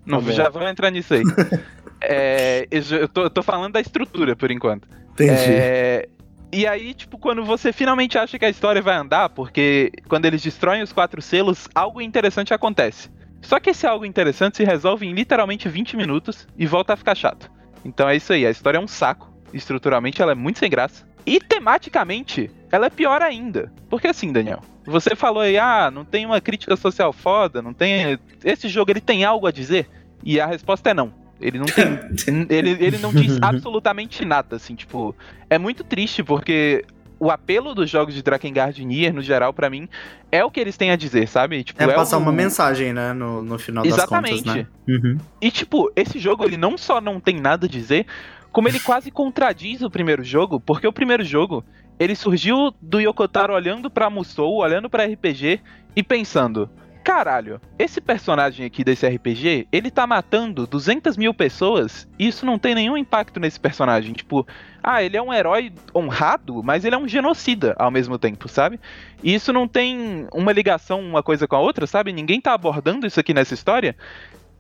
Não, 0.05 0.21
Tá 0.23 0.31
já 0.31 0.49
vamos 0.49 0.69
entrar 0.69 0.89
nisso 0.89 1.13
aí. 1.13 1.23
É, 2.01 2.65
eu 2.71 3.09
tô, 3.09 3.23
eu 3.23 3.29
tô 3.29 3.43
falando 3.43 3.73
da 3.73 3.81
estrutura 3.81 4.33
por 4.33 4.49
enquanto. 4.49 4.87
Entendi. 5.23 5.51
É, 5.51 6.09
e 6.51 6.65
aí, 6.65 6.93
tipo, 6.93 7.17
quando 7.17 7.43
você 7.43 7.71
finalmente 7.71 8.17
acha 8.17 8.39
que 8.39 8.45
a 8.45 8.49
história 8.49 8.81
vai 8.81 8.95
andar, 8.95 9.29
porque 9.29 9.91
quando 10.07 10.25
eles 10.25 10.41
destroem 10.41 10.81
os 10.81 10.91
quatro 10.91 11.21
selos, 11.21 11.67
algo 11.75 12.01
interessante 12.01 12.53
acontece. 12.53 13.09
Só 13.41 13.59
que 13.59 13.69
esse 13.69 13.85
algo 13.85 14.05
interessante 14.05 14.57
se 14.57 14.63
resolve 14.63 15.05
em 15.05 15.13
literalmente 15.13 15.69
20 15.69 15.95
minutos 15.95 16.47
e 16.57 16.65
volta 16.65 16.93
a 16.93 16.97
ficar 16.97 17.15
chato. 17.15 17.51
Então 17.85 18.09
é 18.09 18.15
isso 18.15 18.33
aí, 18.33 18.45
a 18.45 18.51
história 18.51 18.77
é 18.77 18.81
um 18.81 18.87
saco. 18.87 19.31
Estruturalmente 19.53 20.21
ela 20.21 20.31
é 20.31 20.35
muito 20.35 20.59
sem 20.59 20.69
graça. 20.69 21.07
E 21.25 21.39
tematicamente, 21.39 22.49
ela 22.71 22.87
é 22.87 22.89
pior 22.89 23.21
ainda. 23.21 23.71
Porque 23.89 24.07
assim, 24.07 24.31
Daniel, 24.31 24.61
você 24.85 25.15
falou 25.15 25.43
aí, 25.43 25.57
ah, 25.57 25.91
não 25.91 26.03
tem 26.03 26.25
uma 26.25 26.41
crítica 26.41 26.75
social 26.75 27.13
foda, 27.13 27.61
não 27.61 27.73
tem. 27.73 28.17
Esse 28.43 28.67
jogo 28.67 28.91
ele 28.91 29.01
tem 29.01 29.23
algo 29.23 29.45
a 29.45 29.51
dizer? 29.51 29.87
E 30.23 30.39
a 30.39 30.47
resposta 30.47 30.89
é 30.89 30.93
não. 30.93 31.13
Ele 31.41 31.57
não 31.59 31.65
tem. 31.65 31.99
ele, 32.49 32.69
ele 32.79 32.97
não 32.97 33.13
diz 33.13 33.37
absolutamente 33.41 34.23
nada, 34.25 34.55
assim, 34.57 34.75
tipo. 34.75 35.15
É 35.49 35.57
muito 35.57 35.83
triste 35.83 36.23
porque 36.23 36.83
o 37.19 37.29
apelo 37.29 37.75
dos 37.75 37.89
jogos 37.89 38.13
de 38.13 38.21
Drakengard 38.23 38.81
e 38.81 38.85
Nier, 38.85 39.13
no 39.13 39.21
geral, 39.21 39.53
pra 39.53 39.69
mim, 39.69 39.89
é 40.31 40.43
o 40.43 40.49
que 40.49 40.59
eles 40.59 40.77
têm 40.77 40.91
a 40.91 40.95
dizer, 40.95 41.27
sabe? 41.27 41.63
Tipo, 41.63 41.83
É 41.83 41.87
passar 41.93 42.17
o- 42.17 42.21
uma 42.21 42.31
mensagem, 42.31 42.93
né, 42.93 43.11
no, 43.11 43.41
no 43.41 43.59
final 43.59 43.85
Exatamente. 43.85 44.43
das 44.45 44.53
contas, 44.55 44.67
né? 44.87 44.97
Uhum. 45.11 45.17
E, 45.41 45.51
tipo, 45.51 45.91
esse 45.97 46.17
jogo, 46.17 46.45
ele 46.45 46.55
não 46.55 46.77
só 46.77 47.01
não 47.01 47.19
tem 47.19 47.39
nada 47.39 47.65
a 47.65 47.69
dizer, 47.69 48.05
como 48.53 48.69
ele 48.69 48.79
quase 48.79 49.11
contradiz 49.11 49.81
o 49.81 49.89
primeiro 49.89 50.23
jogo, 50.23 50.61
porque 50.61 50.87
o 50.87 50.93
primeiro 50.93 51.23
jogo, 51.25 51.61
ele 51.99 52.15
surgiu 52.15 52.73
do 52.81 53.01
Yokotaro 53.01 53.53
olhando 53.53 53.89
pra 53.89 54.09
Musou, 54.09 54.55
olhando 54.61 54.89
pra 54.89 55.03
RPG 55.05 55.59
e 55.95 56.01
pensando... 56.03 56.69
Caralho, 57.09 57.59
esse 57.79 57.99
personagem 57.99 58.67
aqui 58.67 58.83
desse 58.83 59.07
RPG, 59.07 59.67
ele 59.71 59.89
tá 59.89 60.05
matando 60.05 60.67
200 60.67 61.17
mil 61.17 61.33
pessoas 61.33 62.07
e 62.19 62.27
isso 62.27 62.45
não 62.45 62.59
tem 62.59 62.75
nenhum 62.75 62.95
impacto 62.95 63.39
nesse 63.39 63.59
personagem. 63.59 64.13
Tipo, 64.13 64.45
ah, 64.83 65.01
ele 65.01 65.17
é 65.17 65.21
um 65.21 65.33
herói 65.33 65.73
honrado, 65.93 66.61
mas 66.61 66.85
ele 66.85 66.93
é 66.93 66.97
um 66.99 67.07
genocida 67.07 67.73
ao 67.79 67.89
mesmo 67.89 68.19
tempo, 68.19 68.47
sabe? 68.47 68.79
E 69.23 69.33
isso 69.33 69.51
não 69.51 69.67
tem 69.67 70.27
uma 70.31 70.51
ligação 70.51 71.01
uma 71.01 71.23
coisa 71.23 71.47
com 71.47 71.55
a 71.55 71.59
outra, 71.59 71.87
sabe? 71.87 72.13
Ninguém 72.13 72.39
tá 72.39 72.53
abordando 72.53 73.07
isso 73.07 73.19
aqui 73.19 73.33
nessa 73.33 73.55
história. 73.55 73.95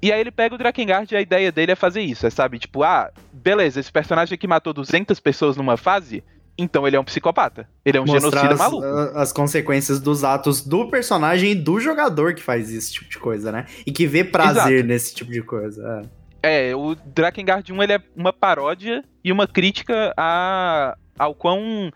E 0.01 0.11
aí 0.11 0.19
ele 0.19 0.31
pega 0.31 0.55
o 0.55 0.57
Drakengard 0.57 1.13
e 1.13 1.17
a 1.17 1.21
ideia 1.21 1.51
dele 1.51 1.73
é 1.73 1.75
fazer 1.75 2.01
isso, 2.01 2.25
é 2.25 2.31
sabe? 2.31 2.57
Tipo, 2.57 2.81
ah, 2.81 3.11
beleza, 3.31 3.79
esse 3.79 3.91
personagem 3.91 4.33
aqui 4.33 4.47
matou 4.47 4.73
200 4.73 5.19
pessoas 5.19 5.55
numa 5.55 5.77
fase, 5.77 6.23
então 6.59 6.85
ele 6.85 6.95
é 6.95 6.99
um 6.99 7.03
psicopata. 7.03 7.67
Ele 7.85 7.97
é 7.97 8.01
um 8.01 8.05
Mostrar 8.05 8.29
genocida 8.41 8.53
as, 8.53 8.59
maluco. 8.59 8.85
as 9.17 9.31
consequências 9.31 9.99
dos 9.99 10.23
atos 10.23 10.61
do 10.65 10.87
personagem 10.89 11.51
e 11.51 11.55
do 11.55 11.79
jogador 11.79 12.33
que 12.33 12.41
faz 12.43 12.71
esse 12.73 12.93
tipo 12.93 13.09
de 13.09 13.17
coisa, 13.17 13.51
né? 13.51 13.65
E 13.85 13.91
que 13.91 14.05
vê 14.05 14.23
prazer 14.23 14.73
Exato. 14.73 14.87
nesse 14.87 15.15
tipo 15.15 15.31
de 15.31 15.41
coisa. 15.41 16.03
é. 16.15 16.19
É, 16.41 16.73
o 16.75 16.95
Drakengard 16.95 17.69
1 17.73 17.83
ele 17.83 17.93
é 17.93 18.01
uma 18.15 18.31
paródia 18.31 19.03
e 19.21 19.29
uma 19.29 19.45
crítica 19.45 20.13
a, 20.15 20.95
ao 21.17 21.35
quão 21.35 21.91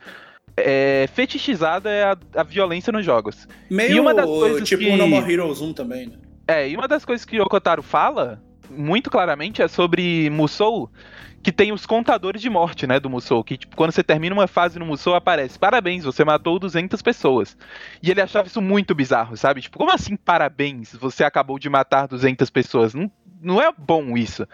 é, 0.57 1.07
fetichizada 1.13 1.89
é 1.89 2.03
a, 2.03 2.17
a 2.35 2.43
violência 2.43 2.91
nos 2.91 3.05
jogos. 3.05 3.47
Meio 3.69 3.91
E 3.95 3.99
uma 4.01 4.13
das 4.13 4.25
coisas 4.25 4.67
tipo 4.67 4.83
que- 4.83 4.89
o 4.89 4.97
No 4.97 5.07
More 5.07 5.31
Heroes 5.31 5.61
1 5.61 5.71
também, 5.73 6.07
né? 6.07 6.15
É, 6.45 6.67
e 6.67 6.75
uma 6.75 6.89
das 6.89 7.05
coisas 7.05 7.23
que 7.25 7.37
o 7.37 7.41
Yokotaro 7.43 7.81
fala, 7.81 8.43
muito 8.69 9.09
claramente, 9.09 9.61
é 9.61 9.67
sobre 9.67 10.29
Musou, 10.29 10.89
que 11.43 11.51
tem 11.51 11.73
os 11.73 11.85
contadores 11.85 12.41
de 12.41 12.49
morte, 12.49 12.87
né, 12.87 12.99
do 12.99 13.09
Musou, 13.09 13.43
que 13.43 13.57
tipo, 13.57 13.75
quando 13.75 13.91
você 13.91 14.01
termina 14.01 14.33
uma 14.33 14.47
fase 14.47 14.79
no 14.79 14.85
Musou, 14.85 15.13
aparece, 15.13 15.59
parabéns, 15.59 16.05
você 16.05 16.23
matou 16.23 16.57
200 16.57 17.01
pessoas. 17.01 17.57
E 18.01 18.09
ele 18.09 18.21
achava 18.21 18.47
isso 18.47 18.61
muito 18.61 18.95
bizarro, 18.95 19.35
sabe? 19.35 19.61
Tipo, 19.61 19.77
como 19.77 19.91
assim 19.91 20.15
parabéns, 20.15 20.95
você 20.95 21.23
acabou 21.23 21.59
de 21.59 21.69
matar 21.69 22.07
200 22.07 22.49
pessoas? 22.49 22.93
Não, 22.93 23.11
não 23.41 23.61
é 23.61 23.71
bom 23.77 24.17
isso. 24.17 24.47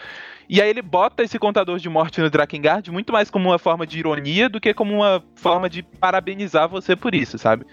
E 0.49 0.59
aí 0.59 0.69
ele 0.69 0.81
bota 0.81 1.21
esse 1.21 1.37
contador 1.37 1.77
de 1.77 1.87
morte 1.87 2.19
no 2.19 2.29
Drakengard 2.29 2.89
muito 2.89 3.13
mais 3.13 3.29
como 3.29 3.49
uma 3.49 3.59
forma 3.59 3.85
de 3.85 3.99
ironia 3.99 4.49
do 4.49 4.59
que 4.59 4.73
como 4.73 4.95
uma 4.95 5.23
forma 5.35 5.69
de 5.69 5.83
parabenizar 5.83 6.67
você 6.67 6.95
por 6.95 7.13
isso, 7.13 7.37
sabe? 7.37 7.67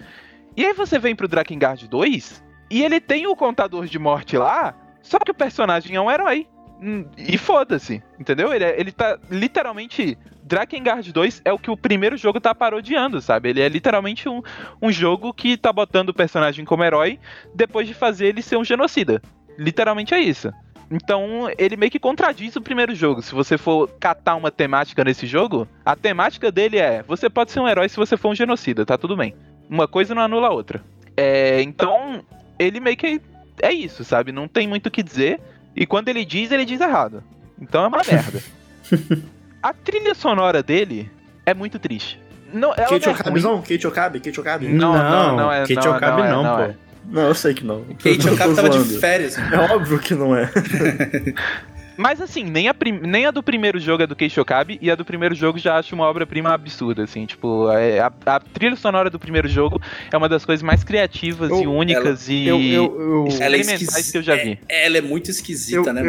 E 0.54 0.64
aí 0.64 0.74
você 0.74 0.98
vem 0.98 1.16
pro 1.16 1.26
Drakengard 1.26 1.88
2 1.88 2.44
e 2.70 2.82
ele 2.82 3.00
tem 3.00 3.26
o 3.26 3.34
contador 3.34 3.86
de 3.86 3.98
morte 3.98 4.36
lá, 4.36 4.74
só 5.06 5.18
que 5.18 5.30
o 5.30 5.34
personagem 5.34 5.94
é 5.96 6.00
um 6.00 6.10
herói. 6.10 6.46
Hum, 6.80 7.06
E 7.16 7.38
foda-se, 7.38 8.02
entendeu? 8.20 8.52
Ele, 8.52 8.64
é- 8.64 8.78
ele 8.78 8.92
tá 8.92 9.18
literalmente. 9.30 10.18
Drakengard 10.42 11.10
2 11.12 11.42
é 11.44 11.52
o 11.52 11.58
que 11.58 11.70
o 11.70 11.76
primeiro 11.76 12.16
jogo 12.16 12.38
tá 12.38 12.54
parodiando, 12.54 13.20
sabe? 13.20 13.48
Ele 13.48 13.60
é 13.60 13.68
literalmente 13.68 14.28
um, 14.28 14.42
um 14.80 14.92
jogo 14.92 15.32
que 15.34 15.56
tá 15.56 15.72
botando 15.72 16.10
o 16.10 16.14
personagem 16.14 16.64
como 16.64 16.84
herói 16.84 17.18
depois 17.54 17.88
de 17.88 17.94
fazer 17.94 18.26
ele 18.26 18.42
ser 18.42 18.56
um 18.56 18.64
genocida. 18.64 19.20
Literalmente 19.58 20.14
é 20.14 20.20
isso. 20.20 20.52
Então, 20.88 21.48
ele 21.58 21.76
meio 21.76 21.90
que 21.90 21.98
contradiz 21.98 22.54
o 22.54 22.60
primeiro 22.60 22.94
jogo. 22.94 23.20
Se 23.22 23.34
você 23.34 23.58
for 23.58 23.88
catar 23.98 24.36
uma 24.36 24.52
temática 24.52 25.02
nesse 25.02 25.26
jogo, 25.26 25.66
a 25.84 25.96
temática 25.96 26.52
dele 26.52 26.78
é: 26.78 27.02
você 27.02 27.28
pode 27.28 27.50
ser 27.50 27.58
um 27.58 27.66
herói 27.66 27.88
se 27.88 27.96
você 27.96 28.16
for 28.16 28.28
um 28.28 28.34
genocida, 28.34 28.86
tá 28.86 28.96
tudo 28.96 29.16
bem. 29.16 29.34
Uma 29.68 29.88
coisa 29.88 30.14
não 30.14 30.22
anula 30.22 30.46
a 30.46 30.52
outra. 30.52 30.80
É, 31.16 31.60
então, 31.62 32.22
ele 32.56 32.78
meio 32.78 32.96
que 32.96 33.20
é 33.62 33.72
isso, 33.72 34.04
sabe? 34.04 34.32
Não 34.32 34.46
tem 34.48 34.66
muito 34.66 34.86
o 34.86 34.90
que 34.90 35.02
dizer. 35.02 35.40
E 35.74 35.86
quando 35.86 36.08
ele 36.08 36.24
diz, 36.24 36.50
ele 36.50 36.64
diz 36.64 36.80
errado. 36.80 37.22
Então 37.60 37.84
é 37.84 37.88
uma 37.88 38.02
merda. 38.06 38.42
a 39.62 39.72
trilha 39.72 40.14
sonora 40.14 40.62
dele 40.62 41.10
é 41.44 41.52
muito 41.54 41.78
triste. 41.78 42.20
Não, 42.52 42.72
ela 42.74 42.86
Kate 42.88 43.06
não 43.06 43.12
é 43.12 43.14
Okabe, 43.16 43.30
ruim. 43.30 43.42
não? 43.42 43.62
Kate 43.62 43.86
Okabe, 43.86 44.20
Kate 44.20 44.40
Okabe. 44.40 44.68
Não, 44.68 44.92
não, 44.92 45.36
não 45.36 45.52
é- 45.52 45.60
Kate 45.60 45.74
não, 45.74 45.96
Okabe 45.96 46.22
não 46.22 46.24
é, 46.24 46.30
não, 46.30 46.42
não 46.42 46.56
pô. 46.56 46.62
é. 46.62 46.74
Não, 47.08 47.22
eu 47.22 47.34
sei 47.34 47.54
que 47.54 47.64
não. 47.64 47.84
Kate 48.02 48.28
Okabe 48.28 48.54
tava 48.54 48.70
de 48.70 48.98
férias. 48.98 49.36
É 49.38 49.74
óbvio 49.74 49.98
que 49.98 50.14
não 50.14 50.34
é. 50.34 50.50
Mas 51.96 52.20
assim, 52.20 52.44
nem 52.44 52.68
a, 52.68 52.74
prim- 52.74 53.00
nem 53.02 53.26
a 53.26 53.30
do 53.30 53.42
primeiro 53.42 53.78
jogo 53.78 54.02
é 54.02 54.06
do 54.06 54.14
Keisho 54.16 54.40
Okabe 54.40 54.78
e 54.82 54.90
a 54.90 54.94
do 54.94 55.04
primeiro 55.04 55.34
jogo 55.34 55.58
já 55.58 55.78
acho 55.78 55.94
uma 55.94 56.04
obra-prima 56.04 56.52
absurda, 56.52 57.04
assim, 57.04 57.24
tipo, 57.26 57.70
é- 57.72 57.98
a, 58.00 58.12
a 58.26 58.40
trilha 58.40 58.76
sonora 58.76 59.08
do 59.10 59.18
primeiro 59.18 59.48
jogo 59.48 59.80
é 60.12 60.16
uma 60.16 60.28
das 60.28 60.44
coisas 60.44 60.62
mais 60.62 60.84
criativas 60.84 61.50
e 61.50 61.62
Eu- 61.64 61.72
únicas 61.72 62.28
e 62.28 62.46
Eu, 62.46 62.60
eu, 62.60 63.00
eu, 63.00 63.28
Ela 63.40 63.56
é 63.56 63.60
experimentais 63.60 63.82
esquisita. 63.82 64.12
que 64.12 64.18
eu 64.18 64.22
já 64.22 64.36
vi. 64.36 64.58
É, 64.68 64.86
ela 64.86 64.98
é 64.98 65.00
muito 65.00 65.30
esquisita, 65.30 65.76
eu, 65.76 65.92
né, 65.94 66.02
mano? 66.02 66.06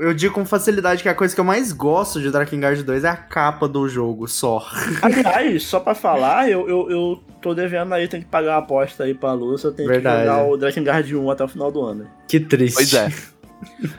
eu, 0.00 0.08
eu 0.08 0.14
digo 0.14 0.34
com 0.34 0.44
facilidade 0.44 1.02
que 1.02 1.08
a 1.08 1.14
coisa 1.14 1.34
que 1.34 1.40
eu 1.40 1.44
mais 1.44 1.72
gosto 1.72 2.20
de 2.20 2.30
Drakengard 2.30 2.82
2 2.82 3.04
é 3.04 3.08
a 3.08 3.16
capa 3.16 3.66
do 3.68 3.88
jogo, 3.88 4.28
só. 4.28 4.66
Aliás, 5.02 5.62
só 5.64 5.80
pra 5.80 5.94
falar, 5.94 6.50
eu, 6.50 6.68
eu, 6.68 6.90
eu 6.90 7.20
tô 7.40 7.54
devendo 7.54 7.92
aí, 7.94 8.06
tem 8.08 8.20
que 8.20 8.26
pagar 8.26 8.52
uma 8.52 8.58
aposta 8.58 9.04
aí 9.04 9.14
pra 9.14 9.32
Lúcia, 9.32 9.68
eu 9.68 9.72
tenho 9.72 9.88
Verdade. 9.88 10.22
que 10.22 10.26
jogar 10.28 10.44
o 10.46 10.56
Drakengard 10.56 11.16
1 11.16 11.30
até 11.30 11.44
o 11.44 11.48
final 11.48 11.72
do 11.72 11.80
ano. 11.82 12.06
Que 12.28 12.38
triste. 12.40 12.74
Pois 12.74 12.94
é. 12.94 13.08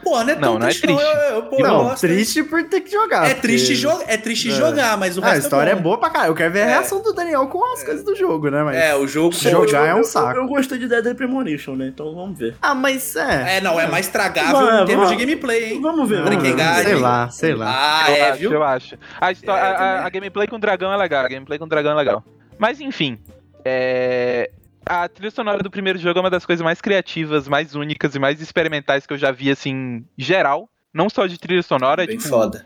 Pô, 0.03 0.23
não 0.23 0.29
é 0.29 0.35
tão 0.35 0.53
Não, 0.53 0.59
não 0.59 0.67
é 0.67 0.69
triste, 0.69 0.87
não. 0.87 0.95
triste. 0.97 1.13
Eu, 1.15 1.21
eu, 1.35 1.43
pô, 1.43 1.59
Não, 1.61 1.83
gosto, 1.83 2.01
triste 2.01 2.43
por 2.43 2.63
ter 2.63 2.81
que 2.81 2.91
jogar. 2.91 3.29
É 3.29 3.33
triste, 3.35 3.79
porque- 3.81 3.97
jo 3.97 4.03
é 4.07 4.17
triste 4.17 4.49
É. 4.49 4.55
jogar, 4.55 4.97
mas 4.97 5.17
o 5.17 5.21
Ah, 5.23 5.27
a 5.27 5.29
resto 5.31 5.43
história 5.43 5.71
é, 5.71 5.75
bom. 5.75 5.81
boa 5.83 5.99
pra 5.99 6.09
caralho. 6.09 6.31
Eu 6.31 6.35
quero 6.35 6.51
ver 6.53 6.61
a 6.61 6.65
É. 6.65 6.67
reação 6.69 7.01
do 7.01 7.13
Daniel 7.13 7.45
com 7.47 7.63
as 7.73 7.83
coisas 7.83 8.03
do 8.03 8.15
jogo, 8.15 8.49
né? 8.49 8.63
Mas... 8.63 8.75
É, 8.75 8.95
o 8.95 9.07
jogo. 9.07 9.33
Jogar 9.35 9.87
é 9.87 9.93
um 9.93 9.99
eu, 9.99 10.03
saco. 10.03 10.37
Eu, 10.37 10.43
eu 10.43 10.47
gostei 10.47 10.77
de 10.79 10.87
Dead 10.87 11.15
Premonition, 11.15 11.75
né? 11.75 11.87
Então 11.87 12.13
vamos 12.15 12.37
ver. 12.39 12.55
Ah, 12.61 12.73
mas 12.73 13.15
é. 13.15 13.57
É, 13.57 13.61
não, 13.61 13.79
é 13.79 13.87
mais 13.87 14.07
tragável 14.07 14.65
Vai, 14.65 14.81
em 14.81 14.85
termos 14.85 15.07
vai. 15.07 15.15
de 15.17 15.25
gameplay, 15.25 15.73
hein? 15.73 15.81
Vamos 15.81 16.09
ver. 16.09 16.23
Vamos 16.23 16.41
ver. 16.41 16.55
Sei 16.83 16.95
lá, 16.95 17.29
sei 17.29 17.53
lá. 17.55 18.03
Ah, 18.05 18.11
eu 18.11 18.15
é, 18.15 18.29
acho, 18.31 18.39
viu? 18.39 18.51
eu 18.53 18.63
acho. 18.63 18.95
A, 19.19 19.31
É, 19.31 19.35
a- 19.47 19.53
a- 19.53 20.05
a 20.05 20.09
gameplay 20.09 20.47
com 20.47 20.55
o 20.55 20.59
dragão 20.59 20.91
é 20.91 20.97
legal, 20.97 21.23
a 21.25 21.27
gameplay 21.27 21.59
com 21.59 21.65
o 21.65 21.69
dragão 21.69 21.91
é 21.91 21.95
legal. 21.95 22.23
Mas 22.57 22.79
enfim, 22.81 23.17
é, 23.63 24.49
a 24.85 25.07
trilha 25.07 25.31
sonora 25.31 25.63
do 25.63 25.71
primeiro 25.71 25.99
jogo 25.99 26.19
é 26.19 26.21
uma 26.21 26.29
das 26.29 26.45
coisas 26.45 26.63
mais 26.63 26.81
criativas, 26.81 27.47
mais 27.47 27.75
únicas 27.75 28.15
e 28.15 28.19
mais 28.19 28.41
experimentais 28.41 29.05
que 29.05 29.13
eu 29.13 29.17
já 29.17 29.31
vi, 29.31 29.49
assim, 29.51 30.05
geral. 30.17 30.69
Não 30.93 31.09
só 31.09 31.25
de 31.27 31.37
trilha 31.37 31.63
sonora, 31.63 32.05
Bem 32.05 32.17
tipo, 32.17 32.29
foda. 32.29 32.65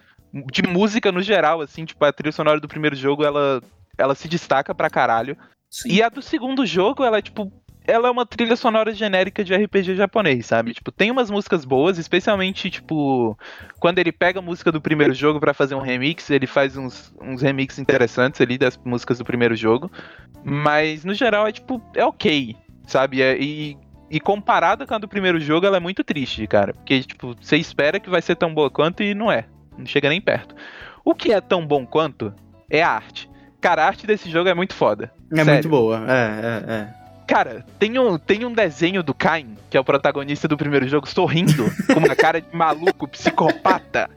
de 0.52 0.64
música 0.64 1.12
no 1.12 1.22
geral, 1.22 1.62
assim, 1.62 1.86
tipo, 1.86 2.04
a 2.04 2.12
trilha 2.12 2.32
sonora 2.32 2.60
do 2.60 2.68
primeiro 2.68 2.96
jogo, 2.96 3.24
ela, 3.24 3.62
ela 3.98 4.16
se 4.16 4.28
destaca 4.28 4.74
pra 4.74 4.90
caralho. 4.90 5.38
Sim. 5.70 5.90
E 5.92 6.02
a 6.02 6.10
do 6.10 6.22
segundo 6.22 6.66
jogo, 6.66 7.04
ela 7.04 7.18
é 7.18 7.22
tipo. 7.22 7.52
Ela 7.88 8.08
é 8.08 8.12
uma 8.12 8.26
trilha 8.26 8.56
sonora 8.56 8.94
genérica 8.94 9.44
de 9.44 9.54
RPG 9.56 9.96
japonês, 9.96 10.46
sabe? 10.46 10.74
Tipo, 10.74 10.92
tem 10.92 11.12
umas 11.12 11.30
músicas 11.30 11.64
boas, 11.64 11.98
especialmente, 11.98 12.70
tipo, 12.70 13.38
quando 13.80 14.00
ele 14.00 14.12
pega 14.12 14.40
a 14.40 14.42
música 14.42 14.72
do 14.72 14.82
primeiro 14.82 15.14
jogo 15.14 15.40
pra 15.40 15.54
fazer 15.54 15.76
um 15.76 15.82
remix, 15.82 16.30
ele 16.30 16.48
faz 16.48 16.76
uns, 16.76 17.14
uns 17.22 17.42
remixes 17.42 17.80
interessantes 17.80 18.42
ali 18.42 18.58
das 18.58 18.78
músicas 18.84 19.20
do 19.20 19.26
primeiro 19.26 19.56
jogo. 19.56 19.92
Mas, 20.44 21.06
no 21.06 21.14
geral, 21.14 21.48
é 21.48 21.52
tipo, 21.52 21.82
é 21.96 22.04
ok, 22.04 22.56
sabe? 22.88 23.22
É- 23.22 23.38
e, 23.40 23.78
e 24.10 24.20
comparada 24.20 24.86
com 24.86 24.94
a 24.94 24.98
do 24.98 25.08
primeiro 25.08 25.40
jogo, 25.40 25.66
ela 25.66 25.78
é 25.78 25.80
muito 25.80 26.04
triste, 26.04 26.46
cara. 26.48 26.74
Porque, 26.74 27.04
tipo, 27.04 27.36
você 27.40 27.58
espera 27.58 28.00
que 28.00 28.10
vai 28.10 28.22
ser 28.22 28.36
tão 28.36 28.54
boa 28.54 28.70
quanto 28.70 29.04
e 29.04 29.14
não 29.14 29.32
é. 29.32 29.46
Não 29.78 29.86
chega 29.86 30.10
nem 30.10 30.22
perto. 30.22 30.56
O 31.04 31.14
que 31.14 31.32
é 31.32 31.42
tão 31.42 31.66
bom 31.66 31.86
quanto 31.86 32.34
é 32.70 32.82
a 32.82 32.90
arte. 32.90 33.30
Cara, 33.62 33.84
a 33.84 33.88
arte 33.88 34.06
desse 34.08 34.30
jogo 34.30 34.50
é 34.50 34.54
muito 34.54 34.74
foda. 34.74 35.12
É 35.32 35.36
Sério. 35.38 35.54
muito 35.54 35.70
boa. 35.70 36.04
É, 36.08 36.14
é, 36.14 36.74
é. 36.74 37.05
Cara, 37.28 37.66
tem 37.80 37.98
um, 37.98 38.18
tem 38.18 38.46
um 38.46 38.54
desenho 38.54 39.02
do 39.02 39.14
Cain, 39.14 39.58
que 39.70 39.76
é 39.76 39.80
o 39.80 39.84
protagonista 39.84 40.48
do 40.48 40.56
primeiro 40.56 40.88
jogo, 40.88 41.08
sorrindo, 41.08 41.66
com 41.88 42.00
uma 42.00 42.16
cara 42.16 42.40
de 42.40 42.48
maluco, 42.54 43.08
psicopata. 43.08 44.10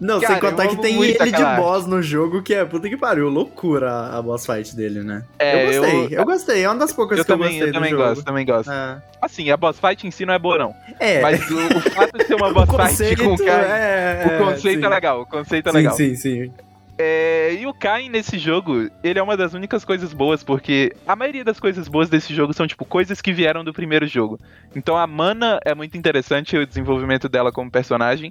Não, 0.00 0.20
Cara, 0.20 0.32
sem 0.34 0.40
contar 0.50 0.64
eu 0.64 0.70
que 0.70 0.76
tem 0.78 1.02
ele 1.02 1.12
de 1.32 1.44
boss 1.56 1.86
no 1.86 2.00
jogo, 2.02 2.42
que 2.42 2.54
é 2.54 2.64
puta 2.64 2.88
que 2.88 2.96
pariu, 2.96 3.28
loucura 3.28 3.90
a, 3.92 4.18
a 4.18 4.22
boss 4.22 4.46
fight 4.46 4.74
dele, 4.74 5.02
né? 5.02 5.22
É, 5.38 5.62
eu 5.62 5.80
gostei, 5.82 6.04
eu, 6.04 6.10
eu- 6.20 6.24
gostei, 6.24 6.64
é 6.64 6.68
uma 6.68 6.76
das 6.78 6.92
poucas 6.92 7.18
Eu 7.18 7.24
que 7.24 7.30
eu 7.30 7.36
também, 7.36 7.50
gostei 7.50 7.68
eu 7.68 7.72
também 7.74 7.90
jogo. 7.90 8.02
gosto, 8.04 8.24
também 8.24 8.46
gosto. 8.46 8.70
É. 8.72 9.02
Assim, 9.20 9.50
a 9.50 9.56
boss 9.56 9.78
fight 9.78 10.06
em 10.06 10.10
si 10.10 10.24
não 10.24 10.32
é 10.32 10.38
boa, 10.38 10.56
não. 10.58 10.74
É, 10.98 11.20
Mas 11.20 11.40
o, 11.50 11.56
o 11.76 11.80
fato 11.80 12.16
de 12.16 12.24
ser 12.24 12.34
uma 12.36 12.50
boss 12.54 12.96
fight 12.96 13.16
com 13.16 13.34
o 13.34 13.38
Cain. 13.38 13.46
é, 13.48 14.24
o 14.40 14.44
conceito 14.46 14.80
sim. 14.80 14.86
é 14.86 14.88
legal, 14.88 15.20
o 15.22 15.26
conceito 15.26 15.68
é 15.68 15.72
sim, 15.72 15.76
legal. 15.76 15.94
Sim, 15.94 16.14
sim, 16.16 16.52
É, 17.02 17.54
e 17.54 17.66
o 17.66 17.72
Kain 17.72 18.10
nesse 18.10 18.38
jogo, 18.38 18.90
ele 19.02 19.18
é 19.18 19.22
uma 19.22 19.34
das 19.34 19.54
únicas 19.54 19.86
coisas 19.86 20.12
boas, 20.12 20.44
porque 20.44 20.94
a 21.06 21.16
maioria 21.16 21.42
das 21.42 21.58
coisas 21.58 21.88
boas 21.88 22.10
desse 22.10 22.34
jogo 22.34 22.52
são, 22.52 22.66
tipo, 22.66 22.84
coisas 22.84 23.22
que 23.22 23.32
vieram 23.32 23.64
do 23.64 23.72
primeiro 23.72 24.06
jogo. 24.06 24.38
Então 24.76 24.98
a 24.98 25.06
Mana 25.06 25.58
é 25.64 25.74
muito 25.74 25.96
interessante, 25.96 26.58
o 26.58 26.66
desenvolvimento 26.66 27.26
dela 27.26 27.50
como 27.50 27.70
personagem. 27.70 28.30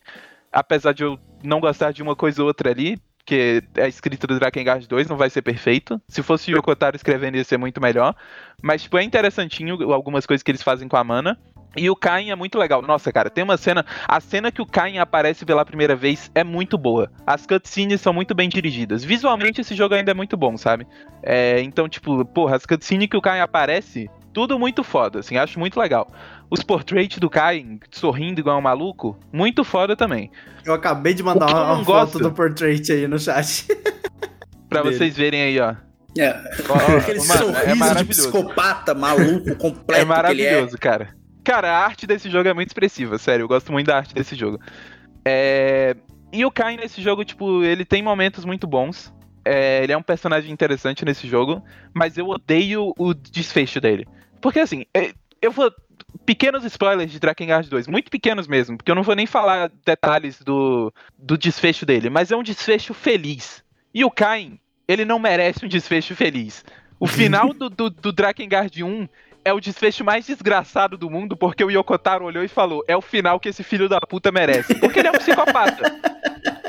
Apesar 0.51 0.93
de 0.93 1.01
eu 1.01 1.19
não 1.43 1.59
gostar 1.59 1.91
de 1.91 2.03
uma 2.03 2.15
coisa 2.15 2.43
ou 2.43 2.47
outra 2.47 2.69
ali, 2.69 3.01
que 3.25 3.63
a 3.75 3.87
escrita 3.87 4.27
do 4.27 4.37
Drakengard 4.37 4.87
2 4.87 5.07
não 5.07 5.17
vai 5.17 5.31
ser 5.31 5.41
perfeito. 5.41 5.99
Se 6.07 6.21
fosse 6.21 6.53
o 6.53 6.57
Yokotaro 6.57 6.95
escrevendo 6.95 7.37
ia 7.37 7.43
ser 7.43 7.57
muito 7.57 7.81
melhor. 7.81 8.15
Mas, 8.61 8.83
tipo, 8.83 8.99
é 8.99 9.03
interessantinho 9.03 9.91
algumas 9.91 10.27
coisas 10.27 10.43
que 10.43 10.51
eles 10.51 10.61
fazem 10.61 10.87
com 10.87 10.95
a 10.95 11.03
Mana. 11.03 11.39
E 11.75 11.89
o 11.89 11.95
Cain 11.95 12.31
é 12.31 12.35
muito 12.35 12.57
legal. 12.57 12.81
Nossa, 12.81 13.11
cara, 13.11 13.29
tem 13.29 13.43
uma 13.43 13.55
cena. 13.57 13.85
A 14.07 14.19
cena 14.19 14.51
que 14.51 14.61
o 14.61 14.65
Cain 14.65 14.97
aparece 14.97 15.45
pela 15.45 15.63
primeira 15.63 15.95
vez 15.95 16.31
é 16.33 16.43
muito 16.43 16.77
boa. 16.77 17.11
As 17.27 17.45
cutscenes 17.45 18.01
são 18.01 18.11
muito 18.11 18.33
bem 18.33 18.49
dirigidas. 18.49 19.03
Visualmente, 19.03 19.61
esse 19.61 19.75
jogo 19.75 19.93
ainda 19.93 20.11
é 20.11 20.13
muito 20.15 20.35
bom, 20.35 20.57
sabe? 20.57 20.87
É, 21.21 21.61
então, 21.61 21.87
tipo, 21.87 22.25
porra, 22.25 22.55
as 22.55 22.65
cutscenes 22.65 23.07
que 23.07 23.15
o 23.15 23.21
Cain 23.21 23.39
aparece, 23.39 24.09
tudo 24.33 24.57
muito 24.57 24.83
foda, 24.83 25.19
assim, 25.19 25.37
acho 25.37 25.59
muito 25.59 25.79
legal. 25.79 26.07
Os 26.49 26.63
portraits 26.63 27.19
do 27.19 27.29
Cain 27.29 27.79
sorrindo 27.91 28.39
igual 28.39 28.57
um 28.57 28.61
maluco, 28.61 29.15
muito 29.31 29.63
foda 29.63 29.95
também. 29.95 30.31
Eu 30.65 30.73
acabei 30.73 31.13
de 31.13 31.21
mandar 31.21 31.45
uma, 31.47 31.73
uma 31.73 31.83
gosto- 31.83 32.13
foto 32.13 32.23
do 32.23 32.31
portrait 32.31 32.91
aí 32.91 33.07
no 33.07 33.19
chat. 33.19 33.67
Pra 34.67 34.81
Dele. 34.81 34.95
vocês 34.97 35.15
verem 35.15 35.41
aí, 35.43 35.59
ó. 35.59 35.75
É, 36.17 36.31
Ó, 36.67 36.73
ó, 36.73 36.97
aquele 36.97 37.19
mano, 37.19 37.53
sorriso 37.53 37.83
é 37.83 37.95
de 37.95 38.05
psicopata 38.05 38.95
maluco, 38.95 39.55
completo 39.57 39.91
É 39.93 39.95
ele 39.97 40.01
é. 40.01 40.05
maravilhoso, 40.05 40.77
cara. 40.77 41.09
Cara, 41.43 41.71
a 41.71 41.83
arte 41.83 42.05
desse 42.05 42.29
jogo 42.29 42.49
é 42.49 42.53
muito 42.53 42.67
expressiva, 42.67 43.17
sério. 43.17 43.43
Eu 43.43 43.47
gosto 43.47 43.71
muito 43.71 43.87
da 43.87 43.97
arte 43.97 44.13
desse 44.13 44.35
jogo. 44.35 44.59
É, 45.25 45.95
E 46.31 46.45
o 46.45 46.51
Kain 46.51 46.77
nesse 46.77 47.01
jogo, 47.01 47.23
tipo, 47.25 47.63
ele 47.63 47.85
tem 47.85 48.03
momentos 48.03 48.45
muito 48.45 48.67
bons. 48.67 49.13
É, 49.43 49.83
Ele 49.83 49.93
é 49.93 49.97
um 49.97 50.03
personagem 50.03 50.51
interessante 50.51 51.03
nesse 51.05 51.27
jogo, 51.27 51.63
mas 51.93 52.17
eu 52.17 52.27
odeio 52.27 52.93
o 52.97 53.13
desfecho 53.13 53.79
dele. 53.81 54.05
Porque 54.41 54.59
assim, 54.59 54.85
é, 54.93 55.13
eu 55.41 55.51
vou. 55.51 55.71
Pequenos 56.25 56.63
spoilers 56.65 57.11
de 57.11 57.19
Drakengard 57.19 57.69
2, 57.69 57.87
muito 57.87 58.09
pequenos 58.09 58.47
mesmo, 58.47 58.77
porque 58.77 58.89
eu 58.89 58.95
não 58.95 59.03
vou 59.03 59.15
nem 59.15 59.25
falar 59.25 59.71
detalhes 59.85 60.41
do, 60.41 60.93
do 61.17 61.37
desfecho 61.37 61.85
dele, 61.85 62.09
mas 62.09 62.31
é 62.31 62.35
um 62.35 62.43
desfecho 62.43 62.93
feliz. 62.93 63.63
E 63.93 64.03
o 64.03 64.11
Kain, 64.11 64.59
ele 64.87 65.05
não 65.05 65.19
merece 65.19 65.65
um 65.65 65.69
desfecho 65.69 66.15
feliz. 66.15 66.63
O 66.99 67.07
final 67.07 67.53
do, 67.53 67.69
do, 67.69 67.89
do 67.89 68.11
Drakengard 68.11 68.83
1 68.83 69.07
é 69.43 69.53
o 69.53 69.59
desfecho 69.59 70.03
mais 70.03 70.25
desgraçado 70.25 70.97
do 70.97 71.09
mundo, 71.09 71.35
porque 71.35 71.63
o 71.63 71.71
Yokotaro 71.71 72.25
olhou 72.25 72.43
e 72.43 72.47
falou: 72.47 72.83
é 72.87 72.95
o 72.95 73.01
final 73.01 73.39
que 73.39 73.49
esse 73.49 73.63
filho 73.63 73.89
da 73.89 73.99
puta 73.99 74.31
merece. 74.31 74.75
Porque 74.75 74.99
ele 74.99 75.07
é 75.07 75.11
um 75.11 75.17
psicopata. 75.17 76.19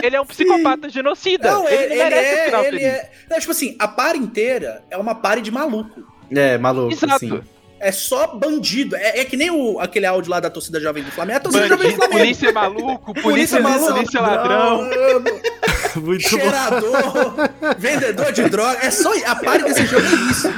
Ele 0.03 0.17
é 0.17 0.21
um 0.21 0.25
psicopata 0.25 0.89
genocida. 0.89 1.51
Não, 1.51 1.69
ele, 1.69 1.75
ele, 1.77 1.89
não 1.89 1.95
ele 1.95 2.05
merece 2.05 2.39
é, 2.41 2.45
final 2.47 2.65
ele 2.65 2.79
feliz. 2.79 2.87
é. 2.87 3.11
Não, 3.29 3.39
tipo 3.39 3.53
assim, 3.53 3.77
a 3.79 3.87
par 3.87 4.17
inteira 4.17 4.83
é 4.91 4.97
uma 4.97 5.15
par 5.15 5.39
de 5.43 5.51
maluco. 5.51 6.03
É, 6.31 6.57
maluco, 6.57 6.91
Exato. 6.91 7.19
sim. 7.19 7.43
É 7.81 7.91
só 7.91 8.27
bandido. 8.27 8.95
É, 8.95 9.21
é 9.21 9.25
que 9.25 9.37
nem 9.37 9.51
o, 9.51 9.81
aquele 9.81 10.05
áudio 10.07 10.31
lá 10.31 10.39
da 10.39 10.51
torcida 10.51 10.79
jovem 10.79 11.03
do 11.03 11.11
Flamengo. 11.11 11.35
É 11.35 11.37
a 11.37 11.41
torcida 11.41 11.67
jovem 11.67 11.79
do 11.79 11.83
Bandido, 11.83 11.97
Flamengo. 11.99 12.19
polícia 12.21 12.53
maluco, 12.53 13.15
polícia, 13.23 13.23
Polícia 13.23 13.61
maluco, 13.61 13.95
polícia 13.95 14.21
ladrão. 14.21 14.83
Muito 15.97 16.31
bom. 16.31 16.39
Cheirador, 16.39 17.51
vendedor 17.79 18.33
de 18.33 18.49
droga. 18.49 18.79
É 18.81 18.91
só 18.91 19.11
a 19.27 19.35
par 19.35 19.63
desse 19.63 19.87
jogo 19.87 20.07
é 20.07 20.31
isso. 20.31 20.49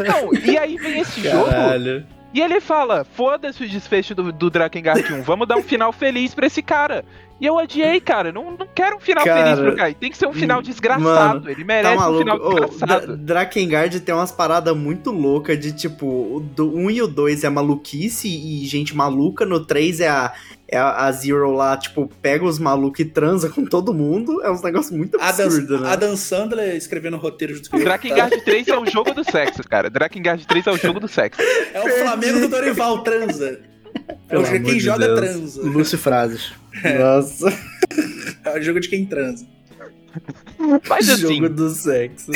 Então, 0.00 0.30
e 0.34 0.58
aí 0.58 0.76
vem 0.76 1.00
esse 1.00 1.20
jogo 1.22 1.50
Caralho. 1.50 2.06
e 2.34 2.40
ele 2.40 2.60
fala: 2.60 3.04
foda-se 3.14 3.62
o 3.62 3.68
desfecho 3.68 4.14
do, 4.14 4.32
do 4.32 4.50
Drakengard 4.50 5.12
1, 5.12 5.22
vamos 5.22 5.46
dar 5.46 5.56
um 5.56 5.62
final 5.62 5.92
feliz 5.92 6.34
pra 6.34 6.46
esse 6.46 6.62
cara. 6.62 7.04
E 7.40 7.46
eu 7.46 7.54
odiei, 7.54 8.00
cara. 8.00 8.32
Não, 8.32 8.50
não 8.50 8.66
quero 8.74 8.96
um 8.96 9.00
final 9.00 9.24
Cara, 9.24 9.44
feliz 9.56 9.60
pro 9.60 9.76
Kai. 9.76 9.94
Tem 9.94 10.10
que 10.10 10.16
ser 10.18 10.26
um 10.26 10.32
final 10.32 10.60
desgraçado. 10.60 11.04
mano, 11.40 11.48
ele 11.50 11.60
Tá 11.60 11.64
merece 11.66 11.94
um 11.94 12.00
maluco? 12.00 12.18
final 12.18 12.38
desgraçado. 12.38 13.16
Drakengard 13.16 14.00
tem 14.00 14.14
umas 14.14 14.32
paradas 14.32 14.76
muito 14.76 15.10
loucas 15.12 15.58
de 15.58 15.72
tipo, 15.72 16.06
o 16.06 16.40
do 16.40 16.74
1 16.76 16.90
e 16.90 17.02
o 17.02 17.06
2 17.06 17.44
é 17.44 17.48
maluquice 17.48 18.28
e 18.28 18.66
gente 18.66 18.96
maluca, 18.96 19.46
no 19.46 19.64
3 19.64 20.00
é 20.00 20.08
a, 20.08 20.32
é 20.66 20.76
a, 20.76 21.06
a 21.06 21.12
Zero 21.12 21.52
lá, 21.52 21.76
tipo, 21.76 22.10
pega 22.20 22.44
os 22.44 22.58
malucos 22.58 22.98
e 23.00 23.04
transa 23.04 23.48
com 23.48 23.64
todo 23.64 23.94
mundo. 23.94 24.42
É 24.42 24.50
uns 24.50 24.62
negócios 24.62 24.96
muito 24.96 25.16
Adam, 25.20 25.46
absurdos, 25.46 25.80
né? 25.80 25.88
Adam 25.90 26.16
Sandler 26.16 26.74
escrevendo 26.74 27.16
roteiro 27.18 27.54
junto 27.54 27.70
com 27.70 27.76
ele. 27.76 27.84
Drakengard 27.84 28.40
3 28.44 28.66
é 28.68 28.76
o 28.78 28.84
jogo 28.84 29.14
do 29.14 29.22
sexo, 29.22 29.62
cara. 29.62 29.88
Drakengard 29.88 30.44
3 30.44 30.66
é 30.66 30.70
o 30.72 30.76
jogo 30.76 30.98
do 30.98 31.06
sexo. 31.06 31.40
É 31.72 31.80
o 31.80 31.88
Flamengo 31.88 32.40
do 32.40 32.48
Dorival 32.48 33.02
transa. 33.04 33.60
É 34.08 34.12
o 34.14 34.16
Pelo 34.28 34.44
jogo 34.44 34.56
amor 34.56 34.66
quem 34.68 34.74
de 34.78 34.80
joga 34.80 35.06
Deus. 35.06 35.20
transa. 35.20 35.62
Lúcio 35.62 35.98
Frases. 35.98 36.52
Nossa, 36.98 37.46
É 38.44 38.58
o 38.58 38.62
jogo 38.62 38.80
de 38.80 38.88
quem 38.88 39.04
transa. 39.06 39.46
Mas 40.88 41.08
assim, 41.10 41.36
jogo 41.36 41.48
do 41.50 41.68
sexo. 41.70 42.30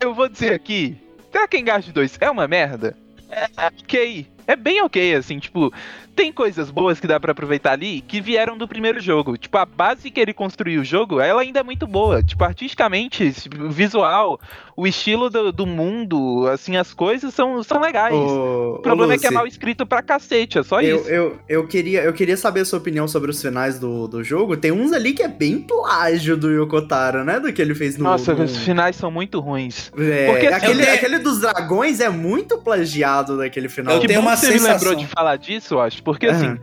eu 0.00 0.14
vou 0.14 0.28
dizer 0.28 0.52
aqui, 0.52 0.96
Drakengard 1.32 1.90
2 1.92 2.18
é 2.20 2.30
uma 2.30 2.46
merda? 2.46 2.96
É 3.30 3.46
ok. 3.66 4.26
É 4.46 4.54
bem 4.54 4.82
ok, 4.82 5.14
assim, 5.14 5.38
tipo, 5.38 5.72
tem 6.16 6.32
coisas 6.32 6.70
boas 6.70 6.98
que 6.98 7.06
dá 7.06 7.20
pra 7.20 7.32
aproveitar 7.32 7.72
ali 7.72 8.00
que 8.00 8.20
vieram 8.20 8.56
do 8.56 8.66
primeiro 8.66 8.98
jogo. 9.00 9.36
Tipo, 9.36 9.58
a 9.58 9.66
base 9.66 10.10
que 10.10 10.18
ele 10.18 10.32
construiu 10.32 10.80
o 10.80 10.84
jogo, 10.84 11.20
ela 11.20 11.42
ainda 11.42 11.60
é 11.60 11.62
muito 11.62 11.86
boa. 11.86 12.22
Tipo, 12.22 12.42
artisticamente, 12.44 13.32
o 13.60 13.70
visual, 13.70 14.40
o 14.74 14.86
estilo 14.86 15.28
do, 15.28 15.52
do 15.52 15.66
mundo, 15.66 16.48
assim, 16.48 16.76
as 16.76 16.94
coisas 16.94 17.34
são, 17.34 17.62
são 17.62 17.80
legais. 17.80 18.14
Ô, 18.14 18.76
o 18.76 18.78
problema 18.78 19.12
ô, 19.12 19.16
é 19.16 19.18
que 19.18 19.26
é 19.26 19.28
Lucy, 19.28 19.34
mal 19.34 19.46
escrito 19.46 19.84
pra 19.84 20.02
cacete, 20.02 20.58
é 20.58 20.62
só 20.62 20.80
Eu, 20.80 21.00
isso. 21.00 21.08
eu, 21.08 21.38
eu, 21.48 21.66
queria, 21.66 22.02
eu 22.02 22.12
queria 22.14 22.36
saber 22.36 22.60
a 22.60 22.64
sua 22.64 22.78
opinião 22.78 23.06
sobre 23.06 23.30
os 23.30 23.40
finais 23.40 23.78
do, 23.78 24.08
do 24.08 24.24
jogo. 24.24 24.56
Tem 24.56 24.72
uns 24.72 24.92
ali 24.92 25.12
que 25.12 25.22
é 25.22 25.28
bem 25.28 25.58
plágio 25.58 26.36
do 26.36 26.50
Yokotaro, 26.50 27.24
né? 27.24 27.38
Do 27.38 27.52
que 27.52 27.60
ele 27.60 27.74
fez 27.74 27.98
no. 27.98 28.04
Nossa, 28.04 28.34
no... 28.34 28.44
os 28.44 28.56
finais 28.58 28.96
são 28.96 29.10
muito 29.10 29.38
ruins. 29.38 29.92
É, 29.98 30.30
Porque, 30.30 30.46
assim, 30.46 30.66
aquele, 30.66 30.82
aquele 30.88 31.18
dos 31.18 31.40
dragões 31.40 32.00
é 32.00 32.08
muito 32.08 32.56
plagiado 32.58 33.36
daquele 33.36 33.68
final. 33.68 33.94
Eu 33.94 34.06
tenho 34.06 34.20
uma 34.20 34.35
você 34.36 34.52
me 34.52 34.58
sensação. 34.58 34.74
lembrou 34.74 34.94
de 34.94 35.06
falar 35.06 35.36
disso, 35.36 35.74
eu 35.74 35.80
acho. 35.80 36.02
Porque, 36.02 36.26
Aham. 36.26 36.36
assim, 36.36 36.60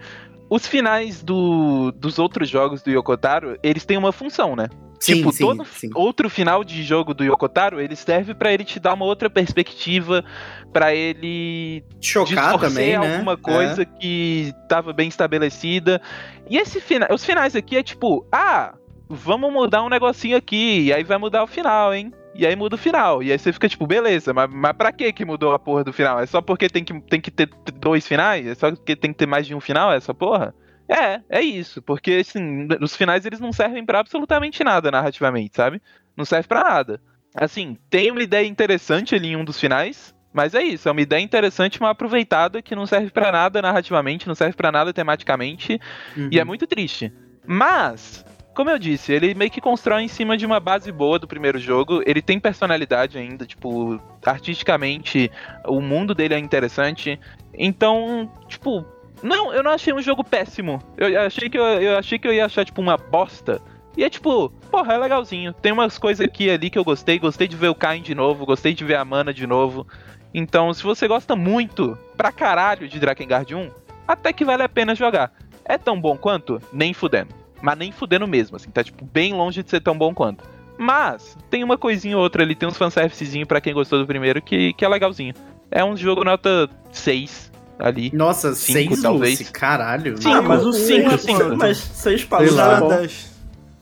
os 0.50 0.68
finais 0.68 1.24
do, 1.24 1.92
dos 1.92 2.20
outros 2.20 2.50
jogos 2.50 2.82
do 2.82 2.92
Yokotaro, 2.92 3.58
eles 3.64 3.86
têm 3.86 3.98
uma 3.98 4.12
função, 4.12 4.56
né? 4.56 4.70
Sim, 5.00 5.16
tipo, 5.16 5.34
sim, 5.34 5.44
todo 5.44 5.66
sim. 5.66 5.90
outro 5.94 6.30
final 6.30 6.64
de 6.64 6.82
jogo 6.82 7.14
do 7.14 7.26
Yokotaro, 7.26 7.82
ele 7.82 7.94
serve 7.94 8.34
pra 8.34 8.54
ele 8.54 8.64
te 8.64 8.80
dar 8.80 8.94
uma 8.94 9.04
outra 9.04 9.30
perspectiva, 9.30 10.24
pra 10.72 10.96
ele 10.96 11.84
Chocar 12.00 12.58
também, 12.58 12.92
né? 12.92 12.96
alguma 12.96 13.36
coisa 13.36 13.84
que 13.84 14.54
tava 14.70 14.94
bem 14.94 15.10
estabelecida. 15.10 16.02
E 16.50 16.58
esse 16.58 16.80
fina 16.80 17.08
os 17.12 17.26
finais 17.26 17.54
aqui 17.54 17.76
é 17.76 17.84
tipo, 17.84 18.26
ah, 18.32 18.76
vamos 19.10 19.52
mudar 19.52 19.84
um 19.84 19.90
negocinho 19.90 20.38
aqui, 20.38 20.84
e 20.84 20.94
aí 20.94 21.04
vai 21.04 21.18
mudar 21.18 21.44
o 21.44 21.48
final, 21.48 21.94
hein? 21.94 22.14
E 22.36 22.46
aí 22.48 22.56
muda 22.56 22.76
o 22.76 22.80
final. 22.80 23.22
E 23.22 23.32
aí 23.32 23.38
você 23.38 23.54
fica 23.54 23.70
tipo, 23.70 23.86
beleza, 23.86 24.34
mas, 24.34 24.50
mas 24.52 24.74
pra 24.74 24.92
que 24.92 25.14
que 25.14 25.24
mudou 25.26 25.54
a 25.54 25.60
porra 25.60 25.84
do 25.84 25.94
final? 25.94 26.20
É 26.20 26.26
só 26.26 26.42
porque 26.42 26.68
tem 26.70 26.84
que, 26.84 27.00
tem 27.02 27.22
que 27.22 27.30
ter 27.30 27.48
dois 27.76 28.08
finais? 28.08 28.48
É 28.48 28.56
só 28.56 28.72
porque 28.72 28.96
tem 28.96 29.12
que 29.12 29.18
ter 29.20 29.28
mais 29.28 29.46
de 29.46 29.54
um 29.54 29.60
final 29.60 29.92
essa 29.94 30.14
porra? 30.14 30.54
É, 30.90 31.22
é 31.30 31.42
isso. 31.42 31.82
Porque, 31.82 32.12
assim, 32.28 32.68
os 32.82 32.96
finais 32.96 33.26
eles 33.26 33.40
não 33.40 33.54
servem 33.54 33.86
pra 33.86 34.00
absolutamente 34.00 34.64
nada 34.64 34.90
narrativamente, 34.92 35.56
sabe? 35.56 35.82
Não 36.18 36.26
serve 36.26 36.48
pra 36.48 36.64
nada. 36.64 37.00
Assim, 37.36 37.78
tem 37.90 38.12
uma 38.12 38.22
ideia 38.22 38.46
interessante 38.48 39.16
ali 39.16 39.30
em 39.30 39.36
um 39.36 39.46
dos 39.46 39.60
finais, 39.60 40.14
mas 40.34 40.54
é 40.54 40.62
isso, 40.64 40.88
é 40.90 40.92
uma 40.92 41.02
ideia 41.02 41.22
interessante, 41.22 41.80
mal 41.82 41.92
aproveitada 41.92 42.62
que 42.62 42.76
não 42.76 42.86
serve 42.86 43.10
pra 43.12 43.32
nada 43.32 43.62
narrativamente, 43.62 44.28
não 44.28 44.36
serve 44.36 44.56
pra 44.56 44.72
nada 44.72 44.92
tematicamente, 44.94 45.80
Uhum. 46.18 46.30
e 46.32 46.40
é 46.40 46.44
muito 46.44 46.68
triste. 46.68 47.12
Mas, 47.46 48.24
como 48.54 48.70
eu 48.70 48.78
disse, 48.78 49.12
ele 49.12 49.34
meio 49.34 49.50
que 49.50 49.60
constrói 49.60 50.04
em 50.04 50.08
cima 50.08 50.38
de 50.38 50.46
uma 50.46 50.60
base 50.60 50.92
boa 50.92 51.18
do 51.18 51.28
primeiro 51.28 51.58
jogo. 51.58 52.02
Ele 52.06 52.22
tem 52.22 52.40
personalidade 52.40 53.18
ainda, 53.18 53.46
tipo, 53.46 54.00
artisticamente, 54.26 55.32
o 55.66 55.82
mundo 55.82 56.14
dele 56.14 56.36
é 56.36 56.40
interessante. 56.40 57.20
Então, 57.54 58.32
tipo, 58.48 58.86
não, 59.22 59.54
eu 59.54 59.64
não 59.64 59.72
achei 59.72 59.94
um 59.94 60.02
jogo 60.02 60.24
péssimo. 60.24 60.80
Eu 60.98 61.22
achei 61.22 61.50
que 61.50 61.58
eu, 61.58 61.64
eu 61.64 61.98
achei 61.98 62.20
que 62.20 62.28
eu 62.28 62.34
ia 62.34 62.46
achar 62.46 62.64
tipo 62.66 62.82
uma 62.82 62.98
bosta. 62.98 63.62
E 63.96 64.04
é 64.04 64.10
tipo, 64.10 64.50
porra, 64.72 64.94
é 64.94 64.98
legalzinho. 64.98 65.54
Tem 65.54 65.72
umas 65.72 65.98
coisas 65.98 66.26
aqui 66.26 66.50
ali 66.50 66.70
que 66.70 66.78
eu 66.78 66.84
gostei. 66.84 67.18
Gostei 67.18 67.48
de 67.48 67.56
ver 67.56 67.70
o 67.70 67.76
Kain 67.76 68.02
de 68.02 68.14
novo, 68.14 68.46
gostei 68.46 68.74
de 68.74 68.84
ver 68.84 68.96
a 68.96 69.06
Mana 69.06 69.34
de 69.34 69.48
novo. 69.48 69.88
Então, 70.34 70.74
se 70.74 70.84
você 70.84 71.08
gosta 71.08 71.36
muito, 71.36 71.98
pra 72.18 72.32
caralho, 72.32 72.88
de 72.88 73.00
Drakengard 73.00 73.54
1, 73.54 73.72
até 74.08 74.34
que 74.34 74.44
vale 74.44 74.64
a 74.64 74.70
pena 74.70 74.96
jogar. 74.96 75.32
É 75.64 75.78
tão 75.78 76.00
bom 76.00 76.18
quanto? 76.18 76.62
Nem 76.72 76.94
fudendo. 76.94 77.43
Mas 77.64 77.78
nem 77.78 77.94
fudendo 77.94 78.28
mesmo, 78.28 78.58
assim, 78.58 78.70
tá 78.70 78.84
tipo 78.84 79.06
bem 79.06 79.32
longe 79.34 79.64
de 79.64 79.70
ser 79.70 79.80
tão 79.80 79.98
bom 79.98 80.14
quanto. 80.14 80.44
Mas, 80.78 81.38
tem 81.50 81.64
uma 81.64 81.78
coisinha 81.78 82.18
ou 82.18 82.24
outra 82.24 82.44
ali, 82.44 82.56
tem 82.56 82.68
uns 82.68 82.76
fanservicezinho 82.76 83.48
pra 83.48 83.62
quem 83.62 83.74
gostou 83.74 84.00
do 84.00 84.06
primeiro 84.06 84.42
que, 84.42 84.74
que 84.74 84.84
é 84.84 84.88
legalzinho. 84.90 85.34
É 85.72 85.82
um 85.82 85.96
jogo 85.96 86.26
nota 86.26 86.70
6 86.92 87.50
ali. 87.80 88.12
Nossa, 88.14 88.54
Cinco, 88.54 88.90
seis 88.96 89.02
talvez. 89.02 89.40
Lucy, 89.40 89.52
caralho. 89.54 90.22
Cinco. 90.22 90.36
Ah, 90.36 90.42
mas 90.42 90.66
o 90.66 90.70
Um 90.70 90.74
5, 90.74 91.10
é 91.10 91.18
5, 91.18 91.40
quanto? 91.40 91.58
mas 91.58 91.78
6 91.78 92.24
O 92.24 92.28
passos 92.28 92.54
lá. 92.56 92.64
tá 92.66 92.76
0 92.76 92.76
a 92.76 92.80
bom. 92.82 92.88
10. 92.98 93.32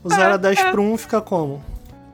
O 0.04 0.10
0 0.10 0.34
a 0.34 0.38
10 0.38 0.60
é. 0.60 0.72
pro 0.72 0.82
1 0.84 0.98
fica 0.98 1.22
como? 1.22 1.66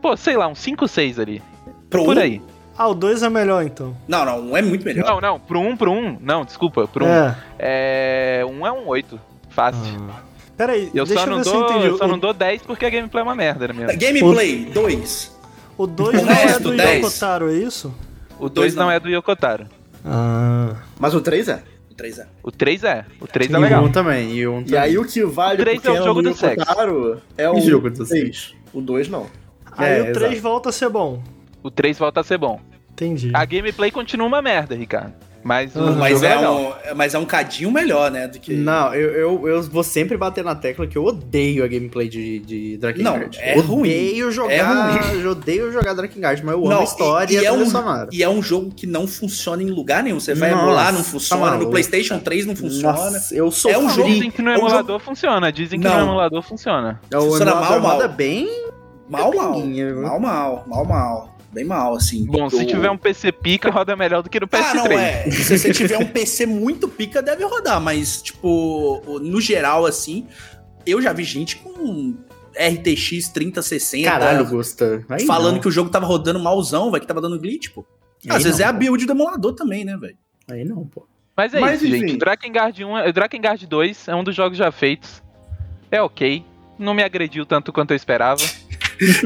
Pô, 0.02 0.16
sei 0.16 0.38
lá, 0.38 0.48
um 0.48 0.56
5, 0.56 0.88
6 0.88 1.20
ali. 1.20 1.44
Pro 1.90 2.06
Por 2.06 2.18
um? 2.18 2.22
aí. 2.22 2.42
Ah, 2.78 2.88
o 2.88 2.94
2 2.94 3.24
é 3.24 3.30
melhor 3.30 3.64
então. 3.64 3.94
Não, 4.08 4.24
não, 4.24 4.40
um 4.40 4.56
é 4.56 4.62
muito 4.62 4.86
melhor. 4.86 5.06
Não, 5.06 5.20
não, 5.20 5.40
pro 5.40 5.60
1, 5.60 5.76
pro 5.76 5.92
1. 5.92 6.20
Não, 6.22 6.46
desculpa, 6.46 6.88
pro 6.88 7.04
1. 7.06 7.08
É. 7.10 7.36
É. 7.60 8.46
Um 8.46 8.66
é 8.66 8.72
um 8.72 8.88
8. 8.88 9.20
Fácil. 9.50 9.82
Pera 9.82 10.27
aí, 10.60 10.90
Eu 10.94 11.06
deixa 11.06 11.24
só, 11.24 11.28
eu 11.28 11.30
não 11.30 11.38
ver 11.38 11.44
se 11.44 11.50
eu 11.50 11.60
dou, 11.60 11.70
entendi. 11.70 11.86
eu 11.88 11.98
só 11.98 12.06
O- 12.06 12.08
não 12.08 12.20
dou 12.20 12.34
10 12.34 12.62
porque 12.64 12.86
a 12.86 12.90
gameplay 12.90 13.22
é 13.22 13.24
uma 13.24 13.36
merda, 13.36 13.68
né 13.68 13.74
mesmo? 13.74 14.00
Gameplay 14.00 14.66
2. 14.74 15.38
O 15.78 15.86
2 15.88 16.22
O 16.22 16.26
não 16.26 16.34
é 16.34 16.60
do 16.60 16.76
10. 16.76 17.04
Yokotaro, 17.04 17.50
é 17.52 17.54
isso? 17.58 17.94
O 18.40 18.50
2 18.50 18.52
dois 18.54 18.76
não 18.76 18.86
não. 18.86 18.92
é 18.92 19.00
do 19.00 19.10
Yokotaro. 19.10 19.68
Ah. 20.04 20.76
Mas 21.00 21.14
o 21.14 21.22
3 21.22 21.48
é. 21.48 21.62
O 21.92 21.94
3 21.94 22.20
é. 22.20 22.28
O 22.44 22.52
3 22.52 22.84
é. 22.84 23.06
O 23.22 23.28
3 23.28 23.52
é 23.52 23.58
E 23.58 23.60
legal. 23.60 23.84
um 23.84 23.92
também, 23.92 24.32
e 24.34 24.48
um 24.48 24.62
E 24.62 24.66
também. 24.66 24.80
aí 24.80 24.98
o 24.98 25.06
que 25.06 25.24
vale 25.24 25.62
O 25.62 25.64
três 25.64 25.82
porque 25.82 25.96
é 25.98 26.02
o 26.02 26.04
jogo 26.04 26.22
do 26.22 26.34
sexo. 26.34 26.62
Yokotaro 26.62 27.22
é 27.38 27.50
o 27.50 27.58
E 27.58 27.62
jogo 27.62 27.90
do 27.90 28.06
3. 28.06 28.56
O 28.74 28.82
2 28.82 29.08
não. 29.10 29.26
Aí 29.78 30.00
É, 30.00 30.02
o 30.02 30.14
3 30.14 30.32
exato. 30.34 30.42
volta 30.42 30.70
a 30.70 30.72
ser 30.72 30.90
bom. 30.90 31.22
O 31.64 31.70
3 31.72 31.98
volta 32.00 32.22
a 32.22 32.24
ser 32.24 32.38
bom. 32.38 32.60
Entendi. 32.92 33.30
A 33.34 33.46
gameplay 33.46 33.92
continua 33.92 34.26
uma 34.28 34.42
merda, 34.42 34.74
Ricardo. 34.76 35.14
Mas 35.48 35.74
o 35.74 35.80
Uhum. 35.80 35.86
jogo 35.88 36.00
Mas 36.00 36.24
é 36.24 36.34
é, 36.34 36.50
um, 36.50 36.72
mas 36.96 37.14
é 37.14 37.20
um 37.20 37.24
cadinho 37.26 37.72
melhor, 37.72 38.12
né? 38.12 38.28
Do 38.28 38.38
que. 38.38 38.54
Não, 38.54 38.94
eu, 38.94 39.12
eu, 39.12 39.48
eu 39.48 39.64
vou 39.64 39.82
sempre 39.82 40.18
bater 40.18 40.44
na 40.44 40.54
tecla 40.54 40.86
que 40.86 40.98
eu 40.98 41.06
odeio 41.06 41.64
a 41.64 41.68
gameplay 41.68 42.10
de, 42.10 42.40
de 42.40 42.78
Drakengard. 42.78 43.38
Não, 43.38 43.42
é 43.42 43.52
odeio 43.58 43.62
ruim. 43.64 44.32
jogar, 44.32 44.52
É 44.54 45.16
eu 45.24 45.32
odeio 45.32 45.72
jogar 45.72 45.94
Drakengard, 45.94 46.44
mas 46.44 46.54
eu 46.54 46.60
amo 46.60 46.70
Não, 46.70 46.82
a 46.82 46.84
história 46.84 47.34
e, 47.34 47.38
e- 47.38 47.42
e 47.42 47.46
é 47.46 47.52
um- 47.54 47.66
sonora. 47.66 48.10
E 48.12 48.22
é 48.22 48.28
um 48.28 48.42
jogo 48.44 48.72
que 48.76 48.86
não 48.86 49.08
funciona 49.08 49.64
em 49.64 49.70
lugar 49.70 50.04
nenhum. 50.04 50.20
Você 50.20 50.34
vai 50.36 50.52
Nossa, 50.52 50.64
emular, 50.64 50.92
não 50.92 51.00
tá 51.02 51.06
funciona. 51.06 51.42
maluco. 51.46 51.64
no 51.64 51.72
PlayStation 51.72 52.20
3 52.20 52.46
não 52.46 52.56
funciona. 52.56 52.92
Nossa, 52.94 53.34
eu 53.34 53.50
sou 53.50 53.72
É 53.72 53.78
um 53.78 53.90
jogo 53.90 54.10
Dizem 54.10 54.30
que 54.30 54.42
no 54.42 54.50
é 54.52 54.56
um 54.56 54.58
emulador 54.58 55.00
funciona. 55.00 55.50
Dizem 55.52 55.80
que 55.80 55.88
Não. 55.88 55.96
no 56.00 56.06
emulador 56.12 56.42
funciona. 56.42 57.00
É 57.10 57.18
o 57.18 57.22
funciona 57.22 57.52
emulador 57.52 57.72
mal, 57.72 57.82
mal. 57.82 57.92
roda 57.96 58.08
bem 58.10 58.68
Mal, 59.10 59.34
mal. 59.34 59.58
Mal, 59.62 60.20
mal. 60.20 60.66
Mal, 60.68 60.86
mal. 60.86 61.37
Bem 61.52 61.64
mal, 61.64 61.96
assim. 61.96 62.26
Bom, 62.26 62.50
se 62.50 62.66
tiver 62.66 62.90
um 62.92 62.98
PC 62.98 63.32
pica, 63.32 63.70
roda 63.70 63.96
melhor 63.96 64.22
do 64.22 64.30
que 64.30 64.40
no 64.40 64.48
PS3. 64.48 64.62
Ah, 64.64 64.74
não, 64.74 64.86
é. 64.92 65.32
Se 65.32 65.58
você 65.58 65.74
tiver 65.74 65.98
um 65.98 66.06
PC 66.06 66.46
muito 66.46 66.88
pica, 66.88 67.22
deve 67.22 67.44
rodar, 67.46 67.80
mas, 67.80 68.22
tipo, 68.22 69.02
no 69.22 69.40
geral, 69.40 69.86
assim, 69.86 70.28
eu 70.86 71.02
já 71.02 71.14
vi 71.14 71.24
gente 71.24 71.56
com 71.58 72.16
RTX 72.54 73.30
3060 73.30 74.10
Caralho, 74.10 74.46
Gusta. 74.46 75.06
Falando 75.26 75.56
não. 75.56 75.62
que 75.62 75.68
o 75.68 75.72
jogo 75.72 75.90
tava 75.90 76.06
rodando 76.06 76.40
malzão, 76.40 76.92
velho, 76.92 77.02
que 77.02 77.08
tava 77.08 77.22
dando 77.22 77.40
glitch, 77.40 77.70
pô. 77.70 77.86
Aí 78.28 78.36
Às 78.36 78.44
vezes 78.44 78.60
não, 78.60 78.66
é 78.66 78.70
a 78.70 78.74
build 78.74 79.06
do 79.06 79.12
emulador 79.14 79.54
também, 79.54 79.86
né, 79.86 79.96
velho? 79.96 80.18
Aí 80.52 80.66
não, 80.66 80.86
pô. 80.86 81.08
Mas 81.36 81.54
é 81.54 81.60
Mas, 81.60 81.82
isso, 81.82 81.96
enfim. 81.96 82.08
gente. 82.10 82.18
Drakengard 82.18 82.84
1, 82.84 82.98
é- 82.98 83.12
Drakengard 83.12 83.66
2 83.68 84.08
é 84.08 84.16
um 84.16 84.24
dos 84.24 84.36
jogos 84.36 84.58
já 84.58 84.72
feitos. 84.72 85.22
É 85.92 86.02
ok. 86.02 86.44
Não 86.80 86.94
me 86.94 87.04
agrediu 87.04 87.46
tanto 87.46 87.72
quanto 87.72 87.92
eu 87.92 87.96
esperava. 87.96 88.42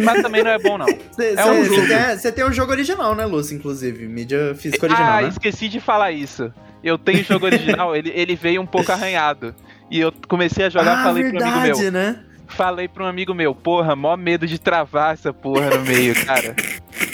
Mas 0.03 0.21
também 0.21 0.43
não 0.43 0.51
é 0.51 0.59
bom, 0.59 0.77
não. 0.77 0.85
Você 0.85 1.35
É 1.37 1.45
um 1.45 1.63
jogo. 1.63 1.87
tem, 1.87 2.17
cê 2.17 2.31
tem 2.31 2.45
um 2.45 2.51
jogo 2.51 2.71
original, 2.71 3.15
né, 3.15 3.25
Lúcio? 3.25 3.55
Inclusive, 3.55 4.07
mídia 4.07 4.55
física 4.55 4.85
original, 4.85 5.19
ah, 5.19 5.21
né? 5.21 5.29
esqueci 5.29 5.67
de 5.67 5.79
falar 5.79 6.11
isso. 6.11 6.51
Eu 6.83 6.97
tenho 6.97 7.21
o 7.21 7.23
jogo 7.23 7.45
original, 7.45 7.93
ele, 7.95 8.11
ele 8.15 8.35
veio 8.35 8.61
um 8.61 8.65
pouco 8.65 8.91
arranhado. 8.91 9.55
E 9.89 9.99
eu 9.99 10.13
comecei 10.27 10.65
a 10.65 10.69
jogar, 10.69 10.99
ah, 10.99 11.03
falei 11.03 11.29
pro 11.29 11.41
amigo 11.41 11.59
meu. 11.59 11.75
verdade, 11.75 11.91
né? 11.91 12.19
Falei 12.47 12.87
pra 12.87 13.03
um 13.03 13.07
amigo 13.07 13.33
meu, 13.33 13.55
porra, 13.55 13.95
mó 13.95 14.15
medo 14.17 14.45
de 14.45 14.59
travar 14.59 15.13
essa 15.13 15.33
porra 15.33 15.69
no 15.69 15.81
meio, 15.85 16.13
cara. 16.25 16.55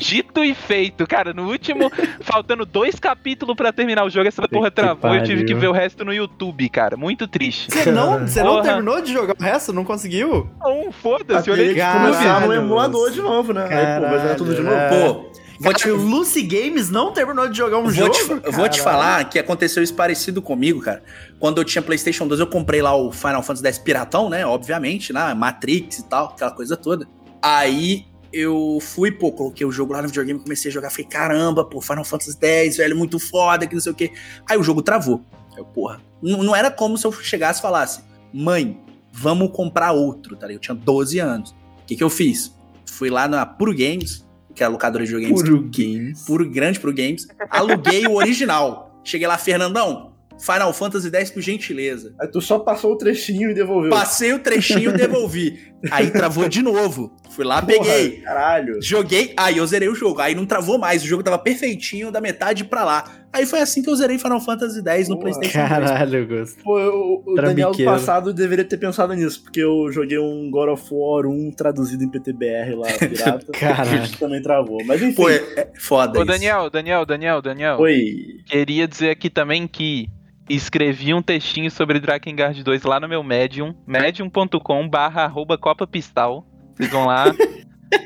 Dito 0.00 0.44
e 0.44 0.54
feito, 0.54 1.06
cara. 1.06 1.32
No 1.32 1.48
último, 1.50 1.90
faltando 2.20 2.64
dois 2.64 2.98
capítulos 2.98 3.54
pra 3.56 3.72
terminar 3.72 4.04
o 4.04 4.10
jogo, 4.10 4.28
essa 4.28 4.46
porra 4.48 4.70
que 4.70 4.76
travou. 4.76 5.14
Eu 5.14 5.22
tive 5.22 5.44
que 5.44 5.54
pariu. 5.54 5.60
ver 5.60 5.68
o 5.68 5.72
resto 5.72 6.04
no 6.04 6.12
YouTube, 6.12 6.68
cara. 6.68 6.96
Muito 6.96 7.26
triste. 7.28 7.70
Você 7.70 7.90
não, 7.90 8.20
você 8.20 8.42
não 8.42 8.62
terminou 8.62 9.00
de 9.00 9.12
jogar 9.12 9.34
o 9.38 9.42
resto? 9.42 9.72
Não 9.72 9.84
conseguiu? 9.84 10.48
Não, 10.60 10.90
foda-se, 10.92 11.50
que 11.50 11.74
Caralho, 11.74 12.12
começar 12.14 12.40
no 12.46 12.52
emulador 12.52 13.10
de 13.10 13.20
novo, 13.20 13.52
né? 13.52 13.66
Aí, 13.68 14.00
pô, 14.00 14.08
vai 14.08 14.18
zerar 14.20 14.36
tudo 14.36 14.54
de 14.54 14.62
novo. 14.62 14.76
É. 14.76 14.88
Pô, 14.88 15.32
vou 15.60 15.74
te, 15.74 15.90
O 15.90 15.96
Lucy 15.96 16.42
Games 16.42 16.90
não 16.90 17.12
terminou 17.12 17.48
de 17.48 17.56
jogar 17.56 17.78
um 17.78 17.84
vou 17.84 17.92
jogo? 17.92 18.10
te, 18.10 18.20
eu 18.30 18.52
vou 18.52 18.68
te 18.68 18.78
Caralho. 18.78 18.82
falar 18.82 19.24
que 19.28 19.38
aconteceu 19.38 19.82
isso 19.82 19.94
parecido 19.94 20.40
comigo, 20.42 20.80
cara. 20.80 21.02
Quando 21.38 21.58
eu 21.58 21.64
tinha 21.64 21.82
PlayStation 21.82 22.26
2, 22.26 22.40
eu 22.40 22.46
comprei 22.46 22.82
lá 22.82 22.94
o 22.94 23.12
Final 23.12 23.42
Fantasy 23.42 23.66
X 23.66 23.78
Piratão, 23.78 24.28
né? 24.28 24.44
Obviamente, 24.46 25.12
lá, 25.12 25.34
Matrix 25.34 25.98
e 25.98 26.08
tal, 26.08 26.26
aquela 26.26 26.50
coisa 26.50 26.76
toda. 26.76 27.06
Aí 27.40 28.06
eu 28.32 28.78
fui, 28.80 29.10
pô, 29.10 29.30
coloquei 29.32 29.66
o 29.66 29.70
jogo 29.70 29.92
lá 29.92 30.00
no 30.00 30.08
videogame, 30.08 30.40
comecei 30.40 30.70
a 30.70 30.74
jogar, 30.74 30.90
falei, 30.90 31.06
caramba, 31.06 31.64
pô, 31.64 31.80
Final 31.80 32.04
Fantasy 32.04 32.36
X, 32.40 32.76
velho, 32.76 32.96
muito 32.96 33.18
foda, 33.18 33.66
que 33.66 33.74
não 33.74 33.80
sei 33.80 33.92
o 33.92 33.94
quê. 33.94 34.12
Aí 34.48 34.56
o 34.56 34.62
jogo 34.62 34.82
travou. 34.82 35.22
Eu, 35.56 35.64
porra, 35.64 36.00
não, 36.22 36.42
não 36.42 36.56
era 36.56 36.70
como 36.70 36.96
se 36.96 37.06
eu 37.06 37.12
chegasse 37.12 37.58
e 37.58 37.62
falasse, 37.62 38.00
mãe, 38.32 38.80
vamos 39.12 39.50
comprar 39.52 39.92
outro, 39.92 40.34
tá 40.36 40.46
ligado? 40.46 40.58
Eu 40.58 40.60
tinha 40.60 40.74
12 40.74 41.18
anos. 41.18 41.50
O 41.50 41.86
que 41.86 41.96
que 41.96 42.02
eu 42.04 42.10
fiz? 42.10 42.54
Fui 42.86 43.10
lá 43.10 43.28
na 43.28 43.44
Puro 43.44 43.72
Games, 43.72 44.24
que 44.54 44.62
é 44.62 44.66
a 44.66 44.68
locadora 44.68 45.04
de 45.04 45.12
videogames 45.12 45.42
Puro 45.42 45.62
Games. 45.62 46.22
puro 46.24 46.50
grande 46.50 46.80
pro 46.80 46.92
games. 46.92 47.26
Aluguei 47.50 48.06
o 48.06 48.14
original. 48.14 49.00
Cheguei 49.04 49.26
lá, 49.26 49.36
Fernandão, 49.36 50.12
Final 50.38 50.72
Fantasy 50.72 51.10
X 51.14 51.30
por 51.30 51.40
gentileza. 51.40 52.14
Aí 52.20 52.28
tu 52.28 52.40
só 52.40 52.58
passou 52.58 52.92
o 52.92 52.96
trechinho 52.96 53.50
e 53.50 53.54
devolveu. 53.54 53.90
Passei 53.90 54.32
o 54.32 54.38
trechinho 54.38 54.90
e 54.90 54.96
devolvi. 54.96 55.72
Aí 55.90 56.10
travou 56.10 56.48
de 56.48 56.62
novo. 56.62 57.14
Fui 57.34 57.44
lá, 57.44 57.62
Porra, 57.62 57.78
peguei. 57.78 58.20
Caralho. 58.20 58.82
Joguei, 58.82 59.32
aí 59.36 59.56
eu 59.56 59.66
zerei 59.66 59.88
o 59.88 59.94
jogo. 59.94 60.20
Aí 60.20 60.34
não 60.34 60.44
travou 60.46 60.78
mais, 60.78 61.02
o 61.02 61.06
jogo 61.06 61.22
tava 61.22 61.38
perfeitinho, 61.38 62.10
da 62.12 62.20
metade 62.20 62.64
pra 62.64 62.84
lá. 62.84 63.04
Aí 63.32 63.46
foi 63.46 63.60
assim 63.60 63.82
que 63.82 63.88
eu 63.88 63.96
zerei 63.96 64.18
Final 64.18 64.40
Fantasy 64.40 64.82
X 64.86 65.08
no 65.08 65.14
Porra, 65.18 65.30
PlayStation 65.32 65.58
2. 65.58 65.68
Caralho, 65.68 66.26
Gusto. 66.28 66.62
Pô, 66.62 66.78
eu- 66.78 67.22
o 67.26 67.34
Daniel 67.34 67.72
do 67.72 67.82
passado 67.84 68.34
deveria 68.34 68.64
ter 68.64 68.76
pensado 68.76 69.14
nisso, 69.14 69.42
porque 69.42 69.60
eu 69.60 69.90
joguei 69.90 70.18
um 70.18 70.50
God 70.50 70.68
of 70.68 70.84
War 70.92 71.26
1 71.26 71.50
traduzido 71.52 72.04
em 72.04 72.08
PTBR 72.10 72.74
lá, 72.74 72.88
pirata. 73.00 73.52
Caralho. 73.52 74.18
Também 74.18 74.42
travou. 74.42 74.78
Mas 74.84 75.00
enfim. 75.00 75.14
Pô, 75.14 75.30
é, 75.30 75.36
é 75.56 75.70
foda 75.78 76.18
Ô, 76.18 76.22
isso. 76.22 76.30
Daniel, 76.30 76.68
Daniel, 76.68 77.06
Daniel, 77.06 77.40
Daniel. 77.40 77.78
Oi. 77.80 78.14
Queria 78.46 78.86
dizer 78.86 79.08
aqui 79.10 79.30
também 79.30 79.66
que 79.66 80.06
escrevi 80.50 81.14
um 81.14 81.22
textinho 81.22 81.70
sobre 81.70 81.98
Drakengard 81.98 82.62
2 82.62 82.82
lá 82.82 83.00
no 83.00 83.08
meu 83.08 83.22
Medium, 83.22 83.74
medium.com 83.86 84.88
barra 84.88 85.22
arroba 85.22 85.56
Copa 85.56 85.86
Pistal. 85.86 86.46
Vocês 86.76 86.90
vão 86.90 87.06
lá. 87.06 87.24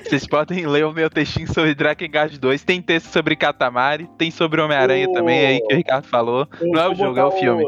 Vocês 0.05 0.27
podem 0.27 0.67
ler 0.67 0.85
o 0.85 0.93
meu 0.93 1.09
textinho 1.09 1.47
sobre 1.53 1.75
Drakengard 1.75 2.39
2. 2.39 2.65
Tem 2.65 2.83
texto 2.83 3.07
sobre 3.07 3.37
Katamari, 3.37 4.09
tem 4.19 4.31
sobre 4.31 4.61
Homem-Aranha 4.61 5.09
Ô. 5.09 5.13
também 5.13 5.47
aí 5.47 5.61
que 5.61 5.75
o 5.75 5.77
Ricardo 5.77 6.07
falou. 6.07 6.49
Eu 6.61 6.69
Não 6.73 6.81
é 6.83 6.89
o 6.89 6.95
jogo, 6.95 7.19
é 7.19 7.25
o 7.25 7.31
filme. 7.31 7.65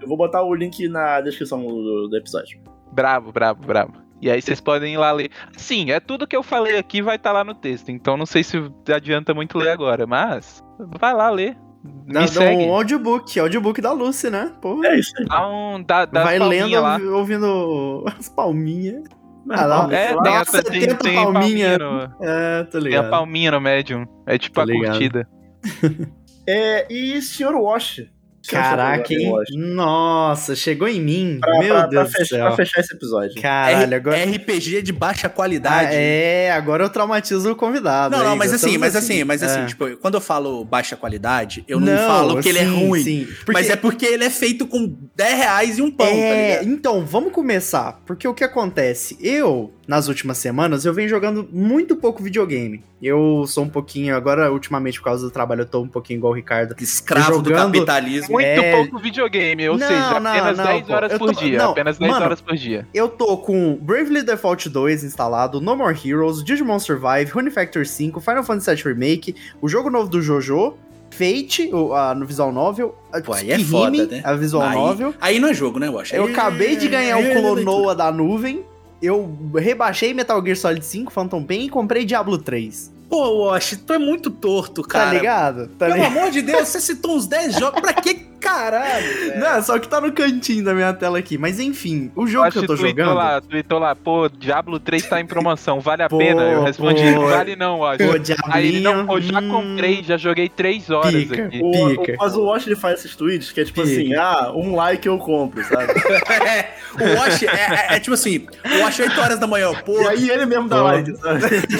Eu 0.00 0.06
vou 0.08 0.16
botar 0.16 0.42
o 0.42 0.54
link 0.54 0.86
na 0.88 1.20
descrição 1.22 1.64
do, 1.66 2.08
do 2.08 2.16
episódio. 2.16 2.60
Bravo, 2.92 3.32
bravo, 3.32 3.62
bravo. 3.66 3.92
E 4.20 4.30
aí 4.30 4.40
vocês 4.42 4.60
podem 4.60 4.94
ir 4.94 4.98
lá 4.98 5.10
ler. 5.12 5.30
Sim, 5.56 5.90
é 5.90 5.98
tudo 5.98 6.26
que 6.26 6.36
eu 6.36 6.42
falei 6.42 6.76
aqui 6.76 7.00
vai 7.00 7.16
estar 7.16 7.32
lá 7.32 7.42
no 7.42 7.54
texto. 7.54 7.88
Então 7.90 8.16
não 8.16 8.26
sei 8.26 8.44
se 8.44 8.56
adianta 8.94 9.32
muito 9.32 9.56
ler 9.58 9.70
agora, 9.70 10.06
mas 10.06 10.62
vai 10.78 11.14
lá 11.14 11.30
ler. 11.30 11.56
Me 11.82 12.12
Dá, 12.12 12.20
dá 12.20 12.26
segue. 12.28 12.62
um 12.64 12.72
audiobook, 12.74 13.40
audiobook 13.40 13.80
da 13.80 13.90
Lucy, 13.92 14.30
né? 14.30 14.52
Porra. 14.60 14.86
É 14.88 14.96
isso 15.00 15.12
aí. 15.18 15.24
Dá 15.26 15.48
um, 15.48 15.82
dá, 15.82 16.04
dá 16.04 16.22
Vai 16.22 16.38
lendo, 16.38 16.80
lá. 16.80 16.92
ouvi- 16.94 17.08
ouvindo 17.08 18.04
as 18.18 18.28
palminhas. 18.28 19.02
Ah, 19.50 19.66
lá, 19.66 19.88
É, 19.92 20.14
tem, 20.22 20.34
essa, 20.34 20.62
tem, 20.62 20.80
70 20.82 20.96
tem 21.02 21.14
palminha. 21.14 21.32
palminha 21.40 21.78
no, 21.78 22.24
É, 22.24 22.64
tô 22.64 22.70
tem 22.72 22.80
a 22.80 22.84
ligado. 22.84 23.10
palminha 23.10 23.50
no 23.50 23.60
Medium. 23.60 24.06
É 24.26 24.38
tipo 24.38 24.54
Tô 24.54 24.60
a 24.60 24.64
ligado. 24.64 24.90
curtida. 24.92 25.28
É, 26.44 26.92
e 26.92 27.22
Sr. 27.22 27.54
Wash? 27.54 28.00
Caraca, 28.48 29.12
hein? 29.12 29.32
Nossa, 29.54 30.54
chegou 30.54 30.88
em 30.88 31.00
mim. 31.00 31.38
Pra, 31.40 31.58
Meu 31.58 31.74
pra- 31.74 31.86
Deus 31.86 31.92
pra 31.92 32.02
do 32.02 32.10
fechar, 32.10 32.36
céu. 32.36 32.46
pra 32.46 32.56
fechar 32.56 32.80
esse 32.80 32.94
episódio. 32.94 33.40
Caralho, 33.42 33.96
agora. 33.96 34.16
RPG 34.24 34.82
de 34.82 34.92
baixa 34.92 35.26
Ah, 35.26 35.30
qualidade. 35.30 35.90
é, 35.94 36.50
agora 36.52 36.84
eu 36.84 36.90
traumatizo 36.90 37.50
o 37.52 37.56
convidado. 37.56 38.16
Não, 38.16 38.24
não, 38.24 38.32
aí, 38.32 38.38
mas 38.38 38.52
assim, 38.52 38.66
gostamos 38.76 38.80
mas 38.80 38.96
assim, 38.96 39.24
mas 39.24 39.42
assim, 39.42 39.60
É. 39.60 39.66
tipo, 39.66 39.96
quando 39.98 40.14
eu 40.14 40.20
falo 40.20 40.64
baixa 40.64 40.96
qualidade, 40.96 41.64
eu 41.68 41.78
não, 41.80 41.96
falo 42.06 42.40
que 42.42 42.48
ele 42.48 42.58
é 42.58 42.64
sim, 42.64 42.86
ruim. 42.86 43.02
Sim, 43.02 43.28
porque- 43.44 43.52
Mas 43.52 43.70
é 43.70 43.76
porque 43.76 44.06
ele 44.06 44.24
é 44.24 44.30
feito 44.30 44.66
com 44.66 44.96
10 45.16 45.36
reais 45.36 45.78
e 45.78 45.82
um 45.82 45.90
pão, 45.90 46.06
tá 46.06 46.12
É, 46.12 46.58
ligado? 46.60 46.68
então, 46.74 47.04
vamos 47.06 47.32
começar. 47.32 48.00
Porque 48.06 48.26
o 48.26 48.34
que 48.34 48.44
acontece? 48.44 49.16
Eu, 49.20 49.72
nas 49.86 50.08
últimas 50.08 50.38
semanas, 50.38 50.84
eu 50.84 50.92
venho 50.94 51.08
jogando 51.08 51.48
muito 51.52 51.96
pouco 51.96 52.22
videogame. 52.22 52.82
Eu 53.02 53.44
sou 53.48 53.64
um 53.64 53.68
pouquinho, 53.68 54.14
agora, 54.14 54.52
ultimamente, 54.52 54.98
por 55.00 55.06
causa 55.06 55.24
do 55.24 55.30
trabalho, 55.30 55.62
eu 55.62 55.66
tô 55.66 55.82
um 55.82 55.88
pouquinho 55.88 56.18
igual 56.18 56.32
o 56.32 56.36
Ricardo. 56.36 56.74
Escravo 56.80 57.42
do 57.42 57.50
jogando- 57.50 57.72
capitalismo. 57.74 58.31
Muito 58.32 58.46
É. 58.46 58.72
pouco 58.76 58.98
videogame, 58.98 59.68
ou 59.68 59.78
Não, 59.78 59.86
seja, 59.86 60.20
não, 60.20 60.30
apenas 60.30 60.58
não, 60.58 60.64
10 60.64 60.86
pô. 60.86 60.92
horas 60.94 61.12
Eu 61.12 61.18
por 61.18 61.32
tô- 61.34 61.40
dia. 61.40 61.58
não, 61.58 61.70
apenas 61.70 61.98
10 61.98 62.10
mano, 62.12 62.24
horas 62.24 62.40
por 62.40 62.56
dia. 62.56 62.86
Eu 62.92 63.08
tô 63.08 63.36
com 63.36 63.76
Bravely 63.80 64.22
Default 64.22 64.68
2 64.68 65.04
instalado, 65.04 65.60
No 65.60 65.76
More 65.76 65.96
Heroes, 66.08 66.42
Digimon 66.42 66.78
Survive, 66.78 67.30
Rune 67.30 67.50
Factor 67.50 67.86
5, 67.86 68.20
Final 68.20 68.42
Fantasy 68.44 68.74
VII 68.82 68.92
Remake, 68.94 69.34
o 69.60 69.68
jogo 69.68 69.90
novo 69.90 70.08
do 70.08 70.20
Jojo, 70.22 70.74
Fate, 71.10 71.68
o, 71.74 71.92
a, 71.92 72.14
no 72.14 72.24
Visual 72.26 72.50
Novel, 72.50 72.94
a 73.12 73.20
Pô, 73.20 73.34
aí 73.34 73.50
é 73.50 73.58
foda, 73.58 74.06
né? 74.06 74.22
a 74.24 74.32
Visual 74.34 74.62
aí, 74.66 74.74
Novel. 74.74 75.14
aí 75.20 75.38
não 75.38 75.48
é 75.50 75.54
jogo, 75.54 75.78
né, 75.78 75.86
eu 75.88 75.98
acho. 75.98 76.14
Eu 76.16 76.24
acabei 76.24 76.74
de 76.76 76.88
ganhar 76.88 77.18
o 77.18 77.22
é. 77.22 77.34
Clonoa 77.34 77.94
da 77.94 78.10
nuvem. 78.10 78.64
Eu 79.02 79.36
rebaixei 79.56 80.14
Metal 80.14 80.40
Gear 80.44 80.56
Solid 80.56 80.84
5, 80.86 81.12
Phantom 81.12 81.42
Pain 81.42 81.66
e 81.66 81.68
comprei 81.68 82.04
Diablo 82.04 82.38
3. 82.38 82.91
Pô, 83.12 83.44
Wash, 83.44 83.78
tu 83.86 83.92
é 83.92 83.98
muito 83.98 84.30
torto, 84.30 84.82
cara. 84.82 85.10
tá 85.10 85.12
ligado? 85.12 85.66
Tá 85.76 85.84
Pelo 85.84 85.96
ligado? 85.98 86.16
amor 86.16 86.30
de 86.30 86.40
Deus, 86.40 86.66
você 86.66 86.80
citou 86.80 87.14
uns 87.14 87.26
10 87.26 87.56
jogos. 87.56 87.78
Pra 87.78 87.92
que 87.92 88.26
caralho? 88.42 89.02
velho? 89.06 89.40
Não, 89.40 89.62
só 89.62 89.78
que 89.78 89.88
tá 89.88 90.00
no 90.00 90.12
cantinho 90.12 90.64
da 90.64 90.74
minha 90.74 90.92
tela 90.92 91.18
aqui. 91.18 91.38
Mas 91.38 91.58
enfim, 91.60 92.10
o 92.16 92.26
jogo 92.26 92.50
que 92.50 92.58
eu 92.58 92.66
tô 92.66 92.76
jogando. 92.76 93.14
lá, 93.14 93.40
tweetou 93.40 93.78
lá, 93.78 93.94
pô, 93.94 94.28
Diablo 94.28 94.78
3 94.78 95.06
tá 95.06 95.20
em 95.20 95.26
promoção, 95.26 95.80
vale 95.80 96.02
a 96.02 96.08
Pô, 96.08 96.18
pena? 96.18 96.42
Eu 96.42 96.62
respondi, 96.64 97.12
pô. 97.14 97.26
vale 97.28 97.56
não, 97.56 97.84
acho. 97.84 97.98
Pô, 97.98 98.12
Aí 98.50 98.66
ele, 98.68 98.80
não, 98.80 98.92
Diablinho. 99.04 99.06
pô, 99.06 99.20
já 99.20 99.38
hum, 99.38 99.48
comprei, 99.50 100.02
já 100.02 100.16
joguei 100.16 100.48
3 100.48 100.90
horas 100.90 101.12
Pica. 101.14 101.44
aqui. 101.46 101.60
O, 101.62 101.70
Pica. 101.96 102.12
o- 102.14 102.16
mas 102.18 102.36
o 102.36 102.44
Wash 102.44 102.66
ele 102.66 102.76
faz 102.76 102.98
esses 103.00 103.14
tweets 103.16 103.52
que 103.52 103.60
é 103.60 103.64
tipo 103.64 103.80
Pica. 103.82 103.92
assim, 103.92 104.14
ah, 104.14 104.52
um 104.54 104.74
like 104.74 105.06
eu 105.06 105.18
compro, 105.18 105.62
sabe? 105.64 105.92
É, 106.42 106.70
o 106.98 107.18
Wash 107.18 107.42
é, 107.44 107.46
é- 107.46 107.96
é 107.96 108.00
tipo 108.00 108.14
assim: 108.14 108.46
o 108.64 108.82
Wash 108.82 108.98
8 109.00 109.20
horas 109.20 109.38
da 109.38 109.46
manhã, 109.46 109.72
pô. 109.84 110.00
e 110.02 110.08
aí 110.08 110.30
ele 110.30 110.46
mesmo 110.46 110.68
dá 110.68 110.76
Pô. 110.78 110.82
like, 110.84 111.16
sabe? 111.16 111.42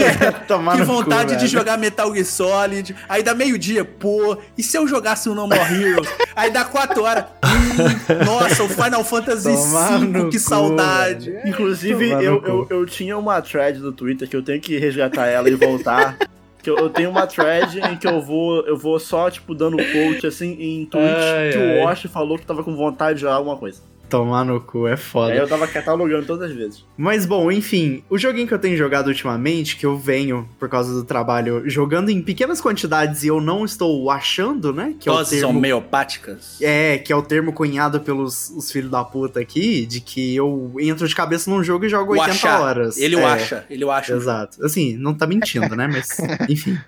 Que 0.47 0.79
no 0.79 0.87
cu, 0.87 0.93
vontade 0.93 1.31
de 1.33 1.37
velho. 1.39 1.49
jogar 1.49 1.77
Metal 1.79 2.13
Gear 2.13 2.25
Solid. 2.25 2.95
Aí 3.09 3.23
dá 3.23 3.35
meio-dia, 3.35 3.85
pô. 3.85 4.37
E 4.57 4.63
se 4.63 4.77
eu 4.77 4.87
jogasse 4.87 5.29
o 5.29 5.35
No 5.35 5.47
More 5.47 5.61
Heroes? 5.83 6.09
Aí 6.37 6.51
dá 6.53 6.65
4 6.65 7.03
horas. 7.03 7.25
Hum, 7.45 8.25
nossa, 8.25 8.63
o 8.63 8.69
Final 8.69 9.05
Fantasy 9.05 9.49
V, 9.51 10.25
que 10.31 10.37
cu, 10.37 10.39
saudade. 10.39 11.35
Inclusive, 11.45 12.11
eu, 12.11 12.43
eu, 12.45 12.67
eu 12.71 12.87
tinha 12.87 13.17
uma 13.17 13.41
thread 13.41 13.79
do 13.79 13.93
Twitter 13.93 14.29
que 14.29 14.37
eu 14.37 14.43
tenho 14.43 14.61
que 14.61 14.79
resgatar 14.79 15.27
ela 15.27 15.49
e 15.49 15.55
voltar. 15.55 16.17
Que 16.63 16.71
eu, 16.71 16.77
eu 16.77 16.91
tenho 16.91 17.11
uma 17.11 17.27
thread 17.27 17.81
em 17.81 17.97
que 17.97 18.07
eu 18.07 18.21
vou, 18.23 18.65
eu 18.67 18.77
vou 18.77 18.99
só, 19.01 19.29
tipo, 19.31 19.55
dando 19.55 19.77
coach, 19.79 20.27
assim, 20.27 20.57
em 20.61 20.87
tweets 20.87 21.25
Ai, 21.25 21.51
que 21.51 21.59
ai. 21.59 21.79
o 21.81 21.85
Wash 21.85 22.03
falou 22.03 22.39
que 22.39 22.47
tava 22.47 22.63
com 22.63 22.77
vontade 22.77 23.17
de 23.17 23.23
jogar 23.23 23.35
alguma 23.35 23.57
coisa. 23.57 23.83
Tomar 24.13 24.45
no 24.45 24.61
cu, 24.61 24.87
é 24.87 24.97
foda. 24.97 25.33
Aí 25.33 25.39
eu 25.39 25.49
tava 25.49 25.67
catalogando 25.67 26.27
todas 26.27 26.51
as 26.51 26.57
vezes. 26.57 26.85
Mas 26.99 27.25
bom, 27.25 27.51
enfim, 27.51 28.05
o 28.11 28.19
joguinho 28.19 28.47
que 28.47 28.53
eu 28.53 28.59
tenho 28.59 28.77
jogado 28.77 29.09
ultimamente, 29.09 29.75
que 29.77 29.87
eu 29.87 29.97
venho, 29.97 30.47
por 30.59 30.69
causa 30.69 30.93
do 30.93 31.03
trabalho, 31.03 31.63
jogando 31.69 32.11
em 32.11 32.21
pequenas 32.21 32.61
quantidades 32.61 33.25
e 33.25 33.29
eu 33.29 33.41
não 33.41 33.65
estou 33.65 34.11
achando, 34.11 34.73
né? 34.73 34.95
Que 35.01 35.09
é 35.09 35.13
o 35.13 35.17
Doses 35.17 35.41
termo. 35.41 35.59
homeopáticas. 35.59 36.61
É, 36.61 36.99
que 36.99 37.11
é 37.11 37.17
o 37.17 37.23
termo 37.23 37.55
cunhado 37.55 38.01
pelos 38.01 38.51
os 38.51 38.71
filhos 38.71 38.91
da 38.91 39.03
puta 39.03 39.41
aqui, 39.41 39.87
de 39.87 40.01
que 40.01 40.37
eu 40.37 40.75
entro 40.79 41.09
de 41.09 41.15
cabeça 41.15 41.51
num 41.51 41.65
jogo 41.65 41.87
e 41.87 41.89
jogo 41.89 42.13
O 42.13 42.19
80 42.19 42.31
achar. 42.31 42.61
horas. 42.61 42.99
Ele 42.99 43.17
o 43.17 43.21
é, 43.21 43.25
acha, 43.25 43.65
ele 43.71 43.85
o 43.85 43.91
acha. 43.91 44.13
Exato. 44.13 44.63
Assim, 44.65 44.95
não 44.97 45.15
tá 45.15 45.27
mentindo, 45.27 45.75
né? 45.75 45.89
Mas, 45.91 46.09
enfim. 46.51 46.79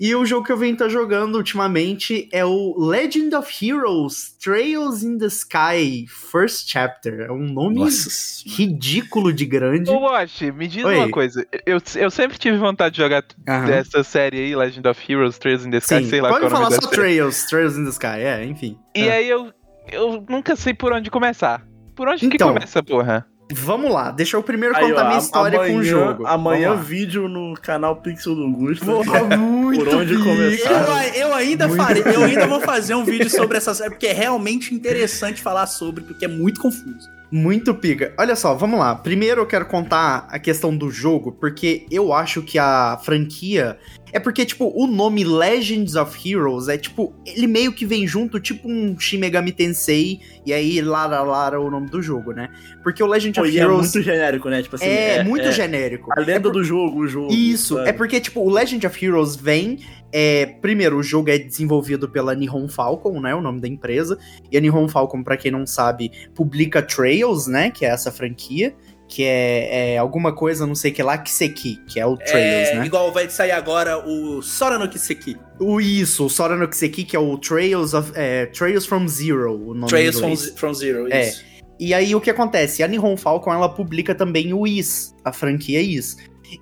E 0.00 0.14
o 0.14 0.24
jogo 0.24 0.44
que 0.46 0.52
eu 0.52 0.56
venho 0.56 0.76
tá 0.76 0.88
jogando 0.88 1.36
ultimamente 1.36 2.28
é 2.32 2.44
o 2.44 2.74
Legend 2.78 3.34
of 3.36 3.66
Heroes 3.66 4.36
Trails 4.42 5.02
in 5.02 5.18
the 5.18 5.26
Sky 5.26 6.06
First 6.08 6.70
Chapter. 6.70 7.20
É 7.28 7.32
um 7.32 7.52
nome 7.52 7.80
Nossa. 7.80 8.42
ridículo 8.46 9.32
de 9.32 9.44
grande. 9.46 9.90
Ô, 9.90 10.00
Wash, 10.00 10.40
me 10.54 10.66
diz 10.68 10.84
Oi. 10.84 10.96
uma 10.96 11.10
coisa. 11.10 11.46
Eu, 11.66 11.78
eu 11.96 12.10
sempre 12.10 12.38
tive 12.38 12.56
vontade 12.56 12.94
de 12.96 13.02
jogar 13.02 13.24
Aham. 13.48 13.66
dessa 13.66 14.02
série 14.02 14.38
aí, 14.38 14.56
Legend 14.56 14.86
of 14.88 15.12
Heroes, 15.12 15.38
Trails 15.38 15.64
in 15.66 15.70
the 15.70 15.78
Sky, 15.78 15.98
Sim, 16.04 16.04
sei 16.10 16.20
lá 16.20 16.28
pode 16.28 16.40
qual 16.42 16.48
é 16.48 16.50
falar 16.50 16.64
nome 16.70 16.74
só 16.76 16.80
da 16.82 16.88
série. 16.88 17.00
Trails, 17.02 17.46
Trails 17.46 17.76
in 17.76 17.84
the 17.84 17.90
Sky, 17.90 18.06
é, 18.06 18.44
enfim. 18.44 18.78
E 18.94 19.08
Ah. 19.08 19.14
aí 19.14 19.28
eu, 19.28 19.52
eu 19.92 20.24
nunca 20.28 20.56
sei 20.56 20.74
por 20.74 20.92
onde 20.92 21.10
começar. 21.10 21.66
Por 21.94 22.08
onde 22.08 22.28
que 22.28 22.34
Então, 22.34 22.52
começa, 22.52 22.82
porra? 22.82 23.26
Vamos 23.52 23.92
lá, 23.92 24.10
deixa 24.10 24.36
eu 24.36 24.42
primeiro 24.42 24.74
Aí, 24.76 24.88
contar 24.88 25.04
ó, 25.04 25.08
minha 25.08 25.18
história 25.18 25.58
amanhã, 25.58 25.74
com 25.74 25.78
o 25.78 25.84
jogo. 25.84 26.26
Amanhã, 26.26 26.74
vídeo 26.76 27.28
no 27.28 27.54
canal 27.54 27.96
Pixel 27.96 28.34
do 28.34 28.50
Gusto. 28.50 28.86
Porra, 28.86 29.36
muito 29.36 29.84
Por 29.84 29.94
onde 29.94 30.16
começar? 30.16 31.14
Eu, 31.14 31.28
eu 31.28 31.34
ainda 31.34 31.68
Muito 31.68 31.82
farei, 31.82 32.02
eu 32.02 32.24
ainda 32.24 32.46
vou 32.46 32.60
fazer 32.60 32.94
um 32.94 33.04
vídeo 33.04 33.28
sobre 33.28 33.58
essa 33.58 33.74
série, 33.74 33.90
porque 33.90 34.06
é 34.06 34.12
realmente 34.12 34.74
interessante 34.74 35.42
falar 35.42 35.66
sobre, 35.66 36.02
porque 36.02 36.24
é 36.24 36.28
muito 36.28 36.60
confuso. 36.60 37.12
Muito 37.30 37.74
pica. 37.74 38.14
Olha 38.16 38.36
só, 38.36 38.54
vamos 38.54 38.78
lá. 38.78 38.94
Primeiro 38.94 39.40
eu 39.40 39.46
quero 39.46 39.66
contar 39.66 40.26
a 40.30 40.38
questão 40.38 40.74
do 40.74 40.90
jogo, 40.90 41.32
porque 41.32 41.84
eu 41.90 42.12
acho 42.12 42.42
que 42.42 42.58
a 42.58 42.98
franquia. 43.02 43.76
É 44.14 44.20
porque, 44.20 44.46
tipo, 44.46 44.72
o 44.72 44.86
nome 44.86 45.24
Legends 45.24 45.96
of 45.96 46.16
Heroes 46.30 46.68
é 46.68 46.78
tipo. 46.78 47.12
Ele 47.26 47.48
meio 47.48 47.72
que 47.72 47.84
vem 47.84 48.06
junto, 48.06 48.38
tipo 48.38 48.68
um 48.70 48.96
Shin 48.96 49.18
Megami 49.18 49.50
Tensei, 49.50 50.20
e 50.46 50.52
aí 50.52 50.80
Lara 50.80 51.20
Lara 51.22 51.60
o 51.60 51.68
nome 51.68 51.90
do 51.90 52.00
jogo, 52.00 52.30
né? 52.32 52.48
Porque 52.82 53.02
o 53.02 53.06
Legend 53.08 53.34
Pô, 53.34 53.42
of 53.44 53.58
é 53.58 53.60
Heroes 53.60 53.92
muito 53.92 54.02
genérico, 54.02 54.48
né? 54.48 54.62
Tipo 54.62 54.76
assim, 54.76 54.84
é, 54.86 55.24
muito 55.24 55.50
genérico. 55.50 56.12
A 56.16 56.20
lenda 56.20 56.32
É 56.32 56.40
por- 56.40 56.52
do 56.52 56.62
jogo, 56.62 57.00
o 57.00 57.08
jogo. 57.08 57.32
Isso, 57.32 57.74
sabe? 57.74 57.88
é 57.88 57.92
porque, 57.92 58.20
tipo, 58.20 58.40
o 58.40 58.48
Legend 58.48 58.86
of 58.86 59.04
Heroes 59.04 59.34
vem. 59.34 59.80
É, 60.16 60.46
primeiro, 60.46 60.96
o 60.98 61.02
jogo 61.02 61.28
é 61.28 61.36
desenvolvido 61.36 62.08
pela 62.08 62.36
Nihon 62.36 62.68
Falcon, 62.68 63.20
né? 63.20 63.34
O 63.34 63.40
nome 63.40 63.60
da 63.60 63.66
empresa. 63.66 64.16
E 64.48 64.56
a 64.56 64.60
Nihon 64.60 64.86
Falcon, 64.86 65.24
pra 65.24 65.36
quem 65.36 65.50
não 65.50 65.66
sabe, 65.66 66.12
publica 66.36 66.80
Trails, 66.80 67.48
né? 67.48 67.68
Que 67.72 67.84
é 67.84 67.88
essa 67.88 68.12
franquia. 68.12 68.72
Que 69.14 69.22
é, 69.22 69.92
é 69.94 69.98
alguma 69.98 70.34
coisa, 70.34 70.66
não 70.66 70.74
sei 70.74 70.90
o 70.90 70.94
que 70.94 71.02
lá, 71.02 71.16
Kiseki, 71.16 71.76
que 71.86 72.00
é 72.00 72.06
o 72.06 72.16
Trails, 72.16 72.68
é, 72.70 72.78
né? 72.80 72.86
Igual 72.86 73.12
vai 73.12 73.30
sair 73.30 73.52
agora 73.52 73.96
o 74.04 74.42
Sora 74.42 74.76
no 74.76 74.88
Kiseki. 74.88 75.36
O 75.60 75.80
isso, 75.80 76.26
o 76.26 76.28
Sora 76.28 76.56
no 76.56 76.66
Kiseki, 76.66 77.04
que 77.04 77.14
é 77.14 77.18
o 77.20 77.38
Trails 77.38 77.94
of. 77.94 78.10
É, 78.16 78.46
Trails 78.46 78.84
from 78.86 79.06
Zero, 79.06 79.52
o 79.54 79.72
nome 79.72 79.86
Trails 79.86 80.18
from, 80.18 80.34
from 80.56 80.74
Zero, 80.74 81.06
É. 81.12 81.28
isso. 81.28 81.44
E 81.78 81.94
aí 81.94 82.12
o 82.12 82.20
que 82.20 82.28
acontece? 82.28 82.82
A 82.82 82.88
Nihon 82.88 83.16
Falcon 83.16 83.52
ela 83.52 83.68
publica 83.68 84.16
também 84.16 84.52
o 84.52 84.66
Is, 84.66 85.14
a 85.24 85.32
franquia 85.32 85.80
Is. 85.80 86.16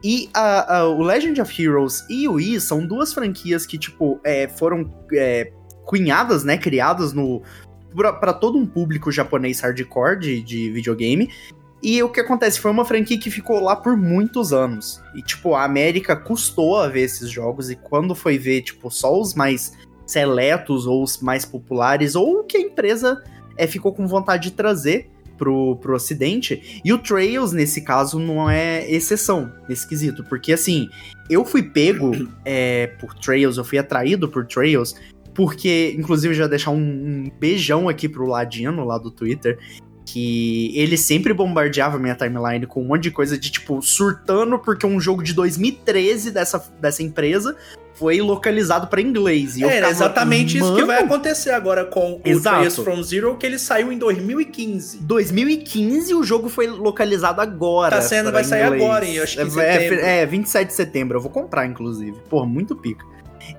E 0.05 0.29
a- 0.35 0.77
a- 0.81 0.89
o 0.89 1.03
Legend 1.03 1.41
of 1.41 1.63
Heroes 1.63 2.05
e 2.11 2.29
o 2.29 2.39
Is 2.39 2.65
são 2.65 2.87
duas 2.87 3.15
franquias 3.15 3.65
que, 3.65 3.79
tipo, 3.79 4.21
é, 4.25 4.47
foram 4.47 4.91
é, 5.15 5.51
cunhadas, 5.87 6.45
né? 6.45 6.59
Criadas 6.59 7.15
no. 7.15 7.41
pra, 7.97 8.13
pra 8.13 8.33
todo 8.35 8.59
um 8.59 8.67
público 8.67 9.11
japonês 9.11 9.61
hardcore 9.61 10.19
de, 10.19 10.43
de 10.43 10.71
videogame. 10.71 11.31
E 11.83 12.01
o 12.01 12.09
que 12.09 12.21
acontece? 12.21 12.61
Foi 12.61 12.71
uma 12.71 12.85
franquia 12.85 13.19
que 13.19 13.31
ficou 13.31 13.59
lá 13.59 13.75
por 13.75 13.97
muitos 13.97 14.53
anos. 14.53 15.03
E, 15.15 15.23
tipo, 15.23 15.55
a 15.55 15.65
América 15.65 16.15
custou 16.15 16.79
a 16.79 16.89
ver 16.89 17.01
esses 17.01 17.29
jogos. 17.29 17.71
E 17.71 17.77
quando 17.77 18.15
foi 18.15 18.39
ver, 18.39 18.63
tipo, 18.63 18.89
só 18.89 19.21
os 19.21 19.35
mais 19.35 19.73
seletos 20.07 20.87
ou 20.87 21.03
os 21.03 21.21
mais 21.21 21.45
populares, 21.45 22.15
ou 22.15 22.41
o 22.41 22.45
que 22.45 22.57
a 22.57 22.61
empresa 22.61 23.23
é, 23.57 23.67
ficou 23.67 23.93
com 23.93 24.07
vontade 24.07 24.45
de 24.45 24.51
trazer 24.53 25.11
pro, 25.37 25.77
pro 25.77 25.97
ocidente. 25.97 26.81
E 26.85 26.93
o 26.93 26.99
Trails, 26.99 27.53
nesse 27.53 27.81
caso, 27.83 28.21
não 28.21 28.49
é 28.49 28.89
exceção 28.89 29.53
nesse 29.69 29.89
quesito. 29.89 30.23
Porque, 30.23 30.53
assim, 30.53 30.89
eu 31.29 31.45
fui 31.45 31.65
pego 31.65 32.13
é, 32.45 32.87
por 33.01 33.13
Trails, 33.15 33.57
eu 33.57 33.65
fui 33.65 33.79
atraído 33.79 34.29
por 34.29 34.47
Trails, 34.47 34.95
porque, 35.35 35.97
inclusive, 35.99 36.33
já 36.33 36.47
deixar 36.47 36.71
um, 36.71 36.77
um 36.77 37.31
beijão 37.41 37.89
aqui 37.89 38.09
pro 38.09 38.27
Ladino, 38.27 38.85
lá 38.85 38.99
do 38.99 39.11
Twitter, 39.11 39.59
que 40.05 40.73
ele 40.79 40.97
sempre 40.97 41.33
bombardeava 41.33 41.99
minha 41.99 42.15
timeline 42.15 42.67
com 42.67 42.83
um 42.83 42.87
monte 42.89 43.05
de 43.05 43.11
coisa 43.11 43.39
de, 43.39 43.51
tipo, 43.51 43.81
surtando 43.83 44.59
porque 44.59 44.87
um 44.87 45.01
jogo 45.01 45.23
de 45.23 45.33
2013 45.33 46.31
dessa, 46.31 46.63
dessa 46.81 47.03
empresa 47.03 47.57
foi 47.95 48.21
localizado 48.21 48.89
pra 48.89 49.01
inglês. 49.01 49.57
E 49.57 49.65
É, 49.65 49.69
ficava, 49.77 49.93
exatamente 49.93 50.57
isso 50.59 50.67
que 50.75 50.81
"Mano, 50.81 50.87
vai 50.87 51.03
acontecer 51.03 51.51
agora 51.51 51.85
com 51.85 52.15
o 52.15 52.21
Exato. 52.25 52.57
Trails 52.57 52.77
from 52.77 53.03
Zero, 53.03 53.37
que 53.37 53.47
ele 53.47 53.59
saiu 53.59 53.93
em 53.93 53.99
2015. 53.99 54.99
2015 55.03 56.15
o 56.15 56.25
jogo 56.25 56.49
foi 56.49 56.67
localizado 56.67 57.41
agora. 57.41 57.97
Tá 57.97 58.03
sendo- 58.03 58.33
vai 58.33 58.43
sair 58.45 58.65
inglês. 58.67 58.83
agora, 58.83 59.05
hein? 59.07 59.15
Eu 59.17 59.23
acho 59.23 59.37
que 59.37 59.61
é, 59.61 59.87
é, 59.95 60.23
é, 60.23 60.27
27 60.27 60.69
de 60.69 60.75
setembro. 60.75 61.19
Eu 61.19 61.23
vou 61.23 61.31
comprar, 61.31 61.67
inclusive. 61.67 62.17
Porra, 62.29 62.47
muito 62.47 62.75
pica. 62.75 63.05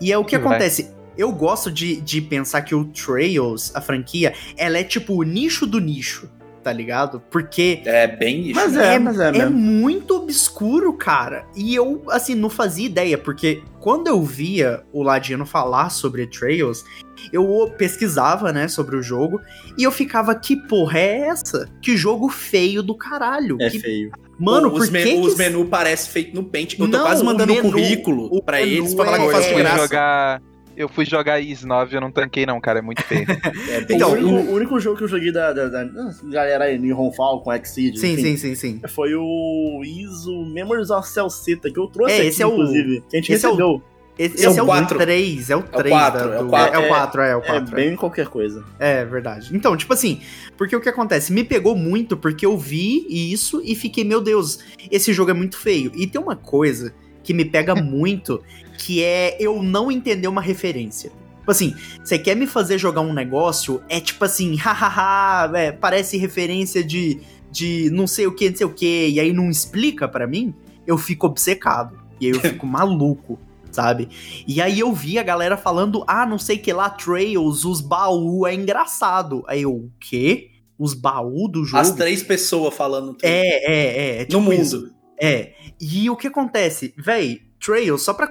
E 0.01 0.11
é 0.11 0.17
o 0.17 0.25
que 0.25 0.37
Vai. 0.37 0.47
acontece. 0.55 0.89
Eu 1.17 1.31
gosto 1.31 1.71
de, 1.71 1.99
de 2.01 2.21
pensar 2.21 2.61
que 2.63 2.73
o 2.75 2.85
Trails, 2.85 3.71
a 3.75 3.81
franquia, 3.81 4.33
ela 4.57 4.77
é 4.77 4.83
tipo 4.83 5.13
o 5.13 5.23
nicho 5.23 5.65
do 5.67 5.79
nicho, 5.79 6.29
tá 6.63 6.71
ligado? 6.73 7.21
Porque 7.29 7.81
É 7.85 8.07
bem 8.07 8.47
isso. 8.47 8.55
Mas 8.59 8.73
né? 8.73 8.95
é, 8.95 8.99
mas 8.99 9.19
é 9.19 9.27
é 9.27 9.31
mesmo. 9.31 9.51
muito 9.57 10.15
obscuro, 10.15 10.93
cara. 10.93 11.45
E 11.55 11.75
eu, 11.75 12.03
assim, 12.09 12.33
não 12.35 12.49
fazia 12.49 12.85
ideia, 12.85 13.17
porque 13.17 13.61
quando 13.79 14.07
eu 14.07 14.21
via 14.23 14.81
o 14.91 15.03
Ladino 15.03 15.45
falar 15.45 15.89
sobre 15.89 16.25
Trails, 16.25 16.83
eu 17.31 17.71
pesquisava, 17.77 18.51
né, 18.51 18.67
sobre 18.67 18.95
o 18.95 19.01
jogo, 19.03 19.39
e 19.77 19.83
eu 19.83 19.91
ficava, 19.91 20.33
que 20.35 20.55
porra 20.67 20.99
é 20.99 21.19
essa? 21.27 21.69
Que 21.81 21.95
jogo 21.95 22.27
feio 22.29 22.81
do 22.81 22.95
caralho. 22.95 23.57
É 23.61 23.69
que... 23.69 23.79
feio. 23.79 24.11
Mano, 24.39 24.73
os, 24.73 24.89
men- 24.89 25.03
que 25.05 25.13
os 25.27 25.33
que... 25.33 25.39
menus 25.39 25.69
parecem 25.69 26.11
feitos 26.11 26.33
no 26.33 26.43
Paint. 26.43 26.73
Eu 26.73 26.89
tô 26.89 26.97
Não, 26.97 27.05
quase 27.05 27.21
o 27.21 27.25
mandando 27.25 27.53
um 27.53 27.55
menu- 27.57 27.69
currículo 27.71 28.29
o 28.35 28.41
pra 28.41 28.57
menu 28.57 28.71
eles 28.71 28.95
pra 28.95 29.05
falar 29.05 29.17
que 29.19 29.23
eu 29.25 29.29
é- 29.29 29.33
faço 29.33 29.47
eu 29.49 29.55
de 29.55 29.61
graça. 29.61 29.77
jogar. 29.83 30.41
Eu 30.75 30.89
fui 30.89 31.05
jogar 31.05 31.39
Is 31.39 31.63
9 31.63 31.95
eu 31.95 32.01
não 32.01 32.11
tanquei, 32.11 32.45
não, 32.45 32.59
cara. 32.59 32.79
É 32.79 32.81
muito 32.81 33.01
feio. 33.03 33.25
É 33.69 33.85
Então, 33.93 34.09
o, 34.09 34.13
único, 34.13 34.51
o 34.51 34.55
único 34.55 34.79
jogo 34.79 34.97
que 34.97 35.03
eu 35.03 35.07
joguei 35.07 35.31
da, 35.31 35.53
da, 35.53 35.67
da- 35.67 35.83
da 35.83 36.13
galera 36.29 36.65
aí, 36.65 36.79
Nihon 36.79 37.11
Falcon, 37.11 37.53
Exceed, 37.53 37.97
Sim, 37.97 38.13
enfim, 38.13 38.23
sim, 38.23 38.37
sim, 38.37 38.55
sim. 38.55 38.81
foi 38.89 39.13
o 39.15 39.81
ISO 39.83 40.45
Memories 40.45 40.89
of 40.89 41.07
Celceta, 41.07 41.69
que 41.71 41.79
eu 41.79 41.87
trouxe 41.87 42.13
É, 42.13 42.17
aqui, 42.19 42.27
esse 42.27 42.41
é 42.41 42.47
o- 42.47 42.53
inclusive. 42.53 43.03
Que 43.09 43.17
a 43.17 43.19
gente 43.19 43.33
esse 43.33 43.45
é 43.45 43.49
o- 43.49 43.51
recebeu. 43.51 43.83
Esse, 44.15 44.35
Esse 44.35 44.45
é 44.45 44.49
esse 44.49 44.59
o 44.59 44.61
é 44.61 44.63
o 44.63 44.65
quatro. 44.67 44.97
3, 44.99 45.49
é 45.49 45.55
o 45.55 45.63
3. 45.63 45.89
quatro, 45.89 46.29
da- 46.29 46.35
é 46.35 46.39
o 46.39 46.43
do- 46.43 46.49
quatro. 46.49 46.75
É 46.75 46.79
o 46.79 46.87
4, 46.87 47.21
é, 47.21 47.35
o 47.35 47.39
É 47.39 47.41
4. 47.41 47.75
bem 47.75 47.95
qualquer 47.95 48.27
coisa. 48.27 48.63
É 48.79 49.03
verdade. 49.05 49.49
Então, 49.55 49.75
tipo 49.75 49.91
assim, 49.91 50.21
porque 50.55 50.75
o 50.75 50.79
que 50.81 50.87
acontece? 50.89 51.33
Me 51.33 51.43
pegou 51.43 51.75
muito 51.75 52.15
porque 52.15 52.45
eu 52.45 52.55
vi 52.55 53.07
isso 53.09 53.59
e 53.65 53.75
fiquei, 53.75 54.03
meu 54.03 54.21
Deus, 54.21 54.59
esse 54.91 55.11
jogo 55.13 55.31
é 55.31 55.33
muito 55.33 55.57
feio. 55.57 55.91
E 55.95 56.05
tem 56.05 56.21
uma 56.21 56.35
coisa 56.35 56.93
que 57.23 57.33
me 57.33 57.43
pega 57.43 57.73
muito, 57.81 58.39
que 58.83 59.01
é 59.01 59.37
eu 59.39 59.63
não 59.63 59.89
entender 59.89 60.27
uma 60.27 60.41
referência. 60.41 61.09
Tipo 61.39 61.51
assim, 61.51 61.75
você 62.03 62.19
quer 62.19 62.35
me 62.35 62.45
fazer 62.45 62.77
jogar 62.77 63.01
um 63.01 63.13
negócio, 63.13 63.81
é 63.87 63.99
tipo 63.99 64.23
assim, 64.25 64.55
hahaha, 64.59 65.57
é, 65.57 65.71
parece 65.71 66.17
referência 66.17 66.83
de, 66.83 67.21
de 67.49 67.89
não 67.91 68.05
sei 68.05 68.27
o 68.27 68.35
que, 68.35 68.49
não 68.49 68.57
sei 68.57 68.65
o 68.67 68.73
que, 68.73 69.07
e 69.07 69.19
aí 69.19 69.31
não 69.31 69.49
explica 69.49 70.07
pra 70.07 70.27
mim, 70.27 70.53
eu 70.85 70.97
fico 70.97 71.27
obcecado. 71.27 71.97
E 72.19 72.27
aí 72.27 72.31
eu 72.33 72.39
fico 72.41 72.65
maluco. 72.65 73.39
Sabe? 73.71 74.07
E 74.47 74.61
aí 74.61 74.81
eu 74.81 74.93
vi 74.93 75.17
a 75.17 75.23
galera 75.23 75.57
falando, 75.57 76.03
ah, 76.07 76.27
não 76.27 76.37
sei 76.37 76.59
que 76.59 76.71
lá, 76.71 76.91
Trails, 76.91 77.65
os 77.65 77.81
baú 77.81 78.45
é 78.45 78.53
engraçado. 78.53 79.43
Aí 79.47 79.63
eu, 79.63 79.71
o 79.71 79.91
quê? 79.99 80.51
Os 80.77 80.93
baú 80.93 81.47
do 81.47 81.65
jogo? 81.65 81.81
As 81.81 81.89
três 81.89 82.21
pessoas 82.21 82.71
falando. 82.75 83.13
tudo. 83.13 83.23
É, 83.23 83.39
é, 83.39 83.73
é. 83.73 84.15
é 84.17 84.19
no 84.19 84.25
tipo 84.27 84.41
mundo. 84.41 84.53
isso. 84.53 84.91
É. 85.19 85.53
E 85.81 86.07
o 86.07 86.15
que 86.15 86.27
acontece? 86.27 86.93
Véi, 86.95 87.41
Trails, 87.63 88.01
só 88.01 88.13
pra, 88.13 88.27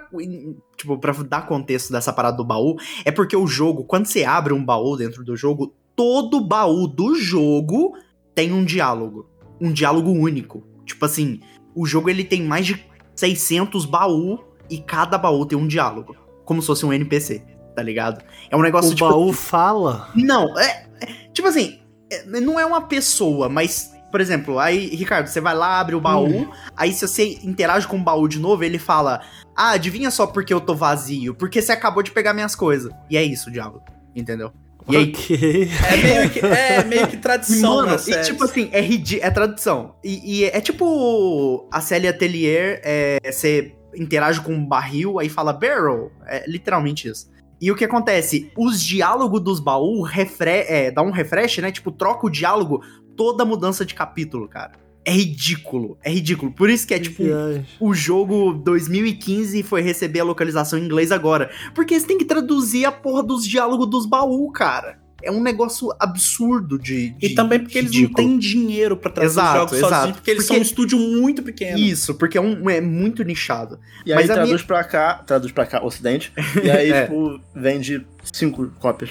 tipo, 0.76 0.98
pra 0.98 1.12
dar 1.12 1.46
contexto 1.46 1.90
dessa 1.92 2.12
parada 2.12 2.36
do 2.36 2.44
baú, 2.44 2.76
é 3.04 3.10
porque 3.10 3.36
o 3.36 3.46
jogo, 3.46 3.84
quando 3.84 4.06
você 4.06 4.24
abre 4.24 4.52
um 4.52 4.64
baú 4.64 4.96
dentro 4.96 5.24
do 5.24 5.36
jogo, 5.36 5.74
todo 5.96 6.40
baú 6.40 6.86
do 6.86 7.14
jogo 7.14 7.94
tem 8.34 8.52
um 8.52 8.64
diálogo. 8.64 9.28
Um 9.60 9.72
diálogo 9.72 10.10
único. 10.10 10.64
Tipo 10.84 11.04
assim, 11.04 11.40
o 11.74 11.86
jogo 11.86 12.10
ele 12.10 12.24
tem 12.24 12.42
mais 12.42 12.66
de 12.66 12.84
600 13.14 13.84
baú 13.86 14.38
e 14.68 14.78
cada 14.78 15.16
baú 15.16 15.46
tem 15.46 15.56
um 15.56 15.66
diálogo. 15.66 16.16
Como 16.44 16.60
se 16.60 16.66
fosse 16.66 16.84
um 16.84 16.92
NPC, 16.92 17.42
tá 17.74 17.82
ligado? 17.82 18.22
É 18.50 18.56
um 18.56 18.62
negócio 18.62 18.90
O 18.92 18.94
tipo. 18.94 19.08
baú 19.08 19.32
fala. 19.32 20.08
Não, 20.14 20.58
é, 20.58 20.86
é- 21.00 21.12
Tipo 21.32 21.48
assim, 21.48 21.78
é- 22.10 22.24
não 22.40 22.58
é 22.58 22.66
uma 22.66 22.82
pessoa, 22.82 23.48
mas 23.48 23.91
por 24.12 24.20
exemplo, 24.20 24.58
aí, 24.58 24.94
Ricardo, 24.94 25.26
você 25.26 25.40
vai 25.40 25.54
lá, 25.54 25.80
abre 25.80 25.94
o 25.94 26.00
baú, 26.00 26.52
aí 26.76 26.92
se 26.92 27.08
você 27.08 27.38
interage 27.42 27.88
com 27.88 27.96
o 27.96 28.02
baú 28.02 28.28
de 28.28 28.38
novo, 28.38 28.62
ele 28.62 28.78
fala: 28.78 29.22
Ah, 29.56 29.70
adivinha 29.70 30.10
só 30.10 30.26
porque 30.26 30.52
eu 30.52 30.60
tô 30.60 30.74
vazio? 30.74 31.34
Porque 31.34 31.62
você 31.62 31.72
acabou 31.72 32.02
de 32.02 32.12
pegar 32.12 32.34
minhas 32.34 32.54
coisas. 32.54 32.92
E 33.08 33.16
é 33.16 33.22
isso 33.24 33.48
o 33.48 33.52
diálogo, 33.52 33.82
entendeu? 34.14 34.52
E 34.88 34.96
aí, 34.96 35.08
Ok. 35.10 35.70
É 35.88 35.96
meio 35.96 36.30
que, 36.30 36.40
é 36.40 36.84
meio 36.84 37.08
que 37.08 37.16
tradição 37.16 37.76
Mano, 37.76 37.94
e 37.94 37.98
série. 37.98 38.24
tipo 38.24 38.44
assim, 38.44 38.68
é, 38.70 38.80
ridi 38.80 39.18
é 39.20 39.30
tradução. 39.30 39.94
E, 40.04 40.40
e 40.40 40.44
é 40.44 40.60
tipo 40.60 41.66
a 41.72 41.80
Célia 41.80 42.10
Atelier, 42.10 42.80
é, 42.84 43.18
você 43.24 43.74
interage 43.96 44.40
com 44.40 44.52
um 44.52 44.66
barril, 44.66 45.18
aí 45.18 45.30
fala 45.30 45.54
barrel. 45.54 46.12
É 46.26 46.44
literalmente 46.46 47.08
isso. 47.08 47.32
E 47.62 47.70
o 47.70 47.76
que 47.76 47.84
acontece? 47.84 48.50
Os 48.58 48.82
diálogos 48.82 49.40
dos 49.40 49.60
baús 49.60 50.10
refre 50.10 50.64
é, 50.66 50.90
dá 50.90 51.00
um 51.00 51.12
refresh, 51.12 51.58
né? 51.58 51.70
Tipo, 51.70 51.92
troca 51.92 52.26
o 52.26 52.30
diálogo 52.30 52.82
toda 53.22 53.44
mudança 53.44 53.84
de 53.86 53.94
capítulo, 53.94 54.48
cara. 54.48 54.72
É 55.04 55.12
ridículo, 55.12 55.96
é 56.02 56.10
ridículo. 56.12 56.50
Por 56.52 56.68
isso 56.68 56.86
que 56.86 56.92
é 56.94 56.98
tipo, 56.98 57.22
Viagem. 57.22 57.64
o 57.80 57.94
jogo 57.94 58.52
2015 58.52 59.62
foi 59.62 59.80
receber 59.80 60.20
a 60.20 60.24
localização 60.24 60.76
em 60.78 60.84
inglês 60.84 61.12
agora. 61.12 61.50
Porque 61.74 61.98
você 61.98 62.04
tem 62.06 62.18
que 62.18 62.24
traduzir 62.24 62.84
a 62.84 62.90
porra 62.92 63.22
dos 63.22 63.46
diálogos 63.46 63.88
dos 63.88 64.06
baús, 64.06 64.50
cara. 64.54 64.98
É 65.22 65.30
um 65.30 65.40
negócio 65.40 65.88
absurdo 66.00 66.76
de. 66.80 67.10
de 67.10 67.26
E 67.26 67.34
também 67.34 67.60
porque 67.60 67.78
eles 67.78 67.92
não 67.92 68.00
ridículo. 68.00 68.28
têm 68.28 68.38
dinheiro 68.38 68.96
pra 68.96 69.08
trazer 69.10 69.28
Exato, 69.30 69.48
os 69.50 69.54
jogos 69.60 69.78
exato. 69.78 69.94
sozinhos, 69.94 70.16
porque 70.16 70.30
eles 70.32 70.42
Porque- 70.42 70.54
são 70.54 70.58
um 70.58 70.62
estúdio 70.62 70.98
muito 70.98 71.42
pequeno. 71.44 71.78
Isso, 71.78 72.14
porque 72.16 72.36
é, 72.36 72.40
um, 72.40 72.68
é 72.68 72.80
muito 72.80 73.22
nichado. 73.22 73.78
E 74.04 74.12
aí 74.12 74.18
Mas 74.20 74.30
a 74.30 74.34
traduz 74.34 74.62
pra 74.62 74.82
cá, 74.82 75.14
traduz 75.24 75.52
pra 75.52 75.64
cá, 75.64 75.80
ocidente, 75.84 76.32
e 76.62 76.68
aí, 76.68 76.90
É. 76.92 77.04
tipo, 77.04 77.40
vende 77.54 78.04
cinco 78.32 78.68
cópias. 78.80 79.10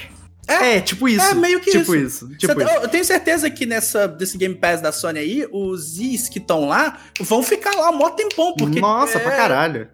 É, 0.52 0.80
tipo 0.82 1.07
isso. 1.07 1.26
É, 1.26 1.34
meio 1.34 1.60
que 1.60 1.72
tipo 1.72 1.95
isso. 1.95 2.28
isso. 2.28 2.38
Tipo 2.38 2.53
Cê- 2.53 2.64
isso. 2.65 2.73
eu, 2.76 2.82
eu 2.84 2.88
tenho 2.88 3.06
certeza 3.06 3.49
que 3.49 3.65
nessa, 3.65 4.07
desse 4.07 4.38
Game 4.38 4.56
Pass 4.56 4.82
da 4.82 4.91
Sony 4.91 5.19
aí, 5.19 5.48
os 5.52 5.99
Is 5.99 6.28
que 6.30 6.40
estão 6.40 6.68
lá 6.68 6.98
vão 7.19 7.41
ficar 7.44 7.76
lá 7.76 7.91
mó 7.91 8.10
tempão, 8.10 8.53
porque. 8.56 8.80
Nossa, 8.80 9.18
é, 9.18 9.22
pra 9.22 9.32
caralho. 9.32 9.88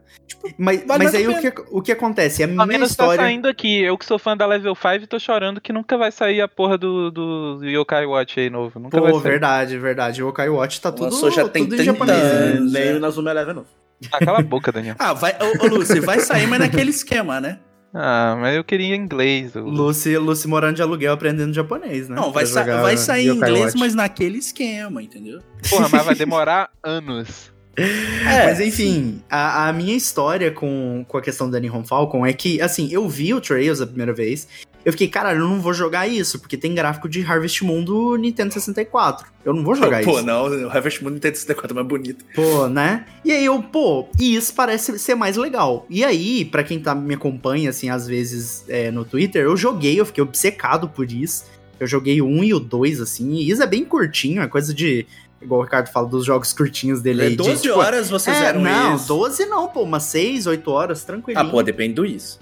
mas 0.58 0.80
vale 0.80 0.88
mas 0.88 1.14
mais 1.14 1.16
aí 1.16 1.26
a 1.26 1.30
o 1.30 1.40
que, 1.42 1.54
o 1.72 1.82
que 1.82 1.92
acontece? 1.92 2.44
A 2.44 2.48
Pelo 2.48 2.58
minha 2.58 2.68
menos 2.68 2.92
história. 2.92 3.18
tá 3.18 3.24
saindo 3.24 3.48
aqui. 3.48 3.82
Eu 3.82 3.98
que 3.98 4.06
sou 4.06 4.20
fã 4.20 4.36
da 4.36 4.46
Level 4.46 4.76
5 4.76 5.08
tô 5.08 5.20
chorando 5.20 5.60
que 5.62 5.72
nunca 5.74 5.98
vai 5.98 6.12
sair 6.12 6.42
a 6.42 6.48
porra 6.48 6.78
do, 6.78 7.10
do 7.12 7.60
Yokai 7.64 8.06
Watch 8.06 8.40
aí 8.40 8.50
novo. 8.50 8.80
Nunca 8.80 9.00
vai 9.00 9.12
Pô, 9.12 9.20
sair. 9.20 9.32
verdade, 9.32 9.78
verdade. 9.78 10.24
O 10.24 10.28
Okai 10.30 10.50
Watch 10.50 10.82
tá 10.82 10.92
tudo, 10.92 11.06
Lançou 11.06 11.32
já 11.32 11.48
tem 11.48 11.64
tudo 11.64 11.74
em 11.76 11.78
30 11.78 11.84
japonês. 11.92 12.72
né? 12.72 12.88
é. 12.88 12.94
o 12.96 13.00
Nazuma 13.00 13.32
Eleven, 13.32 13.54
não. 13.56 13.66
Ah, 14.12 14.20
cala 14.24 14.40
a 14.40 14.44
boca, 14.44 14.72
Daniel. 14.72 14.96
Ah, 15.00 15.14
vai, 15.14 15.36
ô, 15.42 15.66
ô 15.66 15.68
Lúcio, 15.70 16.02
vai 16.04 16.20
sair, 16.20 16.46
mas 16.46 16.60
naquele 16.60 16.92
esquema, 16.92 17.42
né? 17.42 17.58
Ah, 17.94 18.38
mas 18.40 18.56
eu 18.56 18.64
queria 18.64 18.96
inglês. 18.96 19.56
o- 19.56 19.62
Lucy, 19.62 20.18
Lucy 20.18 20.48
morando 20.48 20.76
de 20.76 20.82
aluguel 20.82 21.14
aprendendo 21.14 21.54
japonês, 21.54 22.08
né? 22.10 22.16
Não, 22.16 22.32
vai, 22.32 22.46
sa 22.46 22.64
vai 22.82 22.98
sair 22.98 23.28
em 23.30 23.36
inglês, 23.36 23.60
Watch. 23.66 23.78
mas 23.78 23.96
naquele 23.96 24.38
esquema, 24.38 25.02
entendeu? 25.02 25.40
Porra, 25.70 25.88
mas 25.90 26.06
vai 26.06 26.16
demorar 26.16 26.70
anos. 26.84 27.52
É, 27.80 28.46
Mas 28.48 28.60
enfim, 28.60 29.22
a, 29.30 29.68
a 29.70 29.74
minha 29.74 29.96
história 29.96 30.50
com, 30.52 31.06
com 31.08 31.16
a 31.16 31.22
questão 31.22 31.48
da 31.48 31.60
Nihon 31.60 31.84
Falcon 31.84 32.26
é 32.26 32.34
que, 32.34 32.60
assim, 32.60 32.90
eu 32.92 33.08
vi 33.08 33.36
o 33.36 33.40
Trails 33.40 33.80
a 33.82 33.86
primeira 33.86 34.12
vez. 34.14 34.48
Eu 34.88 34.94
fiquei, 34.94 35.10
caralho, 35.10 35.42
eu 35.42 35.50
não 35.50 35.60
vou 35.60 35.74
jogar 35.74 36.08
isso, 36.08 36.40
porque 36.40 36.56
tem 36.56 36.74
gráfico 36.74 37.10
de 37.10 37.22
Harvest 37.22 37.62
Moon 37.62 37.84
do 37.84 38.16
Nintendo 38.16 38.54
64. 38.54 39.28
Eu 39.44 39.54
não 39.54 39.62
vou 39.62 39.76
jogar 39.76 40.02
Pô, 40.02 40.12
isso. 40.12 40.26
não, 40.26 40.46
o 40.48 40.70
Harvest 40.70 41.04
Moon 41.04 41.10
Nintendo 41.10 41.36
64 41.36 41.74
é 41.74 41.76
mais 41.76 41.86
bonito. 41.86 42.24
Pô, 42.34 42.70
né? 42.70 43.06
E 43.26 43.34
aí 43.34 43.44
eu, 43.44 43.62
pô, 43.62 44.08
e 44.18 44.34
isso 44.34 44.54
parece 44.54 44.98
ser 44.98 45.14
mais 45.14 45.36
legal. 45.36 45.86
E 45.90 46.06
aí, 46.06 46.46
pra 46.46 46.64
quem 46.64 46.80
tá, 46.80 46.96
me 46.96 47.16
acompanha, 47.16 47.70
assim, 47.70 47.90
às 47.90 48.08
vezes 48.08 48.64
é, 48.70 48.90
no 48.90 49.04
Twitter, 49.04 49.44
eu 49.44 49.58
joguei, 49.58 50.00
eu 50.00 50.06
fiquei 50.06 50.24
obcecado 50.24 50.88
por 50.88 51.12
isso. 51.12 51.44
Eu 51.78 51.86
joguei 51.86 52.22
o 52.22 52.26
1 52.26 52.44
e 52.46 52.54
o 52.54 52.60
2, 52.62 53.02
assim, 53.02 53.34
e 53.34 53.52
isso 53.52 53.62
é 53.62 53.68
bem 53.68 53.84
curtinho, 53.84 54.42
é 54.42 54.48
coisa 54.48 54.74
de. 54.74 55.06
Igual 55.42 55.60
o 55.60 55.64
Ricardo 55.66 55.90
fala 55.90 56.08
dos 56.08 56.24
jogos 56.24 56.54
curtinhos 56.54 57.02
dele 57.02 57.24
aí. 57.24 57.28
É 57.28 57.30
de, 57.32 57.36
12 57.36 57.62
tipo, 57.62 57.78
horas 57.78 58.10
vocês 58.10 58.38
é, 58.38 58.46
eram 58.46 58.62
não, 58.62 58.96
isso. 58.96 59.10
12 59.10 59.48
não, 59.48 59.68
pô, 59.68 59.84
umas 59.84 60.04
6, 60.04 60.48
8 60.48 60.72
horas, 60.72 61.04
tranquilo. 61.04 61.38
Ah, 61.38 61.44
pô, 61.44 61.62
depende 61.62 61.96
do 61.96 62.06
isso. 62.06 62.40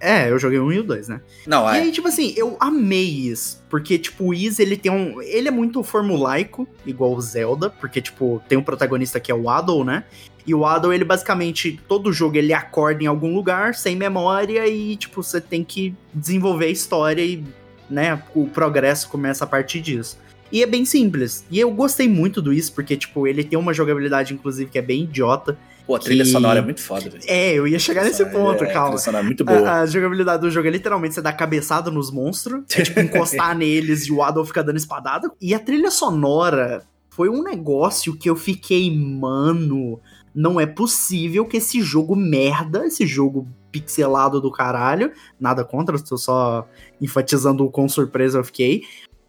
É, 0.00 0.30
eu 0.30 0.38
joguei 0.38 0.58
o 0.58 0.66
1 0.66 0.72
e 0.72 0.78
o 0.80 0.84
2, 0.84 1.08
né? 1.08 1.20
Não, 1.46 1.64
E 1.72 1.76
é. 1.76 1.80
aí, 1.80 1.92
tipo 1.92 2.08
assim, 2.08 2.34
eu 2.36 2.56
amei 2.60 3.04
isso. 3.04 3.62
Porque, 3.70 3.98
tipo, 3.98 4.26
o 4.26 4.34
Is, 4.34 4.58
ele 4.58 4.76
tem 4.76 4.92
um. 4.92 5.20
Ele 5.22 5.48
é 5.48 5.50
muito 5.50 5.82
formulaico, 5.82 6.68
igual 6.84 7.14
o 7.14 7.20
Zelda, 7.20 7.70
porque, 7.70 8.00
tipo, 8.02 8.42
tem 8.48 8.58
um 8.58 8.62
protagonista 8.62 9.18
que 9.18 9.32
é 9.32 9.34
o 9.34 9.48
Adol, 9.48 9.84
né? 9.84 10.04
E 10.46 10.54
o 10.54 10.66
Adol, 10.66 10.92
ele 10.92 11.04
basicamente, 11.04 11.80
todo 11.88 12.12
jogo 12.12 12.36
ele 12.36 12.52
acorda 12.52 13.02
em 13.04 13.06
algum 13.06 13.34
lugar, 13.34 13.74
sem 13.74 13.96
memória, 13.96 14.66
e, 14.66 14.96
tipo, 14.96 15.22
você 15.22 15.40
tem 15.40 15.62
que 15.64 15.94
desenvolver 16.12 16.66
a 16.66 16.70
história 16.70 17.22
e, 17.22 17.44
né, 17.88 18.20
o 18.34 18.46
progresso 18.48 19.08
começa 19.08 19.44
a 19.44 19.46
partir 19.46 19.80
disso. 19.80 20.18
E 20.50 20.62
é 20.62 20.66
bem 20.66 20.84
simples. 20.84 21.46
E 21.50 21.58
eu 21.58 21.70
gostei 21.70 22.08
muito 22.08 22.42
do 22.42 22.52
Is, 22.52 22.68
porque, 22.68 22.96
tipo, 22.96 23.26
ele 23.26 23.42
tem 23.42 23.58
uma 23.58 23.72
jogabilidade, 23.72 24.34
inclusive, 24.34 24.70
que 24.70 24.78
é 24.78 24.82
bem 24.82 25.04
idiota. 25.04 25.56
Pô, 25.86 25.96
a 25.96 25.98
trilha 25.98 26.24
que- 26.24 26.30
sonora 26.30 26.60
é 26.60 26.62
muito 26.62 26.80
foda, 26.80 27.08
velho. 27.10 27.22
É, 27.26 27.52
eu 27.54 27.66
ia 27.66 27.78
chegar 27.78 28.04
nesse 28.04 28.24
ponto, 28.26 28.62
é, 28.64 28.70
A 28.70 28.72
calma. 28.72 28.88
trilha 28.90 29.02
sonora 29.04 29.24
é 29.24 29.26
muito 29.26 29.44
boa. 29.44 29.58
A, 29.68 29.80
a 29.80 29.86
jogabilidade 29.86 30.42
do 30.42 30.50
jogo 30.50 30.68
é 30.68 30.70
literalmente 30.70 31.14
você 31.14 31.22
dar 31.22 31.32
cabeçada 31.32 31.90
nos 31.90 32.10
monstros, 32.10 32.62
é 32.76 32.82
tipo 32.82 33.00
encostar 33.00 33.56
neles 33.56 34.06
e 34.06 34.12
o 34.12 34.22
Adolf 34.22 34.48
fica 34.48 34.62
dando 34.62 34.76
espadada. 34.76 35.30
E 35.40 35.54
a 35.54 35.58
trilha 35.58 35.90
sonora 35.90 36.82
foi 37.10 37.28
um 37.28 37.42
negócio 37.42 38.16
que 38.16 38.30
eu 38.30 38.36
fiquei, 38.36 38.90
mano, 38.96 40.00
não 40.34 40.58
é 40.60 40.66
possível 40.66 41.44
que 41.44 41.56
esse 41.58 41.82
jogo 41.82 42.14
merda, 42.16 42.86
esse 42.86 43.06
jogo 43.06 43.46
pixelado 43.70 44.40
do 44.40 44.50
caralho, 44.50 45.10
nada 45.40 45.64
contra, 45.64 45.96
estou 45.96 46.16
só 46.18 46.66
enfatizando 47.00 47.64
o 47.64 47.70
quão 47.70 47.88
surpresa 47.88 48.38
eu 48.38 48.44
fiquei, 48.44 48.82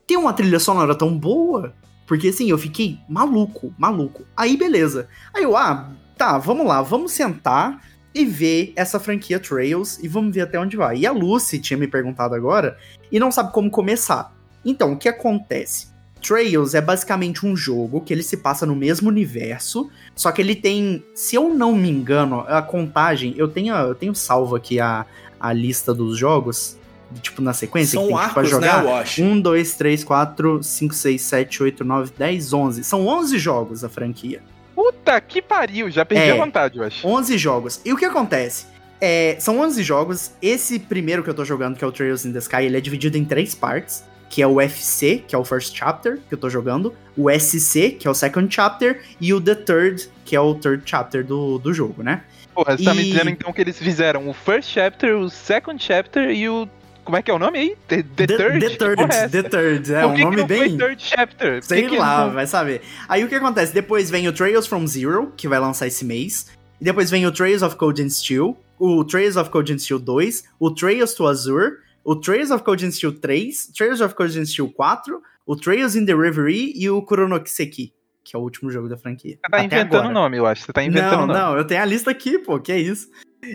tem 0.05 0.17
uma 0.17 0.33
trilha 0.33 0.59
sonora 0.59 0.93
tão 0.95 1.17
boa. 1.17 1.73
Porque 2.05 2.27
assim, 2.27 2.49
eu 2.49 2.57
fiquei 2.57 2.97
maluco, 3.07 3.73
maluco. 3.77 4.23
Aí 4.35 4.57
beleza. 4.57 5.07
Aí 5.33 5.43
eu, 5.43 5.55
ah, 5.55 5.89
tá, 6.23 6.37
vamos 6.37 6.65
lá, 6.65 6.81
vamos 6.81 7.11
sentar 7.11 7.81
e 8.15 8.23
ver 8.23 8.71
essa 8.77 8.97
franquia 8.97 9.39
Trails 9.39 9.99
e 10.01 10.07
vamos 10.07 10.33
ver 10.33 10.41
até 10.41 10.57
onde 10.57 10.77
vai. 10.77 10.99
E 10.99 11.05
a 11.05 11.11
Lucy 11.11 11.59
tinha 11.59 11.77
me 11.77 11.85
perguntado 11.85 12.33
agora 12.33 12.77
e 13.11 13.19
não 13.19 13.29
sabe 13.29 13.51
como 13.51 13.69
começar. 13.69 14.33
Então, 14.63 14.93
o 14.93 14.97
que 14.97 15.09
acontece? 15.09 15.87
Trails 16.21 16.73
é 16.73 16.79
basicamente 16.79 17.45
um 17.45 17.57
jogo 17.57 17.99
que 17.99 18.13
ele 18.13 18.23
se 18.23 18.37
passa 18.37 18.65
no 18.65 18.73
mesmo 18.73 19.09
universo, 19.09 19.91
só 20.15 20.31
que 20.31 20.41
ele 20.41 20.55
tem, 20.55 21.03
se 21.13 21.35
eu 21.35 21.53
não 21.53 21.75
me 21.75 21.89
engano, 21.89 22.45
a 22.47 22.61
contagem, 22.61 23.33
eu 23.35 23.49
tenho, 23.49 23.75
eu 23.75 23.93
tenho 23.93 24.15
salvo 24.15 24.55
aqui 24.55 24.79
a, 24.79 25.05
a 25.37 25.51
lista 25.51 25.93
dos 25.93 26.17
jogos, 26.17 26.77
tipo 27.21 27.41
na 27.41 27.51
sequência, 27.51 27.99
São 27.99 28.07
tem 28.07 28.15
que 28.15 28.23
pra 28.23 28.27
arcos, 28.29 28.49
jogar. 28.49 28.81
né, 28.81 28.89
eu 28.89 28.95
acho. 28.95 29.21
1, 29.21 29.41
2, 29.41 29.75
3, 29.75 30.03
4, 30.05 30.63
5, 30.63 30.93
6, 30.93 31.21
7, 31.21 31.63
8, 31.63 31.83
9, 31.83 32.13
10, 32.17 32.53
11. 32.53 32.83
São 32.85 33.05
11 33.05 33.37
jogos 33.37 33.83
a 33.83 33.89
franquia. 33.89 34.41
Puta 34.75 35.19
que 35.21 35.41
pariu, 35.41 35.89
já 35.91 36.03
perdi 36.05 36.25
É. 36.29 36.31
a 36.31 36.35
vontade, 36.35 36.77
eu 36.77 36.83
acho. 36.83 37.07
11 37.07 37.37
jogos. 37.37 37.79
E 37.85 37.93
o 37.93 37.97
que 37.97 38.05
acontece? 38.05 38.65
É, 38.99 39.35
são 39.39 39.59
11 39.59 39.83
jogos. 39.83 40.31
Esse 40.41 40.79
primeiro 40.79 41.23
que 41.23 41.29
eu 41.29 41.33
tô 41.33 41.43
jogando, 41.45 41.75
que 41.77 41.83
é 41.83 41.87
o 41.87 41.91
Trails 41.91 42.25
in 42.25 42.31
the 42.33 42.39
Sky, 42.39 42.63
ele 42.63 42.77
é 42.77 42.81
dividido 42.81 43.17
em 43.17 43.25
três 43.25 43.53
partes. 43.53 44.03
Que 44.29 44.41
é 44.41 44.47
o 44.47 44.59
FC, 44.59 45.23
que 45.27 45.35
é 45.35 45.37
o 45.37 45.43
First 45.45 45.75
Chapter, 45.77 46.17
que 46.27 46.33
eu 46.33 46.37
tô 46.39 46.49
jogando. 46.49 46.91
O 47.15 47.29
SC, 47.29 47.91
que 47.91 48.07
é 48.07 48.09
o 48.09 48.15
Second 48.15 48.51
Chapter. 48.51 49.01
E 49.21 49.31
o 49.31 49.39
The 49.39 49.53
Third, 49.53 50.09
que 50.25 50.35
é 50.35 50.39
o 50.39 50.55
Third 50.55 50.81
Chapter 50.89 51.23
do, 51.23 51.59
do 51.59 51.71
jogo, 51.71 52.01
né? 52.01 52.23
Porra, 52.55 52.75
você 52.75 52.83
tá 52.83 52.95
me 52.95 53.01
E- 53.03 53.11
dizendo 53.11 53.29
então 53.29 53.53
que 53.53 53.61
eles 53.61 53.77
fizeram 53.77 54.27
o 54.27 54.33
First 54.33 54.69
Chapter, 54.71 55.15
o 55.17 55.29
Second 55.29 55.83
Chapter 55.83 56.31
e 56.31 56.49
o. 56.49 56.67
Como 57.03 57.17
é 57.17 57.21
que 57.21 57.29
é 57.29 57.33
o 57.33 57.39
nome 57.39 57.59
aí? 57.59 57.75
The, 57.87 58.03
the 58.15 58.27
Third? 58.27 58.59
The 58.59 58.69
Que 58.69 58.77
Third, 58.77 59.01
é? 59.13 59.27
The 59.27 59.43
Third. 59.43 59.93
É 59.93 60.05
um 60.05 60.11
que 60.11 60.17
que 60.19 60.23
nome 60.23 60.37
não 60.37 60.47
bem... 60.47 60.77
Third 60.77 61.03
Chapter? 61.03 61.63
Sei 61.63 61.83
que 61.83 61.89
que 61.89 61.97
lá, 61.97 62.25
não- 62.27 62.33
vai 62.33 62.47
saber. 62.47 62.81
Aí 63.09 63.23
o 63.23 63.27
que 63.27 63.35
acontece? 63.35 63.73
Depois 63.73 64.09
vem 64.09 64.27
o 64.27 64.33
Trails 64.33 64.65
from 64.67 64.87
Zero, 64.87 65.33
que 65.35 65.47
vai 65.47 65.59
lançar 65.59 65.85
esse 65.87 66.05
mês. 66.05 66.47
E 66.79 66.83
depois 66.83 67.09
vem 67.11 67.25
o 67.25 67.31
Trails 67.31 67.61
of 67.61 67.75
Cold 67.75 68.01
and 68.01 68.09
Steel, 68.09 68.57
o 68.79 69.03
Trails 69.03 69.35
of 69.35 69.49
Cold 69.49 69.73
and 69.73 69.79
Steel 69.79 69.99
2, 69.99 70.43
o 70.59 70.71
Trails 70.71 71.13
to 71.13 71.27
Azure, 71.27 71.73
o 72.03 72.15
Trails 72.15 72.51
of 72.51 72.63
Cold 72.63 72.85
and 72.85 72.91
Steel 72.91 73.13
3, 73.19 73.71
Trails 73.75 74.01
of 74.01 74.15
Cold 74.15 74.39
and 74.39 74.45
Steel 74.45 74.73
4, 74.75 75.21
o 75.45 75.55
Trails 75.55 75.95
in 75.95 76.05
the 76.05 76.13
Reverie 76.15 76.73
e 76.75 76.89
o 76.89 77.01
Kuronokiseki, 77.01 77.93
que 78.23 78.35
é 78.35 78.39
o 78.39 78.41
último 78.41 78.69
jogo 78.71 78.87
da 78.89 78.97
franquia. 78.97 79.35
Você 79.35 79.49
tá 79.51 79.57
Até 79.57 79.65
inventando 79.65 80.07
o 80.07 80.11
nome, 80.11 80.37
eu 80.37 80.45
acho. 80.45 80.63
Você 80.65 80.73
tá 80.73 80.83
inventando 80.83 81.11
Não, 81.11 81.23
o 81.23 81.27
nome. 81.27 81.39
não, 81.39 81.57
eu 81.57 81.65
tenho 81.65 81.81
a 81.81 81.85
lista 81.85 82.11
aqui, 82.11 82.37
pô, 82.39 82.59
que 82.59 82.71
é 82.71 82.79
isso. 82.79 83.09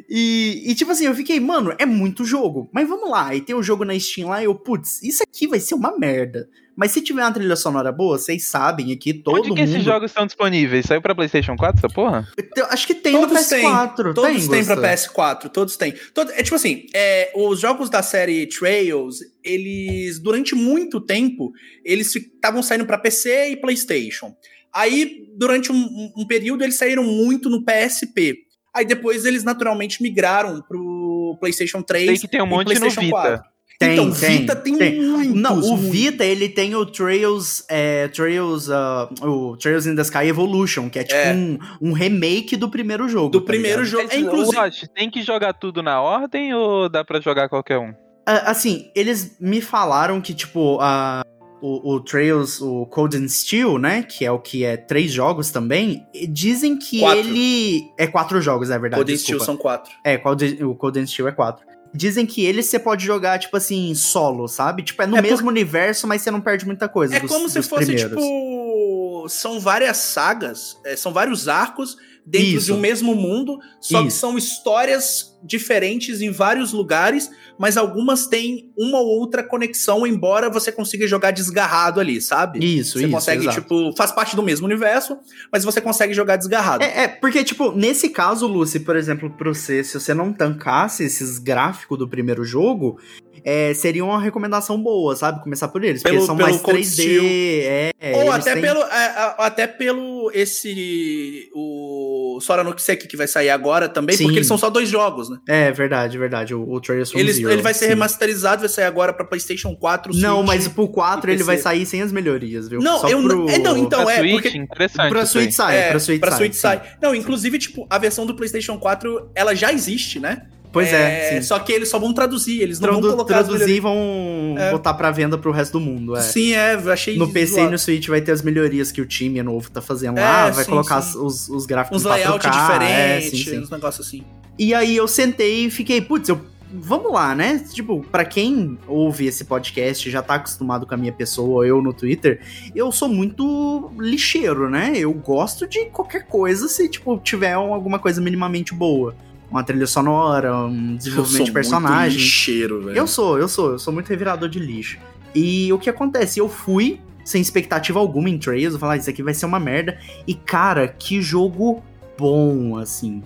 E, 0.09 0.65
e, 0.66 0.74
tipo 0.74 0.90
assim, 0.93 1.06
eu 1.06 1.15
fiquei, 1.15 1.40
mano, 1.40 1.74
é 1.78 1.86
muito 1.86 2.24
jogo. 2.24 2.69
Mas 2.73 2.89
vamos 2.89 3.10
lá, 3.10 3.35
e 3.35 3.40
tem 3.40 3.55
o 3.56 3.62
jogo 3.62 3.85
na 3.85 3.98
Steam 3.98 4.28
lá 4.28 4.40
e 4.43 4.44
eu, 4.47 4.55
putz, 4.55 5.02
isso 5.02 5.23
aqui 5.23 5.47
vai 5.47 5.60
ser 5.60 5.74
uma 5.74 5.97
merda. 5.98 6.48
Mas 6.77 6.93
se 6.93 7.01
tiver 7.01 7.23
uma 7.23 7.32
trilha 7.32 7.56
sonora 7.56 7.90
boa, 7.90 8.16
vocês 8.19 8.44
sabem 8.44 8.93
aqui, 8.93 9.12
todo 9.12 9.39
Onde 9.39 9.43
que 9.52 9.60
mundo... 9.60 9.69
esses 9.69 9.82
jogos 9.82 10.12
estão 10.12 10.24
disponíveis? 10.27 10.86
Saiu 10.86 11.02
pra 11.02 11.12
PlayStation 11.12 11.56
4 11.56 11.78
essa 11.85 11.93
porra? 11.93 12.28
Eu 12.56 12.66
acho 12.66 12.86
que 12.86 12.94
tem 12.94 13.12
Todos 13.15 13.32
no 13.32 13.39
PS4. 13.39 14.15
Todos 14.15 14.23
tem, 14.47 14.48
têm 14.48 14.65
pra 14.65 14.74
Gusta? 14.77 14.89
PS4, 15.12 15.48
todos 15.51 15.77
têm. 15.77 15.94
Todo, 16.15 16.31
é 16.31 16.43
tipo 16.43 16.55
assim, 16.55 16.86
é, 16.94 17.32
os 17.35 17.59
jogos 17.59 17.90
da 17.90 18.01
série 18.01 18.47
Trails, 18.47 19.16
eles, 19.43 20.20
durante 20.20 20.55
muito 20.55 21.01
tempo, 21.01 21.51
eles 21.85 22.15
estavam 22.15 22.62
saindo 22.62 22.86
pra 22.86 22.97
PC 22.97 23.48
e 23.51 23.56
PlayStation. 23.56 24.32
Aí, 24.73 25.24
durante 25.36 25.73
um, 25.73 25.77
um- 25.77 26.12
um 26.19 26.27
período, 26.28 26.62
eles 26.62 26.77
saíram 26.77 27.02
muito 27.02 27.51
no 27.51 27.65
PSP. 27.65 28.36
Aí 28.78 28.84
depois 28.84 29.24
eles 29.24 29.44
naturalmente 29.44 30.02
migraram 30.02 30.62
pro 30.62 31.36
PlayStation 31.40 31.82
3 31.82 32.06
Sei 32.06 32.18
que 32.18 32.28
tem 32.28 32.40
um 32.40 32.46
e 32.46 32.48
monte 32.48 32.68
no 32.68 32.80
PlayStation 32.80 33.00
Vita. 33.00 33.12
4. 33.12 33.59
Tem, 33.78 33.92
então, 33.92 34.10
tem, 34.10 34.38
Vita 34.38 34.56
tem, 34.56 34.76
tem. 34.76 35.00
muitos. 35.00 35.34
Não, 35.40 35.60
o 35.60 35.76
muitos. 35.76 35.88
Vita, 35.90 36.24
ele 36.24 36.48
tem 36.48 36.74
o 36.74 36.84
Trails, 36.84 37.64
é, 37.70 38.09
Trails, 38.09 38.68
ah, 38.70 39.09
o 39.22 39.56
Trails 39.56 39.86
in 39.86 39.94
the 39.94 40.02
Sky 40.02 40.26
Evolution, 40.26 40.90
que 40.90 40.98
é 40.98 41.05
tipo 41.05 41.14
É. 41.16 41.32
Um, 41.32 41.59
um 41.80 41.92
remake 41.92 42.56
do 42.56 42.68
primeiro 42.68 43.09
jogo. 43.09 43.28
Do 43.28 43.40
tá 43.40 43.46
primeiro 43.46 43.84
ligado? 43.84 44.02
jogo. 44.02 44.12
É, 44.12 44.18
inclusive, 44.18 44.56
Watch, 44.56 44.88
tem 44.92 45.09
que 45.09 45.22
jogar 45.22 45.52
tudo 45.52 45.80
na 45.80 46.00
ordem 46.02 46.52
ou 46.55 46.88
dá 46.88 47.05
pra 47.05 47.20
jogar 47.20 47.48
qualquer 47.48 47.78
um? 47.78 47.94
Ah, 48.26 48.50
Assim, 48.50 48.90
eles 48.96 49.36
me 49.40 49.60
falaram 49.60 50.20
que, 50.20 50.34
tipo, 50.34 50.78
a, 50.80 51.22
o, 51.60 51.94
o 51.94 52.01
Trails, 52.01 52.60
o 52.60 52.86
Cold 52.86 53.16
and 53.16 53.28
Steel, 53.28 53.78
né, 53.78 54.02
que 54.02 54.24
é 54.24 54.30
o 54.30 54.39
que 54.39 54.64
é 54.64 54.76
três 54.76 55.10
jogos 55.12 55.51
também, 55.51 56.06
dizem 56.28 56.78
que 56.78 57.01
Quatro. 57.01 57.18
ele... 57.20 57.90
É 57.98 58.06
quatro 58.06 58.40
jogos, 58.40 58.70
é 58.70 58.78
verdade, 58.78 59.01
Golden 59.01 59.16
Steel 59.16 59.39
desculpa. 59.39 59.44
são 59.44 59.56
quatro. 59.60 59.93
É, 60.05 60.16
Cold- 60.16 60.64
o 60.64 60.74
Cold 60.74 60.98
and 61.01 61.06
Steel 61.06 61.28
é 61.28 61.32
quatro. 61.32 61.66
Dizem 61.94 62.26
que 62.26 62.44
ele 62.44 62.62
você 62.62 62.78
pode 62.78 63.05
jogar, 63.05 63.39
tipo 63.39 63.56
assim, 63.56 63.94
solo, 63.94 64.47
sabe? 64.47 64.82
Tipo, 64.82 65.02
é 65.02 65.06
no 65.06 65.16
É 65.16 65.22
mesmo 65.22 65.48
universo, 65.48 66.06
mas 66.06 66.20
você 66.20 66.30
não 66.30 66.40
perde 66.40 66.66
muita 66.66 66.86
coisa 66.89 67.16
É 67.16 67.20
dos- 67.20 67.30
como 67.30 67.48
se 67.48 67.62
fosse, 67.62 67.86
primeiros. 67.86 68.12
tipo. 68.12 69.26
São 69.28 69.59
várias 69.59 69.97
sagas, 69.97 70.76
é, 70.85 70.97
são 70.97 71.12
vários 71.12 71.48
arcos 71.48 71.97
dentro 72.26 72.48
Isso. 72.48 72.66
de 72.66 72.72
um 72.74 72.78
mesmo 72.78 73.14
mundo, 73.14 73.59
só 73.80 74.02
que 74.02 74.09
Isso. 74.09 74.18
são 74.18 74.36
histórias 74.36 75.38
diferentes 75.43 76.20
em 76.20 76.31
vários 76.31 76.73
lugares, 76.73 77.31
mas 77.59 77.77
algumas 77.77 78.27
têm 78.27 78.70
uma 78.77 78.98
ou 78.98 79.06
outra 79.20 79.43
conexão, 79.43 80.06
embora 80.06 80.51
você 80.51 80.73
consiga 80.73 81.06
jogar 81.06 81.31
desgarrado 81.31 82.01
ali, 82.01 82.20
sabe? 82.20 82.59
Isso, 82.59 82.94
Você 82.98 83.05
isso, 83.05 83.10
consegue, 83.12 83.43
exato. 83.44 83.60
tipo, 83.62 83.93
faz 83.97 84.10
parte 84.12 84.35
do 84.35 84.43
mesmo 84.43 84.66
universo, 84.66 85.16
mas 85.52 85.65
você 85.65 85.81
consegue 85.81 86.12
jogar 86.12 86.36
desgarrado. 86.36 86.82
É, 86.82 87.05
é, 87.05 87.09
porque, 87.09 87.44
tipo, 87.44 87.70
nesse 87.73 88.09
caso, 88.10 88.47
Lucy, 88.47 88.81
por 88.81 88.97
exemplo, 88.97 89.31
pra 89.31 89.48
você, 89.48 89.85
se 89.85 89.98
você 89.98 90.12
não 90.12 90.32
tancasse 90.32 91.05
esses 91.05 91.39
gráficos 91.39 91.98
do 91.98 92.09
primeiro 92.09 92.44
jogo, 92.44 92.98
é, 93.44 93.73
seria 93.74 94.05
uma 94.05 94.20
recomendação 94.20 94.82
boa, 94.82 95.15
sabe? 95.15 95.43
Começar 95.43 95.69
por 95.69 95.85
eles. 95.85 96.02
porque 96.02 96.10
Pelo- 96.10 96.19
eles 96.19 96.27
são 96.27 96.36
pelo 96.36 96.48
mais 96.51 96.60
Cold 96.60 96.81
3D, 96.81 96.90
Steel. 96.93 97.24
é. 97.24 97.90
Ou 98.24 98.32
até 98.32 98.52
têm- 98.55 98.62
pelo, 98.62 98.81
é, 98.82 98.85
é, 99.06 99.35
até 99.39 99.66
pelo 99.69 100.31
esse 100.35 101.48
o 101.55 102.39
Sora 102.40 102.62
no 102.65 102.74
Kiseki 102.74 103.06
que 103.09 103.16
vai 103.16 103.27
sair 103.27 103.51
agora 103.51 103.89
também, 103.89 104.16
Sim. 104.16 104.24
porque 104.24 104.39
eles 104.39 104.47
são 104.48 104.59
só 104.59 104.69
dois 104.70 104.89
jogos, 104.89 105.27
né? 105.28 105.38
É, 105.48 105.70
verdade, 105.72 106.16
verdade. 106.18 106.55
O, 106.55 106.62
o 106.70 106.80
Trails 106.80 107.10
from 107.10 107.18
Ele, 107.20 107.32
Zero, 107.32 107.50
ele 107.50 107.62
vai 107.62 107.74
ser 107.74 107.84
sim. 107.84 107.88
remasterizado, 107.90 108.60
vai 108.60 108.68
sair 108.68 108.84
agora 108.84 109.12
pra 109.12 109.24
PlayStation 109.24 109.74
4, 109.74 110.14
Não, 110.16 110.36
Switch. 110.38 110.46
mas 110.46 110.68
pro 110.68 110.88
4 110.88 111.30
e 111.30 111.34
ele 111.34 111.42
vai 111.42 111.59
sair 111.59 111.84
sem 111.86 112.02
as 112.02 112.12
melhorias, 112.12 112.68
viu? 112.68 112.80
Não, 112.80 113.00
Só 113.00 113.09
eu 113.09 113.22
pro... 113.22 113.36
não- 113.38 113.48
é, 113.48 113.59
não, 113.59 113.76
então- 113.76 114.05
pra 114.05 114.14
é, 114.14 114.18
Switch, 114.18 114.32
porque- 114.42 114.59
interessante. 114.59 115.09
Pra. 115.10 115.26
Switch 115.26 115.52
sai, 115.52 115.76
é, 115.76 115.90
pra 115.90 115.98
Switch 116.00 116.20
sai. 116.22 116.42
sim. 116.52 116.52
sai. 116.52 116.82
Não, 117.02 117.14
inclusive, 117.14 117.59
tipo, 117.59 117.86
a 117.90 117.98
versão 117.98 118.24
do 118.26 118.34
PlayStation 118.34 118.78
4, 118.78 119.30
ela 119.34 119.55
já 119.55 119.72
existe, 119.72 120.18
né? 120.20 120.42
Pois 120.70 120.92
é, 120.92 121.30
sim. 121.32 121.42
Só 121.42 121.59
que 121.59 121.72
eles 121.72 121.88
só 121.88 121.98
vão 121.98 122.12
traduzir, 122.12 122.60
eles 122.60 122.78
não 122.78 122.88
Tradu- 122.90 123.00
vão 123.00 123.10
colocar 123.12 123.42
traduzir 123.42 123.76
e 123.76 123.80
vão 123.80 124.55
É. 124.59 124.70
botar 124.70 124.92
pra 124.92 125.10
venda 125.10 125.38
pro 125.38 125.50
resto 125.50 125.72
do 125.72 125.80
mundo, 125.80 126.14
é. 126.14 126.20
Sim, 126.20 126.52
é, 126.55 126.74
eu 126.74 126.92
achei 126.92 127.16
No 127.16 127.32
PC 127.32 127.62
e 127.62 127.68
no 127.70 127.78
Switch 127.78 128.06
vai 128.06 128.20
ter 128.20 128.32
as 128.32 128.42
melhorias 128.42 128.92
que 128.92 129.00
o 129.00 129.06
time 129.06 129.42
novo 129.42 129.70
tá 129.70 129.80
fazendo 129.80 130.18
É, 130.18 130.22
lá, 130.22 130.50
vai 130.50 130.64
sim, 130.64 130.70
colocar 130.70 131.00
sim. 131.00 131.18
Os, 131.18 131.48
os 131.48 131.64
gráficos 131.64 132.05
uns 132.05 132.05
em 132.05 132.09
4K, 132.10 132.16
layout 132.18 132.46
é, 132.46 132.50
diferentes, 132.50 133.30
sim, 133.46 133.50
sim. 133.50 133.59
uns 133.60 133.70
negócios 133.70 134.06
assim. 134.06 134.22
E 134.59 134.74
aí 134.74 134.97
eu 134.97 135.06
sentei 135.06 135.66
e 135.66 135.70
fiquei, 135.70 136.01
putz, 136.01 136.28
eu 136.28 136.40
vamos 136.70 137.10
lá, 137.12 137.35
né? 137.35 137.64
Tipo, 137.72 138.05
pra 138.12 138.24
quem 138.26 138.78
ouve 138.86 139.26
esse 139.26 139.44
podcast 139.44 140.10
já 140.10 140.20
tá 140.20 140.35
acostumado 140.35 140.85
com 140.86 140.93
a 140.94 140.98
minha 140.98 141.12
pessoa, 141.12 141.66
eu 141.66 141.80
no 141.80 141.94
Twitter, 141.94 142.40
eu 142.74 142.93
sou 142.93 143.09
muito 143.09 143.90
lixeiro, 143.98 144.68
né? 144.68 144.93
Eu 144.97 145.12
gosto 145.14 145.66
de 145.66 145.86
qualquer 145.86 146.26
coisa 146.26 146.68
se, 146.68 146.89
tipo, 146.89 147.16
tiver 147.18 147.56
um- 147.56 147.72
alguma 147.72 147.98
coisa 147.98 148.20
minimamente 148.20 148.74
boa. 148.74 149.14
Uma 149.51 149.64
trilha 149.64 149.86
sonora, 149.86 150.55
um 150.66 150.94
desenvolvimento 150.97 151.44
de 151.47 151.52
personagem. 151.52 152.18
lixeiro, 152.18 152.82
velho. 152.82 152.98
Eu 152.98 153.06
sou, 153.06 153.39
eu 153.39 153.48
sou, 153.48 153.70
eu 153.72 153.78
sou 153.78 153.90
muito 153.94 154.09
revirador 154.09 154.47
de 154.47 154.59
lixo. 154.59 154.98
E 155.35 155.72
o 155.72 155.78
que 155.78 155.89
acontece? 155.89 156.39
Eu 156.39 156.51
fui 156.51 157.01
sem 157.24 157.40
expectativa 157.40 157.98
alguma 157.98 158.28
em 158.28 158.36
Trails, 158.39 158.74
eu 158.74 158.78
falei, 158.80 158.98
ah, 158.98 159.01
isso 159.01 159.09
aqui 159.09 159.22
vai 159.22 159.32
ser 159.32 159.47
uma 159.47 159.59
merda. 159.60 159.98
E 160.26 160.35
cara, 160.35 160.86
que 160.86 161.22
jogo 161.22 161.82
bom, 162.18 162.76
assim, 162.76 163.22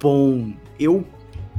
bom. 0.00 0.52
Eu 0.78 1.04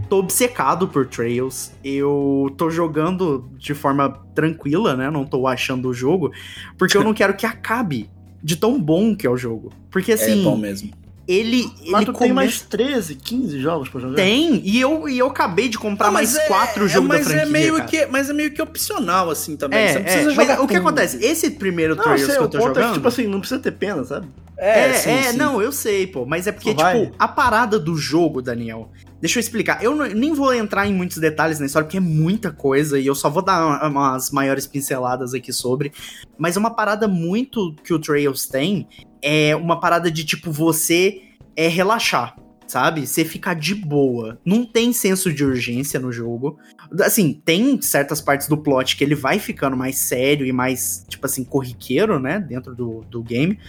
tô 0.09 0.19
obcecado 0.19 0.87
por 0.87 1.07
Trails. 1.07 1.71
Eu 1.83 2.53
tô 2.57 2.69
jogando 2.69 3.49
de 3.57 3.73
forma 3.73 4.09
tranquila, 4.33 4.95
né? 4.95 5.09
Não 5.09 5.25
tô 5.25 5.47
achando 5.47 5.89
o 5.89 5.93
jogo, 5.93 6.31
porque 6.77 6.97
eu 6.97 7.03
não 7.05 7.13
quero 7.13 7.35
que 7.35 7.45
acabe 7.45 8.09
de 8.43 8.55
tão 8.55 8.81
bom 8.81 9.15
que 9.15 9.25
é 9.25 9.29
o 9.29 9.37
jogo. 9.37 9.71
Porque 9.89 10.11
assim, 10.11 10.41
é 10.41 10.43
bom 10.43 10.57
mesmo. 10.57 10.91
Ele 11.27 11.63
Mas 11.63 12.01
ele 12.01 12.05
tu 12.05 12.13
tem 12.13 12.13
começa- 12.13 12.33
mais 12.33 12.61
13, 12.61 13.15
15 13.15 13.59
jogos 13.59 13.89
pra 13.89 14.01
jogar? 14.01 14.15
tem, 14.15 14.61
e 14.65 14.79
eu, 14.79 15.07
e 15.07 15.17
eu 15.17 15.27
acabei 15.27 15.69
de 15.69 15.77
comprar 15.77 16.07
Ah, 16.07 16.11
mas 16.11 16.33
mais 16.33 16.43
é- 16.45 16.47
quatro 16.47 16.85
é, 16.85 16.87
jogos 16.89 17.07
da 17.09 17.15
mas 17.15 17.25
franquia, 17.27 17.43
é 17.43 17.45
meio 17.45 17.75
cara. 17.75 17.85
que 17.87 18.05
Mas 18.07 18.29
é 18.29 18.33
meio 18.33 18.51
que 18.51 18.61
opcional, 18.61 19.29
assim, 19.29 19.55
também. 19.55 19.79
É, 19.79 19.87
Você 19.87 19.93
não 19.93 19.99
é, 20.01 20.03
precisa 20.03 20.25
mas 20.35 20.47
jogar 20.47 20.61
o 20.61 20.67
que 20.67 20.75
acontece? 20.75 21.23
Esse 21.25 21.51
primeiro 21.51 21.95
Não, 21.95 22.03
Trails 22.03 22.25
sei, 22.25 22.35
que 22.35 22.41
eu 22.41 22.45
o 22.45 22.49
tô 22.49 22.59
jogando... 22.59 22.79
é 22.83 22.87
que, 22.87 22.93
tipo 22.93 23.07
assim, 23.07 23.27
não 23.27 23.39
precisa 23.39 23.59
ter 23.59 23.71
pena, 23.71 24.03
sabe? 24.03 24.27
É, 24.57 24.93
sim, 24.93 25.09
é, 25.09 25.23
sim. 25.31 25.37
não, 25.37 25.59
eu 25.59 25.71
sei, 25.71 26.05
pô. 26.05 26.23
Mas 26.25 26.45
é 26.45 26.51
porque, 26.51 26.73
vai? 26.73 27.05
tipo, 27.05 27.15
a 27.17 27.27
parada 27.27 27.79
do 27.79 27.95
jogo, 27.97 28.41
Daniel. 28.43 28.91
Deixa 29.19 29.39
eu 29.39 29.41
explicar. 29.41 29.83
Eu 29.83 29.95
não- 29.95 30.05
nem 30.05 30.33
vou 30.33 30.53
entrar 30.53 30.85
em 30.87 30.93
muitos 30.93 31.17
detalhes 31.17 31.59
na 31.59 31.65
história, 31.65 31.85
porque 31.85 31.97
é 31.97 32.01
muita 32.01 32.51
coisa 32.51 32.99
e 32.99 33.05
eu 33.07 33.15
só 33.15 33.27
vou 33.29 33.41
dar 33.43 33.65
uma- 33.65 33.87
umas 33.87 34.29
maiores 34.31 34.67
pinceladas 34.67 35.33
aqui 35.33 35.51
sobre. 35.51 35.91
Mas 36.37 36.57
uma 36.57 36.69
parada 36.71 37.07
muito 37.07 37.73
que 37.83 37.91
o 37.93 37.99
Trails 37.99 38.45
tem 38.47 38.87
é 39.21 39.55
uma 39.55 39.79
parada 39.79 40.09
de, 40.11 40.23
tipo, 40.23 40.51
você 40.51 41.21
é 41.55 41.67
relaxar. 41.67 42.35
Sabe? 42.67 43.05
Você 43.05 43.25
ficar 43.25 43.53
de 43.53 43.75
boa. 43.75 44.39
Não 44.45 44.65
tem 44.65 44.93
senso 44.93 45.33
de 45.33 45.43
urgência 45.43 45.99
no 45.99 46.09
jogo. 46.09 46.57
Assim, 47.01 47.33
tem 47.33 47.81
certas 47.81 48.21
partes 48.21 48.47
do 48.47 48.57
plot 48.57 48.95
que 48.95 49.03
ele 49.03 49.13
vai 49.13 49.39
ficando 49.39 49.75
mais 49.75 49.97
sério 49.97 50.45
e 50.45 50.53
mais, 50.53 51.05
tipo 51.09 51.25
assim, 51.25 51.43
corriqueiro, 51.43 52.17
né? 52.17 52.39
Dentro 52.39 52.73
do, 52.73 53.01
do 53.09 53.21
game. 53.21 53.59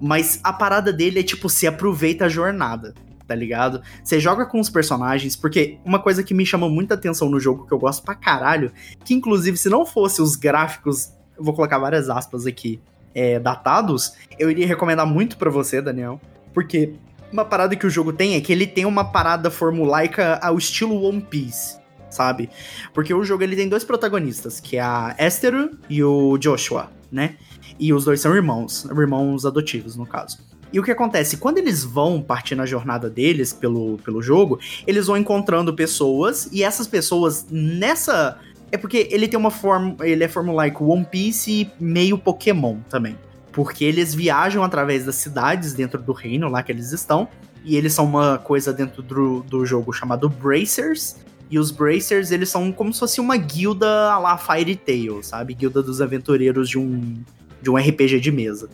Mas 0.00 0.38
a 0.44 0.52
parada 0.52 0.92
dele 0.92 1.18
é 1.18 1.22
tipo, 1.24 1.48
você 1.48 1.66
aproveita 1.66 2.26
a 2.26 2.28
jornada, 2.28 2.94
tá 3.26 3.34
ligado? 3.34 3.82
Você 4.04 4.20
joga 4.20 4.46
com 4.46 4.60
os 4.60 4.70
personagens, 4.70 5.34
porque 5.34 5.78
uma 5.84 5.98
coisa 5.98 6.22
que 6.22 6.34
me 6.34 6.46
chamou 6.46 6.70
muita 6.70 6.94
atenção 6.94 7.28
no 7.28 7.40
jogo, 7.40 7.66
que 7.66 7.72
eu 7.72 7.78
gosto 7.78 8.04
pra 8.04 8.14
caralho, 8.14 8.70
que 9.04 9.14
inclusive 9.14 9.56
se 9.56 9.68
não 9.68 9.86
fosse 9.86 10.20
os 10.20 10.36
gráficos, 10.36 11.12
eu 11.36 11.42
vou 11.42 11.54
colocar 11.54 11.78
várias 11.78 12.08
aspas 12.08 12.46
aqui, 12.46 12.80
é, 13.14 13.38
datados, 13.38 14.14
eu 14.38 14.50
iria 14.50 14.66
recomendar 14.66 15.06
muito 15.06 15.36
pra 15.36 15.50
você, 15.50 15.80
Daniel, 15.80 16.20
porque 16.52 16.94
uma 17.32 17.44
parada 17.44 17.74
que 17.76 17.86
o 17.86 17.90
jogo 17.90 18.12
tem 18.12 18.34
é 18.34 18.40
que 18.40 18.52
ele 18.52 18.66
tem 18.66 18.84
uma 18.84 19.04
parada 19.04 19.50
formulaica 19.50 20.38
ao 20.42 20.56
estilo 20.56 21.02
One 21.02 21.20
Piece. 21.20 21.78
Sabe? 22.10 22.48
Porque 22.92 23.12
o 23.12 23.24
jogo 23.24 23.42
ele 23.42 23.56
tem 23.56 23.68
dois 23.68 23.82
protagonistas, 23.82 24.60
que 24.60 24.76
é 24.76 24.80
a 24.80 25.16
Esther 25.18 25.70
e 25.90 26.04
o 26.04 26.38
Joshua, 26.38 26.88
né? 27.10 27.34
E 27.76 27.92
os 27.92 28.04
dois 28.04 28.20
são 28.20 28.32
irmãos, 28.36 28.84
irmãos 28.84 29.44
adotivos, 29.44 29.96
no 29.96 30.06
caso. 30.06 30.38
E 30.72 30.80
o 30.80 30.82
que 30.82 30.90
acontece? 30.90 31.36
Quando 31.36 31.58
eles 31.58 31.84
vão 31.84 32.20
partir 32.20 32.56
na 32.56 32.66
jornada 32.66 33.08
deles 33.08 33.52
pelo, 33.52 33.96
pelo 33.98 34.20
jogo, 34.20 34.58
eles 34.86 35.06
vão 35.06 35.16
encontrando 35.16 35.74
pessoas, 35.74 36.48
e 36.52 36.62
essas 36.62 36.86
pessoas 36.86 37.46
nessa. 37.50 38.38
É 38.74 38.76
porque 38.76 39.06
ele 39.12 39.28
tem 39.28 39.38
uma 39.38 39.52
forma. 39.52 39.94
Ele 40.00 40.24
é 40.24 40.26
formulaico 40.26 40.84
One 40.84 41.04
Piece 41.04 41.48
e 41.48 41.70
meio 41.78 42.18
Pokémon 42.18 42.78
também. 42.90 43.16
Porque 43.52 43.84
eles 43.84 44.12
viajam 44.12 44.64
através 44.64 45.04
das 45.04 45.14
cidades 45.14 45.74
dentro 45.74 46.02
do 46.02 46.12
reino 46.12 46.48
lá 46.48 46.60
que 46.60 46.72
eles 46.72 46.90
estão. 46.90 47.28
E 47.64 47.76
eles 47.76 47.92
são 47.92 48.04
uma 48.04 48.36
coisa 48.36 48.72
dentro 48.72 49.00
do, 49.00 49.44
do 49.44 49.64
jogo 49.64 49.92
chamado 49.92 50.28
Bracers. 50.28 51.14
E 51.48 51.56
os 51.56 51.70
Bracers, 51.70 52.32
eles 52.32 52.48
são 52.48 52.72
como 52.72 52.92
se 52.92 52.98
fosse 52.98 53.20
uma 53.20 53.36
guilda 53.36 54.10
a 54.10 54.18
lá 54.18 54.36
Fairy 54.36 54.74
Tail, 54.74 55.22
sabe? 55.22 55.54
Guilda 55.54 55.80
dos 55.80 56.00
aventureiros 56.00 56.68
de 56.68 56.76
um, 56.76 57.22
de 57.62 57.70
um 57.70 57.76
RPG 57.76 58.18
de 58.18 58.32
mesa. 58.32 58.68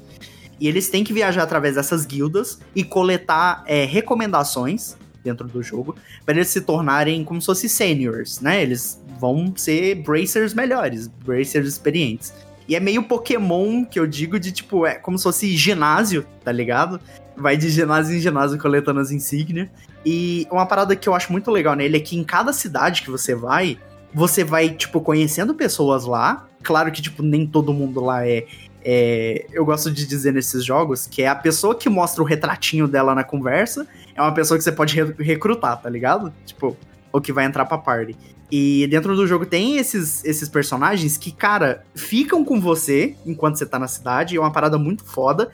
E 0.59 0.67
eles 0.67 0.89
têm 0.89 1.05
que 1.05 1.13
viajar 1.13 1.43
através 1.43 1.75
dessas 1.75 2.07
guildas 2.07 2.59
e 2.75 2.83
coletar 2.83 3.63
é, 3.67 3.85
recomendações 3.85 4.97
dentro 5.23 5.47
do 5.47 5.63
jogo 5.63 5.97
para 6.25 6.35
eles 6.35 6.49
se 6.49 6.61
tornarem 6.61 7.25
como 7.25 7.41
se 7.41 7.47
fossem 7.47 7.69
seniors, 7.69 8.41
né? 8.41 8.63
Eles 8.63 9.03
vão 9.19 9.53
ser 9.57 9.97
bracers 9.97 10.55
melhores, 10.55 11.07
bracers 11.07 11.69
experientes. 11.69 12.33
E 12.71 12.77
é 12.77 12.81
meio 12.81 13.03
Pokémon 13.03 13.85
que 13.85 13.99
eu 13.99 14.07
digo 14.07 14.39
de 14.39 14.53
tipo, 14.53 14.87
é 14.87 14.95
como 14.95 15.19
se 15.19 15.25
fosse 15.25 15.57
ginásio, 15.57 16.25
tá 16.45 16.53
ligado? 16.53 17.01
Vai 17.37 17.57
de 17.57 17.69
ginásio 17.69 18.17
em 18.17 18.21
ginásio 18.21 18.59
coletando 18.59 19.01
as 19.01 19.11
insígnias. 19.11 19.69
E 20.07 20.47
uma 20.51 20.65
parada 20.65 20.95
que 20.95 21.09
eu 21.09 21.15
acho 21.15 21.33
muito 21.33 21.51
legal 21.51 21.75
nele 21.75 21.97
é 21.97 22.01
que 22.01 22.17
em 22.17 22.23
cada 22.23 22.53
cidade 22.53 23.03
que 23.03 23.11
você 23.11 23.35
vai, 23.35 23.77
você 24.15 24.45
vai, 24.45 24.71
tipo, 24.71 25.01
conhecendo 25.01 25.53
pessoas 25.53 26.05
lá. 26.05 26.47
Claro 26.63 26.93
que, 26.93 27.03
tipo, 27.03 27.23
nem 27.23 27.45
todo 27.47 27.75
mundo 27.75 28.01
lá 28.01 28.27
é. 28.27 28.47
é, 28.85 29.47
eu 29.53 29.65
gosto 29.65 29.91
de 29.91 30.07
dizer 30.07 30.33
nesses 30.33 30.65
jogos 30.65 31.07
que 31.07 31.23
é 31.23 31.29
a 31.29 31.35
pessoa 31.35 31.75
que 31.75 31.89
mostra 31.89 32.23
o 32.23 32.27
retratinho 32.27 32.87
dela 32.87 33.15
na 33.15 33.25
conversa 33.25 33.87
é 34.15 34.21
uma 34.21 34.35
pessoa 34.35 34.57
que 34.59 34.65
você 34.65 34.73
pode 34.73 34.95
re- 34.95 35.15
recrutar, 35.19 35.81
tá 35.81 35.89
ligado? 35.89 36.33
Tipo, 36.45 36.77
ou 37.13 37.21
que 37.21 37.33
vai 37.33 37.45
entrar 37.45 37.65
pra 37.67 37.79
party. 37.79 38.17
E 38.51 38.87
dentro 38.89 39.15
do 39.15 39.27
jogo 39.27 39.47
tem 39.47 39.77
esses, 39.77 40.25
esses 40.25 40.49
personagens 40.49 41.17
que, 41.17 41.31
cara, 41.31 41.85
ficam 41.95 42.45
com 42.45 42.61
você 42.61 43.15
enquanto 43.25 43.57
você 43.57 43.67
tá 43.67 43.79
na 43.79 43.87
cidade, 43.87 44.37
é 44.37 44.41
uma 44.41 44.53
parada 44.53 44.77
muito 44.77 45.05
foda. 45.05 45.51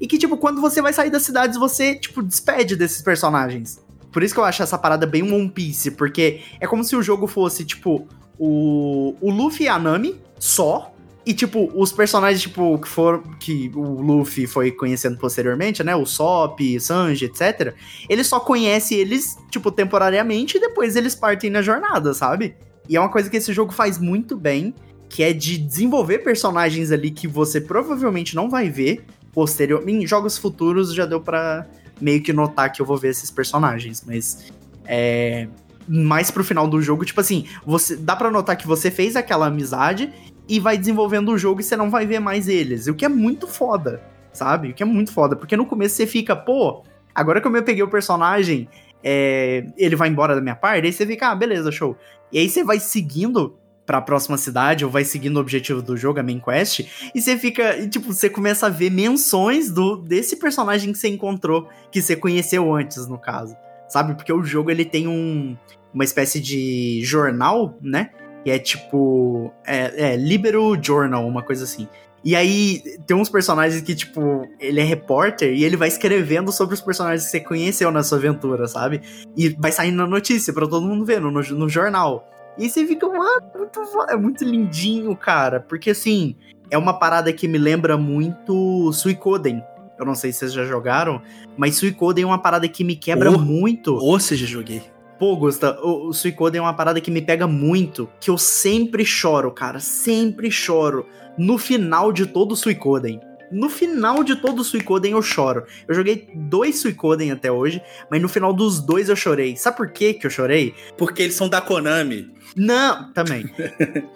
E 0.00 0.06
que, 0.06 0.18
tipo, 0.18 0.36
quando 0.36 0.60
você 0.60 0.82
vai 0.82 0.92
sair 0.92 1.10
das 1.10 1.22
cidades, 1.22 1.58
você, 1.58 1.94
tipo, 1.94 2.22
despede 2.22 2.74
desses 2.74 3.02
personagens. 3.02 3.80
Por 4.10 4.22
isso 4.22 4.34
que 4.34 4.40
eu 4.40 4.44
acho 4.44 4.62
essa 4.62 4.76
parada 4.76 5.06
bem 5.06 5.22
One 5.22 5.48
Piece, 5.48 5.92
porque 5.92 6.40
é 6.58 6.66
como 6.66 6.82
se 6.82 6.96
o 6.96 7.02
jogo 7.02 7.28
fosse, 7.28 7.64
tipo, 7.64 8.08
o, 8.38 9.14
o 9.20 9.30
Luffy 9.30 9.66
e 9.66 9.68
a 9.68 9.78
Nami 9.78 10.20
só. 10.38 10.92
E, 11.30 11.32
tipo, 11.32 11.70
os 11.76 11.92
personagens, 11.92 12.42
tipo, 12.42 12.76
que 12.76 12.88
foram. 12.88 13.22
Que 13.38 13.70
o 13.72 14.02
Luffy 14.02 14.48
foi 14.48 14.72
conhecendo 14.72 15.16
posteriormente, 15.16 15.80
né? 15.84 15.94
O 15.94 16.04
Sop, 16.04 16.58
Sanji, 16.80 17.26
etc. 17.26 17.72
Ele 18.08 18.24
só 18.24 18.40
conhece 18.40 18.96
eles, 18.96 19.38
tipo, 19.48 19.70
temporariamente 19.70 20.56
e 20.56 20.60
depois 20.60 20.96
eles 20.96 21.14
partem 21.14 21.48
na 21.48 21.62
jornada, 21.62 22.12
sabe? 22.14 22.56
E 22.88 22.96
é 22.96 23.00
uma 23.00 23.08
coisa 23.08 23.30
que 23.30 23.36
esse 23.36 23.52
jogo 23.52 23.72
faz 23.72 23.96
muito 23.96 24.36
bem, 24.36 24.74
que 25.08 25.22
é 25.22 25.32
de 25.32 25.56
desenvolver 25.56 26.18
personagens 26.18 26.90
ali 26.90 27.12
que 27.12 27.28
você 27.28 27.60
provavelmente 27.60 28.34
não 28.34 28.50
vai 28.50 28.68
ver 28.68 29.04
posterior. 29.32 29.88
Em 29.88 30.04
jogos 30.04 30.36
futuros 30.36 30.92
já 30.92 31.06
deu 31.06 31.20
pra 31.20 31.64
meio 32.00 32.20
que 32.24 32.32
notar 32.32 32.72
que 32.72 32.82
eu 32.82 32.86
vou 32.86 32.96
ver 32.96 33.10
esses 33.10 33.30
personagens, 33.30 34.02
mas. 34.04 34.52
É. 34.84 35.46
Mais 35.92 36.30
pro 36.30 36.44
final 36.44 36.68
do 36.68 36.80
jogo, 36.80 37.04
tipo 37.04 37.20
assim, 37.20 37.46
você 37.66 37.96
dá 37.96 38.14
pra 38.14 38.30
notar 38.30 38.56
que 38.56 38.66
você 38.66 38.92
fez 38.92 39.16
aquela 39.16 39.46
amizade 39.46 40.12
e 40.50 40.58
vai 40.58 40.76
desenvolvendo 40.76 41.30
o 41.30 41.38
jogo 41.38 41.60
e 41.60 41.62
você 41.62 41.76
não 41.76 41.88
vai 41.88 42.04
ver 42.04 42.18
mais 42.18 42.48
eles. 42.48 42.88
O 42.88 42.94
que 42.94 43.04
é 43.04 43.08
muito 43.08 43.46
foda, 43.46 44.02
sabe? 44.32 44.70
O 44.70 44.74
que 44.74 44.82
é 44.82 44.86
muito 44.86 45.12
foda. 45.12 45.36
Porque 45.36 45.56
no 45.56 45.64
começo 45.64 45.94
você 45.94 46.08
fica, 46.08 46.34
pô, 46.34 46.82
agora 47.14 47.40
que 47.40 47.46
eu 47.46 47.52
me 47.52 47.62
peguei 47.62 47.84
o 47.84 47.88
personagem, 47.88 48.68
é, 49.00 49.64
ele 49.76 49.94
vai 49.94 50.08
embora 50.08 50.34
da 50.34 50.40
minha 50.40 50.56
parte, 50.56 50.86
aí 50.86 50.92
você 50.92 51.06
fica, 51.06 51.28
ah, 51.28 51.36
beleza, 51.36 51.70
show. 51.70 51.96
E 52.32 52.38
aí 52.40 52.48
você 52.48 52.64
vai 52.64 52.80
seguindo 52.80 53.56
pra 53.86 54.02
próxima 54.02 54.36
cidade, 54.36 54.84
ou 54.84 54.90
vai 54.90 55.04
seguindo 55.04 55.36
o 55.36 55.40
objetivo 55.40 55.80
do 55.80 55.96
jogo, 55.96 56.18
a 56.18 56.22
main 56.22 56.40
quest, 56.40 56.80
e 57.14 57.22
você 57.22 57.36
fica, 57.36 57.76
e, 57.76 57.88
tipo, 57.88 58.12
você 58.12 58.28
começa 58.28 58.66
a 58.66 58.70
ver 58.70 58.90
menções 58.90 59.70
do 59.70 59.96
desse 59.96 60.36
personagem 60.36 60.90
que 60.90 60.98
você 60.98 61.08
encontrou, 61.08 61.68
que 61.92 62.02
você 62.02 62.16
conheceu 62.16 62.74
antes, 62.74 63.06
no 63.06 63.18
caso. 63.18 63.56
Sabe? 63.88 64.14
Porque 64.14 64.32
o 64.32 64.42
jogo, 64.42 64.70
ele 64.70 64.84
tem 64.84 65.06
um, 65.06 65.56
uma 65.94 66.02
espécie 66.04 66.40
de 66.40 67.00
jornal, 67.04 67.76
né? 67.80 68.10
Que 68.44 68.50
é 68.50 68.58
tipo. 68.58 69.52
É, 69.66 70.12
é 70.12 70.16
Libero 70.16 70.78
Journal, 70.82 71.26
uma 71.26 71.42
coisa 71.42 71.64
assim. 71.64 71.86
E 72.22 72.36
aí 72.36 72.82
tem 73.06 73.16
uns 73.16 73.30
personagens 73.30 73.80
que, 73.80 73.94
tipo, 73.94 74.46
ele 74.60 74.78
é 74.78 74.84
repórter 74.84 75.54
e 75.54 75.64
ele 75.64 75.74
vai 75.76 75.88
escrevendo 75.88 76.52
sobre 76.52 76.74
os 76.74 76.80
personagens 76.82 77.24
que 77.24 77.30
você 77.30 77.40
conheceu 77.40 77.90
na 77.90 78.02
sua 78.02 78.18
aventura, 78.18 78.68
sabe? 78.68 79.00
E 79.36 79.48
vai 79.50 79.72
saindo 79.72 79.96
na 79.96 80.06
notícia 80.06 80.52
pra 80.52 80.66
todo 80.66 80.86
mundo 80.86 81.02
ver 81.04 81.18
no, 81.20 81.30
no, 81.30 81.40
no 81.40 81.68
jornal. 81.68 82.28
E 82.58 82.68
você 82.68 82.86
fica, 82.86 83.06
mano, 83.08 83.42
muito, 83.56 83.84
fo- 83.86 84.04
é 84.06 84.16
muito 84.16 84.44
lindinho, 84.44 85.16
cara. 85.16 85.60
Porque 85.60 85.90
assim, 85.90 86.36
é 86.70 86.76
uma 86.76 86.92
parada 86.92 87.32
que 87.32 87.48
me 87.48 87.56
lembra 87.56 87.96
muito 87.96 88.92
Suicoden. 88.92 89.62
Eu 89.98 90.04
não 90.04 90.14
sei 90.14 90.30
se 90.30 90.40
vocês 90.40 90.52
já 90.52 90.64
jogaram, 90.66 91.22
mas 91.56 91.76
Suicoden 91.76 92.24
é 92.24 92.26
uma 92.26 92.38
parada 92.38 92.68
que 92.68 92.84
me 92.84 92.96
quebra 92.96 93.30
Oh. 93.30 93.38
muito. 93.38 93.94
Ou 93.94 94.20
seja, 94.20 94.44
joguei. 94.46 94.82
Pô, 95.20 95.36
Gusta, 95.36 95.78
o, 95.82 96.08
o 96.08 96.12
Suicoden 96.14 96.60
é 96.60 96.62
uma 96.62 96.72
parada 96.72 96.98
que 96.98 97.10
me 97.10 97.20
pega 97.20 97.46
muito, 97.46 98.08
que 98.18 98.30
eu 98.30 98.38
sempre 98.38 99.04
choro, 99.04 99.50
cara, 99.50 99.78
sempre 99.78 100.50
choro 100.50 101.06
no 101.36 101.58
final 101.58 102.10
de 102.10 102.24
todo 102.24 102.52
o 102.52 102.56
Suicoden. 102.56 103.20
No 103.52 103.68
final 103.68 104.24
de 104.24 104.36
todo 104.36 104.60
o 104.60 104.64
Suicoden 104.64 105.12
eu 105.12 105.20
choro. 105.20 105.66
Eu 105.86 105.94
joguei 105.94 106.26
dois 106.34 106.78
Suicoden 106.78 107.32
até 107.32 107.52
hoje, 107.52 107.82
mas 108.10 108.22
no 108.22 108.30
final 108.30 108.54
dos 108.54 108.80
dois 108.80 109.10
eu 109.10 109.16
chorei. 109.16 109.56
Sabe 109.56 109.76
por 109.76 109.90
que 109.90 110.14
que 110.14 110.26
eu 110.26 110.30
chorei? 110.30 110.74
Porque 110.96 111.24
eles 111.24 111.34
são 111.34 111.50
da 111.50 111.60
Konami. 111.60 112.32
Não, 112.56 113.12
também. 113.12 113.44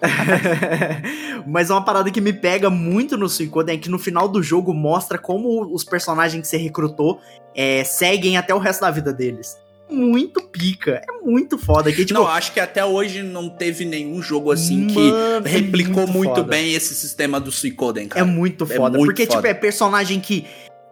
Mas 1.45 1.69
uma 1.69 1.85
parada 1.85 2.09
que 2.09 2.19
me 2.19 2.33
pega 2.33 2.69
muito 2.69 3.15
no 3.15 3.29
Suicoden 3.29 3.75
é 3.75 3.79
que 3.79 3.89
no 3.89 3.99
final 3.99 4.27
do 4.27 4.41
jogo 4.41 4.73
mostra 4.73 5.19
como 5.19 5.71
os 5.71 5.83
personagens 5.83 6.41
que 6.41 6.47
você 6.47 6.57
recrutou 6.57 7.19
é, 7.53 7.83
seguem 7.83 8.37
até 8.37 8.55
o 8.55 8.59
resto 8.59 8.81
da 8.81 8.89
vida 8.91 9.13
deles. 9.13 9.55
Muito 9.89 10.41
pica, 10.41 11.01
é 11.07 11.25
muito 11.25 11.57
foda. 11.59 11.91
Que, 11.91 12.03
tipo, 12.05 12.19
não, 12.19 12.27
acho 12.27 12.51
que 12.53 12.59
até 12.59 12.83
hoje 12.83 13.21
não 13.21 13.47
teve 13.49 13.85
nenhum 13.85 14.21
jogo 14.21 14.51
assim 14.51 14.79
mano, 14.81 14.93
que 14.93 15.47
é 15.47 15.49
replicou 15.49 16.07
muito, 16.07 16.29
foda. 16.35 16.43
bem 16.43 16.73
esse 16.73 16.95
sistema 16.95 17.39
do 17.39 17.51
Suicoden, 17.51 18.05
É 18.05 18.07
cara. 18.07 18.25
muito 18.25 18.63
É 18.63 18.75
foda. 18.75 18.97
muito 18.97 19.09
porque, 19.09 19.25
foda. 19.25 19.37
tipo, 19.37 19.47
é 19.47 19.53
personagem 19.53 20.19
que. 20.19 20.45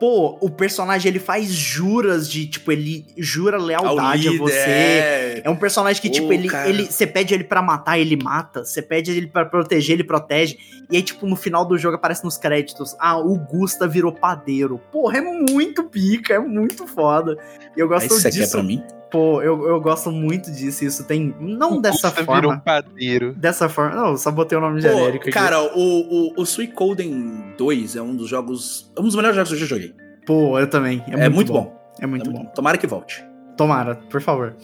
Pô, 0.03 0.37
o 0.41 0.49
personagem 0.49 1.09
ele 1.09 1.19
faz 1.19 1.47
juras 1.47 2.29
de, 2.29 2.45
tipo, 2.45 2.73
ele 2.73 3.05
jura 3.17 3.55
lealdade 3.57 4.27
a 4.27 4.31
líder, 4.31 4.37
você. 4.37 4.57
é. 4.57 5.41
É 5.45 5.49
um 5.49 5.55
personagem 5.55 6.01
que, 6.01 6.09
tipo, 6.09 6.33
ele, 6.33 6.49
cara. 6.49 6.67
ele. 6.67 6.87
Você 6.87 7.07
pede 7.07 7.33
ele 7.33 7.45
pra 7.45 7.61
matar, 7.61 7.97
ele 7.97 8.17
mata. 8.21 8.65
Você 8.65 8.81
pede 8.81 9.11
ele 9.11 9.27
pra 9.27 9.45
proteger, 9.45 9.93
ele 9.93 10.03
protege. 10.03 10.57
E 10.91 10.97
aí, 10.97 11.01
tipo, 11.01 11.25
no 11.25 11.37
final 11.37 11.63
do 11.63 11.77
jogo 11.77 11.95
aparece 11.95 12.21
nos 12.25 12.37
créditos: 12.37 12.97
Ah, 12.99 13.17
o 13.17 13.37
Gusta 13.39 13.87
virou 13.87 14.11
padeiro. 14.11 14.77
Porra, 14.91 15.19
é 15.19 15.21
muito 15.21 15.85
pica, 15.85 16.33
é 16.33 16.39
muito 16.39 16.85
foda. 16.85 17.37
E 17.73 17.79
eu 17.79 17.85
Aí 17.85 17.89
gosto 17.93 18.17
Isso 18.17 18.27
aqui 18.27 18.39
é 18.39 18.41
disso. 18.41 18.51
pra 18.51 18.61
mim? 18.63 18.83
Pô, 19.13 19.43
eu, 19.43 19.67
eu 19.67 19.79
gosto 19.79 20.11
muito 20.11 20.51
disso. 20.51 20.83
Isso 20.83 21.03
tem. 21.05 21.35
Não 21.39 21.77
O 21.77 21.81
dessa 21.81 22.09
Gusta 22.09 22.25
forma. 22.25 22.41
virou 22.41 22.53
um 22.53 22.59
padeiro. 22.59 23.33
Dessa 23.35 23.69
forma. 23.69 23.95
Não, 23.95 24.17
só 24.17 24.31
botei 24.31 24.57
o 24.57 24.61
nome 24.61 24.81
Pô, 24.81 24.87
genérico 24.87 25.23
aqui. 25.25 25.31
cara, 25.31 25.61
o, 25.61 25.69
o, 25.77 26.33
o 26.35 26.45
Suicoden 26.47 27.53
2 27.55 27.95
é 27.95 28.01
um 28.01 28.15
dos 28.15 28.27
jogos. 28.27 28.91
É 28.97 28.99
um 28.99 29.03
dos 29.03 29.15
melhores 29.15 29.35
jogos 29.35 29.49
que 29.49 29.55
eu 29.55 29.59
já 29.59 29.67
joguei. 29.67 29.93
Pô, 30.25 30.57
eu 30.59 30.67
também. 30.67 31.03
É, 31.07 31.25
É, 31.25 31.29
muito 31.29 31.53
bom. 31.53 31.79
É 32.01 32.07
muito 32.07 32.27
É 32.27 32.33
bom. 32.33 32.45
Tomara 32.55 32.75
que 32.75 32.87
volte. 32.87 33.23
Tomara, 33.55 33.95
por 34.09 34.19
favor. 34.19 34.55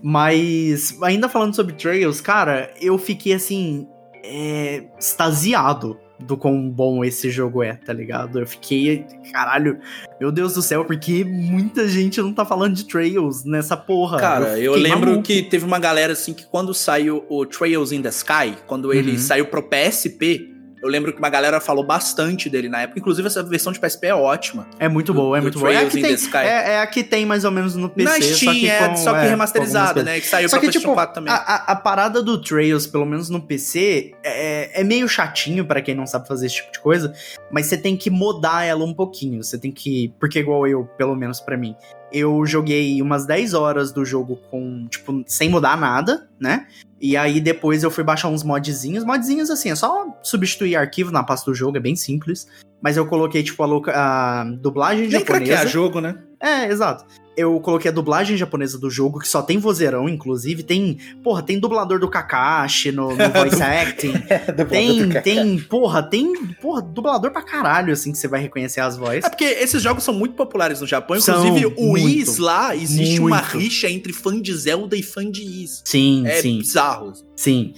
Mas, 0.00 0.96
ainda 1.02 1.28
falando 1.28 1.56
sobre 1.56 1.72
Trails, 1.74 2.20
cara, 2.20 2.70
eu 2.80 2.96
fiquei 2.98 3.32
assim. 3.32 3.88
É, 4.22 4.84
extasiado 4.98 5.98
do 6.20 6.36
quão 6.36 6.68
bom 6.68 7.04
esse 7.04 7.30
jogo 7.30 7.62
é, 7.62 7.74
tá 7.74 7.92
ligado? 7.92 8.40
Eu 8.40 8.46
fiquei, 8.46 9.06
caralho, 9.32 9.78
meu 10.20 10.32
Deus 10.32 10.54
do 10.54 10.62
céu, 10.62 10.84
porque 10.84 11.24
muita 11.24 11.86
gente 11.88 12.20
não 12.20 12.32
tá 12.32 12.44
falando 12.44 12.74
de 12.74 12.84
Trails 12.84 13.44
nessa 13.44 13.76
porra. 13.76 14.18
Cara, 14.18 14.58
eu, 14.58 14.74
fiquei 14.74 14.90
lembro 14.90 15.10
maluco. 15.10 15.22
que 15.26 15.42
teve 15.42 15.64
uma 15.64 15.78
galera 15.78 16.12
assim 16.14 16.34
que 16.34 16.44
quando 16.46 16.74
saiu 16.74 17.24
o 17.28 17.46
Trails 17.46 17.92
in 17.92 18.02
the 18.02 18.08
Sky, 18.08 18.56
quando 18.66 18.92
ele 18.92 19.12
Uhum. 19.12 19.18
saiu 19.18 19.46
pro 19.46 19.62
PSP, 19.62 20.54
eu 20.82 20.88
lembro 20.88 21.12
que 21.12 21.18
uma 21.18 21.28
galera 21.28 21.60
falou 21.60 21.84
bastante 21.84 22.48
dele 22.48 22.68
na 22.68 22.82
época. 22.82 22.98
Inclusive, 22.98 23.26
essa 23.26 23.42
versão 23.42 23.72
de 23.72 23.80
PSP 23.80 24.06
é 24.08 24.14
ótima. 24.14 24.66
É 24.78 24.88
muito 24.88 25.12
do- 25.12 25.20
boa, 25.20 25.38
é 25.38 25.40
muito 25.40 25.58
boa. 25.58 25.72
É 25.72 25.78
a, 25.78 25.86
que 25.86 26.00
tem, 26.00 26.16
é, 26.42 26.72
é 26.74 26.78
a 26.80 26.86
que 26.86 27.02
tem 27.04 27.26
mais 27.26 27.44
ou 27.44 27.50
menos 27.50 27.74
no 27.76 27.88
PC. 27.88 28.08
na 28.08 28.20
só 28.26 28.34
Steam, 28.36 28.54
que 28.54 28.68
é, 28.70 28.88
com- 28.88 28.96
só 28.96 29.12
que 29.12 29.18
é, 29.26 29.28
remasterizada, 29.28 30.02
né? 30.02 30.20
Que 30.20 30.26
saiu 30.26 30.48
Só 30.48 30.56
pra 30.56 30.60
que, 30.60 30.66
PlayStation 30.66 30.88
tipo, 30.88 30.94
4 30.94 31.14
também. 31.14 31.32
A, 31.32 31.36
a- 31.36 31.76
parada 31.76 32.22
do 32.22 32.40
Trails, 32.40 32.86
pelo 32.86 33.04
menos 33.06 33.28
no 33.30 33.40
PC, 33.40 34.12
é, 34.22 34.80
é 34.80 34.84
meio 34.84 35.08
chatinho 35.08 35.64
pra 35.64 35.80
quem 35.82 35.94
não 35.94 36.06
sabe 36.06 36.26
fazer 36.28 36.46
esse 36.46 36.56
tipo 36.56 36.72
de 36.72 36.80
coisa, 36.80 37.12
mas 37.50 37.66
você 37.66 37.76
tem 37.76 37.96
que 37.96 38.10
modar 38.10 38.64
ela 38.66 38.84
um 38.84 38.94
pouquinho. 38.94 39.42
Você 39.42 39.58
tem 39.58 39.70
que. 39.72 40.12
Porque, 40.20 40.38
igual 40.38 40.66
eu, 40.66 40.84
pelo 40.96 41.14
menos 41.16 41.40
pra 41.40 41.56
mim, 41.56 41.74
eu 42.12 42.44
joguei 42.46 43.00
umas 43.02 43.26
10 43.26 43.54
horas 43.54 43.92
do 43.92 44.04
jogo 44.04 44.36
com, 44.50 44.86
tipo, 44.88 45.22
sem 45.26 45.48
mudar 45.48 45.76
nada, 45.76 46.28
né? 46.40 46.66
E 47.00 47.16
aí 47.16 47.40
depois 47.40 47.82
eu 47.82 47.90
fui 47.90 48.02
baixar 48.04 48.28
uns 48.28 48.42
modzinhos. 48.42 49.04
Modzinhos 49.04 49.50
assim, 49.50 49.70
é 49.70 49.74
só 49.76 50.06
substituir 50.22 50.76
arquivo 50.76 51.10
na 51.12 51.22
pasta 51.22 51.50
do 51.50 51.54
jogo, 51.54 51.76
é 51.76 51.80
bem 51.80 51.94
simples. 51.96 52.46
Mas 52.80 52.96
eu 52.96 53.06
coloquei, 53.06 53.42
tipo, 53.42 53.62
a, 53.62 53.66
loca- 53.66 53.92
a 53.94 54.44
dublagem 54.44 55.02
Nem 55.08 55.10
japonesa. 55.10 55.44
craquear 55.46 55.66
jogo, 55.68 56.00
né? 56.00 56.16
É, 56.40 56.66
exato. 56.66 57.04
Eu 57.38 57.60
coloquei 57.60 57.90
a 57.90 57.94
dublagem 57.94 58.36
japonesa 58.36 58.76
do 58.78 58.90
jogo, 58.90 59.20
que 59.20 59.28
só 59.28 59.40
tem 59.40 59.58
vozeirão, 59.58 60.08
inclusive. 60.08 60.62
Tem, 60.62 60.98
porra, 61.22 61.42
tem 61.42 61.58
dublador 61.58 62.00
do 62.00 62.08
Kakashi 62.08 62.90
no, 62.90 63.10
no 63.10 63.16
voice 63.32 63.62
acting. 63.62 64.12
tem, 64.68 65.08
tem, 65.22 65.58
porra, 65.60 66.02
tem, 66.02 66.34
porra, 66.60 66.82
dublador 66.82 67.30
pra 67.30 67.42
caralho, 67.42 67.92
assim, 67.92 68.10
que 68.12 68.18
você 68.18 68.26
vai 68.26 68.40
reconhecer 68.40 68.80
as 68.80 68.96
vozes. 68.96 69.24
É 69.24 69.28
porque 69.28 69.44
esses 69.44 69.80
jogos 69.80 70.02
são 70.02 70.12
muito 70.12 70.34
populares 70.34 70.80
no 70.80 70.86
Japão. 70.86 71.20
São, 71.20 71.46
Inclusive, 71.46 71.74
o 71.76 71.88
muito. 71.92 72.08
Is 72.08 72.38
lá, 72.38 72.74
existe 72.74 73.20
uma 73.20 73.36
Muito. 73.40 73.56
rixa 73.58 73.88
entre 73.88 74.12
fã 74.12 74.40
de 74.40 74.52
Zelda 74.54 74.96
e 74.96 75.02
fã 75.02 75.30
de 75.30 75.42
Is. 75.42 75.82
Sim, 75.84 76.26
É 76.26 76.42
sim, 76.42 76.58
bizarro. 76.58 77.12
sim. 77.36 77.72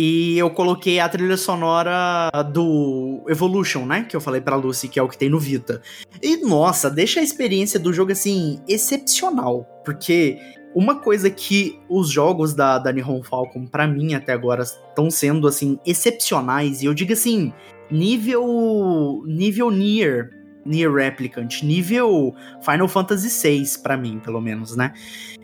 E 0.00 0.38
eu 0.38 0.48
coloquei 0.48 1.00
a 1.00 1.08
trilha 1.08 1.36
sonora 1.36 2.30
do 2.52 3.24
Evolution, 3.28 3.84
né? 3.84 4.06
Que 4.08 4.14
eu 4.14 4.20
falei 4.20 4.40
pra 4.40 4.54
Lucy, 4.54 4.86
que 4.86 4.96
é 4.96 5.02
o 5.02 5.08
que 5.08 5.18
tem 5.18 5.28
no 5.28 5.40
Vita. 5.40 5.82
E, 6.22 6.36
nossa, 6.36 6.88
deixa 6.88 7.18
a 7.18 7.22
experiência 7.24 7.80
do 7.80 7.92
jogo, 7.92 8.12
assim, 8.12 8.60
excepcional. 8.68 9.66
Porque 9.84 10.38
uma 10.72 11.00
coisa 11.00 11.28
que 11.28 11.80
os 11.88 12.08
jogos 12.10 12.54
da, 12.54 12.78
da 12.78 12.92
Nihon 12.92 13.24
Falcon, 13.24 13.66
pra 13.66 13.88
mim, 13.88 14.14
até 14.14 14.32
agora, 14.32 14.62
estão 14.62 15.10
sendo, 15.10 15.48
assim, 15.48 15.80
excepcionais. 15.84 16.80
E 16.80 16.86
eu 16.86 16.94
digo 16.94 17.12
assim, 17.12 17.52
nível. 17.90 19.24
nível 19.26 19.68
Nier. 19.68 20.30
Nier 20.68 20.92
Replicant, 20.92 21.62
nível 21.62 22.34
Final 22.62 22.86
Fantasy 22.88 23.28
VI, 23.28 23.78
pra 23.82 23.96
mim, 23.96 24.20
pelo 24.22 24.40
menos, 24.40 24.76
né? 24.76 24.92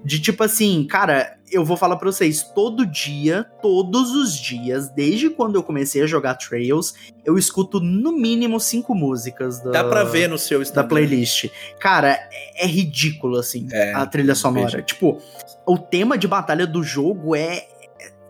De 0.05 0.21
tipo 0.21 0.45
assim, 0.45 0.87
cara, 0.87 1.39
eu 1.51 1.65
vou 1.65 1.77
falar 1.77 1.97
pra 1.97 2.11
vocês, 2.11 2.43
todo 2.55 2.85
dia, 2.85 3.45
todos 3.63 4.11
os 4.11 4.37
dias, 4.37 4.91
desde 4.91 5.31
quando 5.31 5.55
eu 5.55 5.63
comecei 5.63 6.03
a 6.03 6.07
jogar 6.07 6.35
Trails, 6.35 6.95
eu 7.25 7.39
escuto 7.39 7.81
no 7.81 8.13
mínimo 8.13 8.61
cinco 8.61 8.95
músicas 8.95 9.61
da, 9.63 9.71
Dá 9.71 9.85
pra 9.85 10.05
ver 10.05 10.29
no 10.29 10.37
seu 10.37 10.59
da 10.59 10.63
Instagram. 10.63 10.89
playlist. 10.89 11.47
Cara, 11.81 12.11
é, 12.31 12.65
é 12.65 12.67
ridículo, 12.67 13.39
assim, 13.39 13.67
É, 13.73 13.95
a 13.95 14.05
trilha 14.05 14.35
sonora. 14.35 14.83
Tipo, 14.83 15.19
o 15.67 15.79
tema 15.79 16.19
de 16.19 16.29
batalha 16.29 16.67
do 16.67 16.83
jogo 16.83 17.35
é. 17.35 17.67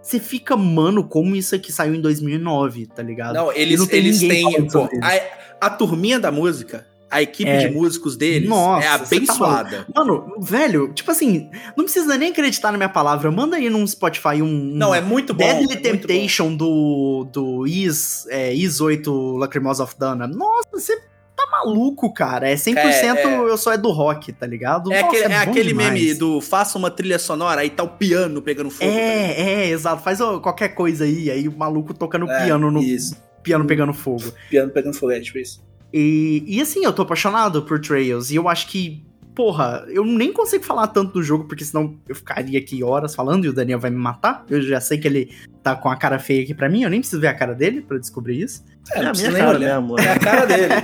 Você 0.01 0.21
fica, 0.21 0.55
mano, 0.55 1.03
como 1.09 1.35
isso 1.35 1.55
aqui 1.55 1.73
saiu 1.73 1.95
em 1.95 2.01
2009, 2.01 2.89
tá 2.89 3.03
ligado? 3.03 3.37
Não, 3.37 3.51
eles, 3.51 3.81
não 3.81 3.89
eles 3.91 4.21
ninguém 4.21 4.53
têm. 4.53 4.67
pô, 4.69 4.87
a, 5.03 5.44
a 5.61 5.71
turminha 5.71 6.19
da 6.21 6.31
música, 6.31 6.87
A 7.11 7.23
equipe 7.23 7.49
É. 7.49 7.59
de 7.59 7.69
músicos 7.73 8.17
deles 8.17 8.49
Nossa, 8.49 8.85
é 8.87 8.99
você 8.99 9.21
tá 9.21 9.33
abençoada. 9.35 9.87
Mano, 9.95 10.35
velho, 10.41 10.93
tipo 10.93 11.09
assim, 11.13 11.49
não 11.77 11.85
precisa 11.85 12.19
nem 12.19 12.31
acreditar 12.33 12.73
na 12.73 12.77
minha 12.79 12.89
palavra. 12.89 13.31
Manda 13.31 13.57
aí 13.57 13.71
num 13.71 13.87
Spotify 13.87 14.43
um. 14.43 14.49
Não, 14.75 14.93
é 14.93 15.01
muito 15.01 15.33
bom. 15.33 15.39
Deadly 15.45 15.63
é 15.65 15.67
muito 15.69 15.77
bom. 15.77 15.83
Temptation 15.83 16.57
do, 16.57 17.29
do 17.33 17.67
Is, 17.69 18.27
é, 18.31 18.53
Is 18.53 18.81
8 18.81 19.37
Lacrimosa 19.37 19.85
of 19.85 19.95
Dana. 19.97 20.27
Nossa, 20.27 20.69
você 20.73 20.97
tá 21.37 21.47
maluco, 21.53 22.13
cara. 22.13 22.49
É 22.51 22.57
100% 22.57 22.75
É, 22.77 23.07
é. 23.23 23.35
eu 23.37 23.57
só 23.59 23.73
é 23.73 23.79
do 23.79 23.91
rock, 23.93 24.33
tá 24.33 24.47
ligado? 24.47 24.93
É 24.93 25.01
Nossa, 25.03 25.17
aquele, 25.17 25.33
é 25.33 25.45
bom 25.45 25.51
aquele 25.51 25.69
demais. 25.69 25.93
meme 25.93 26.15
do 26.15 26.41
faça 26.41 26.77
uma 26.77 26.91
trilha 26.91 27.19
sonora, 27.21 27.61
aí 27.61 27.71
tá 27.71 27.85
o 27.85 27.89
piano 27.91 28.43
pegando 28.43 28.71
fogo. 28.71 28.91
tá? 28.91 28.97
É, 28.99 29.41
é, 29.41 29.69
exato. 29.69 30.03
Faz 30.03 30.21
ó, 30.21 30.41
qualquer 30.41 30.71
coisa 30.71 31.05
aí, 31.05 31.31
aí 31.31 31.47
o 31.47 31.57
maluco 31.57 31.95
tocando 31.95 32.29
É, 32.29 32.45
piano 32.45 32.73
no 32.73 32.83
Isso, 32.83 33.17
piano 33.45 33.65
pegando 33.67 33.93
fogo. 33.93 34.33
piano 34.51 34.73
pegando 34.73 34.95
fogo, 34.97 35.13
é 35.13 35.21
tipo 35.21 35.39
isso. 35.39 35.63
E, 35.93 36.43
e 36.45 36.61
assim, 36.61 36.85
eu 36.85 36.93
tô 36.93 37.03
apaixonado 37.03 37.63
por 37.63 37.79
Trails. 37.81 38.33
E 38.33 38.35
eu 38.35 38.49
acho 38.49 38.67
que, 38.67 39.07
porra, 39.33 39.85
eu 39.89 40.05
nem 40.05 40.33
consigo 40.33 40.65
falar 40.65 40.89
tanto 40.89 41.13
do 41.13 41.23
jogo, 41.23 41.45
porque 41.45 41.65
senão 41.65 41.97
eu 42.09 42.17
ficaria 42.17 42.59
aqui 42.59 42.83
horas 42.83 43.15
falando 43.15 43.45
e 43.45 43.49
o 43.49 43.53
Daniel 43.53 43.79
vai 43.79 43.91
me 43.91 43.97
matar. 43.97 44.45
Eu 44.51 44.61
já 44.61 44.81
sei 44.81 44.99
que 44.99 45.07
ele 45.07 45.31
tá 45.63 45.77
com 45.77 45.89
a 45.89 45.97
cara 45.97 46.19
feia 46.19 46.43
aqui 46.43 46.53
pra 46.53 46.69
mim, 46.69 46.83
eu 46.83 46.91
nem 46.91 46.99
preciso 46.99 47.21
ver 47.21 47.29
a 47.29 47.35
cara 47.35 47.55
dele 47.55 47.81
pra 47.81 47.97
descobrir 47.99 48.41
isso. 48.41 48.65
É, 48.93 49.03
não 49.03 49.11
a 49.11 49.13
minha 49.13 49.33
cara 49.33 49.57
olhar. 49.57 49.81
mesmo. 49.81 50.01
É 50.01 50.13
a 50.13 50.19
cara 50.19 50.47
dele. 50.47 50.75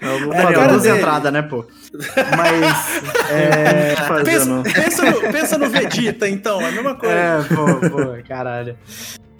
Eu 0.00 0.18
vou 0.24 0.32
É, 0.32 0.42
Daniel, 0.42 0.60
cara 0.60 0.96
entradas, 0.96 1.32
né, 1.32 1.42
pô? 1.42 1.66
Mas. 2.36 3.30
É. 3.30 3.96
fazer, 3.96 4.24
pensa, 4.24 4.62
pensa, 4.62 5.10
no, 5.10 5.20
pensa 5.32 5.58
no 5.58 5.68
Vegeta, 5.68 6.28
então, 6.28 6.60
é 6.60 6.68
a 6.68 6.72
mesma 6.72 6.94
coisa. 6.94 7.14
É, 7.14 7.42
pô, 7.42 7.90
pô, 7.90 8.22
caralho. 8.28 8.78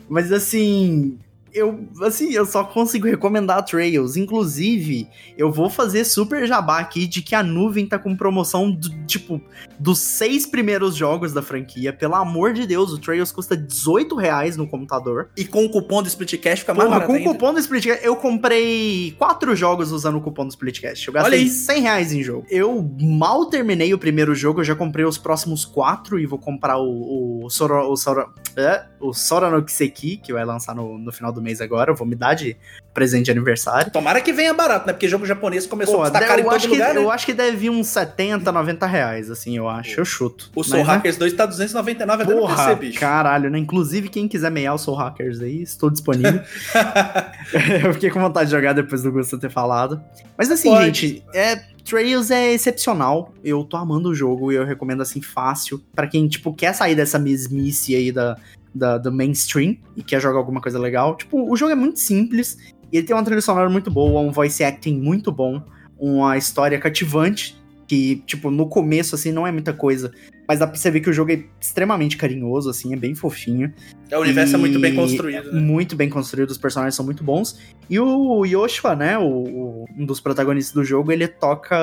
Mas 0.09 0.33
assim, 0.33 1.19
eu 1.55 1.89
assim, 2.03 2.33
eu 2.33 2.47
só 2.47 2.65
consigo 2.65 3.07
recomendar 3.07 3.65
Trails. 3.65 4.17
Inclusive, 4.17 5.09
eu 5.37 5.51
vou 5.51 5.69
fazer 5.69 6.05
super 6.05 6.47
jabá 6.47 6.79
aqui 6.79 7.07
de 7.07 7.23
que 7.23 7.35
a 7.35 7.43
nuvem 7.43 7.87
tá 7.87 7.99
com 7.99 8.17
promoção 8.17 8.71
do, 8.71 8.89
tipo 9.07 9.41
dos 9.79 9.99
seis 9.99 10.47
primeiros 10.47 10.95
jogos 10.95 11.33
da 11.33 11.43
franquia. 11.43 11.93
Pelo 11.93 12.15
amor 12.15 12.53
de 12.53 12.67
Deus, 12.67 12.93
o 12.93 12.99
Trails 12.99 13.33
custa 13.33 13.57
18 13.57 14.15
reais 14.17 14.57
no 14.57 14.67
computador. 14.67 15.31
E 15.37 15.45
com 15.45 15.65
o 15.65 15.69
cupom 15.71 16.03
do 16.03 16.09
Splitcast 16.09 16.61
fica 16.61 16.75
mais 16.75 16.89
Porra, 16.89 17.01
barato 17.01 17.13
com 17.13 17.31
o 17.31 17.33
cupom 17.33 17.53
do 17.53 17.61
Splitcast, 17.61 18.05
eu 18.05 18.17
comprei 18.17 19.15
quatro 19.19 19.55
jogos 19.55 19.93
usando 19.93 20.17
o 20.17 20.21
cupom 20.21 20.47
do 20.47 20.51
Splitcast. 20.51 21.09
Eu 21.09 21.15
Olha 21.15 21.23
gastei 21.23 21.41
aí. 21.41 21.49
100 21.49 21.83
reais 21.83 22.13
em 22.13 22.23
jogo. 22.23 22.47
Eu 22.49 22.89
mal 23.01 23.47
terminei 23.47 23.93
o 23.93 23.99
primeiro 23.99 24.35
jogo, 24.35 24.61
eu 24.61 24.65
já 24.65 24.75
comprei 24.75 25.05
os 25.05 25.19
próximos 25.19 25.65
quatro 25.65 26.19
e 26.19 26.27
vou 26.27 26.39
comprar 26.39 26.79
o, 26.79 27.45
o 27.45 27.51
Sora, 27.51 27.85
o 27.85 27.97
Sora, 27.97 28.29
é, 28.57 28.85
o 29.01 29.13
Sora 29.13 29.51
no 29.51 29.63
Kiseki, 29.63 30.17
que 30.17 30.33
vai 30.33 30.45
lançar 30.45 30.75
no, 30.75 30.97
no 30.97 31.13
final 31.13 31.33
do 31.33 31.42
mês 31.43 31.61
agora. 31.61 31.91
Eu 31.91 31.95
vou 31.95 32.07
me 32.07 32.15
dar 32.15 32.35
de 32.35 32.57
presente 32.95 33.27
de 33.27 33.31
aniversário. 33.31 33.91
Tomara 33.91 34.21
que 34.21 34.33
venha 34.33 34.53
barato, 34.53 34.87
né? 34.87 34.93
Porque 34.93 35.09
jogo 35.09 35.27
japonês 35.27 35.67
começou 35.67 35.97
Pô, 35.97 36.03
a 36.03 36.11
custar 36.11 36.27
caro 36.27 36.41
em 36.41 36.45
eu, 36.45 36.45
todo 36.45 36.57
acho 36.57 36.69
que, 36.69 36.75
lugar, 36.75 36.95
né? 36.95 37.01
eu 37.01 37.11
acho 37.11 37.27
que 37.27 37.33
deve 37.33 37.57
vir 37.57 37.71
uns 37.71 37.89
70, 37.89 38.53
90 38.53 38.87
reais, 38.87 39.31
assim, 39.31 39.57
eu 39.57 39.69
acho. 39.69 39.99
Eu 39.99 40.05
chuto. 40.05 40.51
O 40.55 40.63
Soul 40.63 40.81
Mas, 40.81 40.89
né? 40.89 40.95
Hackers 40.95 41.17
2 41.17 41.33
tá 41.33 41.47
299 41.47 42.23
até 42.23 42.35
no 42.35 42.41
Porra, 42.41 42.57
PC, 42.57 42.75
bicho. 42.77 43.01
caralho, 43.01 43.51
né? 43.51 43.59
Inclusive, 43.59 44.09
quem 44.09 44.29
quiser 44.29 44.51
meiar 44.51 44.75
o 44.75 44.79
Soul 44.79 44.97
Hackers 44.97 45.41
aí, 45.41 45.63
estou 45.63 45.91
disponível. 45.91 46.41
eu 47.85 47.95
fiquei 47.95 48.11
com 48.11 48.21
vontade 48.21 48.47
de 48.47 48.57
jogar 48.57 48.73
depois 48.73 49.03
do 49.03 49.11
Gusto 49.11 49.39
ter 49.39 49.51
falado. 49.51 50.03
Mas 50.37 50.51
assim, 50.51 50.71
Pode. 50.71 50.85
gente, 50.87 51.25
é, 51.35 51.57
Trails 51.85 52.31
é 52.31 52.53
excepcional. 52.53 53.33
Eu 53.45 53.65
tô 53.65 53.77
amando 53.77 54.11
o 54.11 54.15
jogo 54.15 54.53
e 54.53 54.55
eu 54.55 54.65
recomendo 54.65 55.03
assim 55.03 55.21
fácil. 55.21 55.83
Pra 55.95 56.07
quem, 56.07 56.29
tipo, 56.29 56.53
quer 56.53 56.73
sair 56.75 56.95
dessa 56.95 57.19
mesmice 57.19 57.95
aí 57.95 58.13
da, 58.13 58.37
da, 58.75 58.99
do 58.99 59.13
mainstream 59.13 59.77
e 59.97 60.03
quer 60.03 60.21
jogar 60.21 60.39
alguma 60.39 60.61
coisa 60.61 60.79
legal. 60.79 61.17
Tipo, 61.17 61.51
o 61.51 61.57
jogo 61.57 61.73
é 61.73 61.77
muito 61.77 61.99
simples. 61.99 62.57
E 62.93 62.99
ele 62.99 63.07
tem 63.07 63.17
uma 63.17 63.25
trilha 63.25 63.41
sonora 63.41 63.71
muito 63.71 63.91
boa, 63.91 64.21
um 64.21 64.31
voice 64.31 64.63
acting 64.63 65.01
muito 65.01 65.33
bom, 65.33 65.63
uma 65.99 66.37
história 66.37 66.79
cativante. 66.79 67.61
Que, 67.89 68.17
tipo, 68.27 68.51
no 68.51 68.67
começo, 68.69 69.15
assim, 69.15 69.31
não 69.33 69.47
é 69.47 69.53
muita 69.53 69.73
coisa. 69.75 70.13
Mas 70.49 70.59
dá 70.61 70.67
pra 70.67 70.77
você 70.77 70.91
ver 70.91 71.01
que 71.01 71.11
o 71.11 71.13
jogo 71.13 71.31
é 71.33 71.45
extremamente 71.61 72.17
carinhoso, 72.17 72.71
assim, 72.71 72.95
é 72.95 72.97
bem 72.97 73.15
fofinho. 73.15 73.71
É, 74.11 74.17
o 74.17 74.23
universo 74.23 74.55
é 74.55 74.59
muito 74.59 74.79
bem 74.79 74.93
E 74.93 74.97
construído, 74.97 75.53
né? 75.53 75.61
Muito 75.61 75.95
bem 75.95 76.09
construído, 76.09 76.51
os 76.51 76.57
personagens 76.57 76.95
são 76.95 77.05
muito 77.05 77.23
bons. 77.23 77.59
E 77.91 78.01
o 78.01 78.47
Yoshua, 78.47 78.97
né, 78.97 79.19
o, 79.19 79.25
o- 79.25 79.85
um 79.99 80.07
dos 80.07 80.21
protagonistas 80.21 80.73
do 80.73 80.83
jogo, 80.83 81.13
ele 81.13 81.29
toca 81.29 81.77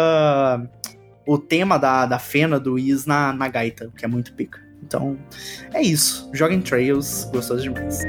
o 1.28 1.38
tema 1.38 1.78
da, 1.78 2.08
da 2.08 2.18
Fena 2.18 2.60
do 2.60 2.80
Is 2.80 3.06
na, 3.06 3.32
na 3.32 3.48
gaita, 3.48 3.92
que 3.96 4.04
é 4.04 4.08
muito 4.08 4.34
pica. 4.34 4.60
Então, 4.90 5.16
é 5.72 5.84
isso. 5.84 6.28
Joguem 6.34 6.62
Trails, 6.62 7.30
gostoso 7.32 7.62
demais. 7.62 8.00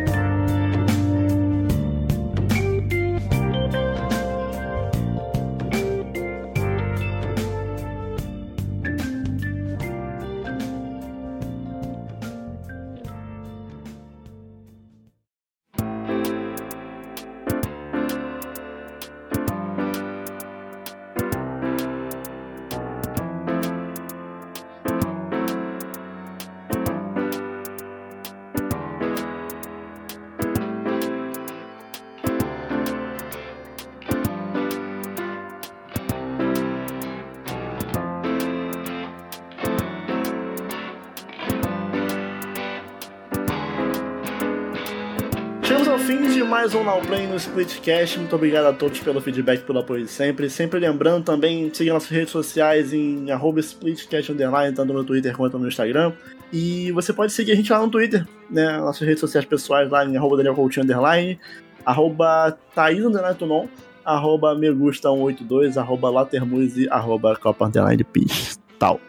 Splitcast. 47.41 48.19
Muito 48.19 48.37
obrigado 48.37 48.67
a 48.67 48.73
todos 48.73 49.01
pelo 49.01 49.21
feedback, 49.21 49.65
pelo 49.65 49.79
apoio 49.79 50.05
de 50.05 50.11
sempre. 50.11 50.49
Sempre 50.51 50.79
lembrando 50.79 51.25
também, 51.25 51.71
siga 51.73 51.93
nossas 51.93 52.11
redes 52.11 52.31
sociais 52.31 52.93
em 52.93 53.27
Splitcast 53.61 54.33
tanto 54.75 54.93
no 54.93 55.05
Twitter 55.05 55.37
quanto 55.37 55.59
no 55.59 55.67
Instagram. 55.67 56.13
E 56.53 56.93
você 56.93 57.13
pode 57.13 57.33
seguir 57.33 57.53
a 57.53 57.55
gente 57.55 57.73
lá 57.73 57.81
no 57.81 57.91
Twitter, 57.91 58.27
né? 58.51 58.79
Nossas 58.79 59.07
redes 59.07 59.21
sociais 59.21 59.47
pessoais 59.47 59.91
lá 59.91 60.05
em 60.05 60.17
arroba 60.17 60.37
Daniel 60.37 60.55
Coutinho 60.55 60.85
Underline, 60.85 61.39
arroba 61.85 62.57
Thaís 62.75 63.05
Underline 63.05 63.37
Tunon, 63.37 63.67
arroba 64.05 64.55
Megusta182, 64.55 65.77
arroba 65.77 66.11
Latermuse, 66.11 66.89
arroba 66.91 67.37
Copa 67.37 67.67
Underline 67.67 68.05
Pis, 68.05 68.59
tal. 68.79 69.01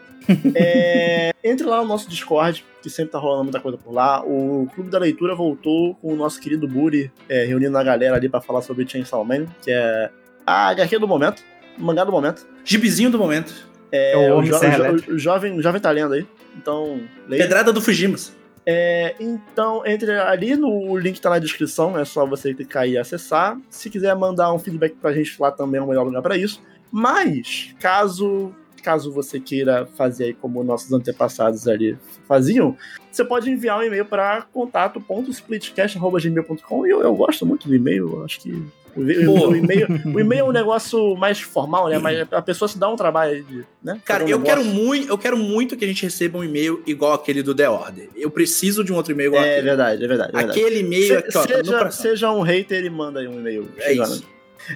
É, 0.54 1.32
entre 1.42 1.66
lá 1.66 1.82
no 1.82 1.88
nosso 1.88 2.08
Discord, 2.08 2.64
que 2.82 2.90
sempre 2.90 3.12
tá 3.12 3.18
rolando 3.18 3.44
muita 3.44 3.60
coisa 3.60 3.78
por 3.78 3.92
lá. 3.92 4.22
O 4.24 4.68
Clube 4.74 4.90
da 4.90 4.98
Leitura 4.98 5.34
voltou 5.34 5.94
com 5.96 6.12
o 6.12 6.16
nosso 6.16 6.40
querido 6.40 6.66
Buri, 6.68 7.10
é, 7.28 7.44
reunindo 7.44 7.76
a 7.78 7.82
galera 7.82 8.16
ali 8.16 8.28
pra 8.28 8.40
falar 8.40 8.62
sobre 8.62 8.86
Chainsaw 8.88 9.24
Man, 9.24 9.46
que 9.62 9.70
é 9.70 10.10
a 10.46 10.68
HQ 10.68 10.98
do 10.98 11.08
momento, 11.08 11.42
o 11.78 11.82
mangá 11.82 12.04
do 12.04 12.12
momento. 12.12 12.46
Gibizinho 12.64 13.10
do 13.10 13.18
momento. 13.18 13.52
É, 13.90 14.12
É 14.12 14.32
o 14.32 14.38
o, 14.38 14.42
jo- 14.42 14.52
jo- 14.58 15.12
o 15.14 15.18
jovem, 15.18 15.58
o 15.58 15.62
jovem 15.62 15.80
tá 15.80 15.90
lendo 15.90 16.14
aí. 16.14 16.26
Então, 16.56 17.00
leia. 17.28 17.42
Pedrada 17.42 17.72
do 17.72 17.80
Fujimas. 17.80 18.32
É, 18.64 19.16
então, 19.18 19.82
entre 19.84 20.12
ali 20.12 20.54
no 20.54 20.68
o 20.68 20.96
link 20.96 21.20
tá 21.20 21.28
na 21.28 21.38
descrição, 21.40 21.98
é 21.98 22.04
só 22.04 22.24
você 22.24 22.54
clicar 22.54 22.88
e 22.88 22.96
acessar. 22.96 23.58
Se 23.68 23.90
quiser 23.90 24.14
mandar 24.14 24.52
um 24.52 24.58
feedback 24.58 24.94
pra 24.94 25.12
gente 25.12 25.34
lá 25.40 25.50
também 25.50 25.80
é 25.80 25.82
o 25.82 25.86
melhor 25.88 26.04
lugar 26.04 26.22
pra 26.22 26.36
isso. 26.36 26.62
Mas, 26.90 27.74
caso 27.80 28.54
caso 28.82 29.10
você 29.12 29.40
queira 29.40 29.86
fazer 29.96 30.24
aí 30.24 30.34
como 30.34 30.62
nossos 30.62 30.92
antepassados 30.92 31.66
ali 31.68 31.96
faziam, 32.28 32.76
você 33.10 33.24
pode 33.24 33.50
enviar 33.50 33.78
um 33.78 33.82
e-mail 33.82 34.04
para 34.04 34.42
contato.splitcast.gmail.com 34.52 36.86
e 36.86 36.90
eu, 36.90 37.02
eu 37.02 37.14
gosto 37.14 37.44
muito 37.46 37.68
do 37.68 37.74
e-mail, 37.74 38.22
acho 38.24 38.40
que 38.40 38.62
o, 38.94 39.54
e-mail, 39.56 39.86
o 40.14 40.20
e-mail 40.20 40.40
é 40.40 40.44
um 40.44 40.52
negócio 40.52 41.16
mais 41.16 41.40
formal, 41.40 41.88
né? 41.88 41.98
Mas 41.98 42.26
a 42.30 42.42
pessoa 42.42 42.68
se 42.68 42.78
dá 42.78 42.88
um 42.88 42.96
trabalho 42.96 43.32
aí 43.32 43.42
de, 43.42 43.64
né? 43.82 44.00
Cara, 44.04 44.24
um 44.24 44.28
eu 44.28 44.40
quero, 44.42 44.64
muito, 44.64 45.08
eu 45.08 45.18
quero 45.18 45.36
muito 45.36 45.76
que 45.76 45.84
a 45.84 45.88
gente 45.88 46.02
receba 46.02 46.38
um 46.38 46.44
e-mail 46.44 46.82
igual 46.86 47.12
aquele 47.14 47.42
do 47.42 47.54
The 47.54 47.68
Order. 47.68 48.08
Eu 48.14 48.30
preciso 48.30 48.84
de 48.84 48.92
um 48.92 48.96
outro 48.96 49.12
e-mail 49.12 49.28
igual 49.28 49.42
É 49.42 49.52
aquele. 49.52 49.66
verdade, 49.66 50.04
é 50.04 50.08
verdade. 50.08 50.30
é 50.34 50.36
verdade. 50.36 50.60
Aquele 50.60 50.80
e-mail 50.80 51.18
aqui, 51.18 51.38
ó, 51.38 51.46
tá 51.46 51.48
seja, 51.48 51.78
coração. 51.78 52.02
seja 52.02 52.32
um 52.32 52.42
hater 52.42 52.84
e 52.84 52.90
manda 52.90 53.20
aí 53.20 53.28
um 53.28 53.38
e-mail. 53.40 53.68
É 53.78 53.88
chegando. 53.88 54.12
isso. 54.12 54.24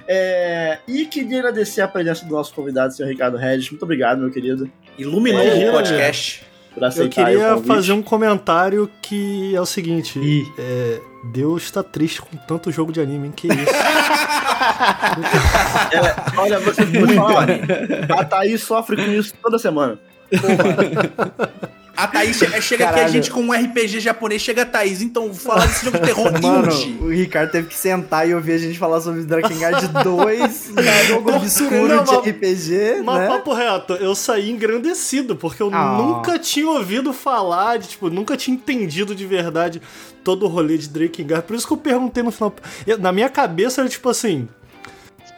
É, 0.07 0.79
e 0.87 1.05
queria 1.05 1.39
agradecer 1.39 1.81
a 1.81 1.87
presença 1.87 2.25
do 2.25 2.31
nosso 2.31 2.53
convidado, 2.53 2.93
senhor 2.93 3.09
Ricardo 3.09 3.37
Regis. 3.37 3.69
Muito 3.69 3.83
obrigado, 3.83 4.19
meu 4.19 4.31
querido, 4.31 4.69
Iluminou 4.97 5.43
Imagina, 5.43 5.69
o 5.69 5.73
podcast. 5.73 6.45
por 6.73 6.83
Eu 6.83 6.87
aceitar 6.87 7.21
o 7.21 7.25
queria 7.25 7.57
fazer 7.57 7.93
um 7.93 8.01
comentário 8.01 8.89
que 9.01 9.55
é 9.55 9.61
o 9.61 9.65
seguinte: 9.65 10.19
Ih. 10.19 10.45
é, 10.57 10.99
Deus 11.31 11.69
tá 11.71 11.83
triste 11.83 12.21
com 12.21 12.35
tanto 12.37 12.71
jogo 12.71 12.91
de 12.91 12.99
anime, 12.99 13.27
hein? 13.27 13.33
Que 13.35 13.47
isso? 13.47 13.57
Olha, 16.37 16.59
você 16.59 16.85
falar, 17.15 17.47
a 18.17 18.25
Thaís 18.25 18.63
sofre 18.63 18.95
com 18.95 19.11
isso 19.11 19.33
toda 19.41 19.59
semana. 19.59 19.99
A 21.97 22.07
Thaís 22.07 22.37
che- 22.37 22.61
chega 22.61 22.89
aqui, 22.89 22.99
a 22.99 23.07
gente 23.07 23.31
com 23.31 23.41
um 23.41 23.51
RPG 23.51 23.99
japonês, 23.99 24.41
chega 24.41 24.61
a 24.61 24.65
Thaís, 24.65 25.01
então 25.01 25.33
falar 25.33 25.65
desse 25.65 25.83
jogo 25.85 25.97
de 25.99 26.05
terror 26.05 26.31
Mano, 26.41 26.71
indie. 26.71 26.97
o 27.01 27.09
Ricardo 27.09 27.51
teve 27.51 27.67
que 27.67 27.75
sentar 27.75 28.29
e 28.29 28.35
ouvir 28.35 28.53
a 28.53 28.57
gente 28.59 28.77
falar 28.77 29.01
sobre 29.01 29.23
Drakengard 29.23 29.87
2, 30.03 30.69
um 30.69 31.07
jogo 31.07 31.35
obscuro 31.35 31.87
Não, 31.87 32.03
de 32.03 32.11
mas- 32.15 32.27
RPG, 32.27 33.01
Mas 33.03 33.19
né? 33.19 33.27
papo 33.27 33.51
reto, 33.53 33.93
eu 33.93 34.13
saí 34.13 34.51
engrandecido, 34.51 35.35
porque 35.35 35.61
eu 35.63 35.71
Ah. 35.73 35.97
nunca 35.97 36.37
tinha 36.37 36.69
ouvido 36.69 37.11
falar, 37.11 37.77
de, 37.79 37.87
tipo, 37.89 38.09
nunca 38.09 38.37
tinha 38.37 38.55
entendido 38.55 39.15
de 39.15 39.25
verdade 39.25 39.81
todo 40.23 40.43
o 40.45 40.47
rolê 40.47 40.77
de 40.77 40.89
Drakengard. 40.89 41.45
Por 41.47 41.55
isso 41.55 41.65
que 41.65 41.73
eu 41.73 41.77
perguntei 41.77 42.21
no 42.21 42.31
final. 42.31 42.53
Eu- 42.85 42.97
Na 42.99 43.11
minha 43.11 43.29
cabeça 43.29 43.81
era 43.81 43.89
tipo 43.89 44.07
assim. 44.09 44.47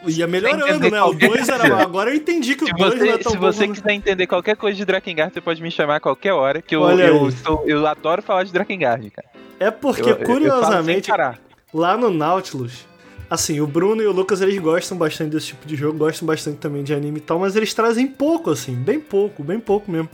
Ia 0.06 0.26
melhorando, 0.26 0.90
né? 0.90 1.02
O 1.02 1.08
qualquer 1.10 1.28
2 1.28 1.48
era. 1.48 1.82
Agora 1.82 2.10
eu 2.10 2.16
entendi 2.16 2.54
que 2.54 2.64
Se 2.64 2.72
o 2.72 2.76
2 2.76 2.94
não 3.00 3.06
é 3.06 3.18
tão 3.18 3.32
se 3.32 3.38
bom. 3.38 3.52
você 3.52 3.66
quanto- 3.66 3.76
quiser 3.82 3.92
entender 3.94 4.26
qualquer 4.26 4.56
coisa 4.56 4.76
de 4.76 4.84
Drakengard, 4.84 5.32
você 5.32 5.40
pode 5.40 5.62
me 5.62 5.70
chamar 5.70 5.96
a 5.96 6.00
qualquer 6.00 6.32
hora, 6.32 6.62
que 6.62 6.74
eu, 6.74 6.80
Olha 6.82 7.04
eu, 7.04 7.30
sou- 7.30 7.62
eu 7.66 7.86
adoro 7.86 8.22
falar 8.22 8.44
de 8.44 8.52
Drakengard, 8.52 9.10
cara. 9.10 9.28
É 9.58 9.70
porque, 9.70 10.02
Eu- 10.02 10.08
eu- 10.08 10.16
eu 10.18 10.24
curiosamente, 10.26 11.10
parar. 11.10 11.38
lá 11.72 11.96
no 11.98 12.10
Nautilus, 12.10 12.86
assim, 13.28 13.60
o 13.60 13.66
Bruno 13.66 14.02
e 14.02 14.06
o 14.06 14.12
Lucas 14.12 14.40
eles 14.40 14.58
gostam 14.58 14.96
bastante 14.96 15.30
desse 15.32 15.48
tipo 15.48 15.66
de 15.66 15.76
jogo, 15.76 15.98
gostam 15.98 16.26
bastante 16.26 16.56
também 16.56 16.82
de 16.82 16.94
anime 16.94 17.18
e 17.18 17.20
tal, 17.20 17.38
mas 17.38 17.54
eles 17.54 17.74
trazem 17.74 18.06
pouco, 18.06 18.50
assim, 18.50 18.74
bem 18.74 18.98
pouco, 18.98 19.44
bem 19.44 19.60
pouco 19.60 19.90
mesmo. 19.90 20.08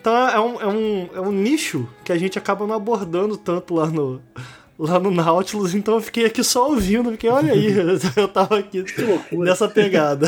Então 0.00 0.14
é 0.28 0.38
um, 0.38 0.60
é 0.60 0.66
um, 0.68 1.08
é 1.16 1.20
um 1.20 1.32
nicho 1.32 1.88
que 2.04 2.12
a 2.12 2.18
gente 2.18 2.38
acaba 2.38 2.66
não 2.66 2.74
abordando 2.74 3.36
tanto 3.36 3.74
lá 3.74 3.86
no, 3.86 4.22
lá 4.78 4.98
no 4.98 5.10
Nautilus, 5.10 5.74
então 5.74 5.94
eu 5.94 6.00
fiquei 6.00 6.24
aqui 6.26 6.42
só 6.44 6.68
ouvindo, 6.70 7.10
porque 7.10 7.28
olha 7.28 7.52
aí, 7.52 7.66
eu 8.16 8.28
tava 8.28 8.58
aqui 8.58 8.82
Que 8.82 9.02
loucura. 9.02 9.50
nessa 9.50 9.68
pegada. 9.68 10.26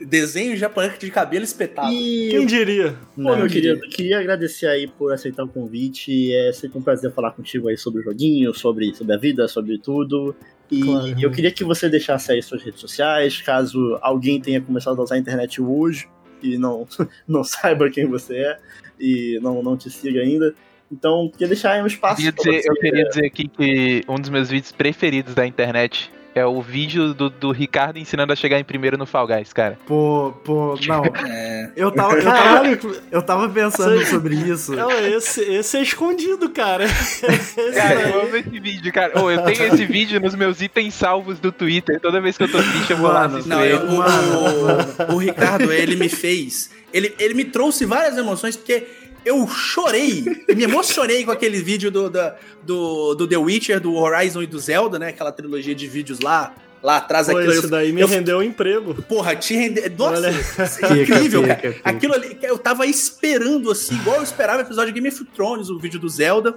Desenho 0.00 0.56
japonês 0.56 0.98
de 0.98 1.10
cabelo 1.10 1.44
espetado. 1.44 1.90
Quem 1.90 2.42
E, 2.42 2.46
diria? 2.46 2.94
pô, 3.14 3.22
meu 3.22 3.36
Não, 3.36 3.46
querido, 3.48 3.80
queria 3.82 4.18
agradecer 4.18 4.66
aí 4.66 4.86
por 4.86 5.12
aceitar 5.12 5.44
o 5.44 5.48
convite. 5.48 6.32
É 6.34 6.52
sempre 6.54 6.78
um 6.78 6.82
prazer 6.82 7.12
falar 7.12 7.32
contigo 7.32 7.68
aí 7.68 7.76
sobre 7.76 8.00
o 8.00 8.04
joguinho, 8.04 8.54
sobre, 8.54 8.94
sobre 8.94 9.12
a 9.14 9.18
vida, 9.18 9.46
sobre 9.46 9.76
tudo. 9.78 10.34
E 10.70 10.80
Claro. 10.82 11.14
eu 11.20 11.30
queria 11.30 11.50
que 11.50 11.62
você 11.64 11.86
deixasse 11.88 12.32
aí 12.32 12.42
suas 12.42 12.62
redes 12.62 12.80
sociais, 12.80 13.42
caso 13.42 13.98
alguém 14.00 14.40
tenha 14.40 14.60
começado 14.62 14.98
a 14.98 15.02
usar 15.04 15.16
a 15.16 15.18
internet 15.18 15.60
hoje 15.60 16.08
e 16.42 16.56
não, 16.56 16.86
não 17.28 17.44
saiba 17.44 17.90
quem 17.90 18.06
você 18.06 18.36
é 18.36 18.58
e 18.98 19.38
não, 19.42 19.62
não 19.62 19.76
te 19.76 19.90
siga 19.90 20.20
ainda. 20.22 20.54
Então, 20.90 21.28
queria 21.32 21.48
deixar 21.48 21.72
aí 21.72 21.82
um 21.82 21.86
espaço 21.86 22.16
Queria 22.16 22.32
pra 22.32 22.42
dizer- 22.44 22.68
eu 22.68 22.74
queria 22.74 23.04
dizer 23.08 23.26
aqui 23.26 23.46
que 23.48 24.04
um 24.08 24.16
dos 24.18 24.28
meus 24.30 24.48
vídeos 24.50 24.72
preferidos 24.72 25.34
da 25.34 25.46
internet 25.46 26.10
é 26.34 26.44
o 26.46 26.60
vídeo 26.62 27.12
do, 27.12 27.28
do 27.28 27.50
Ricardo 27.50 27.98
ensinando 27.98 28.32
a 28.32 28.36
chegar 28.36 28.58
em 28.58 28.62
primeiro 28.64 28.96
no 28.96 29.04
Fall 29.04 29.26
Guys, 29.26 29.52
cara. 29.52 29.76
Pô, 29.86 30.32
pô, 30.44 30.76
não. 30.86 31.02
É. 31.28 31.70
Eu 31.76 31.90
tava, 31.92 32.14
eu 32.14 32.22
tava, 32.24 32.78
eu 33.12 33.22
tava 33.22 33.48
pensando 33.48 34.04
sobre 34.06 34.34
isso. 34.34 34.72
não, 34.74 34.90
esse, 34.90 35.40
esse 35.42 35.76
é 35.76 35.82
escondido, 35.82 36.48
cara. 36.50 36.84
Esse 36.90 37.72
Cara, 37.72 37.98
aí- 38.00 38.10
eu 38.12 38.20
amo 38.22 38.36
esse 38.36 38.58
vídeo, 38.60 38.92
cara. 38.92 39.20
Ô, 39.22 39.30
eu 39.30 39.42
tenho 39.42 39.74
esse 39.74 39.84
vídeo 39.84 40.20
nos 40.20 40.34
meus 40.34 40.60
itens 40.60 40.94
salvos 40.94 41.38
do 41.38 41.52
Twitter. 41.52 42.00
Toda 42.00 42.20
vez 42.20 42.36
que 42.36 42.44
eu 42.44 42.50
tô 42.50 42.58
triste, 42.58 42.90
eu 42.92 42.96
vou 42.96 43.10
lá 43.12 43.26
assistir 43.26 43.48
Não, 43.48 43.64
eu- 43.64 43.80
o, 43.86 45.12
o, 45.12 45.14
o 45.14 45.18
Ricardo, 45.18 45.72
ele 45.72 45.94
me 45.96 46.08
fez. 46.08 46.70
Ele, 46.92 47.14
ele 47.18 47.34
me 47.34 47.44
trouxe 47.44 47.84
várias 47.84 48.16
emoções, 48.16 48.56
porque 48.56 48.86
eu 49.24 49.46
chorei, 49.48 50.24
eu 50.48 50.56
me 50.56 50.64
emocionei 50.64 51.24
com 51.24 51.30
aquele 51.30 51.60
vídeo 51.62 51.90
do, 51.90 52.08
da- 52.10 52.36
do, 52.62 53.14
do 53.14 53.26
The 53.26 53.36
Witcher, 53.36 53.80
do 53.80 53.94
Horizon 53.94 54.42
e 54.42 54.46
do 54.46 54.58
Zelda, 54.58 54.98
né? 54.98 55.08
Aquela 55.08 55.32
trilogia 55.32 55.74
de 55.74 55.86
vídeos 55.86 56.20
lá, 56.20 56.54
lá 56.82 56.96
atrás. 56.98 57.26
Pô, 57.28 57.36
aquilo, 57.36 57.52
eu, 57.52 57.68
daí 57.68 57.92
me 57.92 58.00
eu- 58.00 58.06
rendeu 58.08 58.38
um 58.38 58.42
emprego. 58.42 58.94
Porra, 59.02 59.36
te 59.36 59.54
render. 59.54 59.92
Nossa, 59.96 60.16
Olha. 60.16 60.30
isso 60.30 60.86
é 60.86 61.02
incrível, 61.02 61.42
Fica, 61.42 61.54
cara. 61.56 61.76
Aquilo 61.84 62.14
ali, 62.14 62.38
eu 62.42 62.58
tava 62.58 62.86
esperando, 62.86 63.70
assim, 63.70 63.94
igual 63.96 64.16
eu 64.16 64.22
esperava 64.22 64.58
o 64.58 64.62
episódio 64.62 64.92
de 64.92 65.00
Game 65.00 65.08
of 65.14 65.24
Thrones, 65.34 65.68
o 65.70 65.78
vídeo 65.78 65.98
do 66.00 66.08
Zelda. 66.08 66.54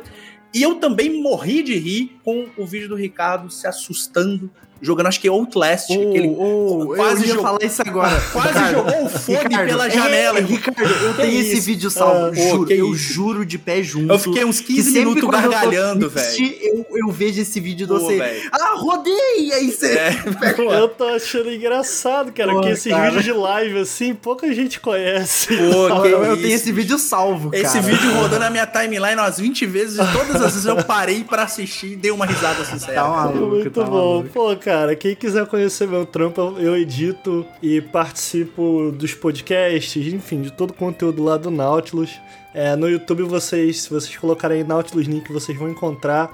E 0.54 0.62
eu 0.62 0.76
também 0.76 1.22
morri 1.22 1.64
de 1.64 1.76
rir 1.78 2.18
com 2.24 2.48
o 2.58 2.66
vídeo 2.66 2.88
do 2.88 2.96
Ricardo 2.96 3.50
se 3.52 3.66
assustando, 3.66 4.52
jogando, 4.84 5.08
acho 5.08 5.20
que 5.20 5.28
Outlast. 5.28 5.88
Oh, 5.90 5.94
aquele, 6.10 6.28
oh, 6.38 6.94
quase 6.96 7.22
eu 7.22 7.22
ia 7.22 7.28
jogou- 7.30 7.44
falar 7.44 7.64
isso 7.64 7.82
agora. 7.82 8.22
quase 8.32 8.48
Ricardo, 8.50 8.72
jogou 8.76 9.06
o 9.06 9.10
fone 9.10 9.38
Ricardo, 9.40 9.68
pela 9.68 9.88
é, 9.88 9.90
janela. 9.90 10.40
Ricardo, 10.42 10.82
eu 10.84 11.14
tenho 11.16 11.40
esse 11.42 11.54
isso? 11.58 11.66
vídeo 11.66 11.90
salvo. 11.90 12.26
Ah, 12.28 12.34
juro, 12.34 12.72
eu 12.72 12.94
isso? 12.94 13.14
juro 13.14 13.46
de 13.46 13.58
pé 13.58 13.82
junto. 13.82 14.14
Eu 14.14 14.20
fiquei 14.20 14.46
uns 14.46 14.60
que 14.60 14.76
15 14.76 14.92
sempre 14.92 15.00
minutos 15.16 15.30
gargalhando, 15.30 16.10
velho. 16.10 16.54
Eu, 16.62 16.86
eu 17.08 17.12
vejo 17.12 17.42
esse 17.42 17.60
vídeo 17.60 17.88
de 17.88 17.94
Pô, 17.94 18.00
você. 18.00 18.48
Ah, 18.52 18.74
rodei! 18.76 19.52
Aí 19.54 19.72
você. 19.72 19.94
É, 19.94 20.14
Eu 20.84 20.88
tô 20.90 21.06
achando 21.06 21.52
engraçado, 21.52 22.32
cara, 22.32 22.52
Pô, 22.52 22.62
que 22.62 22.70
esses 22.70 22.92
cara. 22.92 23.06
vídeos 23.06 23.24
de 23.24 23.32
live, 23.32 23.80
assim, 23.80 24.14
pouca 24.14 24.52
gente 24.54 24.80
conhece. 24.80 25.48
Pô, 25.48 25.64
eu, 25.64 26.02
que 26.02 26.08
eu 26.10 26.34
isso. 26.34 26.42
tenho 26.42 26.54
esse 26.56 26.72
vídeo 26.72 26.98
salvo, 26.98 27.52
cara. 27.52 27.64
Esse 27.64 27.80
vídeo 27.80 28.12
rodando 28.14 28.40
na 28.40 28.50
minha 28.50 28.66
timeline 28.68 29.16
umas 29.16 29.40
20 29.40 29.66
vezes 29.66 29.96
e 30.00 30.12
todas 30.12 30.36
as 30.42 30.54
vezes 30.54 30.66
eu 30.66 30.84
parei 30.84 31.24
pra 31.24 31.44
assistir 31.44 31.94
e 31.94 31.96
dei 31.96 32.12
uma 32.12 32.26
risada 32.26 32.66
sincera. 32.66 32.94
Tá 32.94 33.08
maluco, 33.08 33.46
Muito 33.48 33.72
tá 33.72 33.84
bom. 33.84 33.92
maluco. 33.92 34.30
Pô, 34.30 34.56
cara, 34.58 34.73
quem 35.00 35.16
quiser 35.16 35.46
conhecer 35.48 35.88
meu 35.88 36.06
trampo, 36.06 36.56
eu 36.58 36.76
edito 36.76 37.46
e 37.62 37.82
participo 37.82 38.92
dos 38.92 39.14
podcasts, 39.14 40.14
enfim, 40.14 40.42
de 40.42 40.52
todo 40.52 40.72
o 40.72 40.74
conteúdo 40.74 41.24
lá 41.24 41.38
do 41.38 41.52
Nautilus. 41.52 42.12
É, 42.54 42.76
no 42.76 42.90
YouTube, 42.90 43.24
vocês, 43.24 43.84
se 43.84 43.90
vocês 43.90 44.16
colocarem 44.18 44.64
Nautilus 44.64 45.08
Link, 45.08 45.32
vocês 45.32 45.58
vão 45.58 45.70
encontrar. 45.70 46.32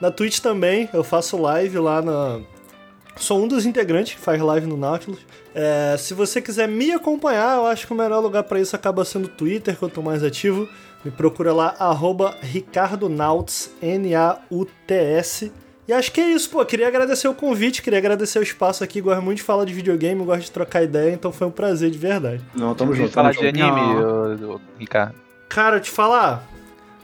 Na 0.00 0.10
Twitch 0.10 0.38
também, 0.40 0.88
eu 0.92 1.02
faço 1.04 1.40
live 1.40 1.78
lá 1.78 2.00
na. 2.00 2.40
Sou 3.16 3.42
um 3.42 3.48
dos 3.48 3.66
integrantes 3.66 4.14
que 4.14 4.20
faz 4.20 4.40
live 4.40 4.66
no 4.66 4.76
Nautilus. 4.76 5.18
É, 5.54 5.96
se 5.98 6.14
você 6.14 6.40
quiser 6.40 6.68
me 6.68 6.92
acompanhar, 6.92 7.56
eu 7.56 7.66
acho 7.66 7.86
que 7.86 7.92
o 7.92 7.96
melhor 7.96 8.20
lugar 8.20 8.44
pra 8.44 8.60
isso 8.60 8.76
acaba 8.76 9.04
sendo 9.04 9.24
o 9.24 9.28
Twitter, 9.28 9.76
que 9.76 9.82
eu 9.82 9.88
tô 9.88 10.00
mais 10.00 10.22
ativo. 10.22 10.68
Me 11.04 11.10
procura 11.10 11.52
lá, 11.52 11.74
arroba 11.78 12.36
N-A-U-T-S. 13.82 15.52
E 15.88 15.92
acho 15.92 16.12
que 16.12 16.20
é 16.20 16.26
isso, 16.32 16.50
pô. 16.50 16.62
Queria 16.66 16.86
agradecer 16.86 17.26
o 17.28 17.34
convite, 17.34 17.80
queria 17.80 17.98
agradecer 17.98 18.38
o 18.38 18.42
espaço 18.42 18.84
aqui. 18.84 19.00
Gosto 19.00 19.22
muito 19.22 19.38
de 19.38 19.42
falar 19.42 19.64
de 19.64 19.72
videogame, 19.72 20.22
gosto 20.22 20.42
de 20.42 20.50
trocar 20.50 20.82
ideia, 20.82 21.14
então 21.14 21.32
foi 21.32 21.46
um 21.46 21.50
prazer 21.50 21.90
de 21.90 21.96
verdade. 21.96 22.42
Não, 22.54 22.74
tamo 22.74 22.94
junto. 22.94 23.10
falar 23.10 23.32
de 23.32 23.38
anime, 23.48 23.60
Não. 24.38 24.60
Ricardo. 24.78 25.14
Cara, 25.48 25.80
te 25.80 25.90
falar. 25.90 26.46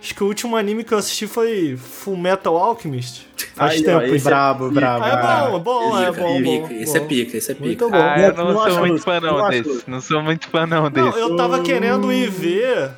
Acho 0.03 0.15
que 0.15 0.23
o 0.23 0.27
último 0.27 0.55
anime 0.55 0.85
que 0.85 0.93
eu 0.93 0.99
assisti 0.99 1.27
foi 1.27 1.79
Full 1.79 2.19
Metal 2.19 2.55
Alchemist. 2.59 3.27
Faz 3.55 3.73
Aí, 3.73 3.81
ó, 3.81 3.85
tempo, 3.85 4.03
esse 4.03 4.17
hein? 4.17 4.23
Brabo, 4.23 4.71
brabo. 4.71 5.03
Ah, 5.03 5.09
é 5.09 5.17
brabo. 5.17 5.59
bom, 5.61 5.83
é 5.83 5.91
bom, 5.91 5.99
é 6.03 6.11
Pica, 6.11 6.21
bom, 6.23 6.43
bom. 6.43 6.69
pica. 6.69 6.75
Esse 6.83 6.97
é 6.99 7.01
pica, 7.01 7.37
esse 7.39 7.53
é 7.53 7.55
pica. 7.55 7.67
Muito 7.67 7.89
bom. 7.91 7.97
Ah, 7.97 8.21
eu 8.21 8.35
Não 8.35 8.53
não, 8.53 8.71
sou 8.71 8.81
muito 8.81 9.03
fã 9.03 9.19
não 9.19 9.39
não 9.39 9.49
desse. 9.49 9.85
Não 9.87 10.01
sou 10.03 10.23
muito 10.23 10.47
fã 10.51 10.67
não 10.67 10.83
Não, 10.83 10.91
desse. 10.91 11.19
eu 11.19 11.35
tava 11.37 11.63
querendo 11.63 12.13
ir 12.13 12.29
ver 12.29 12.91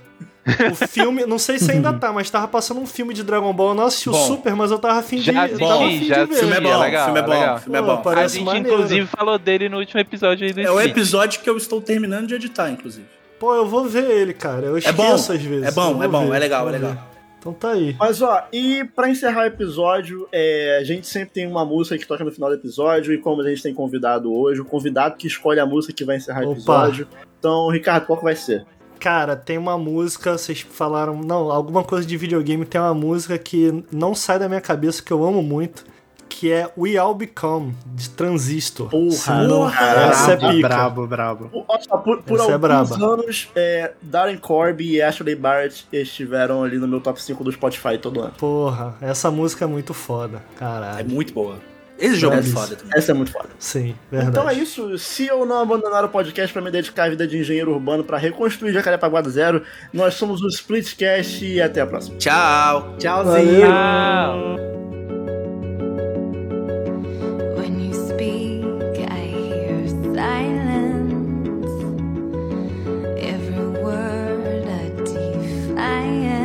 o 0.70 0.74
filme, 0.86 1.26
não 1.26 1.38
sei 1.38 1.58
se 1.58 1.70
ainda 1.72 1.92
tá, 1.92 2.12
mas 2.12 2.30
tava 2.30 2.46
passando 2.48 2.80
um 2.80 2.86
filme 2.86 3.12
de 3.12 3.22
Dragon 3.22 3.52
Ball. 3.52 3.70
Eu 3.70 3.74
não 3.74 3.84
assisti 3.84 4.08
o. 4.08 4.14
Super, 4.14 4.54
mas 4.54 4.70
eu 4.70 4.78
tava 4.78 4.98
afim 5.00 5.16
de, 5.16 5.22
Já 5.24 5.32
eu 5.32 5.40
assisti, 5.40 5.58
tava 5.58 5.84
afim 5.84 5.98
de 5.98 6.06
já 6.08 6.24
ver. 6.24 6.34
Filme 6.36 6.54
é 6.54 6.60
bom, 6.60 6.68
É 6.72 6.76
legal, 6.76 7.04
filme 7.04 7.18
é 7.18 7.22
bom, 7.22 7.30
legal. 7.30 7.58
filme 7.58 7.78
é 7.78 7.80
Pô, 7.82 7.86
bom. 7.86 7.92
A 7.92 7.96
parece 7.98 8.34
gente, 8.36 8.44
maneiro. 8.44 8.68
inclusive, 8.68 9.06
falou 9.06 9.38
dele 9.38 9.68
no 9.68 9.78
último 9.78 10.00
episódio 10.00 10.46
aí 10.46 10.52
do 10.52 10.60
É 10.60 10.70
o 10.70 10.80
episódio 10.80 11.40
que 11.40 11.50
eu 11.50 11.56
estou 11.56 11.80
terminando 11.80 12.26
de 12.28 12.34
editar, 12.34 12.70
inclusive. 12.70 13.06
Pô, 13.38 13.54
eu 13.54 13.66
vou 13.66 13.84
ver 13.84 14.10
ele, 14.10 14.32
cara. 14.32 14.66
Eu 14.66 14.76
É 14.76 14.78
esqueço 14.78 14.96
bom, 14.96 15.12
às 15.14 15.26
vezes. 15.42 15.66
é 15.66 15.70
bom, 15.72 16.02
é 16.02 16.08
bom, 16.08 16.28
ver, 16.30 16.36
é 16.36 16.38
legal, 16.38 16.68
é 16.68 16.72
legal. 16.72 16.92
ver. 16.92 16.98
Então 17.38 17.52
tá 17.52 17.70
aí. 17.72 17.94
Mas 17.98 18.20
ó, 18.22 18.42
e 18.52 18.82
pra 18.96 19.08
encerrar 19.08 19.42
o 19.42 19.46
episódio, 19.46 20.26
é, 20.32 20.78
a 20.80 20.84
gente 20.84 21.06
sempre 21.06 21.30
tem 21.34 21.46
uma 21.46 21.64
música 21.64 21.96
que 21.96 22.04
toca 22.06 22.24
no 22.24 22.32
final 22.32 22.48
do 22.48 22.56
episódio, 22.56 23.12
e 23.12 23.18
como 23.18 23.40
a 23.42 23.48
gente 23.48 23.62
tem 23.62 23.72
convidado 23.74 24.32
hoje, 24.34 24.60
o 24.60 24.64
convidado 24.64 25.16
que 25.16 25.26
escolhe 25.28 25.60
a 25.60 25.66
música 25.66 25.92
que 25.92 26.04
vai 26.04 26.16
encerrar 26.16 26.40
o 26.40 26.46
Opa. 26.46 26.52
episódio. 26.54 27.08
Então, 27.38 27.68
Ricardo, 27.68 28.06
qual 28.06 28.18
que 28.18 28.24
vai 28.24 28.34
ser? 28.34 28.64
Cara, 28.98 29.36
tem 29.36 29.58
uma 29.58 29.76
música, 29.78 30.36
vocês 30.36 30.60
falaram, 30.60 31.20
não, 31.22 31.50
alguma 31.50 31.84
coisa 31.84 32.06
de 32.06 32.16
videogame, 32.16 32.64
tem 32.64 32.80
uma 32.80 32.94
música 32.94 33.36
que 33.38 33.84
não 33.92 34.14
sai 34.14 34.38
da 34.38 34.48
minha 34.48 34.60
cabeça, 34.60 35.02
que 35.02 35.12
eu 35.12 35.24
amo 35.24 35.42
muito, 35.42 35.84
que 36.28 36.50
é 36.50 36.68
We 36.76 36.96
All 36.96 37.14
Become, 37.14 37.74
de 37.94 38.10
Transistor. 38.10 38.88
Porra, 38.90 39.46
porra. 39.48 39.86
essa 40.10 40.32
é 40.32 40.36
brabo, 40.36 40.54
pica. 40.56 40.68
brabo, 40.68 41.06
brabo. 41.06 41.64
Só, 41.88 41.96
por, 41.98 42.22
por 42.22 42.38
é 42.38 42.42
alguns 42.42 42.58
braba. 42.60 42.96
anos, 43.14 43.48
é, 43.54 43.92
Darren 44.02 44.36
Corby 44.38 44.96
e 44.96 45.02
Ashley 45.02 45.34
Barrett 45.36 45.86
estiveram 45.92 46.62
ali 46.64 46.78
no 46.78 46.88
meu 46.88 47.00
top 47.00 47.22
5 47.22 47.42
do 47.44 47.52
Spotify 47.52 47.96
todo 47.96 48.20
ano. 48.20 48.32
Porra, 48.36 48.94
essa 49.00 49.30
música 49.30 49.64
é 49.64 49.68
muito 49.68 49.94
foda, 49.94 50.42
É 50.56 50.58
caralho. 50.58 51.08
muito 51.08 51.32
boa. 51.32 51.56
Esse 51.98 52.16
jogo 52.16 52.36
é, 52.36 52.40
Isso. 52.40 52.52
foda 52.52 52.76
também. 52.76 52.92
Essa 52.98 53.12
é 53.12 53.14
muito 53.14 53.32
foda. 53.32 53.48
Sim, 53.58 53.94
verdade. 54.10 54.30
Então 54.30 54.50
é 54.50 54.54
isso. 54.54 54.98
Se 54.98 55.26
eu 55.26 55.46
não 55.46 55.60
abandonar 55.60 56.04
o 56.04 56.08
podcast 56.08 56.52
pra 56.52 56.62
me 56.62 56.70
dedicar 56.70 57.04
à 57.04 57.08
vida 57.08 57.26
de 57.26 57.38
engenheiro 57.38 57.72
urbano 57.72 58.04
pra 58.04 58.18
reconstruir 58.18 58.72
Jacarepaguá 58.72 59.20
do 59.20 59.30
zero, 59.30 59.62
nós 59.92 60.14
somos 60.14 60.42
o 60.42 60.48
Splitcast 60.48 61.44
e 61.44 61.60
até 61.60 61.80
a 61.80 61.86
próxima. 61.86 62.18
Tchau. 62.18 62.96
Tchauzinho. 62.98 63.60
Tchau. 63.60 64.76
I 75.78 76.35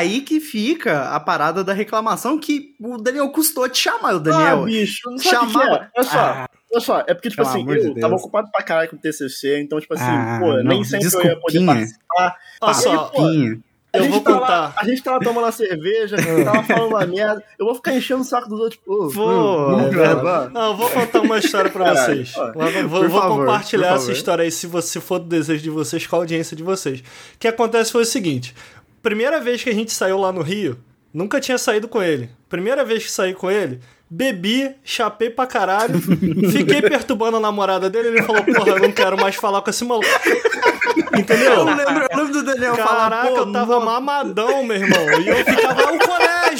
aí 0.00 0.20
que 0.22 0.40
fica 0.40 1.08
a 1.10 1.20
parada 1.20 1.62
da 1.64 1.72
reclamação 1.72 2.38
que 2.38 2.74
o 2.80 2.96
Daniel 2.98 3.28
custou 3.30 3.68
te 3.68 3.78
chamar, 3.78 4.14
o 4.16 4.20
Daniel. 4.20 4.62
Ah, 4.62 4.66
bicho, 4.66 5.10
não 5.10 5.18
sabe 5.18 5.52
chamava- 5.52 5.78
que 5.78 5.84
é? 5.84 5.88
Olha 5.96 6.04
só, 6.04 6.18
Ah. 6.18 6.48
olha 6.72 6.80
só, 6.80 6.98
é 7.06 7.14
porque, 7.14 7.30
tipo 7.30 7.42
Pelo 7.42 7.48
assim, 7.48 7.64
de 7.64 7.88
eu 7.88 8.00
tava 8.00 8.14
ocupado 8.16 8.50
pra 8.50 8.62
caralho 8.64 8.90
com 8.90 8.96
o 8.96 8.98
TCC, 8.98 9.60
então, 9.60 9.80
tipo 9.80 9.94
assim, 9.94 10.04
Ah, 10.04 10.38
pô, 10.40 10.54
nem 10.56 10.64
não, 10.78 10.84
sempre 10.84 11.06
eu 11.14 11.22
ia 11.24 11.40
poder 11.40 11.64
participar. 11.66 12.36
Olha 12.60 12.74
Aí, 12.74 12.74
só, 12.74 13.12
a 13.92 13.98
eu 13.98 14.04
vou 14.08 14.20
tava 14.20 14.38
contar. 14.40 14.60
lá- 14.60 14.74
a 14.76 14.84
gente 14.84 15.02
tava 15.02 15.18
tomando 15.18 15.44
uma 15.46 15.50
cerveja, 15.50 16.16
tava 16.44 16.62
falando 16.62 16.90
uma 16.90 17.04
merda, 17.06 17.42
eu 17.58 17.66
vou 17.66 17.74
ficar 17.74 17.92
enchendo 17.92 18.20
o 18.20 18.24
saco 18.24 18.48
dos 18.48 18.60
outros. 18.60 18.80
Pô, 18.86 19.08
Vou, 19.08 19.70
hum, 19.78 19.80
é. 19.88 20.50
Não, 20.50 20.66
eu 20.68 20.76
vou 20.76 20.88
contar 20.90 21.20
uma 21.22 21.38
história 21.38 21.68
pra 21.72 21.86
Caralho, 21.86 22.04
vocês. 22.24 22.32
Eu 22.36 22.88
vou, 22.88 23.08
vou- 23.08 23.20
favor, 23.20 23.38
compartilhar 23.46 23.88
essa 23.88 23.98
favor. 23.98 24.12
história 24.12 24.42
aí, 24.44 24.50
se, 24.52 24.68
você, 24.68 24.88
se 24.92 25.00
for 25.00 25.18
do 25.18 25.26
desejo 25.26 25.60
de 25.64 25.70
vocês, 25.70 26.06
com 26.06 26.14
a 26.14 26.18
audiência 26.20 26.56
de 26.56 26.62
vocês. 26.62 27.00
O 27.00 27.04
que 27.40 27.48
acontece 27.48 27.90
foi 27.90 28.02
o 28.02 28.06
seguinte: 28.06 28.54
primeira 29.02 29.40
vez 29.40 29.62
que 29.62 29.70
a 29.70 29.74
gente 29.74 29.92
saiu 29.92 30.18
lá 30.18 30.32
no 30.32 30.42
Rio, 30.42 30.78
nunca 31.12 31.40
tinha 31.40 31.58
saído 31.58 31.88
com 31.88 32.02
ele. 32.02 32.30
Primeira 32.48 32.84
vez 32.84 33.04
que 33.04 33.10
saí 33.10 33.32
com 33.34 33.50
ele, 33.50 33.80
bebi, 34.08 34.74
chapei 34.84 35.30
pra 35.30 35.46
caralho, 35.46 36.00
fiquei 36.50 36.82
perturbando 36.82 37.36
a 37.36 37.40
namorada 37.40 37.88
dele. 37.90 38.08
Ele 38.08 38.22
falou: 38.22 38.42
Porra, 38.44 38.70
eu 38.70 38.78
não 38.80 38.92
quero 38.92 39.16
mais 39.20 39.34
falar 39.36 39.62
com 39.62 39.70
esse 39.70 39.84
maluco. 39.84 40.06
Entendeu? 41.16 41.52
Eu 41.52 41.64
lembro, 41.64 41.84
eu 42.10 42.16
lembro 42.18 42.32
do 42.32 42.42
Daniel 42.42 42.74
falar, 42.76 43.10
Caraca, 43.10 43.28
pô, 43.28 43.36
eu 43.38 43.52
tava 43.52 43.74
não- 43.78 43.84
mamadão, 43.84 44.64
meu 44.64 44.76
irmão. 44.76 45.20
E 45.20 45.28
eu 45.28 45.36
ficava 45.44 45.82
lá 45.84 45.92
no 45.92 45.98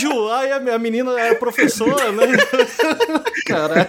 colégio. 0.09 0.31
Aí 0.33 0.53
a 0.53 0.61
minha 0.61 0.79
menina 0.79 1.19
era 1.19 1.35
professora, 1.35 2.13
né? 2.13 2.27
Caralho. 3.47 3.89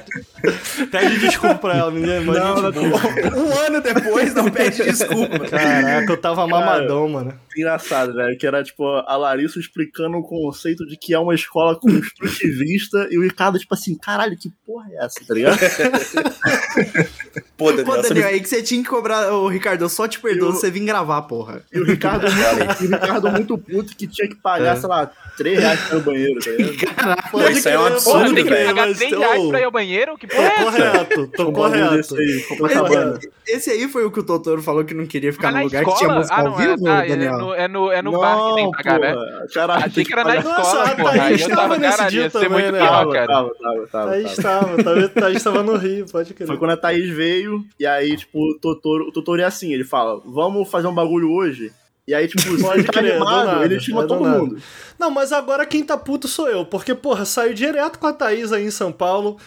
Pede 0.92 1.20
desculpa 1.20 1.56
pra 1.56 1.78
ela, 1.78 1.92
menina. 1.92 2.22
Mas 2.22 2.38
Não, 2.38 2.62
não, 2.62 2.72
boa. 2.72 3.38
Um 3.38 3.58
ano 3.66 3.82
depois, 3.82 4.34
não 4.34 4.50
pede 4.50 4.84
desculpa. 4.84 5.40
Caraca, 5.48 6.12
eu 6.12 6.18
tava 6.18 6.48
mamadão, 6.48 7.08
mano. 7.08 7.40
Engraçado, 7.56 8.14
velho, 8.14 8.38
que 8.38 8.48
era, 8.48 8.64
tipo, 8.64 8.84
a 8.86 9.16
Larissa 9.18 9.60
explicando 9.60 10.18
o 10.18 10.24
conceito 10.24 10.86
de 10.86 10.98
que 10.98 11.14
é 11.14 11.20
uma 11.20 11.36
escola 11.36 11.78
construtivista 11.80 13.08
e 13.12 13.18
o 13.18 13.24
Ricardo, 13.24 13.60
tipo 13.60 13.74
assim, 13.74 13.98
caralho, 13.98 14.38
que 14.38 14.50
porra 14.66 14.88
é 14.92 15.06
essa, 15.06 15.20
tá 15.26 15.34
ligado? 15.34 15.60
Pô, 17.62 17.72
Daniel, 17.72 17.86
Pô, 17.86 18.02
Daniel, 18.02 18.16
me- 18.28 18.34
aí 18.34 18.40
que 18.42 18.50
você 18.50 18.62
tinha 18.64 18.82
que 18.84 18.90
cobrar. 18.90 19.32
Ô, 19.34 19.48
Ricardo, 19.48 19.84
eu 19.84 19.90
só 19.90 20.08
te 20.08 20.20
perdoo 20.20 20.50
Eu- 20.50 20.54
se 20.54 20.62
você 20.62 20.72
vir 20.72 20.80
gravar, 20.86 21.22
porra. 21.24 21.62
E 21.72 21.80
o 21.80 21.86
Ricardo, 21.86 22.26
muito, 22.32 22.84
e 22.84 22.88
o 22.88 22.90
Ricardo 22.92 23.32
muito 23.32 23.58
puto 23.58 23.96
que 23.96 24.08
tinha 24.08 24.28
que 24.28 24.36
pagar, 24.36 24.78
sei 24.78 24.90
lá, 24.90 25.12
3 25.38 25.60
reais 25.60 25.80
pro 25.88 26.00
banheiro, 26.02 26.40
tá 26.40 26.52
ligado? 26.52 27.32
Pô, 27.32 27.42
isso 27.48 27.68
aí 27.68 27.74
é 27.76 27.80
um 27.80 27.86
absurdo, 27.86 28.20
pode 28.22 28.34
Tem 28.36 28.44
que 28.44 28.50
velho. 28.50 28.66
pagar 28.68 28.88
mas 28.88 28.98
3 28.98 29.12
tô- 29.14 29.20
reais 29.20 29.48
pra 29.48 29.60
ir 29.60 29.64
ao 29.64 29.72
banheiro? 29.72 30.18
Que 30.18 30.28
porra 30.28 30.44
é 30.48 30.64
correto, 30.64 31.28
tô 31.36 31.52
correto. 31.52 32.16
Copacabana. 32.48 33.20
Esse 33.48 33.70
aí 33.72 33.88
foi 33.88 34.06
o 34.06 34.12
que 34.12 34.20
o 34.20 34.24
Totoro 34.24 34.62
falou 34.62 34.84
que 34.86 34.94
não 34.94 35.06
queria 35.06 35.34
ficar 35.34 35.52
no 35.52 35.64
lugar 35.64 35.84
que 35.84 35.92
tinha 35.96 36.10
escola? 36.10 36.16
música 36.20 36.36
Ah, 36.36 36.40
ao 36.40 36.46
não, 36.46 36.60
é, 36.60 36.68
vivo, 36.76 36.88
é 36.88 37.08
Daniel? 37.08 37.38
no, 37.38 37.54
é 37.54 37.68
no, 37.68 37.92
é 37.92 38.02
no 38.02 38.12
bar 38.12 38.38
que 38.50 38.56
tem 38.56 38.72
que 38.72 38.78
pagar, 38.78 39.00
né? 39.00 39.14
porra, 39.14 39.26
Caralho, 39.54 39.86
Achei 39.86 40.06
que 40.06 40.14
era 40.14 40.24
na 40.24 40.34
Nossa, 40.42 40.62
escola, 40.62 40.84
a 40.84 40.96
porra. 40.96 41.12
Thaís 41.18 41.42
Aí 41.44 41.50
eu 41.52 41.56
tava 41.58 41.78
nesse 41.78 42.08
dia 42.08 42.30
também, 42.30 42.72
né? 42.72 42.80
Tava, 42.80 43.12
cara. 43.14 43.28
tava, 43.28 43.50
tava, 43.92 44.12
Thaís 44.12 44.36
tava. 44.36 45.10
Thaís 45.10 45.44
tava 45.44 45.64
no 45.64 45.76
Rio, 45.78 46.06
pode 46.12 46.34
crer. 46.34 46.48
Foi 46.48 46.58
quando 46.58 46.72
a 46.72 46.78
Thaís 46.78 47.10
veio, 47.10 47.51
e 47.80 47.86
aí, 47.86 48.16
tipo, 48.18 48.40
o 48.40 48.60
Totoro, 48.60 49.08
o 49.08 49.12
Totoro 49.12 49.42
é 49.42 49.46
assim, 49.46 49.74
ele 49.74 49.84
fala, 49.84 50.22
vamos 50.26 50.70
fazer 50.70 50.88
um 50.88 50.94
bagulho 50.94 51.32
hoje? 51.32 51.72
E 52.08 52.14
aí, 52.14 52.28
tipo, 52.28 52.42
se 52.42 52.62
Pode 52.62 52.80
ele 52.80 52.88
tá 52.88 53.00
animado, 53.00 53.46
nada, 53.46 53.66
ele 53.66 53.80
chama 53.80 54.00
é 54.00 54.04
do 54.04 54.08
todo 54.08 54.24
nada. 54.24 54.38
mundo. 54.40 54.58
Não, 55.00 55.12
mas 55.12 55.32
agora 55.32 55.66
quem 55.66 55.84
tá 55.84 55.96
puto 55.98 56.28
sou 56.28 56.50
eu, 56.50 56.66
porque, 56.66 56.94
porra, 56.96 57.26
saiu 57.26 57.54
direto 57.54 58.00
com 58.00 58.08
a 58.08 58.14
Thaís 58.14 58.52
aí 58.52 58.66
em 58.66 58.72
São 58.72 58.92
Paulo. 58.92 59.38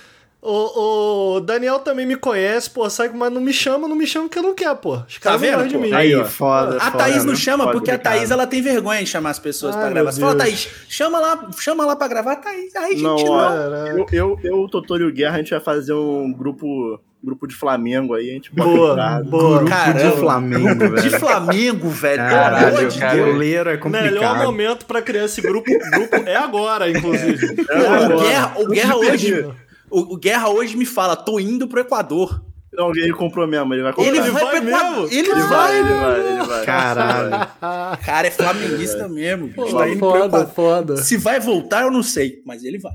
O, 0.46 1.36
o 1.36 1.40
Daniel 1.40 1.78
também 1.78 2.04
me 2.04 2.16
conhece, 2.16 2.68
pô, 2.68 2.88
sai, 2.90 3.08
mas 3.08 3.32
não 3.32 3.40
me 3.40 3.50
chama, 3.50 3.88
não 3.88 3.96
me 3.96 4.06
chama 4.06 4.26
porque 4.26 4.38
eu 4.38 4.42
não 4.42 4.54
quero, 4.54 4.76
pô. 4.76 4.96
Os 5.08 5.16
caras 5.16 5.40
não 5.40 5.48
vendo, 5.58 5.68
de 5.68 5.78
mim. 5.78 5.90
Aí, 5.94 6.14
ó. 6.14 6.22
foda, 6.26 6.76
A 6.76 6.90
foda, 6.90 6.98
Thaís 6.98 7.24
não 7.24 7.32
né? 7.32 7.38
chama 7.38 7.64
Pode 7.64 7.78
porque 7.78 7.90
a. 7.90 7.98
Thaís 7.98 8.30
ela 8.30 8.46
tem 8.46 8.60
vergonha 8.60 9.00
de 9.02 9.06
chamar 9.08 9.30
as 9.30 9.38
pessoas 9.38 9.74
Ai, 9.74 9.80
pra 9.80 9.90
gravar. 9.90 10.12
Você 10.12 10.20
fala. 10.20 10.36
Thaís, 10.36 10.68
chama 10.86 11.18
lá, 11.18 11.50
chama 11.58 11.86
lá 11.86 11.96
pra 11.96 12.08
gravar, 12.08 12.36
Thaís. 12.36 12.76
Aí, 12.76 13.00
Não, 13.00 13.16
gente, 13.16 13.26
não. 13.26 13.38
Caraca. 13.38 13.90
Eu, 13.90 14.06
eu, 14.12 14.40
eu, 14.44 14.60
o 14.60 14.68
Totoro 14.68 15.04
e 15.04 15.06
o 15.08 15.12
Guerra, 15.14 15.36
a 15.36 15.38
gente 15.38 15.48
vai 15.50 15.60
fazer 15.60 15.94
um 15.94 16.30
grupo, 16.30 17.00
grupo 17.24 17.46
de 17.46 17.54
Flamengo 17.54 18.14
aí, 18.14 18.30
a 18.30 18.32
gente 18.34 18.54
bota 18.54 18.68
Boa, 18.70 19.20
o 19.20 19.24
boa. 19.24 19.58
Grupo 19.58 19.70
Caramba. 19.70 20.10
de 20.10 20.16
Flamengo, 20.20 20.84
De 21.00 21.08
velho. 21.08 21.20
Flamengo, 21.20 21.88
velho. 21.88 22.16
Caralho, 22.18 22.88
de 22.88 22.98
cara. 22.98 23.16
Goleiro 23.24 23.70
é 23.70 23.72
Melhor 23.76 23.80
complicado. 23.80 24.42
momento 24.44 24.86
pra 24.86 25.02
criar 25.02 25.24
esse 25.24 25.40
grupo, 25.40 25.64
grupo 25.70 26.16
é 26.28 26.36
agora, 26.36 26.90
inclusive. 26.90 27.64
É 27.68 27.78
O 27.80 27.92
agora. 27.94 28.16
Guerra, 28.16 28.52
o 28.58 28.66
Guerra 28.68 28.94
de 28.94 28.98
hoje. 29.10 29.48
O, 29.90 30.14
o 30.14 30.16
Guerra 30.16 30.48
hoje 30.48 30.76
me 30.76 30.84
fala, 30.86 31.14
tô 31.16 31.38
indo 31.40 31.66
pro 31.68 31.80
Equador. 31.80 32.42
Não, 32.76 32.90
ele 32.90 33.12
comprou 33.12 33.46
mesmo, 33.46 33.72
ele 33.72 33.84
vai 33.84 33.92
comprar. 33.92 34.10
Ele 34.10 34.20
vai, 34.32 34.42
vai 34.44 34.60
mesmo? 34.60 35.04
Ele, 35.06 35.16
Ele 35.30 35.32
vai. 35.32 35.46
vai, 35.48 35.78
ele 35.78 35.88
vai, 35.94 36.20
ele 36.32 36.42
vai. 36.42 36.64
Caralho. 36.64 37.48
Cara, 38.04 38.26
é 38.26 38.30
flamenguista 38.32 39.08
mesmo. 39.08 39.48
Pô, 39.54 39.64
Tá 39.66 39.88
indo 39.88 39.98
pro 40.00 40.10
foda, 40.10 40.26
Equador. 40.26 40.48
foda. 40.48 40.96
Se 40.96 41.16
vai 41.16 41.38
voltar, 41.38 41.82
eu 41.82 41.90
não 41.92 42.02
sei, 42.02 42.42
mas 42.44 42.64
ele 42.64 42.78
vai. 42.78 42.94